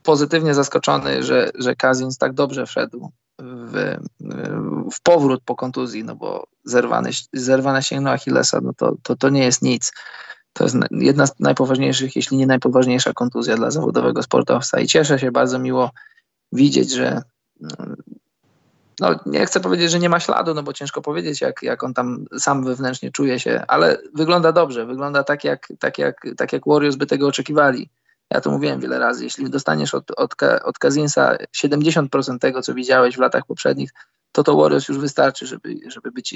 pozytywnie 0.03 0.53
zaskoczony, 0.53 1.23
że, 1.23 1.49
że 1.55 1.75
Kazins 1.75 2.17
tak 2.17 2.33
dobrze 2.33 2.65
wszedł 2.65 3.11
w, 3.39 3.97
w 4.93 5.01
powrót 5.03 5.41
po 5.45 5.55
kontuzji, 5.55 6.03
no 6.03 6.15
bo 6.15 6.47
zerwane, 6.63 7.09
zerwane 7.33 7.83
ścięgno 7.83 8.11
Achillesa, 8.11 8.59
no 8.61 8.71
to, 8.77 8.95
to, 9.03 9.15
to 9.15 9.29
nie 9.29 9.43
jest 9.43 9.61
nic. 9.61 9.93
To 10.53 10.63
jest 10.63 10.75
jedna 10.91 11.27
z 11.27 11.39
najpoważniejszych, 11.39 12.15
jeśli 12.15 12.37
nie 12.37 12.47
najpoważniejsza 12.47 13.13
kontuzja 13.13 13.55
dla 13.55 13.71
zawodowego 13.71 14.23
sportowca 14.23 14.79
i 14.79 14.87
cieszę 14.87 15.19
się, 15.19 15.31
bardzo 15.31 15.59
miło 15.59 15.91
widzieć, 16.51 16.91
że 16.91 17.21
no, 18.99 19.19
nie 19.25 19.45
chcę 19.45 19.59
powiedzieć, 19.59 19.91
że 19.91 19.99
nie 19.99 20.09
ma 20.09 20.19
śladu, 20.19 20.53
no 20.53 20.63
bo 20.63 20.73
ciężko 20.73 21.01
powiedzieć, 21.01 21.41
jak, 21.41 21.63
jak 21.63 21.83
on 21.83 21.93
tam 21.93 22.25
sam 22.39 22.63
wewnętrznie 22.63 23.11
czuje 23.11 23.39
się, 23.39 23.63
ale 23.67 23.97
wygląda 24.13 24.51
dobrze, 24.51 24.85
wygląda 24.85 25.23
tak 25.23 25.43
jak, 25.43 25.67
tak 25.79 25.97
jak, 25.97 26.21
tak 26.37 26.53
jak 26.53 26.63
Warriors 26.67 26.95
by 26.95 27.05
tego 27.05 27.27
oczekiwali. 27.27 27.89
Ja 28.29 28.41
to 28.41 28.51
mówiłem 28.51 28.79
wiele 28.79 28.99
razy, 28.99 29.23
jeśli 29.23 29.49
dostaniesz 29.49 29.93
od, 29.93 30.11
od, 30.11 30.35
od 30.63 30.77
Kazinsa 30.77 31.37
70% 31.57 32.39
tego, 32.39 32.61
co 32.61 32.73
widziałeś 32.73 33.15
w 33.15 33.19
latach 33.19 33.45
poprzednich, 33.45 33.89
to 34.31 34.43
to 34.43 34.57
Warriors 34.57 34.87
już 34.87 34.97
wystarczy, 34.97 35.47
żeby, 35.47 35.75
żeby 35.87 36.11
być 36.11 36.35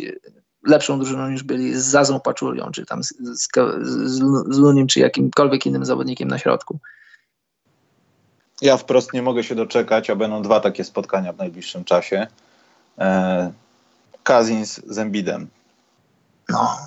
lepszą 0.68 1.00
drużyną 1.00 1.30
niż 1.30 1.44
byli 1.44 1.74
z 1.74 1.84
Zazą 1.84 2.20
Paczulią, 2.20 2.72
czy 2.72 2.86
tam 2.86 3.04
z, 3.04 3.14
z, 3.22 3.48
z 4.50 4.58
Lunim, 4.58 4.88
czy 4.88 5.00
jakimkolwiek 5.00 5.66
innym 5.66 5.86
zawodnikiem 5.86 6.28
na 6.28 6.38
środku. 6.38 6.80
Ja 8.62 8.78
wprost 8.78 9.14
nie 9.14 9.22
mogę 9.22 9.44
się 9.44 9.56
doczekać, 9.56 10.10
a 10.10 10.16
będą 10.16 10.42
dwa 10.42 10.60
takie 10.60 10.84
spotkania 10.84 11.34
w 11.34 11.38
najbliższym 11.38 11.84
czasie. 11.84 12.28
E, 13.00 13.52
Kazins 14.24 14.82
z 14.86 14.98
Embidem. 14.98 15.48
No, 16.50 16.78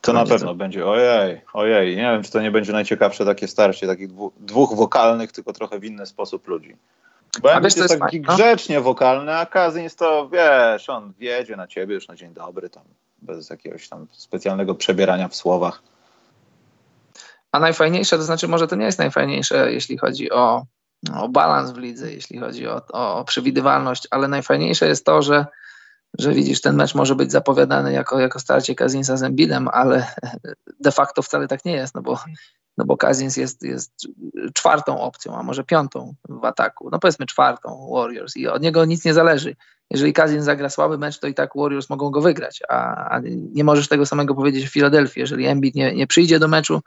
to 0.00 0.12
na 0.12 0.26
pewno 0.26 0.48
to... 0.48 0.54
będzie, 0.54 0.86
ojej, 0.86 1.40
ojej. 1.52 1.96
Nie 1.96 2.02
wiem, 2.02 2.22
czy 2.22 2.30
to 2.30 2.40
nie 2.40 2.50
będzie 2.50 2.72
najciekawsze 2.72 3.24
takie 3.24 3.48
starcie 3.48 3.86
takich 3.86 4.08
dwu, 4.08 4.32
dwóch 4.36 4.76
wokalnych, 4.76 5.32
tylko 5.32 5.52
trochę 5.52 5.78
w 5.78 5.84
inny 5.84 6.06
sposób 6.06 6.48
ludzi. 6.48 6.76
Bo 7.42 7.48
ja 7.48 7.60
jest, 7.60 7.76
jest 7.76 7.98
taki 7.98 8.20
no? 8.20 8.34
grzecznie 8.34 8.80
wokalny, 8.80 9.36
a 9.36 9.46
Kazins 9.46 9.96
to, 9.96 10.28
wiesz, 10.28 10.88
on 10.88 11.12
wiedzie 11.18 11.56
na 11.56 11.66
ciebie 11.66 11.94
już 11.94 12.08
na 12.08 12.16
dzień 12.16 12.34
dobry, 12.34 12.70
tam 12.70 12.84
bez 13.22 13.50
jakiegoś 13.50 13.88
tam 13.88 14.06
specjalnego 14.12 14.74
przebierania 14.74 15.28
w 15.28 15.34
słowach. 15.36 15.82
A 17.52 17.58
najfajniejsze, 17.58 18.16
to 18.16 18.22
znaczy 18.22 18.48
może 18.48 18.66
to 18.66 18.76
nie 18.76 18.84
jest 18.84 18.98
najfajniejsze, 18.98 19.72
jeśli 19.72 19.98
chodzi 19.98 20.30
o, 20.30 20.66
o 21.14 21.28
balans 21.28 21.70
w 21.70 21.76
lidze, 21.76 22.12
jeśli 22.12 22.38
chodzi 22.38 22.68
o, 22.68 22.82
o 22.92 23.24
przewidywalność, 23.24 24.08
ale 24.10 24.28
najfajniejsze 24.28 24.88
jest 24.88 25.04
to, 25.04 25.22
że, 25.22 25.46
że 26.18 26.32
widzisz, 26.32 26.60
ten 26.60 26.76
mecz 26.76 26.94
może 26.94 27.14
być 27.14 27.32
zapowiadany 27.32 27.92
jako, 27.92 28.20
jako 28.20 28.38
starcie 28.40 28.74
Kazinsa 28.74 29.16
z 29.16 29.22
Embidem, 29.22 29.68
ale 29.72 30.06
de 30.80 30.92
facto 30.92 31.22
wcale 31.22 31.48
tak 31.48 31.64
nie 31.64 31.72
jest, 31.72 31.94
no 31.94 32.02
bo, 32.02 32.18
no 32.78 32.84
bo 32.84 32.96
Kazins 32.96 33.36
jest, 33.36 33.62
jest 33.62 34.08
czwartą 34.54 35.00
opcją, 35.00 35.36
a 35.36 35.42
może 35.42 35.64
piątą 35.64 36.14
w 36.28 36.44
ataku. 36.44 36.88
No 36.92 36.98
powiedzmy 36.98 37.26
czwartą 37.26 37.90
Warriors 37.94 38.36
i 38.36 38.48
od 38.48 38.62
niego 38.62 38.84
nic 38.84 39.04
nie 39.04 39.14
zależy. 39.14 39.56
Jeżeli 39.90 40.12
Kazin 40.12 40.42
zagra 40.42 40.70
słaby 40.70 40.98
mecz, 40.98 41.18
to 41.18 41.26
i 41.26 41.34
tak 41.34 41.50
Warriors 41.56 41.90
mogą 41.90 42.10
go 42.10 42.20
wygrać, 42.20 42.62
a, 42.68 43.08
a 43.08 43.20
nie 43.52 43.64
możesz 43.64 43.88
tego 43.88 44.06
samego 44.06 44.34
powiedzieć 44.34 44.66
w 44.66 44.72
Filadelfii. 44.72 45.20
Jeżeli 45.20 45.46
Embiid 45.46 45.74
nie, 45.74 45.94
nie 45.94 46.06
przyjdzie 46.06 46.38
do 46.38 46.48
meczu, 46.48 46.80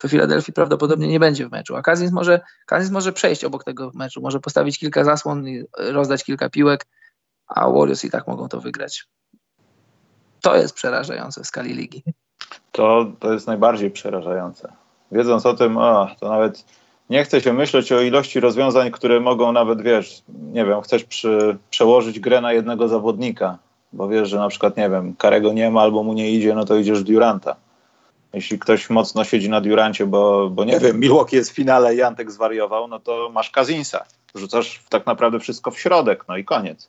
to 0.00 0.08
Filadelfii 0.08 0.52
prawdopodobnie 0.52 1.08
nie 1.08 1.20
będzie 1.20 1.48
w 1.48 1.50
meczu. 1.50 1.76
A 1.76 1.82
Kazins 1.82 2.12
może, 2.12 2.40
Kazins 2.66 2.92
może 2.92 3.12
przejść 3.12 3.44
obok 3.44 3.64
tego 3.64 3.90
meczu, 3.94 4.20
może 4.20 4.40
postawić 4.40 4.78
kilka 4.78 5.04
zasłon 5.04 5.48
i 5.48 5.64
rozdać 5.78 6.24
kilka 6.24 6.50
piłek, 6.50 6.86
a 7.46 7.70
Warriors 7.70 8.04
i 8.04 8.10
tak 8.10 8.26
mogą 8.26 8.48
to 8.48 8.60
wygrać. 8.60 9.06
To 10.40 10.56
jest 10.56 10.74
przerażające 10.74 11.42
w 11.42 11.46
skali 11.46 11.74
ligi. 11.74 12.04
To, 12.72 13.12
to 13.20 13.32
jest 13.32 13.46
najbardziej 13.46 13.90
przerażające. 13.90 14.72
Wiedząc 15.12 15.46
o 15.46 15.54
tym, 15.54 15.76
o, 15.76 16.10
to 16.20 16.28
nawet 16.28 16.64
nie 17.10 17.24
chce 17.24 17.40
się 17.40 17.52
myśleć 17.52 17.92
o 17.92 18.00
ilości 18.00 18.40
rozwiązań, 18.40 18.90
które 18.90 19.20
mogą 19.20 19.52
nawet, 19.52 19.82
wiesz, 19.82 20.22
nie 20.28 20.64
wiem, 20.64 20.82
chcesz 20.82 21.04
przy, 21.04 21.56
przełożyć 21.70 22.20
grę 22.20 22.40
na 22.40 22.52
jednego 22.52 22.88
zawodnika, 22.88 23.58
bo 23.92 24.08
wiesz, 24.08 24.28
że 24.28 24.38
na 24.38 24.48
przykład, 24.48 24.76
nie 24.76 24.90
wiem, 24.90 25.14
Karego 25.16 25.52
nie 25.52 25.70
ma 25.70 25.80
albo 25.80 26.02
mu 26.02 26.12
nie 26.12 26.30
idzie, 26.30 26.54
no 26.54 26.64
to 26.64 26.76
idziesz 26.76 27.00
w 27.00 27.04
Duranta. 27.04 27.56
Jeśli 28.32 28.58
ktoś 28.58 28.90
mocno 28.90 29.24
siedzi 29.24 29.48
na 29.48 29.60
Durancie, 29.60 30.06
bo, 30.06 30.50
bo 30.50 30.64
nie 30.64 30.80
wiem, 30.80 31.00
Milwaukee 31.00 31.36
jest 31.36 31.50
w 31.50 31.54
finale 31.54 31.94
i 31.94 32.02
Antek 32.02 32.30
zwariował, 32.30 32.88
no 32.88 33.00
to 33.00 33.30
masz 33.32 33.50
Kazinsa. 33.50 34.04
Rzucasz 34.34 34.82
tak 34.88 35.06
naprawdę 35.06 35.40
wszystko 35.40 35.70
w 35.70 35.80
środek, 35.80 36.24
no 36.28 36.36
i 36.36 36.44
koniec. 36.44 36.88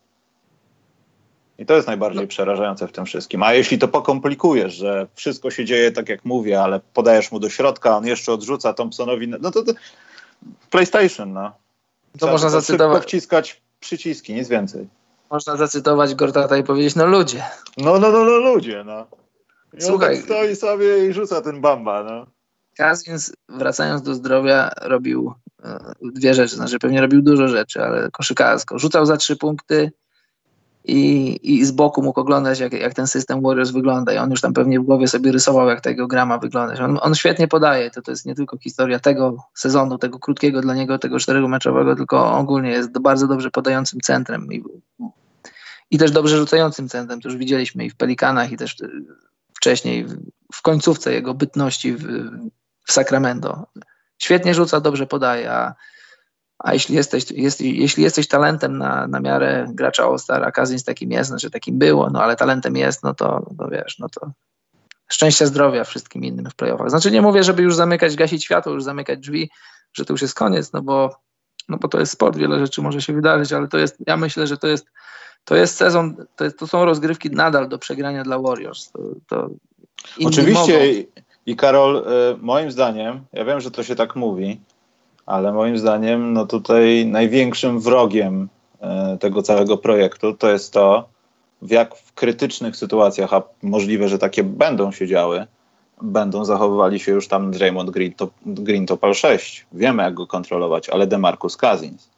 I 1.58 1.66
to 1.66 1.74
jest 1.76 1.88
najbardziej 1.88 2.22
no. 2.22 2.28
przerażające 2.28 2.88
w 2.88 2.92
tym 2.92 3.06
wszystkim. 3.06 3.44
A 3.44 3.54
jeśli 3.54 3.80
to 3.80 3.88
pokomplikujesz, 3.88 4.74
że 4.74 5.08
wszystko 5.16 5.52
się 5.52 5.66
dzieje 5.66 5.92
tak 5.92 6.10
jak 6.10 6.26
mówię, 6.26 6.62
ale 6.62 6.80
podajesz 6.94 7.32
mu 7.32 7.40
do 7.40 7.50
środka, 7.50 7.98
on 7.98 8.06
jeszcze 8.06 8.34
odrzuca 8.34 8.74
Thompsonowi, 8.74 9.28
no 9.28 9.52
to, 9.52 9.64
to 9.64 9.74
PlayStation, 10.70 11.34
no. 11.34 11.52
To 12.12 12.18
Trzeba 12.18 12.32
można 12.32 12.50
zacytować. 12.50 13.04
wciskać 13.04 13.62
przyciski, 13.80 14.34
nic 14.34 14.50
więcej. 14.50 14.88
Można 15.32 15.58
zacytować 15.58 16.16
Gortata 16.16 16.58
i 16.58 16.64
powiedzieć, 16.64 16.96
no 16.96 17.06
ludzie. 17.06 17.44
No, 17.78 18.00
no, 18.00 18.12
no, 18.12 18.24
no 18.24 18.38
ludzie, 18.38 18.84
no. 18.86 19.06
I 19.74 19.82
Słuchaj. 19.82 20.16
Tak 20.16 20.26
stoi 20.26 20.56
sobie 20.56 21.08
i 21.08 21.14
rzuca 21.14 21.42
ten 21.42 21.62
bamba, 21.62 22.04
no. 22.04 22.26
Kazins, 22.78 23.34
wracając 23.50 24.02
do 24.02 24.16
zdrowia, 24.16 24.72
robił 24.82 25.34
e, 25.64 25.94
dwie 26.02 26.34
rzeczy. 26.34 26.56
Znaczy, 26.56 26.80
pewnie 26.80 27.02
robił 27.02 27.22
dużo 27.22 27.48
rzeczy, 27.48 27.84
ale 27.84 28.12
koszykarsko. 28.12 28.80
Rzucał 28.80 29.06
za 29.06 29.18
trzy 29.18 29.36
punkty, 29.36 29.92
i, 30.86 31.40
i 31.44 31.66
z 31.66 31.72
boku 31.72 32.04
mógł 32.04 32.20
oglądać, 32.20 32.60
jak, 32.60 32.74
jak 32.74 32.94
ten 32.94 33.08
system 33.08 33.42
Warriors 33.42 33.72
wygląda 33.72 34.14
i 34.14 34.18
on 34.18 34.32
już 34.32 34.42
tam 34.42 34.54
pewnie 34.54 34.80
w 34.80 34.84
głowie 34.84 35.08
sobie 35.08 35.32
rysował, 35.32 35.68
jak 35.68 35.82
tego 35.82 36.08
grama 36.08 36.38
wyglądać. 36.38 36.80
On, 36.80 37.00
on 37.02 37.16
świetnie 37.16 37.48
podaje, 37.48 37.92
to, 37.92 38.02
to 38.02 38.12
jest 38.12 38.26
nie 38.26 38.36
tylko 38.36 38.58
historia 38.58 39.00
tego 39.00 39.38
sezonu, 39.54 39.98
tego 39.98 40.20
krótkiego 40.20 40.62
dla 40.62 40.74
niego, 40.74 40.98
tego 40.98 41.20
czterego 41.20 41.48
tylko 41.98 42.38
ogólnie 42.38 42.70
jest 42.70 43.00
bardzo 43.00 43.28
dobrze 43.28 43.52
podającym 43.52 44.00
centrem 44.00 44.54
i, 44.54 44.64
i 45.92 45.98
też 45.98 46.12
dobrze 46.12 46.38
rzucającym 46.38 46.90
centrem, 46.90 47.22
to 47.22 47.30
już 47.30 47.38
widzieliśmy 47.38 47.86
i 47.86 47.90
w 47.90 47.96
Pelikanach 47.96 48.52
i 48.52 48.58
też 48.58 48.76
wcześniej 49.62 50.06
w 50.54 50.62
końcówce 50.62 51.14
jego 51.14 51.34
bytności 51.34 51.94
w, 51.94 52.04
w 52.88 52.92
Sacramento. 52.92 53.68
Świetnie 54.18 54.54
rzuca, 54.54 54.82
dobrze 54.82 55.08
podaje, 55.08 55.52
a 55.52 55.76
a 56.64 56.74
jeśli 56.74 56.96
jesteś, 56.96 57.32
jest, 57.32 57.62
jeśli 57.62 58.04
jesteś 58.04 58.28
talentem 58.28 58.78
na, 58.78 59.08
na 59.08 59.20
miarę 59.20 59.68
gracza 59.70 60.04
All-Star, 60.04 60.44
a 60.44 60.52
Kazins 60.52 60.84
takim 60.84 61.12
jest, 61.12 61.30
znaczy 61.30 61.52
takim 61.52 61.80
było, 61.80 62.10
no 62.10 62.24
ale 62.24 62.36
talentem 62.36 62.76
jest, 62.76 63.04
no 63.04 63.14
to, 63.14 63.46
no 63.58 63.68
wiesz, 63.68 64.00
no 64.00 64.10
to 64.10 64.32
szczęścia, 65.10 65.46
zdrowia 65.46 65.84
wszystkim 65.84 66.24
innym 66.24 66.50
w 66.50 66.56
playoffach. 66.56 66.90
Znaczy 66.90 67.12
nie 67.12 67.22
mówię, 67.22 67.44
żeby 67.44 67.62
już 67.62 67.76
zamykać, 67.76 68.16
gasić 68.16 68.44
światło, 68.44 68.74
już 68.74 68.84
zamykać 68.84 69.20
drzwi, 69.20 69.50
że 69.94 70.06
to 70.06 70.14
już 70.14 70.22
jest 70.22 70.36
koniec, 70.36 70.74
no 70.74 70.82
bo, 70.82 71.16
no 71.70 71.78
bo 71.78 71.88
to 71.88 72.00
jest 72.00 72.12
sport, 72.12 72.38
wiele 72.38 72.60
rzeczy 72.60 72.82
może 72.82 73.02
się 73.02 73.14
wydarzyć, 73.14 73.54
ale 73.54 73.68
to 73.68 73.78
jest, 73.78 73.98
ja 74.08 74.18
myślę, 74.18 74.48
że 74.48 74.58
to 74.58 74.68
jest, 74.68 74.86
to 75.46 75.56
jest 75.56 75.78
sezon, 75.78 76.16
to, 76.36 76.44
jest, 76.44 76.60
to 76.60 76.68
są 76.68 76.86
rozgrywki 76.86 77.30
nadal 77.30 77.70
do 77.70 77.78
przegrania 77.78 78.24
dla 78.24 78.40
Warriors. 78.40 78.92
To, 78.92 79.00
to 79.28 79.50
Oczywiście 80.26 80.74
mogą. 80.74 81.22
i 81.46 81.56
Karol, 81.56 81.98
y, 81.98 82.38
moim 82.42 82.72
zdaniem, 82.72 83.22
ja 83.34 83.46
wiem, 83.46 83.62
że 83.62 83.72
to 83.72 83.84
się 83.84 83.96
tak 83.96 84.16
mówi, 84.16 84.60
ale 85.26 85.54
moim 85.54 85.78
zdaniem 85.78 86.34
no 86.34 86.46
tutaj 86.46 87.06
największym 87.06 87.80
wrogiem 87.80 88.50
e, 88.82 89.18
tego 89.20 89.42
całego 89.42 89.78
projektu 89.78 90.34
to 90.34 90.52
jest 90.52 90.74
to, 90.74 91.10
w 91.62 91.72
jak 91.72 91.96
w 91.96 92.14
krytycznych 92.14 92.76
sytuacjach, 92.76 93.34
a 93.34 93.44
możliwe, 93.64 94.08
że 94.08 94.20
takie 94.20 94.44
będą 94.44 94.92
się 94.92 95.08
działy, 95.08 95.48
będą 96.02 96.46
zachowywali 96.46 97.00
się 97.00 97.12
już 97.12 97.28
tam 97.28 97.52
Draymond 97.52 97.90
Green, 97.90 98.14
to, 98.14 98.30
Green 98.46 98.86
Topal 98.86 99.14
6. 99.14 99.66
Wiemy, 99.74 100.04
jak 100.04 100.14
go 100.14 100.28
kontrolować, 100.28 100.90
ale 100.90 101.08
DeMarcus 101.08 101.58
Cousins. 101.58 102.10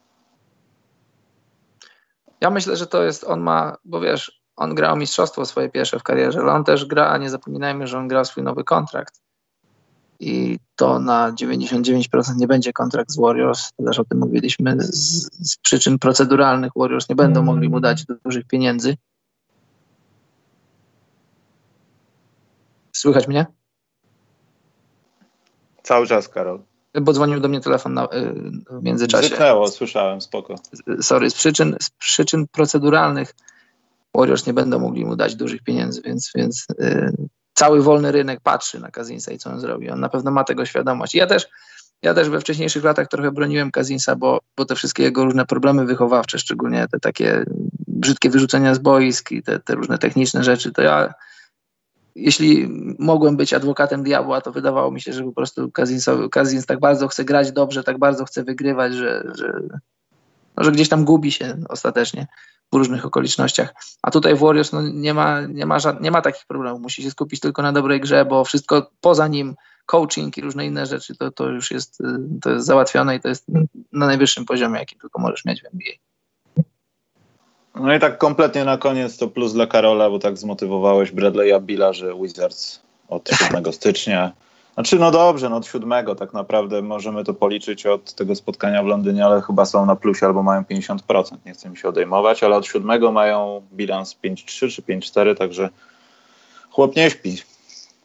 Ja 2.43 2.49
myślę, 2.49 2.77
że 2.77 2.87
to 2.87 3.03
jest, 3.03 3.23
on 3.23 3.39
ma, 3.39 3.77
bo 3.85 4.01
wiesz, 4.01 4.41
on 4.55 4.75
grał 4.75 4.97
mistrzostwo 4.97 5.45
swoje 5.45 5.69
pierwsze 5.69 5.99
w 5.99 6.03
karierze, 6.03 6.39
ale 6.39 6.51
on 6.51 6.63
też 6.63 6.85
gra, 6.85 7.07
a 7.07 7.17
nie 7.17 7.29
zapominajmy, 7.29 7.87
że 7.87 7.97
on 7.97 8.07
grał 8.07 8.25
swój 8.25 8.43
nowy 8.43 8.63
kontrakt 8.63 9.21
i 10.19 10.59
to 10.75 10.99
na 10.99 11.31
99% 11.31 12.35
nie 12.37 12.47
będzie 12.47 12.73
kontrakt 12.73 13.11
z 13.11 13.19
Warriors, 13.19 13.71
też 13.85 13.99
o 13.99 14.05
tym 14.05 14.19
mówiliśmy, 14.19 14.75
z, 14.79 15.29
z, 15.51 15.57
przyczyn 15.57 15.99
proceduralnych 15.99 16.71
Warriors 16.75 17.09
nie 17.09 17.15
będą 17.15 17.43
mogli 17.43 17.69
mu 17.69 17.79
dać 17.79 18.05
dużych 18.25 18.45
pieniędzy. 18.45 18.97
Słychać 22.91 23.27
mnie? 23.27 23.45
Cały 25.83 26.07
czas, 26.07 26.29
Karol. 26.29 26.72
Bo 27.01 27.13
dzwonił 27.13 27.39
do 27.39 27.47
mnie 27.47 27.61
telefon 27.61 27.93
na, 27.93 28.05
y, 28.05 28.07
w 28.69 28.83
międzyczasie. 28.83 29.27
Zyknęło, 29.27 29.67
słyszałem, 29.67 30.21
spoko. 30.21 30.55
Sorry, 31.01 31.29
z 31.29 31.33
przyczyn, 31.33 31.75
z 31.81 31.89
przyczyn 31.89 32.47
proceduralnych 32.47 33.33
Warriors 34.15 34.47
nie 34.47 34.53
będą 34.53 34.79
mogli 34.79 35.05
mu 35.05 35.15
dać 35.15 35.35
dużych 35.35 35.63
pieniędzy, 35.63 36.01
więc, 36.01 36.31
więc 36.35 36.67
yy, 36.79 37.13
cały 37.53 37.83
wolny 37.83 38.11
rynek 38.11 38.39
patrzy 38.43 38.79
na 38.79 38.91
Kazinsa 38.91 39.31
i 39.31 39.37
co 39.37 39.49
on 39.49 39.59
zrobi. 39.59 39.89
On 39.89 39.99
na 39.99 40.09
pewno 40.09 40.31
ma 40.31 40.43
tego 40.43 40.65
świadomość. 40.65 41.15
Ja 41.15 41.27
też, 41.27 41.47
ja 42.01 42.13
też 42.13 42.29
we 42.29 42.39
wcześniejszych 42.39 42.83
latach 42.83 43.07
trochę 43.07 43.31
broniłem 43.31 43.71
Kazinsa, 43.71 44.15
bo, 44.15 44.39
bo 44.57 44.65
te 44.65 44.75
wszystkie 44.75 45.03
jego 45.03 45.25
różne 45.25 45.45
problemy 45.45 45.85
wychowawcze, 45.85 46.39
szczególnie 46.39 46.87
te 46.91 46.99
takie 46.99 47.43
brzydkie 47.87 48.29
wyrzucenia 48.29 48.75
z 48.75 48.79
boisk 48.79 49.31
i 49.31 49.43
te, 49.43 49.59
te 49.59 49.75
różne 49.75 49.97
techniczne 49.97 50.43
rzeczy, 50.43 50.71
to 50.71 50.81
ja 50.81 51.13
jeśli 52.15 52.67
mogłem 52.99 53.37
być 53.37 53.53
adwokatem 53.53 54.03
diabła, 54.03 54.41
to 54.41 54.51
wydawało 54.51 54.91
mi 54.91 55.01
się, 55.01 55.13
że 55.13 55.23
po 55.23 55.31
prostu 55.31 55.71
Kazins 56.31 56.65
tak 56.67 56.79
bardzo 56.79 57.07
chce 57.07 57.25
grać 57.25 57.51
dobrze, 57.51 57.83
tak 57.83 57.97
bardzo 57.99 58.25
chce 58.25 58.43
wygrywać, 58.43 58.93
że, 58.93 59.31
że, 59.35 59.59
no, 60.57 60.63
że 60.63 60.71
gdzieś 60.71 60.89
tam 60.89 61.05
gubi 61.05 61.31
się 61.31 61.57
ostatecznie 61.69 62.27
w 62.73 62.75
różnych 62.75 63.05
okolicznościach. 63.05 63.73
A 64.01 64.11
tutaj 64.11 64.35
w 64.35 64.39
Warriors 64.39 64.71
no, 64.71 64.81
nie, 64.81 65.13
ma, 65.13 65.41
nie, 65.41 65.65
ma 65.65 65.79
żad, 65.79 66.01
nie 66.01 66.11
ma 66.11 66.21
takich 66.21 66.45
problemów. 66.45 66.81
Musi 66.81 67.03
się 67.03 67.11
skupić 67.11 67.39
tylko 67.39 67.61
na 67.61 67.71
dobrej 67.71 68.01
grze, 68.01 68.25
bo 68.25 68.43
wszystko 68.43 68.91
poza 69.01 69.27
nim, 69.27 69.55
coaching 69.85 70.37
i 70.37 70.41
różne 70.41 70.65
inne 70.65 70.85
rzeczy, 70.85 71.15
to, 71.15 71.31
to 71.31 71.49
już 71.49 71.71
jest, 71.71 72.01
y, 72.01 72.05
to 72.41 72.49
jest 72.49 72.65
załatwione 72.65 73.15
i 73.15 73.19
to 73.19 73.29
jest 73.29 73.45
na 73.91 74.05
najwyższym 74.05 74.45
poziomie, 74.45 74.79
jaki 74.79 74.97
tylko 74.97 75.21
możesz 75.21 75.45
mieć 75.45 75.61
w 75.61 75.65
NBA. 75.65 75.93
No 77.75 77.95
i 77.95 77.99
tak 77.99 78.17
kompletnie 78.17 78.65
na 78.65 78.77
koniec 78.77 79.17
to 79.17 79.27
plus 79.27 79.53
dla 79.53 79.67
Karola, 79.67 80.09
bo 80.09 80.19
tak 80.19 80.37
zmotywowałeś 80.37 81.13
Bradley'a 81.13 81.61
Billa, 81.61 81.93
że 81.93 82.15
Wizards 82.15 82.79
od 83.09 83.29
7 83.39 83.73
stycznia 83.73 84.31
znaczy, 84.73 84.99
no 84.99 85.11
dobrze, 85.11 85.49
no 85.49 85.55
od 85.55 85.67
siódmego 85.67 86.15
tak 86.15 86.33
naprawdę 86.33 86.81
możemy 86.81 87.23
to 87.23 87.33
policzyć 87.33 87.85
od 87.85 88.13
tego 88.13 88.35
spotkania 88.35 88.83
w 88.83 88.85
Londynie, 88.85 89.25
ale 89.25 89.41
chyba 89.41 89.65
są 89.65 89.85
na 89.85 89.95
plusie 89.95 90.25
albo 90.25 90.43
mają 90.43 90.61
50%. 90.61 90.97
Nie 91.45 91.53
chcę 91.53 91.69
mi 91.69 91.77
się 91.77 91.89
odejmować, 91.89 92.43
ale 92.43 92.55
od 92.55 92.65
siódmego 92.65 93.11
mają 93.11 93.61
bilans 93.73 94.15
5-3 94.23 94.71
czy 94.71 94.81
5-4, 94.81 95.37
także 95.37 95.69
chłop 96.69 96.95
nie 96.95 97.09
śpi. 97.09 97.37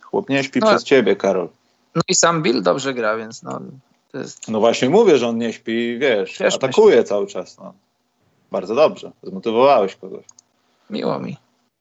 Chłop 0.00 0.28
nie 0.28 0.44
śpi 0.44 0.60
no, 0.60 0.66
przez 0.66 0.84
ciebie, 0.84 1.16
Karol. 1.16 1.48
No 1.94 2.02
i 2.08 2.14
sam 2.14 2.42
Bill 2.42 2.62
dobrze 2.62 2.94
gra, 2.94 3.16
więc 3.16 3.42
no 3.42 3.60
jest... 4.14 4.48
No 4.48 4.60
właśnie 4.60 4.90
mówię, 4.90 5.18
że 5.18 5.28
on 5.28 5.38
nie 5.38 5.52
śpi, 5.52 5.98
wiesz, 5.98 6.38
wiesz 6.38 6.54
atakuje 6.54 6.96
myślę. 6.96 7.04
cały 7.04 7.26
czas. 7.26 7.58
No. 7.58 7.72
Bardzo 8.50 8.74
dobrze, 8.74 9.12
zmotywowałeś 9.22 9.96
kogoś. 9.96 10.24
Miło 10.90 11.18
mi. 11.18 11.36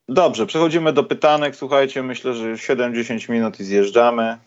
Dobrze, 0.10 0.46
przechodzimy 0.46 0.94
do 0.94 1.04
pytanek. 1.04 1.56
Słuchajcie, 1.56 2.04
myślę, 2.04 2.34
że 2.34 2.54
7-10 2.54 3.30
minut 3.30 3.60
i 3.60 3.64
zjeżdżamy. 3.64 4.38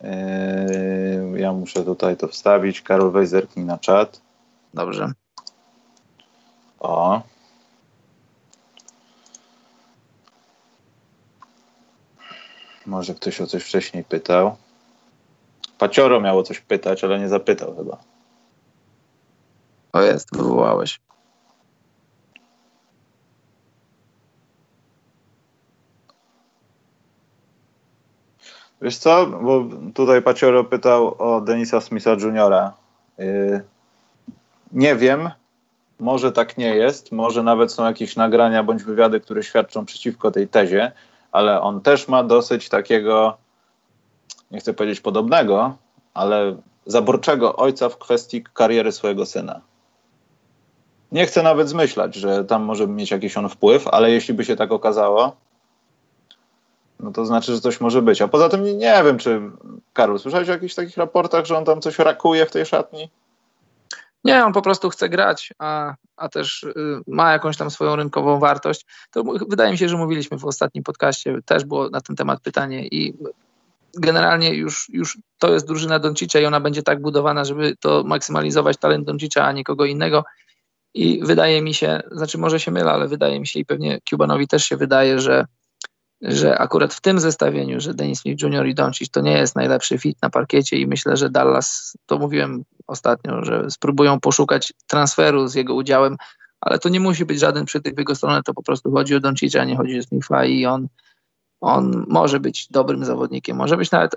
Yy, 0.00 1.40
ja 1.40 1.52
muszę 1.52 1.84
tutaj 1.84 2.16
to 2.16 2.28
wstawić. 2.28 2.82
Karol, 2.82 3.10
weź 3.10 3.28
zerknij 3.28 3.64
na 3.64 3.78
czat. 3.78 4.20
Dobrze. 4.74 5.12
O. 6.80 7.22
Może 12.86 13.14
ktoś 13.14 13.40
o 13.40 13.46
coś 13.46 13.64
wcześniej 13.64 14.04
pytał. 14.04 14.56
Pacioro 15.78 16.20
miało 16.20 16.42
coś 16.42 16.60
pytać, 16.60 17.04
ale 17.04 17.18
nie 17.18 17.28
zapytał 17.28 17.76
chyba. 17.76 17.98
O 19.92 20.00
jest, 20.00 20.36
wywołałeś. 20.36 21.00
Wiesz 28.82 28.96
co, 28.96 29.26
bo 29.26 29.64
tutaj 29.94 30.22
Pacioro 30.22 30.64
pytał 30.64 31.14
o 31.18 31.40
Denisa 31.40 31.80
Smitha 31.80 32.10
Juniora. 32.10 32.72
Yy, 33.18 33.64
nie 34.72 34.96
wiem, 34.96 35.30
może 36.00 36.32
tak 36.32 36.58
nie 36.58 36.74
jest, 36.74 37.12
może 37.12 37.42
nawet 37.42 37.72
są 37.72 37.84
jakieś 37.84 38.16
nagrania 38.16 38.62
bądź 38.62 38.82
wywiady, 38.82 39.20
które 39.20 39.42
świadczą 39.42 39.84
przeciwko 39.84 40.30
tej 40.30 40.48
tezie, 40.48 40.92
ale 41.32 41.60
on 41.60 41.80
też 41.80 42.08
ma 42.08 42.24
dosyć 42.24 42.68
takiego, 42.68 43.36
nie 44.50 44.60
chcę 44.60 44.74
powiedzieć 44.74 45.00
podobnego, 45.00 45.76
ale 46.14 46.56
zaborczego 46.86 47.56
ojca 47.56 47.88
w 47.88 47.98
kwestii 47.98 48.44
kariery 48.54 48.92
swojego 48.92 49.26
syna. 49.26 49.60
Nie 51.12 51.26
chcę 51.26 51.42
nawet 51.42 51.68
zmyślać, 51.68 52.14
że 52.14 52.44
tam 52.44 52.62
może 52.62 52.86
mieć 52.86 53.10
jakiś 53.10 53.36
on 53.36 53.48
wpływ, 53.48 53.88
ale 53.88 54.10
jeśli 54.10 54.34
by 54.34 54.44
się 54.44 54.56
tak 54.56 54.72
okazało, 54.72 55.36
no 57.00 57.12
to 57.12 57.26
znaczy, 57.26 57.54
że 57.54 57.60
coś 57.60 57.80
może 57.80 58.02
być. 58.02 58.22
A 58.22 58.28
poza 58.28 58.48
tym 58.48 58.64
nie, 58.64 58.74
nie 58.74 59.02
wiem, 59.04 59.18
czy 59.18 59.40
Karol, 59.92 60.18
słyszałeś 60.18 60.48
o 60.48 60.52
jakichś 60.52 60.74
takich 60.74 60.96
raportach, 60.96 61.46
że 61.46 61.58
on 61.58 61.64
tam 61.64 61.80
coś 61.80 61.98
rakuje 61.98 62.46
w 62.46 62.50
tej 62.50 62.66
szatni? 62.66 63.10
Nie, 64.24 64.44
on 64.44 64.52
po 64.52 64.62
prostu 64.62 64.90
chce 64.90 65.08
grać, 65.08 65.52
a, 65.58 65.94
a 66.16 66.28
też 66.28 66.62
y, 66.62 66.74
ma 67.06 67.32
jakąś 67.32 67.56
tam 67.56 67.70
swoją 67.70 67.96
rynkową 67.96 68.38
wartość. 68.38 68.86
To 69.10 69.24
wydaje 69.48 69.72
mi 69.72 69.78
się, 69.78 69.88
że 69.88 69.96
mówiliśmy 69.96 70.38
w 70.38 70.44
ostatnim 70.44 70.84
podcaście, 70.84 71.38
też 71.44 71.64
było 71.64 71.90
na 71.90 72.00
ten 72.00 72.16
temat 72.16 72.40
pytanie 72.40 72.86
i 72.86 73.14
generalnie 73.94 74.54
już, 74.54 74.88
już 74.92 75.18
to 75.38 75.52
jest 75.52 75.66
drużyna 75.66 75.98
Doncicza 75.98 76.40
i 76.40 76.44
ona 76.44 76.60
będzie 76.60 76.82
tak 76.82 77.00
budowana, 77.00 77.44
żeby 77.44 77.76
to 77.80 78.02
maksymalizować 78.06 78.76
talent 78.76 79.06
Doncicza, 79.06 79.44
a 79.44 79.52
nie 79.52 79.64
kogo 79.64 79.84
innego. 79.84 80.24
I 80.94 81.20
wydaje 81.24 81.62
mi 81.62 81.74
się, 81.74 82.02
znaczy 82.12 82.38
może 82.38 82.60
się 82.60 82.70
mylę, 82.70 82.90
ale 82.90 83.08
wydaje 83.08 83.40
mi 83.40 83.46
się 83.46 83.60
i 83.60 83.64
pewnie 83.64 83.98
Cubanowi 84.08 84.48
też 84.48 84.64
się 84.64 84.76
wydaje, 84.76 85.20
że 85.20 85.44
że 86.22 86.58
akurat 86.58 86.94
w 86.94 87.00
tym 87.00 87.18
zestawieniu, 87.18 87.80
że 87.80 87.94
Dennis 87.94 88.20
Smith 88.20 88.42
Jr. 88.42 88.66
i 88.66 88.74
Doncic 88.74 89.10
to 89.10 89.20
nie 89.20 89.32
jest 89.32 89.56
najlepszy 89.56 89.98
fit 89.98 90.18
na 90.22 90.30
parkiecie 90.30 90.76
i 90.76 90.86
myślę, 90.86 91.16
że 91.16 91.30
Dallas, 91.30 91.96
to 92.06 92.18
mówiłem 92.18 92.64
ostatnio, 92.86 93.44
że 93.44 93.70
spróbują 93.70 94.20
poszukać 94.20 94.72
transferu 94.86 95.48
z 95.48 95.54
jego 95.54 95.74
udziałem, 95.74 96.16
ale 96.60 96.78
to 96.78 96.88
nie 96.88 97.00
musi 97.00 97.24
być 97.24 97.40
żaden 97.40 97.64
przytyk 97.64 97.94
w 97.94 97.98
jego 97.98 98.14
stronę, 98.14 98.42
to 98.42 98.54
po 98.54 98.62
prostu 98.62 98.92
chodzi 98.92 99.14
o 99.14 99.20
Doncicza, 99.20 99.64
nie 99.64 99.76
chodzi 99.76 99.98
o 99.98 100.02
Smitha 100.02 100.44
i 100.44 100.66
on, 100.66 100.88
on 101.60 102.04
może 102.08 102.40
być 102.40 102.68
dobrym 102.70 103.04
zawodnikiem, 103.04 103.56
może 103.56 103.76
być 103.76 103.90
nawet, 103.90 104.16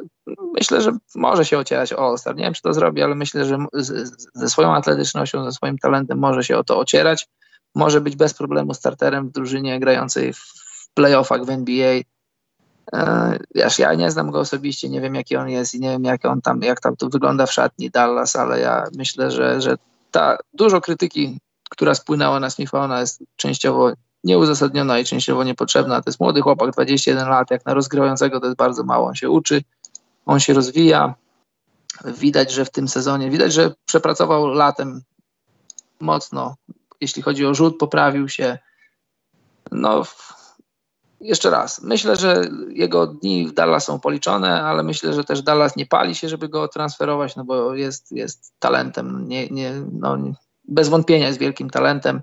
myślę, 0.53 0.82
że 0.82 0.91
może 1.15 1.45
się 1.45 1.57
ocierać 1.57 1.94
o 1.94 2.10
All-Star, 2.10 2.36
nie 2.36 2.44
wiem 2.44 2.53
czy 2.53 2.61
to 2.61 2.73
zrobi, 2.73 3.02
ale 3.02 3.15
myślę, 3.15 3.45
że 3.45 3.57
ze 4.34 4.49
swoją 4.49 4.76
atletycznością, 4.76 5.45
ze 5.45 5.52
swoim 5.52 5.78
talentem 5.78 6.19
może 6.19 6.44
się 6.44 6.57
o 6.57 6.64
to 6.64 6.80
ocierać, 6.80 7.28
może 7.76 8.02
być 8.02 8.15
bez 8.15 8.34
problemu 8.34 8.73
starterem 8.73 9.30
w 9.30 9.32
drużynie 9.32 9.80
grającej 9.80 10.34
w 10.34 10.60
playoffach 10.93 11.45
w 11.45 11.49
NBA. 11.49 12.01
E, 12.93 13.38
wiesz, 13.55 13.80
ja 13.80 13.93
nie 13.93 14.11
znam 14.11 14.31
go 14.31 14.39
osobiście, 14.39 14.89
nie 14.89 15.01
wiem 15.01 15.15
jaki 15.15 15.35
on 15.35 15.49
jest 15.49 15.76
i 15.76 15.80
nie 15.80 15.89
wiem 15.89 16.03
jak 16.03 16.26
on 16.26 16.41
tam, 16.41 16.61
jak 16.61 16.80
tam 16.80 16.95
to 16.95 17.09
wygląda 17.09 17.45
w 17.45 17.53
szatni 17.53 17.89
Dallas, 17.89 18.35
ale 18.35 18.59
ja 18.59 18.84
myślę, 18.97 19.31
że, 19.31 19.61
że 19.61 19.77
ta 20.11 20.38
dużo 20.53 20.81
krytyki, 20.81 21.39
która 21.69 21.95
spłynęła 21.95 22.39
na 22.39 22.49
Smitha, 22.49 22.84
ona 22.84 22.99
jest 22.99 23.23
częściowo 23.35 23.91
nieuzasadniona 24.23 24.99
i 24.99 25.05
częściowo 25.05 25.43
niepotrzebna. 25.43 26.01
To 26.01 26.09
jest 26.09 26.19
młody 26.19 26.41
chłopak, 26.41 26.72
21 26.72 27.30
lat, 27.30 27.51
jak 27.51 27.65
na 27.65 27.73
rozgrywającego 27.73 28.39
to 28.39 28.45
jest 28.45 28.57
bardzo 28.57 28.84
mało. 28.84 29.07
On 29.07 29.15
się 29.15 29.30
uczy, 29.30 29.63
on 30.26 30.39
się 30.39 30.53
rozwija. 30.53 31.15
Widać, 32.05 32.51
że 32.51 32.65
w 32.65 32.72
tym 32.72 32.88
sezonie, 32.88 33.30
widać, 33.30 33.53
że 33.53 33.73
przepracował 33.85 34.47
latem 34.47 35.01
mocno. 35.99 36.55
Jeśli 37.01 37.22
chodzi 37.22 37.45
o 37.45 37.53
rzut, 37.53 37.77
poprawił 37.77 38.30
się. 38.30 38.57
No, 39.72 40.03
jeszcze 41.22 41.49
raz, 41.49 41.81
myślę, 41.81 42.15
że 42.15 42.49
jego 42.69 43.07
dni 43.07 43.48
w 43.48 43.53
Dallas 43.53 43.85
są 43.85 43.99
policzone, 43.99 44.64
ale 44.64 44.84
myślę, 44.84 45.14
że 45.14 45.23
też 45.23 45.41
Dallas 45.41 45.76
nie 45.76 45.85
pali 45.85 46.15
się, 46.15 46.30
żeby 46.30 46.49
go 46.49 46.68
transferować, 46.68 47.35
no 47.35 47.43
bo 47.43 47.76
jest, 47.76 48.11
jest 48.11 48.53
talentem, 48.60 49.27
nie, 49.27 49.48
nie, 49.48 49.73
no, 49.91 50.18
bez 50.64 50.89
wątpienia 50.89 51.27
jest 51.27 51.39
wielkim 51.39 51.69
talentem, 51.69 52.22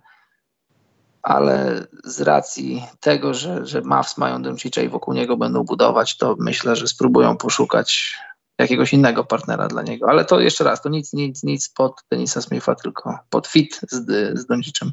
ale 1.23 1.87
z 2.05 2.21
racji 2.21 2.85
tego, 3.01 3.35
że, 3.35 3.67
że 3.67 3.81
Mavs 3.81 4.19
mają 4.19 4.43
Doncicza 4.43 4.83
i 4.83 4.89
wokół 4.89 5.15
niego 5.15 5.37
będą 5.37 5.65
budować, 5.65 6.17
to 6.17 6.37
myślę, 6.39 6.77
że 6.77 6.89
spróbują 6.89 7.37
poszukać 7.37 8.17
jakiegoś 8.59 8.93
innego 8.93 9.25
partnera 9.25 9.69
dla 9.69 9.83
niego. 9.83 10.11
Ale 10.11 10.25
to 10.25 10.41
jeszcze 10.41 10.65
raz, 10.65 10.83
to 10.83 10.89
nic, 10.89 11.13
nic, 11.13 11.43
nic 11.43 11.69
pod 11.69 11.93
Denisa 12.11 12.43
Smitha, 12.43 12.75
tylko 12.75 13.19
pod 13.31 13.47
fit 13.47 13.81
z, 13.91 14.39
z 14.39 14.47
Doncicem. 14.47 14.93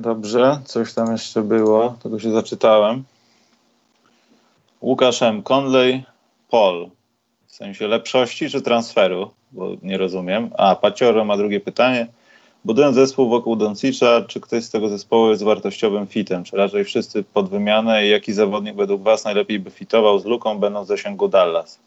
Dobrze, 0.00 0.60
coś 0.64 0.94
tam 0.94 1.12
jeszcze 1.12 1.42
było, 1.42 1.96
tego 2.02 2.18
się 2.18 2.30
zaczytałem. 2.30 3.04
Łukasz 4.82 5.22
M. 5.22 5.42
Conley, 5.42 6.04
Paul. 6.50 6.90
W 7.46 7.54
sensie 7.54 7.88
lepszości 7.88 8.50
czy 8.50 8.62
transferu? 8.62 9.30
Bo 9.52 9.70
nie 9.82 9.98
rozumiem. 9.98 10.50
A, 10.58 10.76
Pacioro 10.76 11.24
ma 11.24 11.36
drugie 11.36 11.60
pytanie. 11.60 12.06
Budując 12.64 12.94
zespół 12.94 13.28
wokół 13.28 13.56
Doncicza, 13.56 14.22
czy 14.22 14.40
ktoś 14.40 14.64
z 14.64 14.70
tego 14.70 14.88
zespołu 14.88 15.30
jest 15.30 15.42
wartościowym 15.42 16.06
fitem? 16.06 16.44
Czy 16.44 16.56
raczej 16.56 16.84
wszyscy 16.84 17.22
pod 17.22 17.48
wymianę 17.48 18.06
i 18.06 18.10
jaki 18.10 18.32
zawodnik 18.32 18.76
według 18.76 19.02
Was 19.02 19.24
najlepiej 19.24 19.60
by 19.60 19.70
fitował 19.70 20.18
z 20.18 20.24
luką, 20.24 20.58
będąc 20.58 20.86
w 20.86 20.88
zasięgu 20.88 21.28
Dallas? 21.28 21.78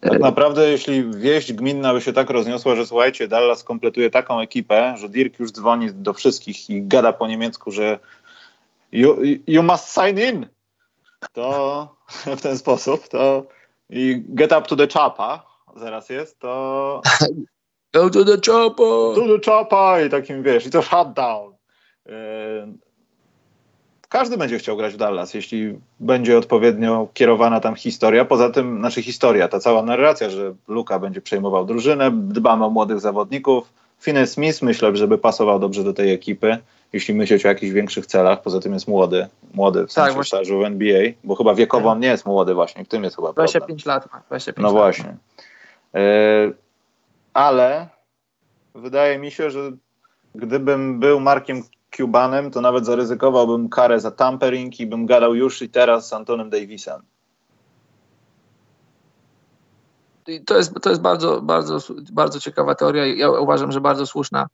Tak 0.00 0.20
naprawdę, 0.20 0.70
jeśli 0.70 1.10
wieść 1.14 1.52
gminna 1.52 1.92
by 1.92 2.00
się 2.00 2.12
tak 2.12 2.30
rozniosła, 2.30 2.74
że 2.76 2.86
słuchajcie, 2.86 3.28
Dallas 3.28 3.64
kompletuje 3.64 4.10
taką 4.10 4.40
ekipę, 4.40 4.94
że 4.96 5.08
Dirk 5.08 5.38
już 5.38 5.52
dzwoni 5.52 5.88
do 5.92 6.12
wszystkich 6.12 6.70
i 6.70 6.82
gada 6.82 7.12
po 7.12 7.26
niemiecku, 7.26 7.70
że 7.70 7.98
you, 8.92 9.16
you 9.46 9.62
must 9.62 9.94
sign 9.94 10.18
in, 10.18 10.46
to 11.32 11.96
w 12.38 12.42
ten 12.42 12.58
sposób, 12.58 13.08
to 13.08 13.46
i 13.90 14.22
get 14.28 14.52
up 14.52 14.62
to 14.62 14.76
the 14.76 14.86
chapa 14.86 15.46
zaraz 15.76 16.08
jest, 16.08 16.38
to 16.38 17.02
go 17.94 18.10
to 18.10 18.24
the 18.24 18.36
choppa 18.46 19.14
to 19.14 19.38
the 19.38 19.50
choppa 19.50 20.00
i 20.00 20.10
takim, 20.10 20.42
wiesz, 20.42 20.66
i 20.66 20.70
to 20.70 20.82
shutdown. 20.82 21.56
Każdy 24.08 24.36
będzie 24.38 24.58
chciał 24.58 24.76
grać 24.76 24.94
w 24.94 24.96
Dallas, 24.96 25.34
jeśli 25.34 25.78
będzie 26.00 26.38
odpowiednio 26.38 27.08
kierowana 27.14 27.60
tam 27.60 27.74
historia. 27.74 28.24
Poza 28.24 28.50
tym, 28.50 28.78
znaczy 28.78 29.02
historia, 29.02 29.48
ta 29.48 29.60
cała 29.60 29.82
narracja, 29.82 30.30
że 30.30 30.54
Luka 30.68 30.98
będzie 30.98 31.20
przejmował 31.20 31.64
drużynę, 31.64 32.10
dbamy 32.12 32.64
o 32.64 32.70
młodych 32.70 33.00
zawodników. 33.00 33.72
Finney 34.00 34.26
Smith 34.26 34.62
myślę, 34.62 34.96
żeby 34.96 35.18
pasował 35.18 35.58
dobrze 35.58 35.84
do 35.84 35.92
tej 35.92 36.12
ekipy, 36.12 36.58
jeśli 36.92 37.14
myśleć 37.14 37.44
o 37.46 37.48
jakichś 37.48 37.72
większych 37.72 38.06
celach. 38.06 38.42
Poza 38.42 38.60
tym 38.60 38.72
jest 38.72 38.88
młody, 38.88 39.28
młody 39.54 39.86
w 39.86 39.92
sensie 39.92 40.16
tak, 40.16 40.26
stażu 40.26 40.58
w 40.58 40.64
NBA, 40.64 41.02
bo 41.24 41.34
chyba 41.34 41.54
wiekowo 41.54 41.90
on 41.90 42.00
nie 42.00 42.08
jest 42.08 42.26
młody 42.26 42.54
właśnie, 42.54 42.84
w 42.84 42.88
tym 42.88 43.04
jest 43.04 43.16
chyba 43.16 43.32
25 43.32 43.82
problem. 43.82 44.02
lat 44.02 44.12
ma, 44.12 44.22
25 44.28 44.62
No 44.62 44.68
lat. 44.68 44.72
właśnie. 44.72 45.16
Yy, 45.94 46.54
ale 47.34 47.88
wydaje 48.74 49.18
mi 49.18 49.30
się, 49.30 49.50
że 49.50 49.72
gdybym 50.34 51.00
był 51.00 51.20
Markiem 51.20 51.62
Cubanem, 51.90 52.50
to 52.50 52.60
nawet 52.60 52.86
zaryzykowałbym 52.86 53.68
karę 53.68 54.00
za 54.00 54.10
tampering 54.10 54.80
i 54.80 54.86
bym 54.86 55.06
gadał 55.06 55.34
już 55.34 55.62
i 55.62 55.68
teraz 55.68 56.08
z 56.08 56.12
Antonem 56.12 56.50
Davisem. 56.50 57.02
To 60.46 60.56
jest, 60.56 60.72
to 60.82 60.90
jest 60.90 61.02
bardzo, 61.02 61.42
bardzo, 61.42 61.78
bardzo 62.12 62.40
ciekawa 62.40 62.74
teoria. 62.74 63.06
Ja 63.06 63.30
uważam, 63.30 63.72
że 63.72 63.80
bardzo 63.80 64.06
słuszna, 64.06 64.46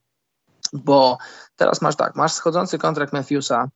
bo 0.73 1.19
teraz 1.57 1.83
masz 1.83 1.97
tak, 1.97 2.17
masz 2.17 2.33
schodzący 2.33 2.79
kontrakt 2.79 3.13
Matthewsa, 3.13 3.69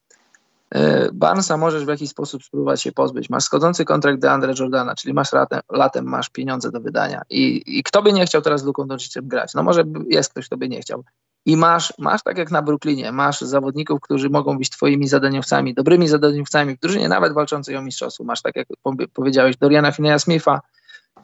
y, 0.74 0.78
Barnesa 1.12 1.57
możesz 1.57 1.85
w 1.85 1.89
jakiś 1.89 2.11
sposób 2.11 2.45
spróbować 2.45 2.83
się 2.83 2.93
pozbyć. 2.93 3.31
Masz 3.31 3.45
schodzący 3.45 3.85
kontrakt 3.85 4.19
DeAndre 4.19 4.55
Jordana, 4.59 4.95
czyli 4.95 5.15
masz 5.15 5.33
latem, 5.33 5.61
latem 5.73 6.05
masz 6.05 6.28
pieniądze 6.28 6.70
do 6.70 6.81
wydania. 6.81 7.23
I, 7.31 7.62
I 7.78 7.83
kto 7.83 8.03
by 8.03 8.12
nie 8.12 8.27
chciał 8.27 8.43
teraz 8.43 8.61
z 8.61 8.65
Luką 8.65 8.87
Doncicem 8.87 9.28
grać? 9.28 9.55
No 9.55 9.62
może 9.62 9.85
jest 10.09 10.31
ktoś, 10.31 10.47
kto 10.47 10.57
by 10.57 10.69
nie 10.69 10.81
chciał. 10.81 11.05
I 11.47 11.56
masz, 11.56 11.93
masz 11.98 12.23
tak 12.23 12.39
jak 12.39 12.51
na 12.51 12.62
Brooklynie, 12.62 13.12
masz 13.12 13.40
zawodników, 13.40 14.01
którzy 14.01 14.31
mogą 14.31 14.59
być 14.59 14.70
twoimi 14.70 15.09
zadaniowcami, 15.09 15.74
dobrymi 15.74 16.09
zadaniowcami 16.09 16.77
w 16.77 16.81
drużynie, 16.81 17.09
nawet 17.09 17.32
walczącej 17.32 17.77
o 17.77 17.82
mistrzostwo. 17.82 18.24
Masz 18.24 18.43
tak 18.43 18.56
jak 18.56 18.68
powiedziałeś, 19.12 19.56
Doriana 19.56 19.93
Fineya 19.93 20.18
Smitha, 20.18 20.60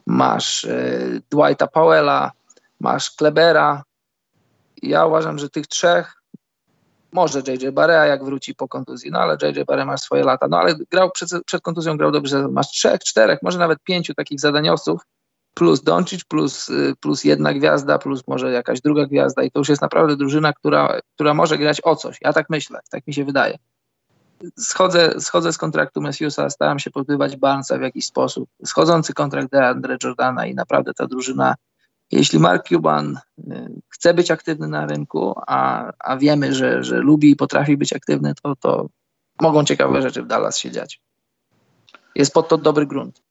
masz 0.06 0.64
e, 0.64 0.98
Dwighta 1.30 1.66
Powella, 1.66 2.32
masz 2.80 3.10
Klebera. 3.10 3.82
Ja 4.82 5.06
uważam, 5.06 5.38
że 5.38 5.50
tych 5.50 5.66
trzech, 5.66 6.22
może 7.12 7.42
JJ 7.46 7.68
Barea 7.68 8.06
jak 8.06 8.24
wróci 8.24 8.54
po 8.54 8.68
kontuzji, 8.68 9.10
no 9.10 9.18
ale 9.18 9.36
JJ 9.42 9.64
Barea 9.64 9.84
ma 9.84 9.96
swoje 9.96 10.24
lata, 10.24 10.48
no 10.48 10.58
ale 10.58 10.74
grał 10.90 11.10
przed, 11.10 11.30
przed 11.46 11.62
kontuzją, 11.62 11.96
grał 11.96 12.10
dobrze, 12.10 12.48
masz 12.48 12.68
trzech, 12.68 13.00
czterech, 13.00 13.38
może 13.42 13.58
nawet 13.58 13.78
pięciu 13.82 14.14
takich 14.14 14.40
zadaniowców, 14.40 15.00
plus 15.54 15.82
Doncic, 15.82 16.24
plus, 16.24 16.68
y, 16.68 16.94
plus 17.00 17.24
jedna 17.24 17.54
gwiazda, 17.54 17.98
plus 17.98 18.22
może 18.28 18.52
jakaś 18.52 18.80
druga 18.80 19.06
gwiazda 19.06 19.42
i 19.42 19.50
to 19.50 19.58
już 19.58 19.68
jest 19.68 19.82
naprawdę 19.82 20.16
drużyna, 20.16 20.52
która, 20.52 20.98
która 21.14 21.34
może 21.34 21.58
grać 21.58 21.80
o 21.84 21.96
coś. 21.96 22.18
Ja 22.20 22.32
tak 22.32 22.50
myślę, 22.50 22.80
tak 22.90 23.06
mi 23.06 23.14
się 23.14 23.24
wydaje. 23.24 23.58
schodzę, 24.58 25.20
schodzę 25.20 25.52
z 25.52 25.58
kontraktu 25.58 26.00
Messiusa, 26.00 26.50
staram 26.50 26.78
się 26.78 26.90
pozbywać 26.90 27.36
Barnesa 27.36 27.78
w 27.78 27.82
jakiś 27.82 28.06
sposób. 28.06 28.48
Schodzący 28.64 29.14
kontrakt 29.14 29.50
DeAndre 29.50 29.96
Jordana 30.04 30.46
i 30.46 30.54
naprawdę 30.54 30.94
ta 30.94 31.06
drużyna, 31.06 31.54
jeśli 32.10 32.38
Mark 32.38 32.68
Cuban 32.68 33.18
y, 33.38 33.80
chce 33.88 34.14
być 34.14 34.30
aktywny 34.30 34.68
na 34.68 34.86
rynku, 34.86 35.34
a, 35.46 35.92
a 35.98 36.16
wiemy, 36.16 36.54
że, 36.54 36.84
że 36.84 36.96
lubi 36.96 37.30
i 37.30 37.36
potrafi 37.36 37.76
być 37.76 37.92
aktywny, 37.92 38.32
to, 38.42 38.56
to 38.56 38.88
mogą 39.40 39.64
ciekawe 39.64 40.02
rzeczy 40.02 40.22
w 40.22 40.26
Dallas 40.26 40.58
się 40.58 40.70
dziać. 40.70 41.00
Jest 42.14 42.32
pod 42.32 42.48
to 42.48 42.58
dobry 42.58 42.86
grunt. 42.86 43.22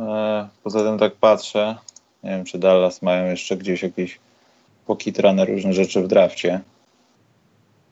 E, 0.00 0.48
poza 0.62 0.82
tym 0.82 0.98
tak 0.98 1.14
patrzę, 1.14 1.76
nie 2.24 2.30
wiem, 2.30 2.44
czy 2.44 2.58
Dallas 2.58 3.02
mają 3.02 3.26
jeszcze 3.26 3.56
gdzieś 3.56 3.82
jakieś 3.82 4.18
pokitrane 4.86 5.44
różne 5.44 5.72
rzeczy 5.72 6.02
w 6.02 6.08
drafcie. 6.08 6.60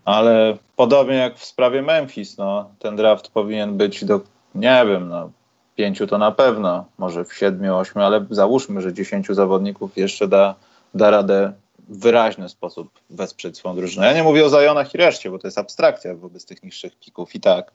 Ale 0.05 0.57
podobnie 0.77 1.15
jak 1.15 1.39
w 1.39 1.45
sprawie 1.45 1.83
Memphis, 1.83 2.39
no, 2.39 2.71
ten 2.79 2.97
draft 2.97 3.29
powinien 3.29 3.77
być 3.77 4.05
do, 4.05 4.21
nie 4.55 4.85
wiem, 4.87 5.09
no, 5.09 5.31
pięciu 5.77 6.07
to 6.07 6.19
na 6.19 6.33
pewno, 6.33 6.85
może 6.99 7.25
w 7.25 7.35
siedmiu, 7.35 7.77
ośmiu, 7.77 8.03
ale 8.03 8.27
załóżmy, 8.31 8.81
że 8.81 8.93
dziesięciu 8.93 9.35
zawodników 9.35 9.97
jeszcze 9.97 10.29
da, 10.29 10.55
da 10.95 11.11
radę 11.11 11.53
w 11.89 11.99
wyraźny 11.99 12.49
sposób 12.49 12.91
wesprzeć 13.11 13.57
swoją 13.57 13.77
drużynę. 13.77 14.07
Ja 14.07 14.13
nie 14.13 14.23
mówię 14.23 14.45
o 14.45 14.49
Zajonach 14.49 14.95
i 14.95 14.99
reszcie, 14.99 15.31
bo 15.31 15.39
to 15.39 15.47
jest 15.47 15.59
abstrakcja 15.59 16.15
wobec 16.15 16.47
tych 16.47 16.63
niższych 16.63 16.99
pików 16.99 17.35
i 17.35 17.41
tak. 17.41 17.73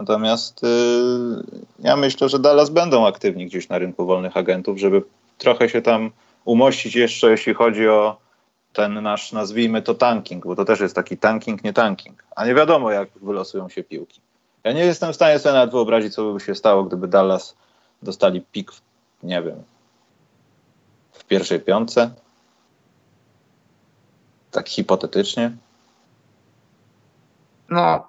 Natomiast 0.00 0.62
yy, 0.62 1.42
ja 1.78 1.96
myślę, 1.96 2.28
że 2.28 2.38
Dallas 2.38 2.70
będą 2.70 3.06
aktywni 3.06 3.46
gdzieś 3.46 3.68
na 3.68 3.78
rynku 3.78 4.06
wolnych 4.06 4.36
agentów, 4.36 4.78
żeby 4.78 5.02
trochę 5.38 5.68
się 5.68 5.82
tam 5.82 6.10
umościć 6.44 6.94
jeszcze, 6.94 7.30
jeśli 7.30 7.54
chodzi 7.54 7.88
o 7.88 8.16
ten 8.72 9.02
nasz, 9.02 9.32
nazwijmy 9.32 9.82
to 9.82 9.94
tanking, 9.94 10.46
bo 10.46 10.56
to 10.56 10.64
też 10.64 10.80
jest 10.80 10.94
taki 10.94 11.18
tanking, 11.18 11.64
nie 11.64 11.72
tanking. 11.72 12.24
A 12.36 12.46
nie 12.46 12.54
wiadomo, 12.54 12.90
jak 12.90 13.08
wylosują 13.22 13.68
się 13.68 13.82
piłki. 13.84 14.20
Ja 14.64 14.72
nie 14.72 14.84
jestem 14.84 15.12
w 15.12 15.14
stanie 15.16 15.38
sobie 15.38 15.52
nawet 15.52 15.70
wyobrazić, 15.70 16.14
co 16.14 16.32
by 16.32 16.40
się 16.40 16.54
stało, 16.54 16.84
gdyby 16.84 17.08
Dallas 17.08 17.56
dostali 18.02 18.40
pik, 18.52 18.72
w, 18.72 18.82
nie 19.22 19.42
wiem, 19.42 19.62
w 21.12 21.24
pierwszej 21.24 21.60
piątce. 21.60 22.10
Tak 24.50 24.68
hipotetycznie. 24.68 25.52
No, 27.68 28.08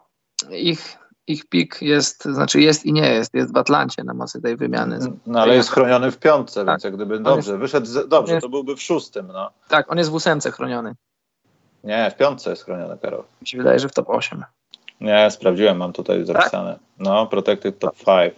ich 0.51 1.00
ich 1.27 1.45
pik 1.45 1.81
jest, 1.81 2.23
znaczy 2.23 2.61
jest 2.61 2.85
i 2.85 2.93
nie 2.93 3.09
jest, 3.09 3.33
jest 3.33 3.53
w 3.53 3.57
Atlancie 3.57 4.03
na 4.03 4.13
mocy 4.13 4.41
tej 4.41 4.57
wymiany. 4.57 4.99
No 5.25 5.41
ale 5.41 5.55
jest 5.55 5.69
chroniony 5.69 6.11
w 6.11 6.17
piątce, 6.17 6.65
tak. 6.65 6.67
więc 6.67 6.83
jak 6.83 6.95
gdyby 6.95 7.19
dobrze, 7.19 7.51
jest, 7.51 7.61
wyszedł, 7.61 7.85
z, 7.85 8.07
dobrze, 8.07 8.33
jest, 8.33 8.43
to 8.43 8.49
byłby 8.49 8.75
w 8.75 8.81
szóstym, 8.81 9.27
no. 9.27 9.51
Tak, 9.67 9.91
on 9.91 9.97
jest 9.97 10.09
w 10.09 10.13
ósemce 10.13 10.51
chroniony. 10.51 10.95
Nie, 11.83 12.11
w 12.11 12.17
piątce 12.17 12.49
jest 12.49 12.65
chroniony, 12.65 12.97
Karol. 12.97 13.23
Mi 13.41 13.47
się 13.47 13.57
wydaje, 13.57 13.79
że 13.79 13.89
w 13.89 13.93
top 13.93 14.09
8. 14.09 14.43
Nie, 15.01 15.31
sprawdziłem, 15.31 15.77
mam 15.77 15.93
tutaj 15.93 16.25
zapisane. 16.25 16.73
Tak? 16.73 16.81
No, 16.99 17.27
protected 17.27 17.79
top 17.79 17.95
5. 18.05 18.33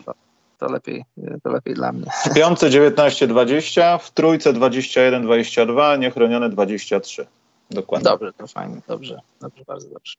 To 0.57 0.72
lepiej, 0.72 1.05
to 1.43 1.51
lepiej 1.51 1.73
dla 1.73 1.91
mnie. 1.91 2.05
W 2.26 2.34
piątce 2.34 2.69
19-20, 2.69 3.99
w 3.99 4.11
trójce 4.11 4.53
21-22, 4.53 5.99
niechronione 5.99 6.49
23. 6.49 7.27
Dokładnie. 7.72 8.10
Dobrze, 8.10 8.34
to 8.34 8.47
fajnie, 8.47 8.81
dobrze, 8.88 9.19
dobrze, 9.41 9.64
bardzo 9.68 9.89
dobrze. 9.89 10.15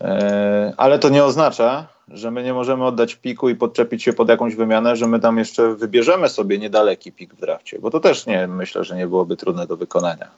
E, 0.00 0.72
ale 0.76 0.98
to 0.98 1.08
nie 1.08 1.24
oznacza, 1.24 1.86
że 2.08 2.30
my 2.30 2.42
nie 2.42 2.54
możemy 2.54 2.84
oddać 2.84 3.14
piku 3.14 3.48
i 3.48 3.54
podczepić 3.54 4.02
się 4.02 4.12
pod 4.12 4.28
jakąś 4.28 4.54
wymianę, 4.54 4.96
że 4.96 5.06
my 5.06 5.20
tam 5.20 5.38
jeszcze 5.38 5.74
wybierzemy 5.74 6.28
sobie 6.28 6.58
niedaleki 6.58 7.12
pik 7.12 7.34
w 7.34 7.40
drafcie, 7.40 7.78
bo 7.78 7.90
to 7.90 8.00
też 8.00 8.26
nie 8.26 8.46
myślę, 8.46 8.84
że 8.84 8.96
nie 8.96 9.06
byłoby 9.06 9.36
trudne 9.36 9.66
do 9.66 9.76
wykonania. 9.76 10.30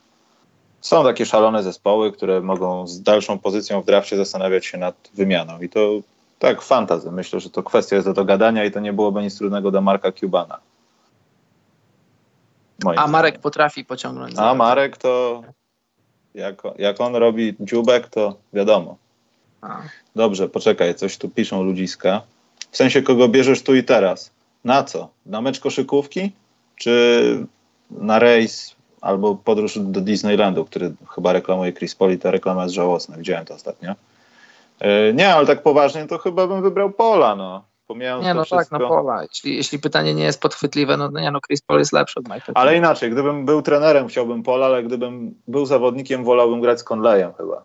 Są 0.81 1.05
takie 1.05 1.27
szalone 1.27 1.63
zespoły, 1.63 2.13
które 2.13 2.41
mogą 2.41 2.87
z 2.87 3.03
dalszą 3.03 3.39
pozycją 3.39 3.83
w 3.83 3.87
drafcie 3.87 4.17
zastanawiać 4.17 4.67
się 4.67 4.79
nad 4.79 4.95
wymianą 5.15 5.61
i 5.61 5.69
to 5.69 5.91
tak 6.39 6.63
fantazy. 6.63 7.13
Myślę, 7.13 7.41
że 7.41 7.51
to 7.51 7.63
kwestia 7.63 7.97
jest 7.97 8.09
do 8.09 8.15
dogadania 8.15 8.65
i 8.65 8.71
to 8.71 8.81
nie 8.81 8.93
byłoby 8.93 9.23
nic 9.23 9.39
trudnego 9.39 9.71
dla 9.71 9.81
Marka 9.81 10.13
Cubana. 10.13 10.59
A 12.97 13.07
Marek 13.07 13.39
potrafi 13.39 13.85
pociągnąć. 13.85 14.35
A 14.37 14.55
Marek 14.55 14.97
to 14.97 15.43
jak, 16.35 16.63
jak 16.79 17.01
on 17.01 17.17
robi 17.17 17.57
dziubek, 17.61 18.09
to 18.09 18.37
wiadomo. 18.53 18.97
Dobrze, 20.17 20.49
poczekaj, 20.49 20.95
coś 20.95 21.19
tu 21.19 21.29
piszą 21.29 21.63
ludziska. 21.63 22.23
W 22.71 22.77
sensie, 22.77 23.03
kogo 23.03 23.29
bierzesz 23.29 23.63
tu 23.63 23.75
i 23.75 23.85
teraz? 23.85 24.31
Na 24.65 24.85
co? 24.85 25.09
Na 25.27 25.41
mecz 25.41 25.61
koszykówki? 25.61 26.33
Czy 26.77 27.47
na 27.91 28.19
rejs 28.19 28.77
albo 29.01 29.35
podróż 29.35 29.79
do 29.79 30.01
Disneylandu, 30.01 30.65
który 30.65 30.93
chyba 31.15 31.33
reklamuje 31.33 31.73
Chris 31.73 31.95
Paul 31.95 32.13
i 32.13 32.19
ta 32.19 32.31
reklama 32.31 32.63
jest 32.63 32.75
żałosna. 32.75 33.17
Widziałem 33.17 33.45
to 33.45 33.55
ostatnio. 33.55 33.95
Yy, 34.81 35.15
nie, 35.15 35.35
ale 35.35 35.47
tak 35.47 35.63
poważnie 35.63 36.07
to 36.07 36.19
chyba 36.19 36.47
bym 36.47 36.63
wybrał 36.63 36.91
Pola, 36.91 37.37
no. 37.37 37.65
Pomijając 37.87 38.25
nie, 38.25 38.35
no 38.35 38.45
wszystko. 38.45 38.79
tak, 38.79 38.81
na 38.81 38.89
Pola. 38.89 39.23
Jeśli, 39.23 39.57
jeśli 39.57 39.79
pytanie 39.79 40.15
nie 40.15 40.25
jest 40.25 40.41
podchwytliwe, 40.41 40.97
no, 40.97 41.11
no 41.11 41.21
nie, 41.21 41.31
no 41.31 41.41
Chris 41.41 41.63
Paul 41.63 41.79
jest 41.79 41.93
lepszy 41.93 42.21
od 42.21 42.25
Michael. 42.25 42.53
Ale 42.55 42.77
inaczej, 42.77 43.11
gdybym 43.11 43.45
był 43.45 43.63
trenerem, 43.63 44.09
chciałbym 44.09 44.43
Pola, 44.43 44.67
ale 44.67 44.83
gdybym 44.83 45.35
był 45.49 45.67
zawodnikiem, 45.67 46.25
wolałbym 46.25 46.61
grać 46.61 46.81
z 46.81 46.85
Conleyem 46.85 47.33
chyba. 47.35 47.65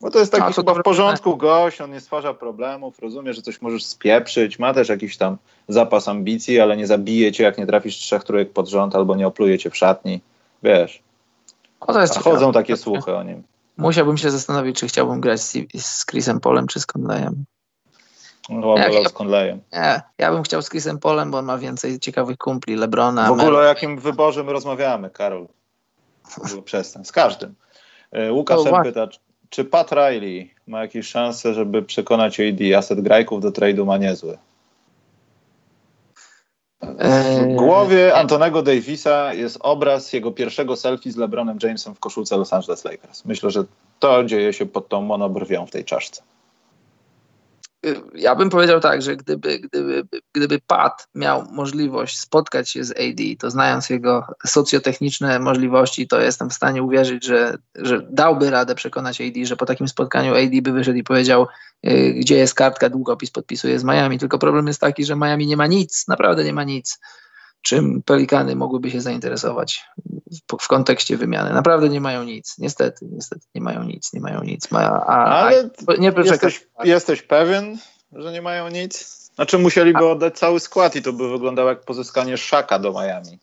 Bo 0.00 0.10
to 0.10 0.18
jest 0.18 0.32
taki 0.32 0.52
chyba 0.52 0.74
w 0.74 0.82
porządku 0.82 1.36
gość, 1.36 1.80
on 1.80 1.90
nie 1.90 2.00
stwarza 2.00 2.34
problemów, 2.34 2.98
rozumie, 2.98 3.34
że 3.34 3.42
coś 3.42 3.62
możesz 3.62 3.84
spieprzyć, 3.84 4.58
ma 4.58 4.74
też 4.74 4.88
jakiś 4.88 5.16
tam 5.16 5.36
zapas 5.68 6.08
ambicji, 6.08 6.60
ale 6.60 6.76
nie 6.76 6.86
zabije 6.86 7.32
cię, 7.32 7.44
jak 7.44 7.58
nie 7.58 7.66
trafisz 7.66 7.96
trzech 7.96 8.24
trójek 8.24 8.52
pod 8.52 8.68
rząd 8.68 8.94
albo 8.94 9.16
nie 9.16 9.26
opluje 9.26 9.58
cię 9.58 9.70
w 9.70 9.76
szatni. 9.76 10.20
Wiesz. 10.62 11.02
O, 11.80 11.92
to 11.92 12.00
jest 12.00 12.18
chodzą 12.18 12.52
takie 12.52 12.76
słuchy 12.76 13.16
o 13.16 13.22
nim. 13.22 13.42
Musiałbym 13.76 14.16
się 14.16 14.30
zastanowić, 14.30 14.80
czy 14.80 14.88
chciałbym 14.88 15.20
grać 15.20 15.40
z, 15.40 15.56
z 15.76 16.06
Chrisem 16.06 16.40
Polem 16.40 16.66
czy 16.66 16.80
z 16.80 16.86
Conleyem. 16.86 17.44
No, 18.48 18.78
ja, 18.78 19.08
z 19.08 19.12
Conleyem. 19.12 19.60
Nie, 19.72 20.02
ja 20.18 20.32
bym 20.32 20.42
chciał 20.42 20.62
z 20.62 20.70
Chrisem 20.70 20.98
Polem, 20.98 21.30
bo 21.30 21.38
on 21.38 21.44
ma 21.44 21.58
więcej 21.58 22.00
ciekawych 22.00 22.38
kumpli, 22.38 22.76
Lebrona. 22.76 23.28
W 23.28 23.32
ogóle 23.32 23.58
o 23.58 23.62
jakim 23.62 23.98
wyborze 23.98 24.44
my 24.44 24.52
rozmawiamy, 24.52 25.10
Karol? 25.10 25.46
Przestań. 26.64 27.04
Z 27.04 27.12
każdym. 27.12 27.54
E, 28.12 28.32
Łukasz 28.32 28.60
no, 28.64 28.82
pyta, 28.82 29.08
czy 29.50 29.64
Pat 29.64 29.92
Riley 29.92 30.50
ma 30.66 30.80
jakieś 30.80 31.06
szanse, 31.06 31.54
żeby 31.54 31.82
przekonać 31.82 32.40
AD? 32.40 32.76
Asset 32.78 33.00
Grajków 33.00 33.40
do 33.40 33.50
trade'u 33.50 33.86
ma 33.86 33.98
niezły. 33.98 34.38
W 36.80 37.54
głowie 37.54 38.14
Antonego 38.14 38.62
Davisa 38.62 39.34
jest 39.34 39.58
obraz 39.60 40.12
jego 40.12 40.32
pierwszego 40.32 40.76
selfie 40.76 41.12
z 41.12 41.16
LeBronem 41.16 41.58
Jamesem 41.62 41.94
w 41.94 42.00
koszulce 42.00 42.36
Los 42.36 42.52
Angeles 42.52 42.84
Lakers. 42.84 43.24
Myślę, 43.24 43.50
że 43.50 43.64
to 43.98 44.24
dzieje 44.24 44.52
się 44.52 44.66
pod 44.66 44.88
tą 44.88 45.02
monobrwią 45.02 45.66
w 45.66 45.70
tej 45.70 45.84
czaszce. 45.84 46.22
Y, 47.86 48.00
ja 48.14 48.34
bym 48.34 48.50
powiedział 48.50 48.80
tak, 48.80 49.02
że 49.02 49.16
gdyby, 49.16 49.58
gdyby, 49.58 50.04
gdyby 50.32 50.60
Pat 50.66 51.08
miał 51.14 51.44
możliwość 51.52 52.18
spotkać 52.18 52.70
się 52.70 52.84
z 52.84 52.90
AD, 52.90 53.22
to 53.38 53.50
znając 53.50 53.90
jego 53.90 54.26
socjotechniczne 54.46 55.38
możliwości, 55.38 56.08
to 56.08 56.20
jestem 56.20 56.50
w 56.50 56.54
stanie 56.54 56.82
uwierzyć, 56.82 57.24
że, 57.24 57.58
że 57.74 58.06
dałby 58.10 58.50
radę 58.50 58.74
przekonać 58.74 59.20
AD, 59.20 59.44
że 59.44 59.56
po 59.56 59.66
takim 59.66 59.88
spotkaniu 59.88 60.34
AD 60.34 60.60
by 60.62 60.72
wyszedł 60.72 60.98
i 60.98 61.04
powiedział, 61.04 61.46
yy, 61.82 62.12
gdzie 62.12 62.36
jest 62.36 62.54
kartka, 62.54 62.90
długopis 62.90 63.30
podpisuje 63.30 63.78
z 63.78 63.84
Miami. 63.84 64.18
Tylko 64.18 64.38
problem 64.38 64.66
jest 64.66 64.80
taki, 64.80 65.04
że 65.04 65.16
Miami 65.16 65.46
nie 65.46 65.56
ma 65.56 65.66
nic, 65.66 66.08
naprawdę 66.08 66.44
nie 66.44 66.52
ma 66.52 66.64
nic 66.64 66.98
czym 67.62 68.02
Pelikany 68.02 68.56
mogłyby 68.56 68.90
się 68.90 69.00
zainteresować 69.00 69.84
w, 70.60 70.68
kontekście 70.68 71.16
wymiany. 71.16 71.52
Naprawdę 71.52 71.88
nie 71.88 72.00
mają 72.00 72.24
nic. 72.24 72.54
Niestety, 72.58 73.06
niestety 73.10 73.46
nie 73.54 73.60
mają 73.60 73.82
nic, 73.82 74.12
nie 74.12 74.20
mają 74.20 74.42
nic. 74.42 74.70
Ma, 74.70 74.80
a, 74.80 75.24
Ale 75.24 75.70
a, 75.86 75.92
nie 75.98 76.12
jesteś, 76.24 76.66
jesteś 76.84 77.22
pewien, 77.22 77.78
że 78.12 78.32
nie 78.32 78.42
mają 78.42 78.68
nic? 78.68 79.18
Znaczy 79.34 79.58
musieliby 79.58 79.98
a, 79.98 80.10
oddać 80.10 80.38
cały 80.38 80.60
skład 80.60 80.96
i 80.96 81.02
to 81.02 81.12
by 81.12 81.30
wyglądało 81.30 81.68
jak 81.68 81.84
pozyskanie 81.84 82.36
Szaka 82.36 82.78
do 82.78 82.92
Miami. 82.92 83.38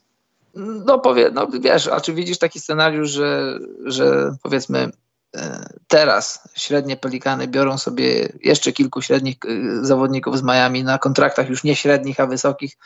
No 0.56 1.00
powie, 1.00 1.32
no 1.34 1.48
wiesz, 1.48 1.88
a 1.88 2.02
czy 2.02 2.14
widzisz 2.14 2.38
taki 2.38 2.60
scenariusz, 2.60 3.10
że, 3.10 3.60
że 3.86 4.36
powiedzmy 4.44 4.92
e, 5.36 5.66
teraz 5.88 6.50
średnie 6.56 6.98
pelikany 6.98 7.48
biorą 7.48 7.78
sobie 7.78 8.30
jeszcze 8.44 8.72
kilku 8.72 9.02
średnich 9.02 9.36
e, 9.48 9.86
zawodników 9.86 10.38
z 10.38 10.44
Miami 10.44 10.84
na 10.84 10.98
kontraktach 10.98 11.50
już 11.50 11.64
nie 11.64 11.76
średnich, 11.76 12.20
a 12.20 12.28
wysokich 12.28 12.78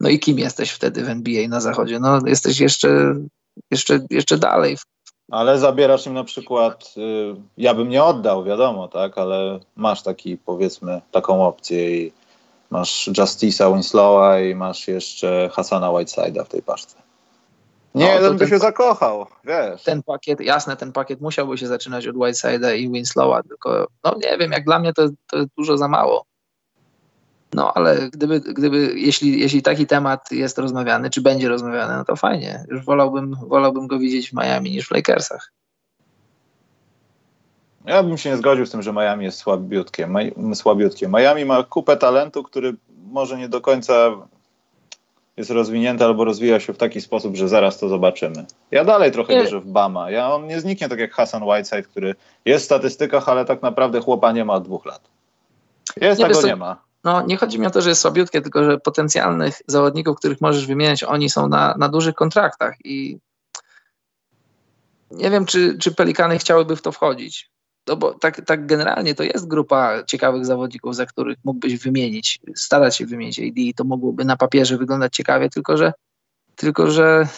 no 0.00 0.08
i 0.08 0.18
kim 0.18 0.38
jesteś 0.38 0.70
wtedy 0.70 1.04
w 1.04 1.08
NBA 1.08 1.48
na 1.48 1.60
zachodzie? 1.60 1.98
No 1.98 2.18
jesteś 2.26 2.60
jeszcze, 2.60 3.14
jeszcze, 3.70 4.00
jeszcze 4.10 4.38
dalej. 4.38 4.76
Ale 5.30 5.58
zabierasz 5.58 6.06
im 6.06 6.14
na 6.14 6.24
przykład, 6.24 6.94
y, 6.96 7.34
ja 7.56 7.74
bym 7.74 7.88
nie 7.88 8.04
oddał, 8.04 8.44
wiadomo, 8.44 8.88
tak, 8.88 9.18
ale 9.18 9.60
masz 9.76 10.02
taki, 10.02 10.36
powiedzmy, 10.36 11.00
taką 11.10 11.46
opcję 11.46 11.96
i 11.96 12.12
masz 12.70 13.08
Justice'a 13.08 13.74
Winslowa 13.74 14.40
i 14.40 14.54
masz 14.54 14.88
jeszcze 14.88 15.50
Hasana 15.52 15.88
Whiteside'a 15.88 16.44
w 16.44 16.48
tej 16.48 16.62
paczce. 16.62 16.96
Nie, 17.94 18.06
no, 18.06 18.14
jeden 18.14 18.36
by 18.36 18.48
się 18.48 18.58
zakochał, 18.58 19.26
wiesz. 19.44 19.82
Ten 19.82 20.02
pakiet, 20.02 20.40
jasne, 20.40 20.76
ten 20.76 20.92
pakiet 20.92 21.20
musiałby 21.20 21.58
się 21.58 21.66
zaczynać 21.66 22.06
od 22.06 22.16
Whiteside'a 22.16 22.76
i 22.76 22.90
Winslowa, 22.90 23.42
tylko 23.42 23.86
no 24.04 24.14
nie 24.24 24.38
wiem, 24.38 24.52
jak 24.52 24.64
dla 24.64 24.78
mnie 24.78 24.92
to, 24.92 25.08
to 25.26 25.36
jest 25.36 25.48
dużo 25.58 25.78
za 25.78 25.88
mało. 25.88 26.24
No 27.54 27.72
ale 27.74 28.08
gdyby, 28.12 28.40
gdyby 28.40 28.92
jeśli, 28.96 29.40
jeśli 29.40 29.62
taki 29.62 29.86
temat 29.86 30.32
jest 30.32 30.58
rozmawiany, 30.58 31.10
czy 31.10 31.20
będzie 31.20 31.48
rozmawiany, 31.48 31.96
no 31.96 32.04
to 32.04 32.16
fajnie. 32.16 32.64
Już 32.68 32.84
wolałbym, 32.84 33.36
wolałbym 33.46 33.86
go 33.86 33.98
widzieć 33.98 34.30
w 34.30 34.32
Miami 34.32 34.70
niż 34.70 34.88
w 34.88 34.90
Lakersach. 34.90 35.52
Ja 37.84 38.02
bym 38.02 38.18
się 38.18 38.30
nie 38.30 38.36
zgodził 38.36 38.66
z 38.66 38.70
tym, 38.70 38.82
że 38.82 38.92
Miami 38.92 39.24
jest 39.24 39.38
słabiutkie. 39.38 40.08
słabiutkie. 40.54 41.08
Miami 41.08 41.44
ma 41.44 41.62
kupę 41.62 41.96
talentu, 41.96 42.42
który 42.42 42.74
może 43.10 43.38
nie 43.38 43.48
do 43.48 43.60
końca 43.60 44.10
jest 45.36 45.50
rozwinięty 45.50 46.04
albo 46.04 46.24
rozwija 46.24 46.60
się 46.60 46.72
w 46.72 46.76
taki 46.78 47.00
sposób, 47.00 47.36
że 47.36 47.48
zaraz 47.48 47.78
to 47.78 47.88
zobaczymy. 47.88 48.46
Ja 48.70 48.84
dalej 48.84 49.12
trochę 49.12 49.34
nie. 49.34 49.42
wierzę 49.42 49.60
w 49.60 49.66
Bama. 49.66 50.10
Ja, 50.10 50.34
on 50.34 50.46
nie 50.46 50.60
zniknie 50.60 50.88
tak 50.88 50.98
jak 50.98 51.12
Hassan 51.12 51.42
Whiteside, 51.42 51.82
który 51.82 52.14
jest 52.44 52.62
w 52.62 52.66
statystykach, 52.66 53.28
ale 53.28 53.44
tak 53.44 53.62
naprawdę 53.62 54.00
chłopa 54.00 54.32
nie 54.32 54.44
ma 54.44 54.54
od 54.54 54.64
dwóch 54.64 54.86
lat. 54.86 55.00
Jest, 56.00 56.20
nie, 56.20 56.26
tego 56.26 56.42
nie 56.42 56.56
ma. 56.56 56.89
No, 57.04 57.22
nie 57.22 57.36
chodzi 57.36 57.58
mi 57.58 57.66
o 57.66 57.70
to, 57.70 57.80
że 57.80 57.88
jest 57.88 58.00
słabiutkie, 58.00 58.42
tylko 58.42 58.64
że 58.64 58.78
potencjalnych 58.78 59.62
zawodników, 59.66 60.16
których 60.16 60.40
możesz 60.40 60.66
wymieniać, 60.66 61.04
oni 61.04 61.30
są 61.30 61.48
na, 61.48 61.74
na 61.78 61.88
dużych 61.88 62.14
kontraktach 62.14 62.74
i 62.84 63.18
nie 65.10 65.30
wiem, 65.30 65.46
czy, 65.46 65.78
czy 65.78 65.94
Pelikany 65.94 66.38
chciałyby 66.38 66.76
w 66.76 66.82
to 66.82 66.92
wchodzić. 66.92 67.50
No 67.86 67.96
bo 67.96 68.14
tak, 68.14 68.44
tak 68.46 68.66
generalnie 68.66 69.14
to 69.14 69.22
jest 69.22 69.48
grupa 69.48 70.04
ciekawych 70.04 70.46
zawodników, 70.46 70.96
za 70.96 71.06
których 71.06 71.38
mógłbyś 71.44 71.76
wymienić, 71.76 72.40
starać 72.56 72.96
się 72.96 73.06
wymienić 73.06 73.38
AD 73.38 73.56
i 73.56 73.74
to 73.74 73.84
mogłoby 73.84 74.24
na 74.24 74.36
papierze 74.36 74.78
wyglądać 74.78 75.16
ciekawie, 75.16 75.48
tylko 75.50 75.76
że, 75.76 75.92
tylko 76.56 76.90
że 76.90 77.28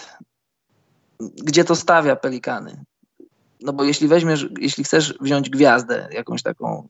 gdzie 1.20 1.64
to 1.64 1.76
stawia 1.76 2.16
Pelikany? 2.16 2.84
No 3.60 3.72
bo 3.72 3.84
jeśli 3.84 4.08
weźmiesz, 4.08 4.48
jeśli 4.60 4.84
chcesz 4.84 5.14
wziąć 5.20 5.50
gwiazdę, 5.50 6.08
jakąś 6.12 6.42
taką 6.42 6.88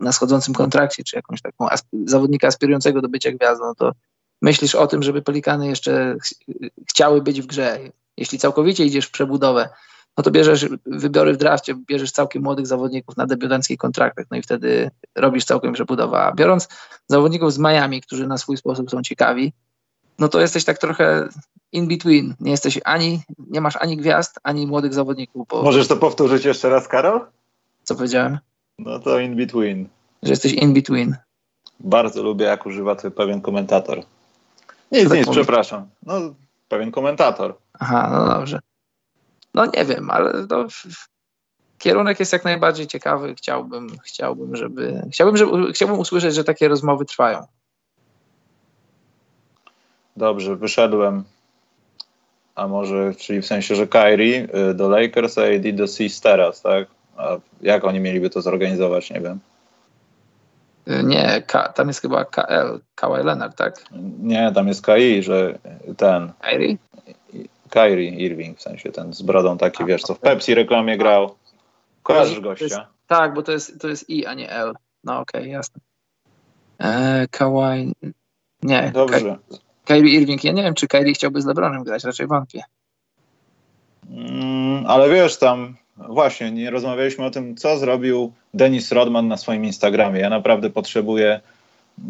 na 0.00 0.12
schodzącym 0.12 0.54
kontrakcie, 0.54 1.04
czy 1.04 1.16
jakąś 1.16 1.42
taką 1.42 1.66
asp- 1.66 2.04
zawodnika 2.04 2.48
aspirującego 2.48 3.02
do 3.02 3.08
bycia 3.08 3.32
gwiazdą, 3.32 3.64
no 3.64 3.74
to 3.74 3.92
myślisz 4.42 4.74
o 4.74 4.86
tym, 4.86 5.02
żeby 5.02 5.22
Pelikany 5.22 5.68
jeszcze 5.68 6.16
ch 6.22 6.34
chciały 6.90 7.22
być 7.22 7.42
w 7.42 7.46
grze. 7.46 7.78
Jeśli 8.16 8.38
całkowicie 8.38 8.84
idziesz 8.84 9.06
w 9.06 9.10
przebudowę, 9.10 9.68
no 10.16 10.22
to 10.22 10.30
bierzesz 10.30 10.66
wybory 10.86 11.32
w 11.32 11.36
drafcie, 11.36 11.74
bierzesz 11.74 12.12
całkiem 12.12 12.42
młodych 12.42 12.66
zawodników 12.66 13.16
na 13.16 13.26
debiutanckich 13.26 13.78
kontraktach, 13.78 14.26
no 14.30 14.36
i 14.36 14.42
wtedy 14.42 14.90
robisz 15.14 15.44
całkiem 15.44 15.72
przebudowę. 15.72 16.18
A 16.18 16.32
biorąc 16.32 16.68
zawodników 17.08 17.52
z 17.52 17.58
Miami, 17.58 18.02
którzy 18.02 18.26
na 18.26 18.38
swój 18.38 18.56
sposób 18.56 18.90
są 18.90 19.02
ciekawi, 19.02 19.52
no 20.18 20.28
to 20.28 20.40
jesteś 20.40 20.64
tak 20.64 20.78
trochę 20.78 21.28
in 21.72 21.88
between. 21.88 22.34
Nie 22.40 22.50
jesteś 22.50 22.80
ani, 22.84 23.22
nie 23.50 23.60
masz 23.60 23.76
ani 23.76 23.96
gwiazd, 23.96 24.40
ani 24.42 24.66
młodych 24.66 24.94
zawodników. 24.94 25.48
Bo... 25.48 25.62
Możesz 25.62 25.88
to 25.88 25.96
powtórzyć 25.96 26.44
jeszcze 26.44 26.68
raz, 26.68 26.88
Karol? 26.88 27.26
Co 27.84 27.94
powiedziałem? 27.94 28.38
No 28.78 28.98
to 28.98 29.20
in 29.20 29.36
between. 29.36 29.88
Że 30.22 30.30
jesteś 30.30 30.52
in 30.52 30.74
between. 30.74 31.16
Bardzo 31.80 32.22
lubię, 32.22 32.44
jak 32.44 32.66
używa 32.66 32.96
to 32.96 33.10
pewien 33.10 33.40
komentator. 33.40 34.02
Nic, 34.92 35.08
tak 35.08 35.18
nic, 35.18 35.28
przepraszam. 35.30 35.88
No, 36.02 36.34
pewien 36.68 36.90
komentator. 36.90 37.58
Aha, 37.78 38.08
no 38.12 38.34
dobrze. 38.34 38.58
No 39.54 39.66
nie 39.66 39.84
wiem, 39.84 40.10
ale 40.10 40.46
to 40.46 40.66
kierunek 41.78 42.20
jest 42.20 42.32
jak 42.32 42.44
najbardziej 42.44 42.86
ciekawy. 42.86 43.34
Chciałbym, 43.34 43.88
chciałbym, 44.04 44.56
żeby, 44.56 45.02
chciałbym, 45.12 45.36
żeby, 45.36 45.72
chciałbym 45.72 45.98
usłyszeć, 45.98 46.34
że 46.34 46.44
takie 46.44 46.68
rozmowy 46.68 47.04
trwają. 47.04 47.46
Dobrze, 50.16 50.56
wyszedłem. 50.56 51.24
A 52.54 52.68
może, 52.68 53.14
czyli 53.14 53.42
w 53.42 53.46
sensie, 53.46 53.74
że 53.74 53.86
Kyrie 53.86 54.48
y, 54.70 54.74
do 54.74 54.88
Lakers, 54.88 55.38
a 55.38 55.42
AD 55.42 55.72
do 55.72 55.88
Seas 55.88 56.20
teraz, 56.20 56.62
tak? 56.62 56.95
A 57.16 57.36
jak 57.62 57.84
oni 57.84 58.00
mieliby 58.00 58.30
to 58.30 58.42
zorganizować, 58.42 59.10
nie 59.10 59.20
wiem. 59.20 59.40
Y, 60.88 61.04
nie, 61.04 61.42
K, 61.46 61.68
tam 61.68 61.88
jest 61.88 62.00
chyba 62.00 62.24
KL, 62.24 62.80
Kawhi 62.94 63.24
Leonard, 63.24 63.56
tak? 63.56 63.84
Nie, 64.18 64.52
tam 64.54 64.68
jest 64.68 64.86
KI, 64.86 65.22
że 65.22 65.58
ten. 65.96 66.32
Kyrie? 66.40 66.76
Kyrie 67.70 68.10
Irving, 68.10 68.58
w 68.58 68.62
sensie 68.62 68.92
ten 68.92 69.12
z 69.12 69.22
brodą 69.22 69.58
taki, 69.58 69.84
wiesz, 69.84 70.02
co 70.02 70.14
w 70.14 70.18
Pepsi 70.18 70.54
reklamie 70.54 70.98
grał. 70.98 71.34
Kojarzysz 72.02 72.40
gościa? 72.40 72.64
Jest, 72.64 72.78
tak, 73.06 73.34
bo 73.34 73.42
to 73.42 73.52
jest, 73.52 73.80
to 73.80 73.88
jest 73.88 74.10
I, 74.10 74.26
a 74.26 74.34
nie 74.34 74.50
L. 74.50 74.74
No 75.04 75.20
okej, 75.20 75.40
okay, 75.40 75.52
jasne. 75.52 75.80
Eee, 76.78 77.28
Kawhi... 77.28 77.92
Nie. 78.62 78.90
Dobrze. 78.94 79.36
Kyrie 79.84 80.14
Irving, 80.14 80.44
ja 80.44 80.52
nie 80.52 80.62
wiem, 80.62 80.74
czy 80.74 80.88
Kyrie 80.88 81.14
chciałby 81.14 81.42
z 81.42 81.46
LeBronem 81.46 81.84
grać, 81.84 82.04
raczej 82.04 82.26
wątpię. 82.26 82.62
Mm, 84.10 84.86
ale 84.86 85.10
wiesz, 85.10 85.38
tam 85.38 85.76
właśnie, 85.96 86.50
nie 86.50 86.70
rozmawialiśmy 86.70 87.24
o 87.24 87.30
tym, 87.30 87.56
co 87.56 87.78
zrobił 87.78 88.32
Dennis 88.54 88.92
Rodman 88.92 89.28
na 89.28 89.36
swoim 89.36 89.64
Instagramie. 89.64 90.20
Ja 90.20 90.30
naprawdę 90.30 90.70
potrzebuję 90.70 91.40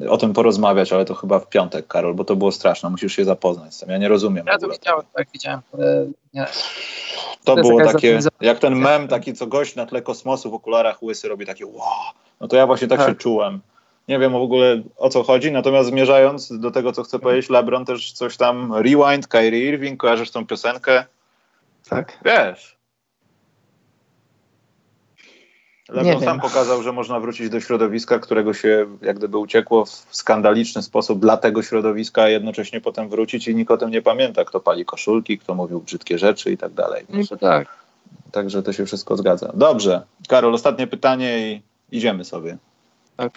o 0.09 0.17
tym 0.17 0.33
porozmawiać, 0.33 0.93
ale 0.93 1.05
to 1.05 1.15
chyba 1.15 1.39
w 1.39 1.49
piątek, 1.49 1.87
Karol, 1.87 2.15
bo 2.15 2.25
to 2.25 2.37
było 2.37 2.53
straszne. 2.53 2.91
Musisz 2.91 3.17
się 3.17 3.25
zapoznać 3.25 3.75
z 3.75 3.79
tym. 3.79 3.91
Ja 3.91 3.99
nie 3.99 4.09
rozumiem. 4.09 4.47
Ja 4.47 4.59
to 4.59 4.69
widziałem, 4.69 5.03
tak 5.13 5.29
widziałem. 5.33 5.61
Nie. 6.35 6.47
To, 7.45 7.57
to 7.57 7.63
było 7.63 7.85
takie, 7.85 8.19
jak 8.41 8.59
ten 8.59 8.75
mem, 8.75 9.09
taki 9.09 9.35
co 9.35 9.47
gość 9.47 9.77
na 9.77 9.87
tle 9.87 10.03
kosmosu 10.03 10.51
w 10.51 10.55
okularach 10.55 11.03
łysy 11.03 11.29
robi 11.29 11.47
takie 11.47 11.67
wow. 11.67 12.13
No 12.41 12.49
to 12.49 12.57
ja 12.57 12.67
właśnie 12.67 12.89
tak, 12.89 12.99
tak. 12.99 13.09
się 13.09 13.15
czułem. 13.15 13.61
Nie 14.09 14.19
wiem 14.19 14.33
w 14.33 14.37
ogóle 14.37 14.83
o 14.97 15.09
co 15.09 15.23
chodzi, 15.23 15.53
natomiast 15.53 15.89
zmierzając 15.89 16.59
do 16.59 16.71
tego, 16.71 16.93
co 16.93 17.03
chcę 17.03 17.19
powiedzieć, 17.19 17.51
LeBron 17.51 17.85
też 17.85 18.13
coś 18.13 18.37
tam 18.37 18.75
Rewind, 18.75 19.29
Kyrie 19.29 19.69
Irving, 19.69 20.01
kojarzysz 20.01 20.31
tą 20.31 20.47
piosenkę? 20.47 21.05
Tak. 21.89 22.19
Wiesz, 22.25 22.76
LeBron 25.89 26.21
sam 26.21 26.41
pokazał, 26.41 26.83
że 26.83 26.93
można 26.93 27.21
wrócić 27.21 27.49
do 27.49 27.61
środowiska, 27.61 28.19
którego 28.19 28.55
się 28.55 28.87
jak 29.03 29.17
gdyby 29.17 29.39
uciekło 29.39 29.85
w 29.85 30.07
skandaliczny 30.11 30.83
sposób 30.83 31.21
dla 31.21 31.37
tego 31.37 31.63
środowiska, 31.63 32.23
a 32.23 32.29
jednocześnie 32.29 32.81
potem 32.81 33.09
wrócić 33.09 33.49
i 33.49 33.55
nikt 33.55 33.71
o 33.71 33.77
tym 33.77 33.91
nie 33.91 34.03
pamięta, 34.03 34.45
kto 34.45 34.61
pali 34.61 34.85
koszulki, 34.85 35.39
kto 35.39 35.55
mówił 35.55 35.81
brzydkie 35.81 36.19
rzeczy 36.19 36.53
i 36.53 36.59
tak 36.59 36.73
dalej. 36.73 37.05
No 37.09 37.37
tak. 37.37 37.69
Także 38.33 38.63
to 38.63 38.73
się 38.73 38.87
wszystko 38.87 39.17
zgadza. 39.17 39.53
Dobrze. 39.55 40.03
Karol, 40.29 40.55
ostatnie 40.55 40.87
pytanie 40.87 41.53
i 41.53 41.63
idziemy 41.97 42.25
sobie. 42.25 42.57
Tak. 43.17 43.33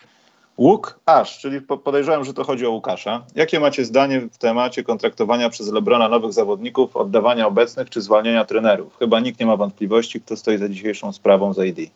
Łuk 0.57 0.99
Aż, 1.05 1.39
czyli 1.39 1.61
podejrzewam, 1.61 2.25
że 2.25 2.33
to 2.33 2.43
chodzi 2.43 2.65
o 2.65 2.71
Łukasza. 2.71 3.23
Jakie 3.35 3.59
macie 3.59 3.85
zdanie 3.85 4.21
w 4.21 4.37
temacie 4.37 4.83
kontraktowania 4.83 5.49
przez 5.49 5.71
Lebrona 5.71 6.09
nowych 6.09 6.33
zawodników, 6.33 6.95
oddawania 6.95 7.47
obecnych 7.47 7.89
czy 7.89 8.01
zwalniania 8.01 8.45
trenerów? 8.45 8.97
Chyba 8.97 9.19
nikt 9.19 9.39
nie 9.39 9.45
ma 9.45 9.55
wątpliwości, 9.55 10.21
kto 10.21 10.37
stoi 10.37 10.57
za 10.57 10.69
dzisiejszą 10.69 11.11
sprawą 11.11 11.53
z 11.53 11.57
ID. 11.57 11.91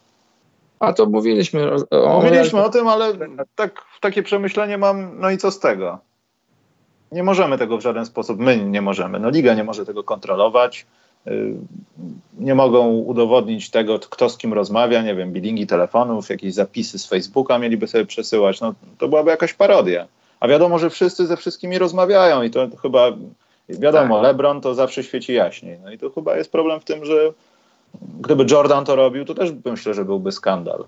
A 0.84 0.94
to 0.94 1.06
mówiliśmy. 1.06 1.72
O, 1.92 2.22
mówiliśmy 2.22 2.64
o 2.64 2.70
tym, 2.70 2.88
ale 2.88 3.14
tak, 3.56 3.82
takie 4.02 4.24
przemyślenie 4.24 4.78
mam, 4.78 5.20
no 5.20 5.30
i 5.30 5.38
co 5.38 5.52
z 5.52 5.60
tego? 5.60 6.00
Nie 7.12 7.24
możemy 7.24 7.58
tego 7.58 7.78
w 7.78 7.82
żaden 7.82 8.06
sposób, 8.06 8.40
my 8.40 8.58
nie 8.58 8.82
możemy. 8.82 9.20
No 9.20 9.30
Liga 9.30 9.54
nie 9.54 9.64
może 9.64 9.86
tego 9.86 10.04
kontrolować. 10.04 10.86
Y, 11.28 11.54
nie 12.40 12.56
mogą 12.56 12.88
udowodnić 12.88 13.70
tego, 13.70 14.00
kto 14.00 14.30
z 14.30 14.38
kim 14.38 14.54
rozmawia, 14.54 15.02
nie 15.02 15.16
wiem, 15.16 15.32
bilingi 15.32 15.68
telefonów, 15.68 16.30
jakieś 16.30 16.54
zapisy 16.54 17.00
z 17.00 17.08
Facebooka 17.08 17.60
mieliby 17.60 17.88
sobie 17.88 18.06
przesyłać. 18.06 18.62
No, 18.62 18.74
to 18.98 19.08
byłaby 19.08 19.32
jakaś 19.32 19.54
parodia. 19.54 20.08
A 20.40 20.48
wiadomo, 20.48 20.80
że 20.80 20.90
wszyscy 20.90 21.28
ze 21.28 21.38
wszystkimi 21.38 21.78
rozmawiają 21.78 22.44
i 22.44 22.50
to 22.50 22.68
chyba, 22.82 23.12
wiadomo, 23.70 24.16
tak. 24.16 24.24
LeBron 24.24 24.62
to 24.62 24.76
zawsze 24.76 25.04
świeci 25.04 25.34
jaśniej. 25.34 25.80
No 25.84 25.92
i 25.92 25.98
to 25.98 26.10
chyba 26.10 26.38
jest 26.38 26.52
problem 26.52 26.80
w 26.80 26.84
tym, 26.84 27.06
że 27.06 27.34
Gdyby 28.02 28.46
Jordan 28.52 28.86
to 28.86 28.96
robił, 28.96 29.26
to 29.26 29.34
też 29.34 29.52
myślę, 29.66 29.94
że 29.94 30.06
byłby 30.06 30.32
skandal. 30.32 30.86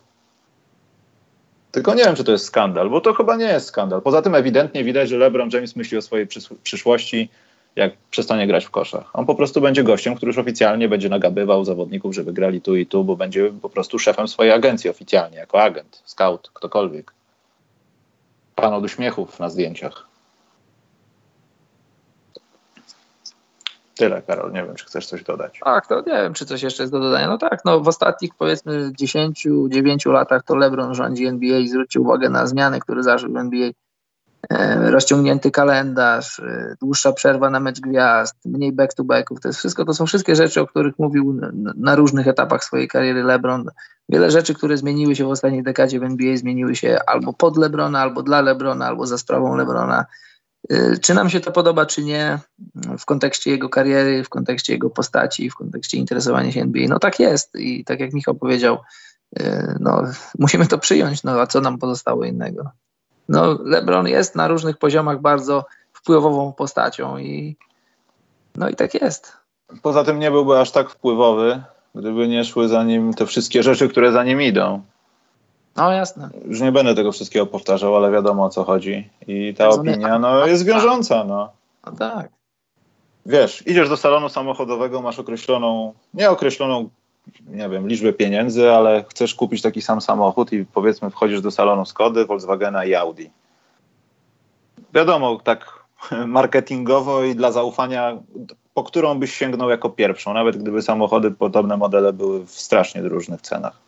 Tylko 1.71 1.93
nie 1.93 2.03
wiem, 2.03 2.15
czy 2.15 2.23
to 2.23 2.31
jest 2.31 2.45
skandal, 2.45 2.89
bo 2.89 3.01
to 3.01 3.13
chyba 3.13 3.35
nie 3.35 3.45
jest 3.45 3.67
skandal. 3.67 4.01
Poza 4.01 4.21
tym 4.21 4.35
ewidentnie 4.35 4.83
widać, 4.83 5.09
że 5.09 5.17
LeBron 5.17 5.49
James 5.53 5.75
myśli 5.75 5.97
o 5.97 6.01
swojej 6.01 6.27
przyszłości, 6.63 7.29
jak 7.75 7.93
przestanie 8.11 8.47
grać 8.47 8.65
w 8.65 8.69
koszach. 8.69 9.09
On 9.13 9.25
po 9.25 9.35
prostu 9.35 9.61
będzie 9.61 9.83
gościem, 9.83 10.15
który 10.15 10.29
już 10.29 10.37
oficjalnie 10.37 10.89
będzie 10.89 11.09
nagabywał 11.09 11.65
zawodników, 11.65 12.15
żeby 12.15 12.33
grali 12.33 12.61
tu 12.61 12.75
i 12.75 12.85
tu, 12.85 13.03
bo 13.03 13.15
będzie 13.15 13.51
po 13.61 13.69
prostu 13.69 13.99
szefem 13.99 14.27
swojej 14.27 14.51
agencji 14.51 14.89
oficjalnie, 14.89 15.37
jako 15.37 15.61
agent, 15.61 16.01
scout, 16.05 16.49
ktokolwiek. 16.53 17.13
Pan 18.55 18.73
od 18.73 18.83
uśmiechów 18.83 19.39
na 19.39 19.49
zdjęciach. 19.49 20.07
Tyle, 23.97 24.21
Karol. 24.21 24.51
Nie 24.51 24.63
wiem, 24.63 24.75
czy 24.75 24.85
chcesz 24.85 25.07
coś 25.07 25.23
dodać. 25.23 25.59
Tak, 25.63 25.87
to 25.87 25.95
nie 25.95 26.13
wiem, 26.13 26.33
czy 26.33 26.45
coś 26.45 26.63
jeszcze 26.63 26.83
jest 26.83 26.93
do 26.93 26.99
dodania. 26.99 27.27
No 27.27 27.37
tak, 27.37 27.59
no 27.65 27.79
w 27.79 27.87
ostatnich 27.87 28.31
powiedzmy 28.37 28.91
10-9 29.01 30.11
latach 30.11 30.43
to 30.43 30.55
LeBron 30.55 30.93
rządzi 30.93 31.25
NBA 31.25 31.57
i 31.57 31.69
zwrócił 31.69 32.01
uwagę 32.01 32.29
na 32.29 32.47
zmiany, 32.47 32.79
które 32.79 33.03
zażył 33.03 33.37
NBA. 33.37 33.69
E, 34.49 34.91
rozciągnięty 34.91 35.51
kalendarz, 35.51 36.39
e, 36.39 36.75
dłuższa 36.81 37.13
przerwa 37.13 37.49
na 37.49 37.59
mecz 37.59 37.79
gwiazd, 37.79 38.35
mniej 38.45 38.73
back-to-backów. 38.73 39.39
To 39.39 39.49
jest 39.49 39.59
wszystko, 39.59 39.85
to 39.85 39.93
są 39.93 40.05
wszystkie 40.05 40.35
rzeczy, 40.35 40.61
o 40.61 40.67
których 40.67 40.99
mówił 40.99 41.39
na 41.75 41.95
różnych 41.95 42.27
etapach 42.27 42.63
swojej 42.63 42.87
kariery 42.87 43.23
LeBron. 43.23 43.69
Wiele 44.09 44.31
rzeczy, 44.31 44.53
które 44.53 44.77
zmieniły 44.77 45.15
się 45.15 45.25
w 45.25 45.29
ostatniej 45.29 45.63
dekadzie 45.63 45.99
w 45.99 46.03
NBA, 46.03 46.37
zmieniły 46.37 46.75
się 46.75 46.97
albo 47.07 47.33
pod 47.33 47.57
LeBrona, 47.57 47.99
albo 47.99 48.23
dla 48.23 48.41
LeBrona, 48.41 48.87
albo 48.87 49.07
za 49.07 49.17
sprawą 49.17 49.55
LeBrona. 49.55 50.05
Y, 50.71 50.99
czy 51.01 51.13
nam 51.13 51.29
się 51.29 51.39
to 51.39 51.51
podoba, 51.51 51.85
czy 51.85 52.03
nie, 52.03 52.39
w 52.97 53.05
kontekście 53.05 53.51
jego 53.51 53.69
kariery, 53.69 54.23
w 54.23 54.29
kontekście 54.29 54.73
jego 54.73 54.89
postaci, 54.89 55.49
w 55.49 55.55
kontekście 55.55 55.97
interesowania 55.97 56.51
się 56.51 56.61
NBA? 56.61 56.87
No 56.89 56.99
tak 56.99 57.19
jest 57.19 57.55
i 57.55 57.85
tak 57.85 57.99
jak 57.99 58.13
Michał 58.13 58.35
powiedział, 58.35 58.77
y, 59.39 59.75
no, 59.79 60.03
musimy 60.39 60.67
to 60.67 60.77
przyjąć, 60.77 61.23
no 61.23 61.31
a 61.41 61.47
co 61.47 61.61
nam 61.61 61.77
pozostało 61.77 62.25
innego? 62.25 62.69
No, 63.29 63.57
LeBron 63.63 64.07
jest 64.07 64.35
na 64.35 64.47
różnych 64.47 64.77
poziomach 64.77 65.21
bardzo 65.21 65.65
wpływową 65.93 66.53
postacią 66.53 67.17
i 67.17 67.57
no 68.55 68.69
i 68.69 68.75
tak 68.75 68.93
jest. 68.93 69.33
Poza 69.81 70.03
tym 70.03 70.19
nie 70.19 70.31
byłby 70.31 70.59
aż 70.59 70.71
tak 70.71 70.89
wpływowy, 70.89 71.63
gdyby 71.95 72.27
nie 72.27 72.43
szły 72.43 72.67
za 72.67 72.83
nim 72.83 73.13
te 73.13 73.25
wszystkie 73.25 73.63
rzeczy, 73.63 73.89
które 73.89 74.11
za 74.11 74.23
nim 74.23 74.41
idą. 74.41 74.81
No 75.75 75.91
jasne. 75.91 76.29
Już 76.45 76.61
nie 76.61 76.71
będę 76.71 76.95
tego 76.95 77.11
wszystkiego 77.11 77.45
powtarzał, 77.45 77.95
ale 77.95 78.11
wiadomo 78.11 78.43
o 78.43 78.49
co 78.49 78.63
chodzi. 78.63 79.09
I 79.27 79.53
ta 79.53 79.69
Tak 79.69 79.79
opinia 79.79 80.19
no, 80.19 80.47
jest 80.47 80.65
wiążąca. 80.65 81.23
No. 81.23 81.49
No 81.85 81.91
tak. 81.91 82.29
Wiesz, 83.25 83.67
idziesz 83.67 83.89
do 83.89 83.97
salonu 83.97 84.29
samochodowego, 84.29 85.01
masz 85.01 85.19
określoną, 85.19 85.93
nieokreśloną, 86.13 86.89
nie 87.47 87.69
wiem, 87.69 87.87
liczbę 87.87 88.13
pieniędzy, 88.13 88.71
ale 88.71 89.05
chcesz 89.09 89.35
kupić 89.35 89.61
taki 89.61 89.81
sam 89.81 90.01
samochód 90.01 90.53
i 90.53 90.65
powiedzmy 90.65 91.09
wchodzisz 91.09 91.41
do 91.41 91.51
salonu 91.51 91.85
Skody, 91.85 92.25
Volkswagena 92.25 92.85
i 92.85 92.95
Audi. 92.95 93.29
Wiadomo, 94.93 95.39
tak 95.43 95.85
marketingowo 96.27 97.23
i 97.23 97.35
dla 97.35 97.51
zaufania, 97.51 98.17
po 98.73 98.83
którą 98.83 99.19
byś 99.19 99.35
sięgnął 99.35 99.69
jako 99.69 99.89
pierwszą, 99.89 100.33
nawet 100.33 100.57
gdyby 100.57 100.81
samochody, 100.81 101.31
podobne 101.31 101.77
modele 101.77 102.13
były 102.13 102.45
w 102.45 102.51
strasznie 102.51 103.01
różnych 103.01 103.41
cenach. 103.41 103.84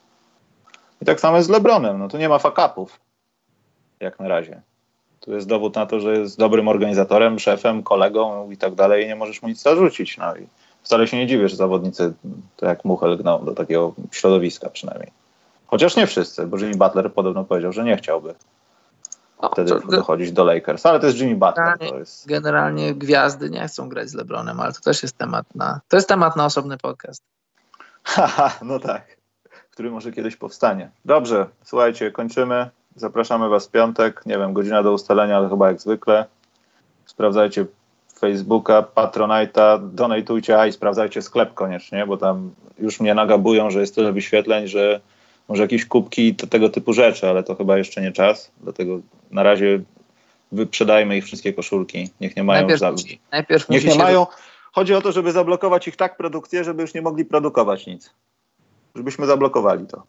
I 1.02 1.06
tak 1.06 1.19
samo 1.19 1.38
jest 1.38 1.48
z 1.48 1.52
Lebronem, 1.52 1.99
no 1.99 2.07
tu 2.07 2.18
nie 2.18 2.30
ma 2.30 2.40
fakapów, 2.40 2.99
jak 3.99 4.19
na 4.19 4.28
razie. 4.28 4.61
Tu 5.19 5.34
jest 5.34 5.48
dowód 5.48 5.76
na 5.76 5.86
to, 5.86 5.99
że 5.99 6.18
jest 6.18 6.38
dobrym 6.38 6.68
organizatorem, 6.68 7.40
szefem, 7.40 7.84
kolegą 7.84 8.52
i 8.52 8.57
tak 8.57 8.76
dalej 8.76 9.03
i 9.03 9.07
nie 9.07 9.15
możesz 9.15 9.41
mu 9.41 9.48
nic 9.49 9.61
zarzucić. 9.61 10.18
No 10.18 10.36
i 10.36 10.48
wcale 10.84 11.07
się 11.07 11.18
nie 11.18 11.28
dziwię, 11.28 11.49
że 11.49 11.56
zawodnicy 11.56 12.14
to 12.57 12.65
jak 12.65 12.86
muchę 12.86 13.07
lgną 13.07 13.45
do 13.45 13.52
takiego 13.52 13.94
środowiska 14.11 14.69
przynajmniej. 14.69 15.11
Chociaż 15.68 15.95
nie 15.95 16.07
wszyscy, 16.07 16.48
bo 16.48 16.57
Jimmy 16.57 16.76
Butler 16.78 17.14
podobno 17.14 17.44
powiedział, 17.44 17.72
że 17.72 17.84
nie 17.84 17.98
chciałby 17.98 18.34
No, 19.41 19.49
wtedy 19.49 19.72
to 19.72 19.88
dochodzić 19.88 20.32
do 20.32 20.44
Lakers, 20.44 20.86
ale 20.86 20.99
to 20.99 21.06
jest 21.06 21.18
Jimmy 21.19 21.36
Butler. 21.36 21.56
Generalnie- 21.65 21.90
To 21.90 21.99
jest... 21.99 22.28
generalnie 22.28 22.95
gwiazdy 22.95 23.49
nie 23.49 23.68
chcą 23.68 23.90
grać 23.90 24.10
z 24.10 24.14
LeBronem, 24.14 24.60
ale 24.60 24.74
to 24.74 24.82
też 24.82 25.03
jest 25.03 25.18
temat 25.18 25.45
na, 25.56 25.80
to 25.88 25.98
jest 25.98 26.07
temat 26.10 26.36
na 26.36 26.45
osobny 26.45 26.78
podcast. 26.78 27.24
Haha, 28.03 28.52
no 28.61 28.80
tak, 28.80 29.16
który 29.78 29.91
może 29.91 30.12
kiedyś 30.12 30.36
powstanie. 30.36 30.90
Dobrze, 31.06 31.45
słuchajcie, 31.64 32.12
kończymy. 32.12 32.70
Zapraszamy 32.95 33.49
Was 33.49 33.68
w 33.68 33.72
piątek. 33.72 34.26
Nie 34.26 34.38
wiem, 34.38 34.54
godzina 34.54 34.84
do 34.84 34.94
ustalenia, 34.94 35.38
ale 35.38 35.49
chyba 35.49 35.68
jak 35.68 35.82
zwykle. 35.82 36.26
Sprawdzajcie 37.06 37.66
Facebooka, 38.20 38.82
Patronite'a, 38.95 39.90
donatujcie, 39.94 40.60
a 40.60 40.68
i 40.68 40.72
sprawdzajcie 40.72 41.22
sklep 41.22 41.54
koniecznie, 41.54 42.06
bo 42.06 42.18
tam 42.18 42.52
już 42.80 42.99
mnie 42.99 43.14
nagabują, 43.14 43.70
że 43.72 43.80
jest 43.80 43.95
tyle 43.95 44.12
wyświetleń, 44.12 44.68
że 44.68 44.99
może 45.48 45.62
jakieś 45.62 45.86
kubki 45.86 46.28
i 46.28 46.36
te- 46.36 46.48
tego 46.48 46.70
typu 46.70 46.94
rzeczy, 46.94 47.30
ale 47.30 47.44
to 47.44 47.56
chyba 47.56 47.78
jeszcze 47.78 48.02
nie 48.02 48.12
czas. 48.12 48.52
Dlatego 48.62 48.99
na 49.32 49.44
razie 49.44 49.80
wyprzedajmy 50.52 51.18
ich 51.18 51.26
wszystkie 51.26 51.54
koszulki. 51.54 52.10
Niech 52.22 52.36
nie 52.36 52.44
mają 52.44 52.62
najpierw 52.62 52.80
za... 52.80 52.91
musi, 52.91 53.20
najpierw 53.32 53.70
Niech 53.70 53.86
nie 53.86 53.95
mają. 53.95 54.28
Chodzi 54.72 54.94
o 54.94 55.02
to, 55.02 55.12
żeby 55.12 55.32
zablokować 55.32 55.88
ich 55.88 55.95
tak 55.95 56.18
produkcję, 56.18 56.64
żeby 56.64 56.82
już 56.82 56.94
nie 56.94 57.02
mogli 57.02 57.26
produkować 57.26 57.88
nic. 57.88 58.14
Żebyśmy 58.98 59.26
zablokowali 59.26 59.88
to. 59.88 60.03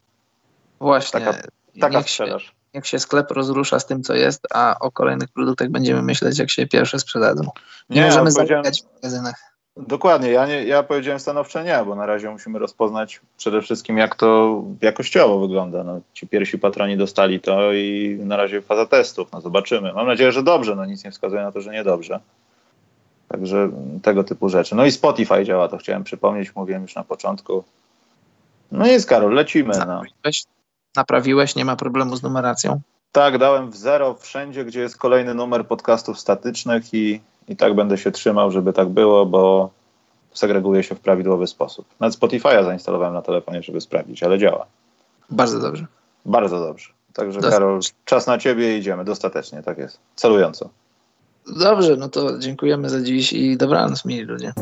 Właśnie. 0.80 1.20
Taka- 1.20 1.42
Taka 1.80 1.98
niech, 1.98 2.08
się, 2.08 2.24
sprzedaż. 2.24 2.52
niech 2.74 2.86
się 2.86 2.98
sklep 2.98 3.30
rozrusza 3.30 3.80
z 3.80 3.86
tym, 3.86 4.02
co 4.02 4.14
jest, 4.14 4.46
a 4.54 4.76
o 4.80 4.90
kolejnych 4.90 5.28
produktach 5.28 5.68
będziemy 5.68 6.02
myśleć, 6.02 6.38
jak 6.38 6.50
się 6.50 6.66
pierwsze 6.66 6.98
sprzedadzą. 6.98 7.42
Nie, 7.90 8.00
Nie, 8.00 8.06
możemy 8.06 8.30
zamykać 8.30 8.82
w 8.82 8.94
magazynach. 8.94 9.34
Dokładnie, 9.76 10.30
ja, 10.30 10.46
nie, 10.46 10.64
ja 10.64 10.82
powiedziałem 10.82 11.20
stanowcze 11.20 11.64
nie, 11.64 11.82
bo 11.86 11.94
na 11.94 12.06
razie 12.06 12.30
musimy 12.30 12.58
rozpoznać 12.58 13.20
przede 13.36 13.62
wszystkim, 13.62 13.98
jak 13.98 14.14
to 14.16 14.62
jakościowo 14.80 15.38
wygląda. 15.40 15.84
No, 15.84 16.00
ci 16.12 16.26
pierwsi 16.26 16.58
patroni 16.58 16.96
dostali 16.96 17.40
to 17.40 17.72
i 17.72 18.18
na 18.24 18.36
razie 18.36 18.62
faza 18.62 18.86
testów. 18.86 19.32
No, 19.32 19.40
zobaczymy. 19.40 19.92
Mam 19.92 20.06
nadzieję, 20.06 20.32
że 20.32 20.42
dobrze, 20.42 20.76
no 20.76 20.84
nic 20.84 21.04
nie 21.04 21.10
wskazuje 21.10 21.42
na 21.42 21.52
to, 21.52 21.60
że 21.60 21.72
niedobrze. 21.72 22.20
Także 23.28 23.70
tego 24.02 24.24
typu 24.24 24.48
rzeczy. 24.48 24.74
No 24.74 24.84
i 24.84 24.92
Spotify 24.92 25.44
działa, 25.44 25.68
to 25.68 25.76
chciałem 25.78 26.04
przypomnieć, 26.04 26.54
mówiłem 26.56 26.82
już 26.82 26.94
na 26.94 27.04
początku. 27.04 27.64
No 28.72 28.86
nic, 28.86 29.06
Karol, 29.06 29.34
lecimy. 29.34 29.74
No. 29.74 29.78
Naprawiłeś, 29.78 30.44
naprawiłeś, 30.96 31.56
nie 31.56 31.64
ma 31.64 31.76
problemu 31.76 32.16
z 32.16 32.22
numeracją. 32.22 32.80
Tak, 33.12 33.38
dałem 33.38 33.70
w 33.70 33.76
zero 33.76 34.14
wszędzie, 34.14 34.64
gdzie 34.64 34.80
jest 34.80 34.96
kolejny 34.96 35.34
numer 35.34 35.66
podcastów 35.66 36.20
statycznych 36.20 36.94
i, 36.94 37.20
i 37.48 37.56
tak 37.56 37.74
będę 37.74 37.98
się 37.98 38.10
trzymał, 38.10 38.50
żeby 38.50 38.72
tak 38.72 38.88
było, 38.88 39.26
bo 39.26 39.70
segreguje 40.32 40.82
się 40.82 40.94
w 40.94 41.00
prawidłowy 41.00 41.46
sposób. 41.46 41.86
Nawet 42.00 42.18
Spotify'a 42.18 42.64
zainstalowałem 42.64 43.14
na 43.14 43.22
telefonie, 43.22 43.62
żeby 43.62 43.80
sprawdzić, 43.80 44.22
ale 44.22 44.38
działa. 44.38 44.66
Bardzo 45.30 45.60
dobrze. 45.60 45.86
Bardzo 46.24 46.60
dobrze. 46.60 46.90
Także 47.12 47.40
Dostatecznie. 47.40 47.66
Karol, 47.66 47.80
czas 48.04 48.26
na 48.26 48.38
ciebie 48.38 48.78
idziemy. 48.78 49.04
Dostatecznie, 49.04 49.62
tak 49.62 49.78
jest. 49.78 49.98
Celująco. 50.16 50.68
Dobrze, 51.56 51.96
no 51.96 52.08
to 52.08 52.38
dziękujemy 52.38 52.90
za 52.90 53.00
dziś 53.00 53.32
i 53.32 53.56
dobranoc, 53.56 54.04
mili 54.04 54.24
ludzie. 54.24 54.52